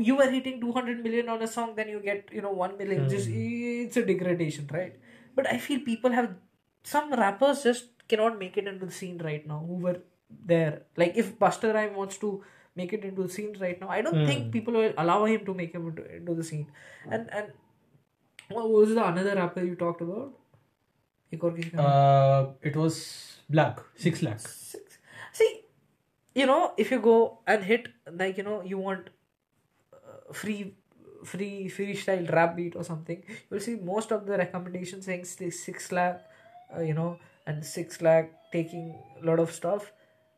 you 0.00 0.16
were 0.16 0.30
hitting 0.30 0.60
200 0.60 1.02
million 1.02 1.28
on 1.28 1.42
a 1.42 1.46
song 1.46 1.74
then 1.76 1.88
you 1.88 2.00
get 2.00 2.28
you 2.32 2.42
know 2.42 2.52
1 2.52 2.78
million. 2.78 3.02
Hmm. 3.02 3.08
Just 3.08 3.28
it's 3.30 3.96
a 3.96 4.04
degradation 4.04 4.68
right? 4.72 4.96
But 5.34 5.46
i 5.52 5.58
feel 5.58 5.80
people 5.80 6.12
have 6.12 6.34
some 6.82 7.12
rappers 7.12 7.62
just 7.62 7.88
cannot 8.08 8.38
make 8.38 8.56
it 8.56 8.66
into 8.66 8.86
the 8.86 8.92
scene 8.92 9.18
right 9.22 9.46
now 9.46 9.64
who 9.66 9.74
were 9.74 10.00
there. 10.44 10.82
Like 10.96 11.16
if 11.16 11.38
buster 11.38 11.72
rhyme 11.72 11.94
wants 11.94 12.18
to 12.18 12.42
make 12.74 12.92
it 12.92 13.04
into 13.04 13.22
the 13.22 13.28
scene 13.34 13.56
right 13.58 13.80
now 13.80 13.88
i 13.88 14.02
don't 14.02 14.26
think 14.26 14.42
hmm. 14.44 14.50
people 14.50 14.74
will 14.74 14.92
allow 14.98 15.24
him 15.24 15.46
to 15.46 15.54
make 15.54 15.72
him 15.72 15.88
into, 15.88 16.16
into 16.16 16.34
the 16.34 16.44
scene. 16.44 16.66
And 17.08 17.30
and 17.32 17.52
what 18.48 18.68
was 18.70 18.94
the 18.94 19.04
another 19.04 19.34
rapper 19.34 19.64
you 19.64 19.74
talked 19.74 20.00
about? 20.00 20.32
uh, 21.78 22.46
it 22.62 22.76
was 22.76 23.38
black 23.48 23.80
6LACK. 23.98 24.76
You 26.36 26.46
know, 26.46 26.72
if 26.76 26.90
you 26.92 27.00
go 27.00 27.40
and 27.46 27.64
hit 27.64 27.88
like 28.12 28.36
you 28.38 28.44
know, 28.44 28.62
you 28.62 28.78
want 28.78 29.10
uh, 29.94 30.32
free 30.32 30.74
free 31.24 31.68
freestyle 31.76 32.30
rap 32.32 32.54
beat 32.56 32.76
or 32.76 32.84
something 32.84 33.22
you'll 33.50 33.60
see 33.60 33.74
most 33.76 34.12
of 34.12 34.26
the 34.26 34.36
recommendations 34.38 35.06
saying 35.06 35.24
6LACK 35.24 36.20
uh, 36.76 36.80
you 36.82 36.94
know 36.94 37.18
and 37.46 37.64
6LACK 37.64 38.30
taking 38.52 38.94
a 39.22 39.26
lot 39.26 39.38
of 39.40 39.50
stuff. 39.52 39.92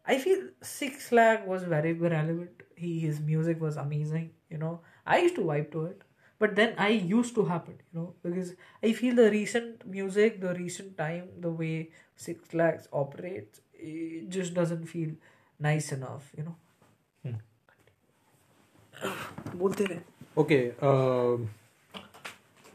I 0.07 0.19
feel 0.19 0.43
6LACK 0.63 1.47
was 1.47 1.65
very 1.65 1.93
relevant. 1.93 2.63
He 2.77 3.01
his 3.01 3.21
music 3.21 3.61
was 3.61 3.77
amazing 3.77 4.31
you 4.51 4.59
know. 4.59 4.81
I 5.07 5.19
used 5.19 5.35
to 5.37 5.43
vibe 5.43 5.73
to 5.73 5.85
it 5.87 6.03
but 6.41 6.55
then 6.55 6.73
i 6.79 6.89
used 6.89 7.35
to 7.35 7.45
happen 7.47 7.75
you 7.93 7.99
know 7.99 8.15
because 8.23 8.55
i 8.89 8.93
feel 8.93 9.15
the 9.17 9.29
recent 9.31 9.85
music 9.95 10.41
the 10.41 10.55
recent 10.55 10.97
time 10.97 11.25
the 11.41 11.51
way 11.51 11.91
six 12.15 12.55
lakhs 12.55 12.87
operates 12.93 13.61
it 13.75 14.29
just 14.29 14.55
doesn't 14.55 14.87
feel 14.87 15.11
nice 15.60 15.92
enough 15.98 16.32
you 16.38 16.44
know 16.46 16.56
बोलते 19.58 19.86
रहे 19.86 20.00
Okay. 20.42 20.62
um 20.90 21.50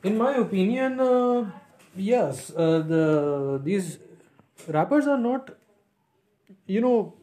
in 0.08 0.16
my 0.16 0.32
opinion, 0.40 1.00
uh, 1.00 1.50
yes, 1.96 2.50
uh, 2.56 2.78
the 2.90 3.60
these 3.64 3.98
rappers 4.76 5.06
are 5.14 5.18
not. 5.18 5.50
You 6.66 6.80
know, 6.80 7.14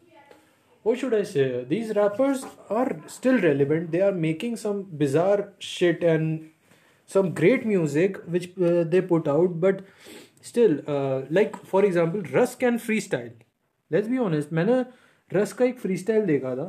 what 0.84 0.97
should 0.99 1.14
I 1.14 1.23
say? 1.23 1.64
These 1.64 1.95
rappers 1.95 2.45
are 2.69 2.97
still 3.07 3.39
relevant. 3.39 3.91
They 3.91 4.02
are 4.02 4.11
making 4.11 4.57
some 4.57 4.84
bizarre 4.84 5.53
shit 5.60 6.03
and 6.03 6.49
some 7.06 7.34
great 7.34 7.65
music 7.65 8.18
which 8.27 8.49
uh, 8.60 8.84
they 8.84 9.02
put 9.02 9.27
out, 9.27 9.60
but 9.60 9.81
still, 10.41 10.80
uh, 10.88 11.22
like 11.30 11.56
for 11.65 11.84
example, 11.85 12.22
Rusk 12.34 12.64
and 12.64 12.80
freestyle. 12.80 13.34
Let's 13.91 14.07
be 14.07 14.18
honest, 14.18 14.52
मैंने 14.53 14.85
रस 15.32 15.52
का 15.52 15.65
एक 15.65 15.78
free 15.78 15.97
style 15.97 16.27
देखा 16.27 16.55
था। 16.57 16.69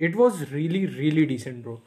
It 0.00 0.16
was 0.16 0.44
really 0.52 0.84
really 0.86 1.24
decent 1.26 1.62
bro 1.62 1.82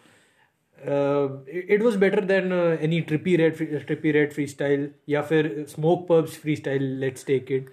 it 0.80 1.82
was 1.82 1.98
better 2.00 2.26
than 2.26 2.54
any 2.82 3.00
Trippie 3.10 3.36
Redd 3.36 3.86
Trippie 3.86 4.12
Redd 4.12 4.32
freestyle 4.48 4.90
या 5.10 5.22
फिर 5.22 5.54
Smokepurpp's 6.10 6.38
freestyle 6.56 6.84
let's 7.00 7.26
take 7.26 7.52
it 7.52 7.70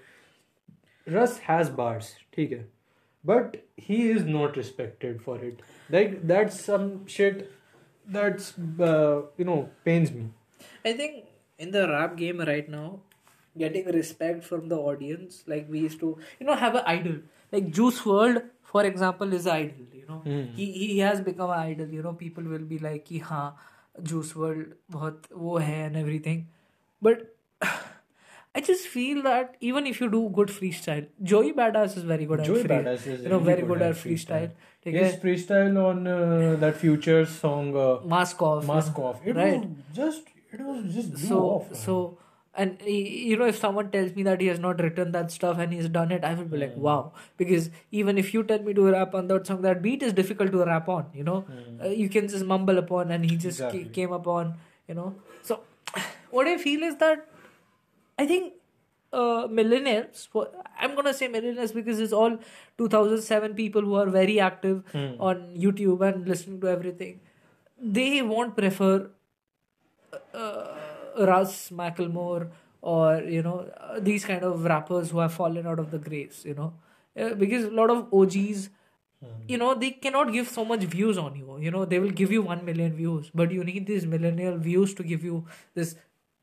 Russ 1.07 1.41
has 1.49 1.70
bars 1.73 2.15
ठीक 2.35 2.53
है। 2.53 2.66
But 3.25 3.57
he 3.81 3.97
is 4.11 4.27
not 4.27 4.57
respected 4.59 5.19
for 5.20 5.45
it 5.45 5.62
like 5.91 6.20
that's 6.27 6.61
some 6.66 6.91
shit 7.11 7.49
that's 8.07 8.55
you 8.59 9.45
know 9.47 9.57
pains 9.85 10.12
me 10.12 10.29
I 10.87 10.93
think 10.99 11.23
in 11.59 11.70
the 11.70 11.87
rap 11.91 12.15
game 12.19 12.43
right 12.43 12.69
now 12.70 12.97
getting 13.57 13.89
respect 13.95 14.45
from 14.45 14.69
the 14.69 14.73
audience 14.93 15.45
like 15.49 15.66
we 15.70 15.85
is 15.87 15.99
to 16.01 16.16
you 16.43 16.47
know 16.49 16.55
have 16.61 16.79
a 16.79 16.85
idol 16.91 17.20
like 17.53 17.70
Juice 17.70 18.01
WRLD, 18.01 18.43
for 18.62 18.85
example, 18.85 19.33
is 19.33 19.47
idol. 19.47 19.87
You 19.93 20.05
know, 20.09 20.23
mm. 20.25 20.55
he 20.55 20.66
he 20.73 20.99
has 20.99 21.20
become 21.20 21.51
an 21.51 21.59
idol. 21.59 21.89
You 21.99 22.03
know, 22.03 22.12
people 22.12 22.45
will 22.45 22.66
be 22.75 22.79
like, 22.79 23.05
कि 23.07 23.23
हाँ, 23.23 23.55
Juice 24.03 24.33
WRLD 24.33 24.73
what? 24.89 25.31
वो 25.33 25.59
है 25.61 25.87
and 25.87 25.97
everything, 25.97 26.47
but 27.03 27.35
I 28.55 28.61
just 28.61 28.89
feel 28.89 29.23
that 29.23 29.57
even 29.61 29.87
if 29.87 30.01
you 30.01 30.09
do 30.11 30.29
good 30.35 30.49
freestyle, 30.49 31.07
Joey 31.23 31.53
Badass 31.53 31.97
is 31.97 32.03
very 32.03 32.25
good 32.27 32.43
Joey 32.45 32.62
freestyle. 32.62 32.85
Badass 32.85 33.07
is 33.07 33.20
you 33.23 33.29
know, 33.29 33.39
very 33.39 33.61
good, 33.61 33.69
good 33.69 33.83
at 33.83 33.95
freestyle. 33.95 34.51
freestyle. 34.85 35.20
Freestyle 35.20 35.85
on 35.85 36.07
uh, 36.07 36.57
that 36.59 36.77
future 36.77 37.25
song, 37.27 37.77
uh, 37.77 38.01
Mask 38.05 38.43
Off. 38.43 38.66
Mask 38.66 38.99
Off. 38.99 39.20
It 39.25 39.37
right. 39.37 39.61
was 39.61 39.69
just 39.95 40.23
it 40.53 40.61
was 40.61 40.95
just 40.95 41.19
so 41.29 41.41
off. 41.51 41.75
so 41.77 42.19
and 42.62 42.80
you 42.86 43.36
know 43.40 43.47
if 43.52 43.59
someone 43.59 43.90
tells 43.93 44.14
me 44.16 44.24
that 44.28 44.40
he 44.44 44.48
has 44.52 44.59
not 44.64 44.80
written 44.85 45.12
that 45.16 45.30
stuff 45.35 45.59
and 45.64 45.72
he's 45.76 45.89
done 45.97 46.12
it 46.16 46.24
i 46.30 46.32
will 46.39 46.48
be 46.55 46.56
Hmm. 46.59 46.62
like 46.64 46.76
wow 46.89 47.12
because 47.43 47.70
even 48.02 48.18
if 48.22 48.32
you 48.35 48.43
tell 48.52 48.64
me 48.68 48.74
to 48.78 48.86
rap 48.97 49.14
on 49.20 49.28
that 49.32 49.47
song 49.52 49.62
that 49.68 49.82
beat 49.86 50.02
is 50.09 50.12
difficult 50.20 50.52
to 50.56 50.64
rap 50.70 50.89
on 50.97 51.06
you 51.20 51.24
know 51.30 51.39
uh, 51.85 51.89
you 52.02 52.09
can 52.16 52.28
just 52.35 52.44
mumble 52.55 52.78
upon 52.85 53.10
and 53.18 53.30
he 53.30 53.36
just 53.48 53.60
ca- 53.66 53.72
Hmm. 53.85 53.93
Came 54.01 54.12
upon 54.20 54.55
you 54.89 54.94
know 55.01 55.09
so 55.51 55.60
what 56.39 56.48
i 56.55 56.56
feel 56.68 56.82
is 56.93 56.97
that 57.05 57.26
i 58.18 58.26
think 58.32 58.55
uh, 59.12 59.43
millennials 59.60 60.26
for 60.35 60.47
i'm 60.86 60.94
gonna 61.01 61.14
say 61.20 61.28
millennials 61.36 61.74
because 61.80 62.01
it's 62.06 62.12
all 62.22 62.39
2007 62.82 63.55
people 63.60 63.82
who 63.90 63.94
are 64.02 64.09
very 64.18 64.39
active 64.48 64.82
Hmm. 64.97 65.06
on 65.30 65.44
youtube 65.66 66.06
and 66.10 66.28
listening 66.35 66.60
to 66.66 66.68
everything 66.76 67.20
they 67.98 68.10
won't 68.32 68.56
prefer 68.62 68.93
uh, 70.35 70.78
Russ 71.19 71.70
Macklemore 71.70 72.51
or 72.81 73.23
you 73.23 73.43
know 73.43 73.69
these 74.01 74.24
kind 74.24 74.43
of 74.43 74.65
rappers 74.65 75.11
who 75.11 75.19
have 75.19 75.32
fallen 75.32 75.66
out 75.66 75.78
of 75.78 75.90
the 75.90 75.99
grace 75.99 76.45
you 76.45 76.55
know. 76.55 76.73
Uh, 77.19 77.35
because 77.35 77.65
a 77.65 77.70
lot 77.70 77.90
of 77.90 78.12
OGs 78.15 78.69
hmm. 79.20 79.27
you 79.49 79.59
know 79.59 79.74
they 79.74 79.90
cannot 79.90 80.32
give 80.32 80.49
so 80.49 80.65
much 80.65 80.85
views 80.85 81.19
on 81.19 81.35
you 81.36 81.59
you 81.59 81.70
know. 81.70 81.85
They 81.85 81.99
will 81.99 82.11
give 82.11 82.31
you 82.31 82.43
1 82.43 82.65
million 82.65 82.95
views 82.95 83.31
but 83.35 83.51
you 83.51 83.65
need 83.65 83.86
these 83.86 84.07
millennial 84.07 84.57
views 84.57 84.95
to 84.95 85.03
give 85.03 85.24
you 85.24 85.45
this 85.74 85.97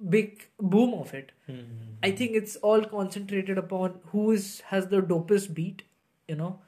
big 0.09 0.49
boom 0.59 0.93
of 0.93 1.13
it. 1.13 1.31
Hmm. 1.47 1.61
I 2.03 2.11
think 2.11 2.31
it's 2.31 2.57
all 2.57 2.83
concentrated 2.83 3.57
upon 3.57 3.99
who 4.11 4.31
is 4.31 4.61
has 4.67 4.87
the 4.87 5.01
dopest 5.01 5.53
beat 5.53 5.83
you 6.27 6.35
know 6.35 6.59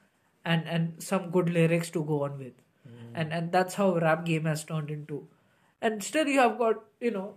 and 0.44 0.66
and 0.66 1.02
some 1.02 1.30
good 1.30 1.50
lyrics 1.50 1.90
to 1.90 2.04
go 2.04 2.22
on 2.24 2.38
with. 2.38 2.54
Hmm. 2.86 3.14
And 3.14 3.32
and 3.32 3.52
that's 3.52 3.74
how 3.74 3.90
rap 3.98 4.24
game 4.24 4.44
has 4.44 4.64
turned 4.64 4.90
into. 4.90 5.26
And 5.80 6.02
still 6.02 6.26
you 6.26 6.40
have 6.40 6.58
got 6.58 6.82
you 7.00 7.10
know 7.10 7.34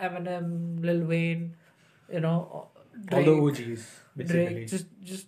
Eminem, 0.00 0.82
Lil 0.82 1.04
Wayne, 1.06 1.56
you 2.12 2.20
know, 2.20 2.68
all 3.12 3.22
the 3.24 3.30
OGs 3.32 4.00
basically 4.16 4.44
Drake, 4.44 4.68
just 4.68 4.86
just 5.02 5.26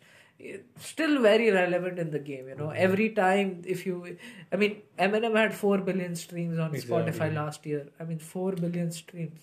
still 0.79 1.21
very 1.21 1.51
relevant 1.51 1.99
in 1.99 2.11
the 2.11 2.19
game. 2.19 2.49
You 2.49 2.55
know, 2.55 2.71
every 2.71 3.11
time 3.11 3.63
if 3.67 3.85
you, 3.87 4.17
I 4.53 4.57
mean, 4.57 4.83
Eminem 4.99 5.37
had 5.37 5.55
four 5.55 5.79
billion 5.79 6.15
streams 6.15 6.59
on 6.59 6.75
Exactly. 6.75 7.13
Spotify 7.13 7.35
last 7.35 7.67
year. 7.67 7.89
I 7.99 8.05
mean, 8.05 8.19
four 8.19 8.53
billion 8.53 8.91
streams. 8.91 9.41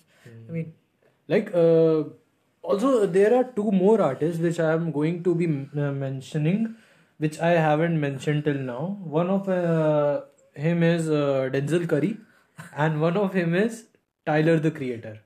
I 0.48 0.52
mean, 0.52 0.74
like 1.28 1.54
uh, 1.54 2.04
also 2.62 3.06
there 3.06 3.34
are 3.34 3.44
two 3.44 3.70
more 3.70 4.00
artists 4.00 4.40
which 4.40 4.58
i 4.60 4.72
am 4.72 4.90
going 4.92 5.22
to 5.22 5.34
be 5.34 5.44
m- 5.44 5.70
uh, 5.76 5.92
mentioning 5.92 6.74
which 7.18 7.38
i 7.40 7.50
haven't 7.66 8.00
mentioned 8.00 8.44
till 8.44 8.60
now 8.70 8.98
one 9.18 9.30
of 9.30 9.48
uh, 9.48 10.20
him 10.54 10.82
is 10.82 11.08
uh, 11.10 11.48
denzel 11.54 11.88
curry 11.92 12.16
and 12.76 13.00
one 13.00 13.16
of 13.16 13.32
him 13.40 13.54
is 13.54 13.84
tyler 14.30 14.58
the 14.68 14.70
creator. 14.70 15.16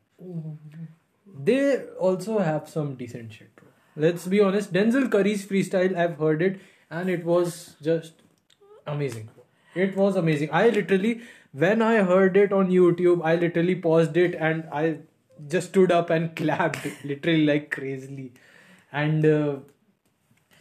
They 1.50 1.64
also 2.08 2.38
have 2.38 2.68
some 2.68 2.94
decent 2.94 3.32
shit 3.32 3.52
let's 3.96 4.26
be 4.26 4.40
honest 4.40 4.72
denzel 4.72 5.10
curry's 5.10 5.46
freestyle 5.46 5.94
i've 5.96 6.16
heard 6.18 6.42
it 6.42 6.60
and 6.90 7.10
it 7.10 7.24
was 7.24 7.76
just 7.82 8.14
amazing 8.86 9.28
it 9.74 9.96
was 9.96 10.16
amazing. 10.16 10.50
I 10.52 10.68
literally 10.68 11.22
when 11.52 11.82
i 11.82 12.02
heard 12.02 12.36
it 12.36 12.52
on 12.52 12.70
youtube 12.70 13.22
i 13.24 13.36
literally 13.36 13.74
paused 13.74 14.16
it 14.16 14.34
and 14.34 14.68
i 14.72 14.98
just 15.48 15.68
stood 15.68 15.90
up 15.90 16.10
and 16.10 16.34
clapped 16.36 16.86
literally 17.04 17.44
like 17.46 17.70
crazily. 17.70 18.32
And 18.92 19.24
uh, 19.24 19.56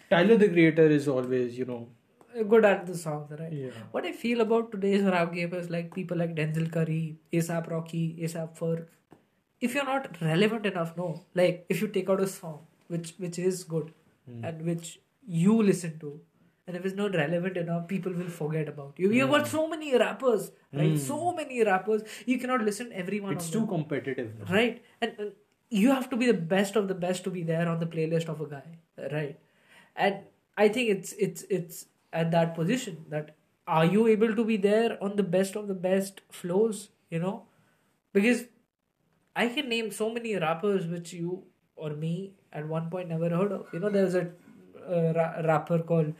tyler 0.09 0.37
the 0.37 0.49
creator 0.49 0.87
is 0.87 1.07
always 1.07 1.57
you 1.57 1.65
know 1.65 1.87
good 2.47 2.65
at 2.65 2.85
the 2.85 2.95
songs, 2.95 3.31
right? 3.39 3.51
Yeah. 3.51 3.69
What 3.91 4.05
I 4.05 4.11
feel 4.11 4.41
about 4.41 4.71
today's 4.71 5.03
rap 5.03 5.33
game 5.33 5.53
is 5.53 5.69
like 5.69 5.93
people 5.93 6.17
like 6.17 6.35
Denzel 6.35 6.71
Curry, 6.71 7.17
ASAP 7.33 7.69
Rocky, 7.69 8.17
ASAP 8.21 8.57
Ferg. 8.57 8.85
If 9.59 9.75
you're 9.75 9.85
not 9.85 10.19
relevant 10.21 10.65
enough, 10.65 10.95
no. 10.97 11.23
Like 11.35 11.65
if 11.69 11.81
you 11.81 11.87
take 11.87 12.09
out 12.09 12.21
a 12.21 12.27
song 12.27 12.59
which 12.87 13.13
which 13.17 13.39
is 13.39 13.63
good 13.63 13.93
hmm. 14.29 14.43
and 14.43 14.65
which 14.65 14.99
you 15.25 15.61
listen 15.61 15.99
to, 15.99 16.19
and 16.67 16.75
if 16.77 16.85
it's 16.85 16.95
not 16.95 17.15
relevant 17.15 17.57
enough, 17.57 17.87
people 17.87 18.11
will 18.13 18.33
forget 18.39 18.67
about 18.67 18.93
you. 18.97 19.11
You've 19.11 19.29
got 19.29 19.47
so 19.47 19.67
many 19.67 19.95
rappers, 19.97 20.51
right? 20.73 20.91
Hmm. 20.91 20.97
So 20.97 21.33
many 21.33 21.63
rappers. 21.63 22.03
You 22.25 22.39
cannot 22.39 22.61
listen 22.61 22.91
every 22.93 23.19
one 23.19 23.33
it's 23.33 23.49
too 23.49 23.59
them. 23.59 23.67
competitive 23.67 24.33
now. 24.39 24.53
right 24.53 24.83
and, 25.01 25.13
and 25.19 25.31
you 25.71 25.89
have 25.89 26.09
to 26.09 26.17
be 26.17 26.25
the 26.27 26.33
best 26.33 26.75
of 26.75 26.87
the 26.87 26.93
best 26.93 27.23
to 27.23 27.31
be 27.31 27.43
there 27.43 27.67
on 27.67 27.79
the 27.79 27.85
playlist 27.85 28.27
of 28.27 28.41
a 28.41 28.45
guy 28.45 29.07
right 29.11 29.39
and 29.95 30.19
i 30.57 30.67
think 30.67 30.89
it's 30.89 31.13
it's 31.13 31.43
it's 31.49 31.85
at 32.13 32.31
that 32.31 32.55
position 32.55 32.97
that 33.09 33.35
are 33.67 33.85
you 33.85 34.07
able 34.07 34.35
to 34.35 34.43
be 34.45 34.57
there 34.57 34.97
on 35.01 35.15
the 35.15 35.23
best 35.23 35.55
of 35.55 35.67
the 35.67 35.73
best 35.73 36.21
flows 36.29 36.89
you 37.09 37.19
know 37.19 37.43
because 38.13 38.43
i 39.35 39.47
can 39.47 39.69
name 39.69 39.91
so 39.91 40.09
many 40.13 40.35
rappers 40.35 40.87
which 40.87 41.13
you 41.13 41.43
or 41.75 41.91
me 42.05 42.13
at 42.51 42.67
one 42.67 42.89
point 42.89 43.09
never 43.09 43.29
heard 43.29 43.51
of 43.51 43.65
you 43.73 43.79
know 43.79 43.89
there's 43.89 44.15
a 44.15 44.23
uh, 44.23 45.13
ra- 45.15 45.41
rapper 45.51 45.79
called 45.79 46.13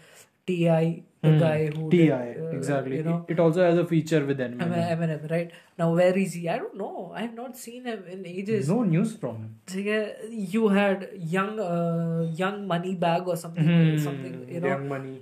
ti 0.46 1.06
the 1.24 1.32
guy 1.40 1.70
who 1.70 1.90
ti 1.92 1.98
did, 1.98 2.12
uh, 2.12 2.50
exactly 2.58 2.98
you 2.98 3.04
know 3.04 3.26
it, 3.28 3.40
also 3.40 3.64
has 3.64 3.78
a 3.78 3.86
feature 3.86 4.26
with 4.26 4.40
Em- 4.42 4.58
Eminem. 4.60 4.88
Eminem, 4.94 5.30
right? 5.32 5.52
Now, 5.78 5.94
where 5.94 6.18
is 6.18 6.34
he? 6.34 6.50
I 6.50 6.58
don't 6.58 6.76
know. 6.76 7.12
I 7.16 7.22
have 7.22 7.36
not 7.36 7.58
seen 7.58 7.86
him 7.86 8.06
in 8.08 8.26
ages. 8.26 8.68
no 8.68 8.82
news 8.84 9.16
from 9.18 9.36
him 9.44 9.52
you 10.30 10.68
had 10.70 11.10
young, 11.16 11.60
uh, 11.60 12.28
young 12.34 12.68
money 12.68 12.96
bag 12.96 13.28
or 13.28 13.36
something, 13.36 13.68
Hmm, 13.68 13.98
something 13.98 14.46
you 14.50 14.60
know, 14.62 14.68
young 14.70 14.90
money 14.90 15.22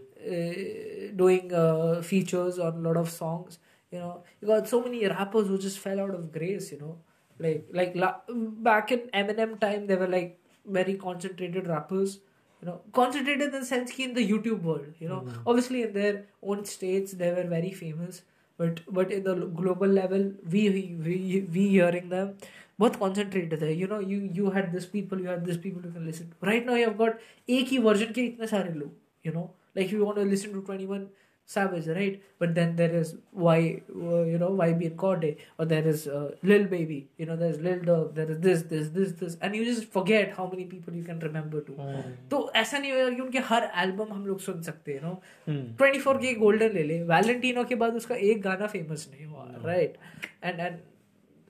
doing 1.17 1.53
uh, 1.53 2.03
features 2.03 2.59
on 2.59 2.75
a 2.77 2.81
lot 2.89 2.97
of 2.97 3.11
songs. 3.11 3.59
You 3.91 3.99
know, 4.01 4.23
you 4.41 4.49
got 4.49 4.69
so 4.69 4.83
many 4.83 5.07
rappers 5.07 5.49
who 5.49 5.59
just 5.59 5.79
fell 5.79 6.01
out 6.01 6.15
of 6.15 6.33
grace. 6.33 6.73
You 6.73 6.79
know, 6.79 6.99
like 7.39 7.67
like 7.73 7.95
la- 7.95 8.21
back 8.29 8.93
in 8.93 9.01
Eminem 9.23 9.59
time, 9.61 9.87
they 9.87 9.97
were 9.97 10.09
like 10.09 10.39
very 10.67 10.95
concentrated 10.95 11.67
rappers. 11.69 12.19
You 12.63 12.69
know, 12.69 12.81
concentrated 12.93 13.43
in 13.55 13.61
the 13.61 13.65
sense 13.67 13.93
ki 13.93 14.05
in 14.05 14.15
the 14.15 14.27
YouTube 14.29 14.63
world. 14.63 14.87
You 14.99 15.09
know, 15.09 15.27
obviously 15.47 15.83
in 15.83 15.93
their 15.93 16.25
own 16.43 16.65
states 16.65 17.13
they 17.13 17.31
were 17.31 17.45
very 17.45 17.73
famous, 17.73 18.23
but 18.57 18.81
but 18.89 19.13
in 19.13 19.25
the 19.25 19.35
global 19.63 19.87
level 19.89 20.33
we 20.51 20.69
we 21.09 21.47
we 21.57 21.69
hearing 21.69 22.09
them 22.09 22.35
बहुत 22.81 22.97
concentrated 23.01 23.61
है 23.63 23.75
you 23.81 23.87
know 23.91 23.99
you 24.13 24.17
you 24.37 24.51
had 24.55 24.73
this 24.77 24.87
people 24.95 25.21
you 25.25 25.29
had 25.33 25.45
this 25.49 25.59
people 25.67 25.85
you 25.89 25.91
can 25.97 26.07
listen 26.11 26.33
right 26.49 26.65
now 26.71 26.79
you 26.79 26.87
have 26.89 26.97
got 27.03 27.21
एक 27.57 27.69
ही 27.73 27.79
version 27.85 28.13
के 28.15 28.25
इतने 28.31 28.47
सारे 28.53 28.73
लोग 28.79 29.27
you 29.27 29.35
know 29.37 29.45
like 29.76 29.86
if 29.86 29.92
you 29.92 30.06
want 30.06 30.18
to 30.18 30.24
listen 30.24 30.54
to 30.54 30.62
21 30.62 31.10
savage 31.46 31.88
right? 31.88 32.22
But 32.38 32.54
then 32.56 32.76
there 32.76 32.92
is 32.98 33.16
why 33.32 33.82
uh, 33.90 34.24
you 34.32 34.38
know 34.42 34.50
YBN 34.66 34.96
Cordae. 34.96 35.38
Or 35.58 35.66
there 35.66 35.88
is 35.88 36.08
uh, 36.08 36.32
lil 36.44 36.66
baby. 36.74 37.00
You 37.18 37.26
know 37.30 37.36
there's 37.36 37.60
lil 37.60 37.80
dog. 37.90 38.14
There 38.16 38.30
is 38.34 38.40
this 38.40 38.62
this 38.74 38.90
this 38.98 39.14
this. 39.22 39.38
And 39.42 39.56
you 39.56 39.66
just 39.70 39.90
forget 39.98 40.36
how 40.38 40.48
many 40.52 40.66
people 40.66 40.94
you 40.94 41.04
can 41.04 41.20
remember 41.20 41.62
to 41.62 41.78
So, 41.78 42.42
hmm. 42.42 42.58
ऐसा 42.64 42.78
नहीं 42.78 42.92
होगा 42.92 43.10
कि 43.16 43.22
उनके 43.22 43.40
हर 43.50 43.70
album 43.86 44.14
हम 44.14 44.26
लोग 44.28 44.40
सुन 44.50 44.62
सकते 44.70 44.94
हैं 44.94 45.02
no 45.04 45.16
hmm. 45.48 45.66
24 45.82 46.22
के 46.26 46.36
Golden 46.44 46.74
ले 46.74 46.84
ले। 46.92 47.02
वैलेंटिनो 47.14 47.64
के 47.72 47.76
बाद 47.84 47.96
उसका 48.04 48.16
एक 48.30 48.42
गाना 48.42 48.68
फेमस 48.76 49.10
नहीं 49.16 49.26
हुआ 49.26 49.48
hmm. 49.56 49.66
Right 49.66 49.98
And 50.44 50.62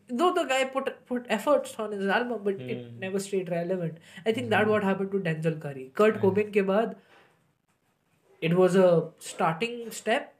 though 0.09 0.33
the 0.33 0.43
guy 0.43 0.63
put 0.65 0.87
put 1.11 1.25
efforts 1.29 1.75
on 1.79 1.91
his 1.91 2.07
album 2.07 2.41
but 2.43 2.57
mm. 2.57 2.69
it 2.75 2.85
never 3.01 3.19
stayed 3.19 3.49
relevant. 3.49 3.99
I 4.25 4.31
think 4.31 4.47
mm. 4.47 4.49
that 4.51 4.67
what 4.67 4.83
happened 4.83 5.11
to 5.11 5.19
denzel 5.27 5.59
curry. 5.65 5.91
Kurt 5.99 6.15
mm. 6.15 6.21
cobain 6.21 6.51
के 6.53 6.61
बाद 6.69 6.95
it 8.40 8.56
was 8.56 8.76
a 8.76 9.10
starting 9.18 9.90
step 9.90 10.34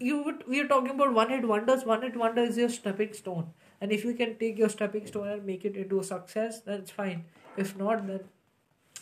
you 0.00 0.22
would, 0.22 0.44
we 0.46 0.60
are 0.60 0.68
talking 0.68 0.90
about 0.90 1.12
one 1.12 1.30
hit 1.30 1.46
wonders 1.46 1.84
one 1.84 2.02
hit 2.02 2.16
wonder 2.16 2.42
is 2.42 2.56
your 2.56 2.68
stepping 2.68 3.12
stone 3.12 3.52
and 3.80 3.92
if 3.92 4.04
you 4.04 4.14
can 4.14 4.36
take 4.38 4.58
your 4.58 4.68
stepping 4.68 5.06
stone 5.06 5.28
and 5.28 5.44
make 5.44 5.64
it 5.64 5.76
into 5.76 6.00
a 6.00 6.04
success 6.04 6.60
that's 6.60 6.90
fine 6.90 7.24
if 7.56 7.76
not 7.76 8.06
then 8.06 8.20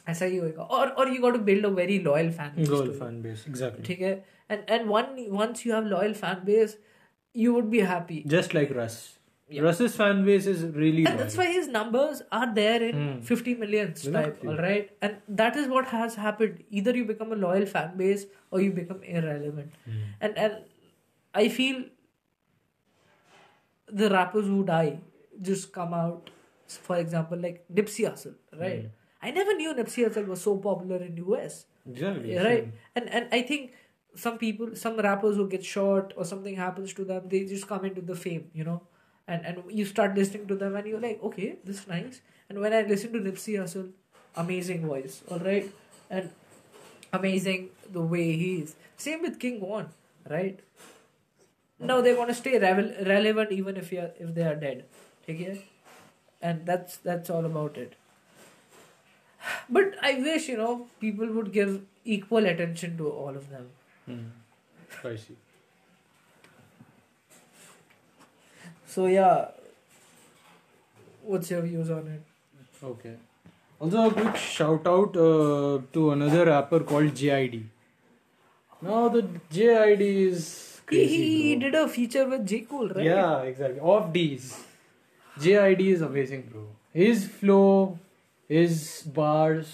ऐसा 0.09 0.25
ही 0.25 0.37
होएगा 0.37 0.63
और 0.63 0.89
और 0.89 1.09
you 1.13 1.21
got 1.21 1.37
to 1.37 1.45
build 1.47 1.65
a 1.65 1.71
very 1.77 1.99
loyal 2.03 2.29
fan 2.33 2.51
base 2.57 2.69
loyal 2.71 2.93
fan 2.99 3.21
base 3.23 3.45
exactly 3.51 3.87
ठीक 3.87 4.01
है 4.01 4.13
and 4.55 4.71
and 4.77 4.91
one 4.97 5.09
once 5.39 5.65
you 5.67 5.73
have 5.77 5.89
loyal 5.93 6.15
fan 6.21 6.45
base 6.51 6.77
you 7.45 7.55
would 7.57 7.71
be 7.73 7.81
happy 7.93 8.19
just 8.35 8.55
like 8.59 8.75
Russ 8.77 8.99
yeah. 9.52 9.62
Russ's 9.62 9.96
fan 9.96 10.24
base 10.26 10.46
is 10.48 10.64
really 10.76 11.06
and 11.06 11.20
that's 11.20 11.38
why 11.38 11.48
his 11.52 11.68
numbers 11.68 12.22
are 12.32 12.54
there 12.54 12.82
in 12.82 12.96
mm. 12.96 13.24
50 13.24 13.56
millions 13.56 14.04
type 14.08 14.44
all 14.48 14.58
right 14.58 14.92
and 15.02 15.18
that 15.28 15.56
is 15.56 15.68
what 15.68 15.88
has 15.88 16.16
happened. 16.16 16.64
Either 16.70 16.96
you 16.96 17.06
become 17.06 17.32
a 17.32 17.36
loyal 17.36 17.66
fan 17.66 17.98
base 17.98 18.26
or 18.50 18.62
you 18.62 18.72
become 18.72 19.04
irrelevant. 19.04 19.72
Mm. 19.90 20.04
and 20.22 20.38
and 20.38 20.54
i 21.34 21.48
feel 21.50 21.84
the 24.02 24.10
rappers 24.10 24.46
who 24.46 24.64
die 24.64 25.00
just 25.42 25.72
come 25.74 25.94
out 25.94 26.30
for 26.68 26.98
example 26.98 27.38
like 27.38 27.66
Nipsey 27.74 28.10
Hussle 28.10 28.36
right? 28.58 28.84
Mm. 28.86 28.90
I 29.22 29.32
never 29.32 29.54
knew 29.54 29.74
Nipsey 29.74 30.08
Hussle 30.08 30.28
was 30.28 30.42
so 30.42 30.58
popular 30.58 30.98
in 30.98 31.16
the 31.16 31.24
US 31.26 31.66
exactly 31.90 32.38
right? 32.38 32.68
and 32.96 33.10
and 33.10 33.28
I 33.32 33.42
think 33.42 33.74
some 34.16 34.38
people 34.38 34.76
some 34.76 34.98
rappers 34.98 35.36
who 35.36 35.48
get 35.48 35.64
shot 35.64 36.14
or 36.16 36.26
something 36.26 36.56
happens 36.56 36.94
to 36.94 37.06
them 37.06 37.28
they 37.28 37.44
just 37.46 37.68
come 37.68 37.86
into 37.86 38.02
the 38.02 38.16
fame 38.16 38.50
you 38.54 38.64
know 38.64 38.82
and 39.34 39.46
and 39.50 39.80
you 39.80 39.86
start 39.92 40.16
listening 40.22 40.48
to 40.52 40.58
them 40.62 40.76
and 40.82 40.88
you're 40.92 41.04
like 41.08 41.24
okay 41.30 41.50
this 41.64 41.82
is 41.82 41.88
nice. 41.88 42.22
And 42.50 42.60
when 42.64 42.74
i 42.78 42.82
listen 42.92 43.14
to 43.14 43.20
Nipsey 43.26 43.58
Hussle 43.60 43.92
amazing 44.44 44.86
voice 44.88 45.22
all 45.30 45.44
right 45.50 45.70
and 46.10 46.30
amazing 47.20 47.70
the 47.98 48.02
way 48.16 48.26
he 48.44 48.52
is. 48.62 48.76
Same 48.98 49.22
with 49.28 49.40
King 49.40 49.60
Von 49.62 49.90
right? 50.30 50.60
Now 51.92 52.02
they're 52.02 52.16
gonna 52.16 52.34
stay 52.42 52.58
re- 52.60 53.06
relevant 53.12 53.52
even 53.60 53.78
if 53.84 53.92
you 53.92 54.10
if 54.26 54.34
they 54.40 54.44
are 54.50 54.56
dead 54.56 54.86
okay? 55.30 55.66
And 56.42 56.66
that's 56.66 56.98
that's 57.10 57.30
all 57.30 57.46
about 57.52 57.78
it. 57.86 57.96
But 59.78 59.96
i 60.10 60.14
wish 60.28 60.50
you 60.54 60.58
know 60.58 60.74
people 61.06 61.32
would 61.38 61.54
give 61.60 61.80
equal 62.18 62.52
attention 62.56 62.98
to 62.98 63.10
all 63.10 63.40
of 63.44 63.50
them. 63.56 63.70
Mm. 64.10 64.30
i 65.10 65.16
see 65.24 65.36
So 68.92 69.06
yeah, 69.06 69.46
what's 71.24 71.50
your 71.50 71.62
views 71.62 71.90
on 71.90 72.08
it? 72.08 72.24
Okay. 72.84 73.14
Also, 73.80 74.10
a 74.10 74.12
quick 74.14 74.36
shout 74.36 74.86
out 74.86 75.16
uh, 75.16 75.80
to 75.94 76.12
another 76.12 76.46
rapper 76.48 76.82
called 76.82 77.14
JID. 77.22 77.64
Now 78.82 79.08
the 79.08 79.22
JID 79.50 80.02
is 80.02 80.82
crazy. 80.86 81.08
He, 81.08 81.42
he 81.44 81.56
did 81.56 81.74
a 81.74 81.88
feature 81.88 82.28
with 82.28 82.46
J 82.46 82.62
Cole, 82.62 82.90
right? 82.90 83.06
Yeah, 83.06 83.42
exactly. 83.44 83.80
Off 83.80 84.12
Deez. 84.12 84.60
JID 85.40 85.80
is 85.80 86.02
amazing, 86.02 86.50
bro. 86.52 86.68
His 86.94 87.26
flow, 87.30 87.98
his 88.50 89.04
bars, 89.04 89.74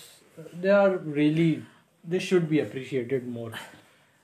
they 0.61 0.69
are 0.69 0.97
really 0.97 1.63
they 2.07 2.19
should 2.19 2.51
be 2.51 2.59
appreciated 2.59 3.27
more. 3.27 3.53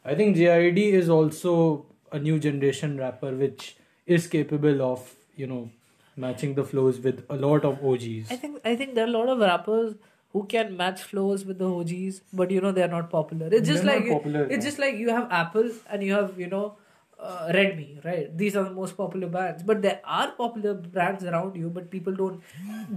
I 0.06 0.14
think 0.14 0.38
JID 0.38 0.78
is 0.78 1.10
also 1.10 1.88
a 2.12 2.20
new 2.20 2.38
generation 2.38 3.00
rapper 3.00 3.32
which 3.32 3.76
is 4.06 4.28
capable 4.28 4.82
of 4.82 5.14
you 5.36 5.48
know 5.48 5.70
matching 6.16 6.56
the 6.56 6.64
flows 6.64 7.00
with 7.00 7.24
a 7.30 7.36
lot 7.36 7.66
of 7.66 7.84
OGs. 7.84 8.32
I 8.32 8.36
think 8.36 8.60
I 8.64 8.76
think 8.76 8.96
there 8.96 9.06
are 9.06 9.08
a 9.08 9.18
lot 9.18 9.30
of 9.30 9.40
rappers 9.40 9.96
who 10.32 10.46
can 10.46 10.76
match 10.76 11.04
flows 11.04 11.46
with 11.46 11.60
the 11.60 11.70
OGs, 11.70 12.22
but 12.34 12.52
you 12.52 12.62
know 12.62 12.72
they're 12.72 12.88
not 12.88 13.10
popular. 13.10 13.50
It's 13.52 13.68
just 13.68 13.84
they're 13.84 14.00
like 14.00 14.10
popular, 14.10 14.46
it's 14.46 14.66
just 14.66 14.80
like 14.80 14.96
you 14.96 15.10
have 15.10 15.32
Apple 15.32 15.70
and 15.90 16.04
you 16.04 16.14
have 16.14 16.40
you 16.40 16.48
know 16.48 16.78
uh, 17.20 17.48
Redmi, 17.54 18.04
right? 18.04 18.38
These 18.38 18.56
are 18.56 18.64
the 18.64 18.72
most 18.72 18.98
popular 18.98 19.28
brands, 19.28 19.64
but 19.64 19.82
there 19.82 20.02
are 20.04 20.32
popular 20.32 20.74
brands 20.74 21.24
around 21.24 21.56
you, 21.56 21.70
but 21.70 21.90
people 21.90 22.14
don't 22.14 22.42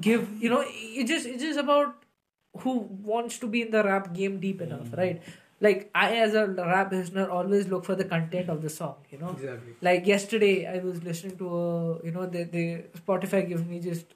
give. 0.00 0.28
You 0.42 0.50
know, 0.50 0.64
it 0.66 1.06
just 1.06 1.26
it's 1.26 1.42
just 1.42 1.58
about 1.58 1.94
who 2.60 2.78
wants 3.14 3.38
to 3.38 3.46
be 3.46 3.62
in 3.62 3.70
the 3.70 3.84
rap 3.84 4.12
game 4.14 4.40
deep 4.40 4.62
enough, 4.62 4.88
mm. 4.88 4.96
right? 4.96 5.22
Like 5.60 5.90
I 5.94 6.16
as 6.16 6.34
a 6.34 6.46
rap 6.46 6.92
listener 6.92 7.30
always 7.30 7.68
look 7.68 7.84
for 7.84 7.94
the 7.94 8.04
content 8.04 8.48
of 8.50 8.62
the 8.62 8.68
song, 8.68 8.96
you 9.10 9.18
know. 9.18 9.30
Exactly. 9.30 9.74
Like 9.80 10.06
yesterday 10.06 10.66
I 10.66 10.78
was 10.78 11.02
listening 11.02 11.36
to 11.38 11.48
a 11.56 12.04
you 12.04 12.12
know 12.12 12.26
the 12.26 12.44
the 12.44 12.84
Spotify 13.00 13.48
gives 13.48 13.64
me 13.64 13.80
just 13.80 14.06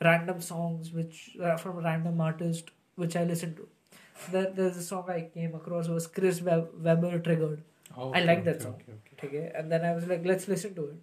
random 0.00 0.40
songs 0.40 0.92
which 0.92 1.36
uh, 1.42 1.56
from 1.56 1.78
random 1.78 2.20
artist 2.20 2.70
which 2.96 3.16
I 3.16 3.24
listen 3.24 3.54
to. 3.56 3.68
There, 4.30 4.50
there's 4.50 4.76
a 4.76 4.82
song 4.82 5.06
I 5.08 5.22
came 5.34 5.54
across 5.54 5.88
was 5.88 6.06
Chris 6.06 6.40
Web- 6.40 6.70
Webber 6.80 7.18
Triggered. 7.18 7.62
Oh, 7.96 8.10
okay, 8.10 8.20
I 8.20 8.24
like 8.24 8.44
that 8.44 8.62
song. 8.62 8.76
Okay, 8.88 9.26
okay. 9.26 9.52
And 9.54 9.70
then 9.72 9.84
I 9.84 9.92
was 9.94 10.06
like, 10.06 10.24
let's 10.24 10.46
listen 10.46 10.74
to 10.76 10.84
it. 10.86 10.96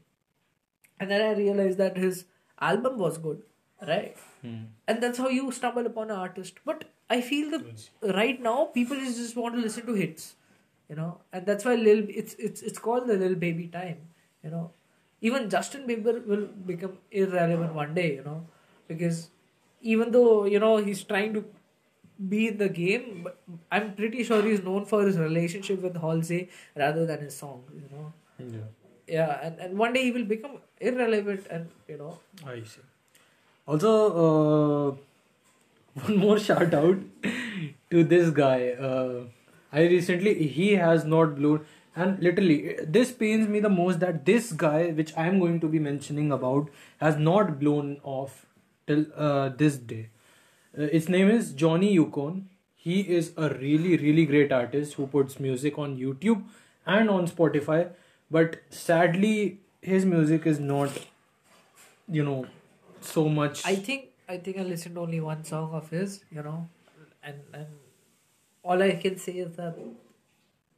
And 0.99 1.11
then 1.11 1.21
I 1.21 1.33
realized 1.37 1.77
that 1.79 1.97
his 1.97 2.25
album 2.59 2.97
was 2.97 3.17
good, 3.17 3.43
right? 3.85 4.15
Hmm. 4.41 4.63
And 4.87 5.01
that's 5.03 5.17
how 5.17 5.27
you 5.29 5.51
stumble 5.51 5.85
upon 5.85 6.11
an 6.11 6.17
artist. 6.17 6.59
But 6.63 6.85
I 7.15 7.21
feel 7.29 7.49
that 7.53 8.15
right 8.19 8.41
now 8.49 8.57
people 8.77 8.97
just 9.07 9.35
want 9.35 9.55
to 9.55 9.61
listen 9.61 9.85
to 9.87 9.93
hits, 10.01 10.35
you 10.89 10.95
know, 10.95 11.09
and 11.33 11.45
that's 11.45 11.65
why 11.69 11.75
Lil 11.75 12.05
it's 12.21 12.35
it's 12.49 12.61
it's 12.71 12.79
called 12.87 13.07
the 13.07 13.17
Lil 13.23 13.35
Baby 13.45 13.67
time, 13.79 13.97
you 14.43 14.51
know. 14.51 14.65
Even 15.29 15.49
Justin 15.53 15.87
Bieber 15.87 16.13
will 16.25 16.45
become 16.73 16.93
irrelevant 17.11 17.73
one 17.79 17.93
day, 17.93 18.07
you 18.15 18.23
know, 18.29 18.37
because 18.87 19.29
even 19.81 20.11
though 20.17 20.45
you 20.45 20.59
know 20.65 20.77
he's 20.77 21.03
trying 21.13 21.33
to 21.39 21.43
be 22.29 22.47
in 22.47 22.57
the 22.57 22.69
game, 22.69 23.21
but 23.23 23.37
I'm 23.71 23.93
pretty 23.95 24.23
sure 24.23 24.41
he's 24.43 24.63
known 24.63 24.85
for 24.85 25.03
his 25.05 25.17
relationship 25.17 25.81
with 25.81 25.97
Halsey 26.05 26.49
rather 26.75 27.05
than 27.05 27.21
his 27.21 27.35
song, 27.35 27.63
you 27.73 27.89
know. 27.95 28.13
Yeah. 28.39 28.69
Yeah, 29.07 29.39
and, 29.43 29.59
and 29.59 29.77
one 29.77 29.93
day 29.93 30.03
he 30.03 30.11
will 30.11 30.25
become 30.25 30.57
irrelevant, 30.79 31.47
and 31.49 31.69
you 31.87 31.97
know. 31.97 32.19
I 32.45 32.61
see. 32.63 32.81
Also, 33.67 33.91
uh, 34.25 34.95
one 36.03 36.17
more 36.17 36.39
shout 36.39 36.73
out 36.73 36.97
to 37.89 38.03
this 38.03 38.29
guy. 38.29 38.69
Uh, 38.71 39.25
I 39.71 39.81
recently 39.83 40.47
he 40.47 40.73
has 40.75 41.05
not 41.05 41.35
blown, 41.35 41.65
and 41.95 42.21
literally 42.21 42.75
this 42.87 43.11
pains 43.11 43.47
me 43.47 43.59
the 43.59 43.69
most 43.69 43.99
that 43.99 44.25
this 44.25 44.51
guy, 44.51 44.91
which 44.91 45.13
I 45.17 45.27
am 45.27 45.39
going 45.39 45.59
to 45.61 45.67
be 45.67 45.79
mentioning 45.79 46.31
about, 46.31 46.69
has 46.99 47.17
not 47.17 47.59
blown 47.59 47.99
off 48.03 48.45
till 48.87 49.05
uh, 49.15 49.49
this 49.49 49.77
day. 49.77 50.09
Uh, 50.77 50.83
its 50.83 51.09
name 51.09 51.29
is 51.29 51.51
Johnny 51.53 51.93
Yukon. 51.93 52.49
He 52.75 53.01
is 53.01 53.31
a 53.37 53.49
really 53.49 53.97
really 53.97 54.25
great 54.25 54.51
artist 54.51 54.93
who 54.95 55.07
puts 55.07 55.39
music 55.39 55.77
on 55.77 55.97
YouTube 55.97 56.43
and 56.85 57.09
on 57.09 57.27
Spotify, 57.27 57.89
but 58.29 58.57
sadly 58.69 59.59
his 59.81 60.05
music 60.05 60.45
is 60.45 60.59
not, 60.59 60.89
you 62.07 62.23
know, 62.23 62.45
so 63.01 63.27
much. 63.29 63.65
I 63.65 63.75
think 63.75 64.09
I 64.31 64.37
think 64.37 64.57
I 64.57 64.63
listened 64.63 64.95
to 64.95 65.01
only 65.01 65.19
one 65.19 65.43
song 65.43 65.73
of 65.73 65.89
his, 65.89 66.23
you 66.31 66.43
know, 66.47 66.59
and 67.21 67.39
and 67.53 67.67
all 68.63 68.81
I 68.81 68.91
can 69.03 69.17
say 69.17 69.33
is 69.45 69.55
that 69.57 69.75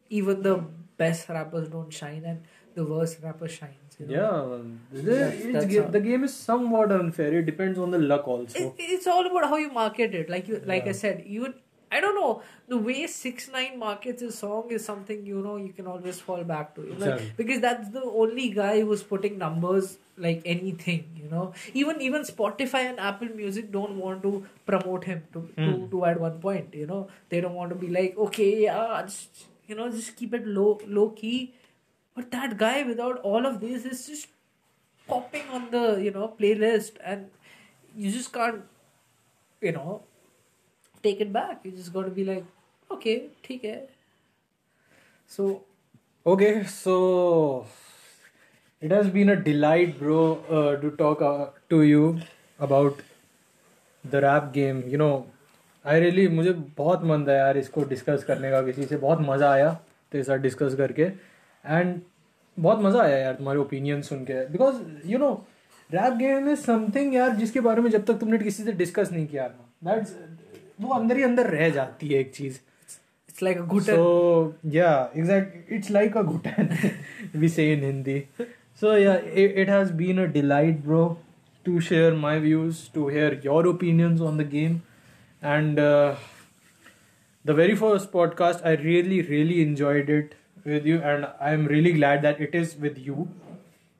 even 0.09 0.41
the 0.47 0.55
best 0.97 1.29
rappers 1.29 1.69
don't 1.75 1.93
shine, 2.01 2.23
and 2.25 2.43
the 2.75 2.85
worst 2.85 3.19
rapper 3.23 3.47
shines. 3.47 3.97
You 3.99 4.07
know? 4.07 4.13
Yeah, 4.13 5.01
the, 5.01 5.11
that's, 5.11 5.67
that's 5.75 5.91
the 5.97 5.99
game 5.99 6.23
is 6.23 6.33
somewhat 6.33 6.91
unfair. 6.91 7.33
It 7.39 7.45
depends 7.45 7.77
on 7.77 7.91
the 7.91 7.99
luck 7.99 8.27
also. 8.27 8.59
It, 8.59 8.73
it's 8.95 9.07
all 9.07 9.27
about 9.31 9.49
how 9.49 9.57
you 9.57 9.71
market 9.71 10.15
it. 10.15 10.29
Like 10.29 10.47
you, 10.47 10.61
like 10.65 10.85
yeah. 10.85 10.89
I 10.89 10.93
said, 11.03 11.23
even 11.25 11.53
I 11.93 11.99
don't 12.03 12.15
know 12.19 12.41
the 12.67 12.77
way 12.77 13.05
six 13.07 13.49
nine 13.55 13.77
markets 13.79 14.21
his 14.25 14.37
song 14.43 14.71
is 14.77 14.85
something 14.89 15.25
you 15.31 15.41
know 15.47 15.57
you 15.63 15.73
can 15.79 15.87
always 15.93 16.19
fall 16.27 16.43
back 16.51 16.73
to 16.75 16.85
exactly. 16.91 17.31
because 17.37 17.61
that's 17.65 17.89
the 17.97 18.03
only 18.23 18.49
guy 18.49 18.81
who's 18.81 19.03
putting 19.11 19.37
numbers 19.37 19.97
like 20.25 20.41
anything 20.53 21.05
you 21.21 21.29
know 21.29 21.45
even 21.73 22.01
even 22.07 22.21
spotify 22.29 22.83
and 22.89 22.99
apple 22.99 23.31
music 23.41 23.71
don't 23.71 23.97
want 24.05 24.23
to 24.27 24.33
promote 24.65 25.03
him 25.11 25.23
to 25.33 25.39
mm. 25.39 25.55
to, 25.55 25.71
hmm. 25.71 25.89
to 25.91 26.05
at 26.05 26.19
one 26.19 26.39
point 26.39 26.79
you 26.81 26.85
know 26.85 27.01
they 27.29 27.41
don't 27.41 27.59
want 27.61 27.75
to 27.75 27.79
be 27.83 27.89
like 27.97 28.17
okay 28.27 28.51
yeah 28.63 29.01
just 29.05 29.45
you 29.67 29.75
know 29.75 29.89
just 29.97 30.15
keep 30.15 30.33
it 30.33 30.47
low 30.59 30.69
low 30.99 31.09
key 31.09 31.53
but 32.15 32.31
that 32.31 32.57
guy 32.57 32.83
without 32.83 33.19
all 33.19 33.45
of 33.51 33.59
this 33.59 33.85
is 33.85 34.07
just 34.07 34.27
popping 35.07 35.47
on 35.59 35.69
the 35.71 35.85
you 36.07 36.11
know 36.11 36.33
playlist 36.39 37.03
and 37.03 37.29
you 37.95 38.11
just 38.11 38.33
can't 38.33 38.63
you 39.61 39.71
know 39.71 40.01
take 41.03 41.21
it 41.21 41.31
back. 41.33 41.61
You 41.63 41.71
just 41.71 41.93
got 41.93 42.09
to 42.09 42.11
be 42.11 42.25
like 42.31 42.95
okay 42.97 43.19
ठीक 43.45 43.65
है. 43.65 43.77
So 45.29 45.51
Okay, 46.25 46.63
so 46.63 47.65
it 48.81 48.91
has 48.91 49.09
been 49.09 49.27
a 49.27 49.35
delight, 49.35 49.99
bro, 49.99 50.19
uh, 50.49 50.75
to 50.77 50.91
talk 50.91 51.21
uh, 51.21 51.47
to 51.69 51.81
you 51.83 52.21
about 52.59 53.01
the 54.05 54.21
rap 54.21 54.53
game. 54.53 54.79
You 54.87 54.99
know, 55.01 55.25
I 55.85 55.97
really 56.03 56.27
मुझे 56.35 56.53
बहुत 56.77 57.03
मन 57.03 57.25
था 57.27 57.33
यार 57.33 57.57
इसको 57.57 57.83
discuss 57.89 58.23
करने 58.23 58.51
का 58.51 58.61
किसी 58.65 58.85
से 58.85 58.97
बहुत 58.97 59.21
मज़ा 59.21 59.51
आया 59.51 59.71
तेरे 60.11 60.23
साथ 60.23 60.37
डिस्कस 60.47 60.75
करके. 60.75 61.03
एंड 61.65 61.99
बहुत 62.57 62.83
मज़ा 62.83 63.01
आया 63.03 63.17
यार 63.17 63.33
तुम्हारे 63.35 63.59
ओपिनियन 63.59 64.01
सुन 64.01 64.23
के. 64.25 64.45
Because 64.51 64.81
you 65.11 65.17
know 65.19 65.33
rap 65.89 66.13
game 66.17 66.49
is 66.49 66.59
something 66.61 67.15
यार 67.15 67.35
जिसके 67.35 67.59
बारे 67.67 67.81
में 67.81 67.89
जब 67.91 68.05
तक 68.05 68.19
तुमने 68.19 68.37
किसी 68.43 68.63
से 68.63 68.71
डिस्कस 68.83 69.11
नहीं 69.11 69.27
किया 69.27 69.47
that's 69.83 70.15
वो 70.82 70.94
अंदर 70.94 71.16
ही 71.16 71.22
अंदर 71.22 71.50
रह 71.50 71.68
जाती 71.78 72.08
है 72.08 72.20
एक 72.20 72.34
चीज़ 72.34 72.58
it's 73.30 73.42
like 73.46 73.58
a 73.62 73.64
good 73.70 73.84
so 73.88 74.54
yeah 74.76 75.08
exactly 75.14 75.76
it's 75.76 75.90
like 75.96 76.16
a 76.20 76.22
gutan 76.28 76.70
we 77.42 77.50
say 77.56 77.66
in 77.74 77.84
hindi 77.88 78.16
so 78.80 78.94
yeah 79.00 79.28
it, 79.42 79.60
it 79.64 79.68
has 79.74 79.92
been 80.00 80.18
a 80.22 80.26
delight 80.36 80.80
bro 80.86 81.02
to 81.68 81.80
share 81.90 82.14
my 82.24 82.38
views 82.46 82.80
to 82.96 83.06
hear 83.16 83.28
your 83.44 83.60
opinions 83.74 84.24
on 84.30 84.42
the 84.42 84.48
game 84.56 84.82
and 85.42 85.78
uh, 85.78 86.16
the 87.44 87.54
very 87.54 87.76
first 87.82 88.10
podcast 88.12 88.64
i 88.70 88.74
really 88.82 89.20
really 89.22 89.60
enjoyed 89.62 90.10
it 90.18 90.34
with 90.64 90.86
you 90.92 91.00
and 91.12 91.28
i'm 91.40 91.66
really 91.66 91.92
glad 91.92 92.22
that 92.22 92.40
it 92.40 92.54
is 92.54 92.76
with 92.86 92.98
you 92.98 93.28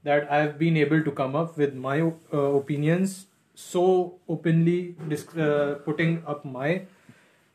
that 0.05 0.30
i've 0.32 0.59
been 0.59 0.76
able 0.76 1.02
to 1.02 1.10
come 1.12 1.36
up 1.36 1.56
with 1.56 1.74
my 1.74 2.00
uh, 2.00 2.38
opinions 2.62 3.26
so 3.55 4.14
openly 4.28 4.94
dis- 5.09 5.28
uh, 5.36 5.78
putting 5.84 6.22
up 6.26 6.44
my 6.44 6.82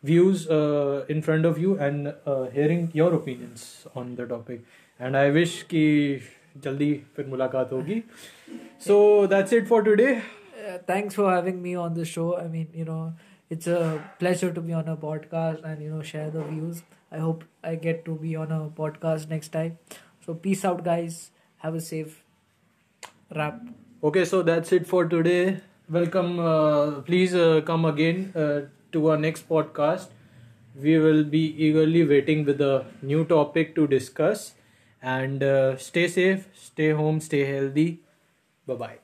views 0.03 0.47
uh, 0.49 1.05
in 1.09 1.21
front 1.21 1.45
of 1.45 1.57
you 1.57 1.77
and 1.79 2.13
uh, 2.25 2.45
hearing 2.57 2.89
your 2.93 3.13
opinions 3.13 3.87
on 3.95 4.15
the 4.15 4.25
topic 4.25 4.63
and 4.99 5.17
i 5.17 5.29
wish 5.37 5.61
कि 5.73 5.83
जल्दी 6.63 6.93
फिर 7.15 7.25
मुलाकात 7.27 7.71
होगी 7.73 8.01
so 8.87 8.95
that's 9.27 9.53
it 9.61 9.67
for 9.73 9.83
today 9.91 10.13
Uh, 10.63 10.73
thanks 10.89 11.15
for 11.19 11.23
having 11.29 11.57
me 11.63 11.71
on 11.83 11.95
the 11.95 12.03
show. 12.09 12.25
I 12.41 12.43
mean, 12.51 12.67
you 12.81 12.83
know, 12.89 12.99
it's 13.55 13.67
a 13.71 13.79
pleasure 14.19 14.49
to 14.57 14.61
be 14.67 14.75
on 14.81 14.91
a 14.91 14.95
podcast 15.01 15.65
and 15.69 15.81
you 15.85 15.89
know 15.93 16.03
share 16.11 16.29
the 16.35 16.43
views. 16.51 16.77
I 17.17 17.23
hope 17.23 17.43
I 17.71 17.73
get 17.85 17.99
to 18.05 18.15
be 18.21 18.31
on 18.43 18.53
a 18.57 18.59
podcast 18.77 19.27
next 19.33 19.51
time. 19.55 19.73
So 20.27 20.35
peace 20.45 20.63
out, 20.69 20.79
guys. 20.85 21.17
Have 21.65 21.75
a 21.79 21.81
safe 21.89 22.15
rap. 23.35 23.61
okay 24.03 24.23
so 24.25 24.41
that's 24.47 24.71
it 24.77 24.85
for 24.87 25.05
today 25.11 25.61
welcome 25.88 26.38
uh, 26.38 27.00
please 27.02 27.34
uh, 27.34 27.60
come 27.64 27.84
again 27.84 28.32
uh, 28.36 28.60
to 28.92 29.08
our 29.10 29.16
next 29.16 29.48
podcast. 29.48 30.08
We 30.80 30.98
will 30.98 31.24
be 31.24 31.42
eagerly 31.66 32.04
waiting 32.04 32.44
with 32.44 32.60
a 32.60 32.86
new 33.02 33.24
topic 33.24 33.74
to 33.76 33.86
discuss. 33.86 34.54
And 35.02 35.42
uh, 35.42 35.76
stay 35.76 36.08
safe 36.08 36.48
stay 36.54 36.90
home 36.90 37.20
stay 37.20 37.44
healthy. 37.44 38.00
Bye 38.66 38.74
bye 38.74 38.98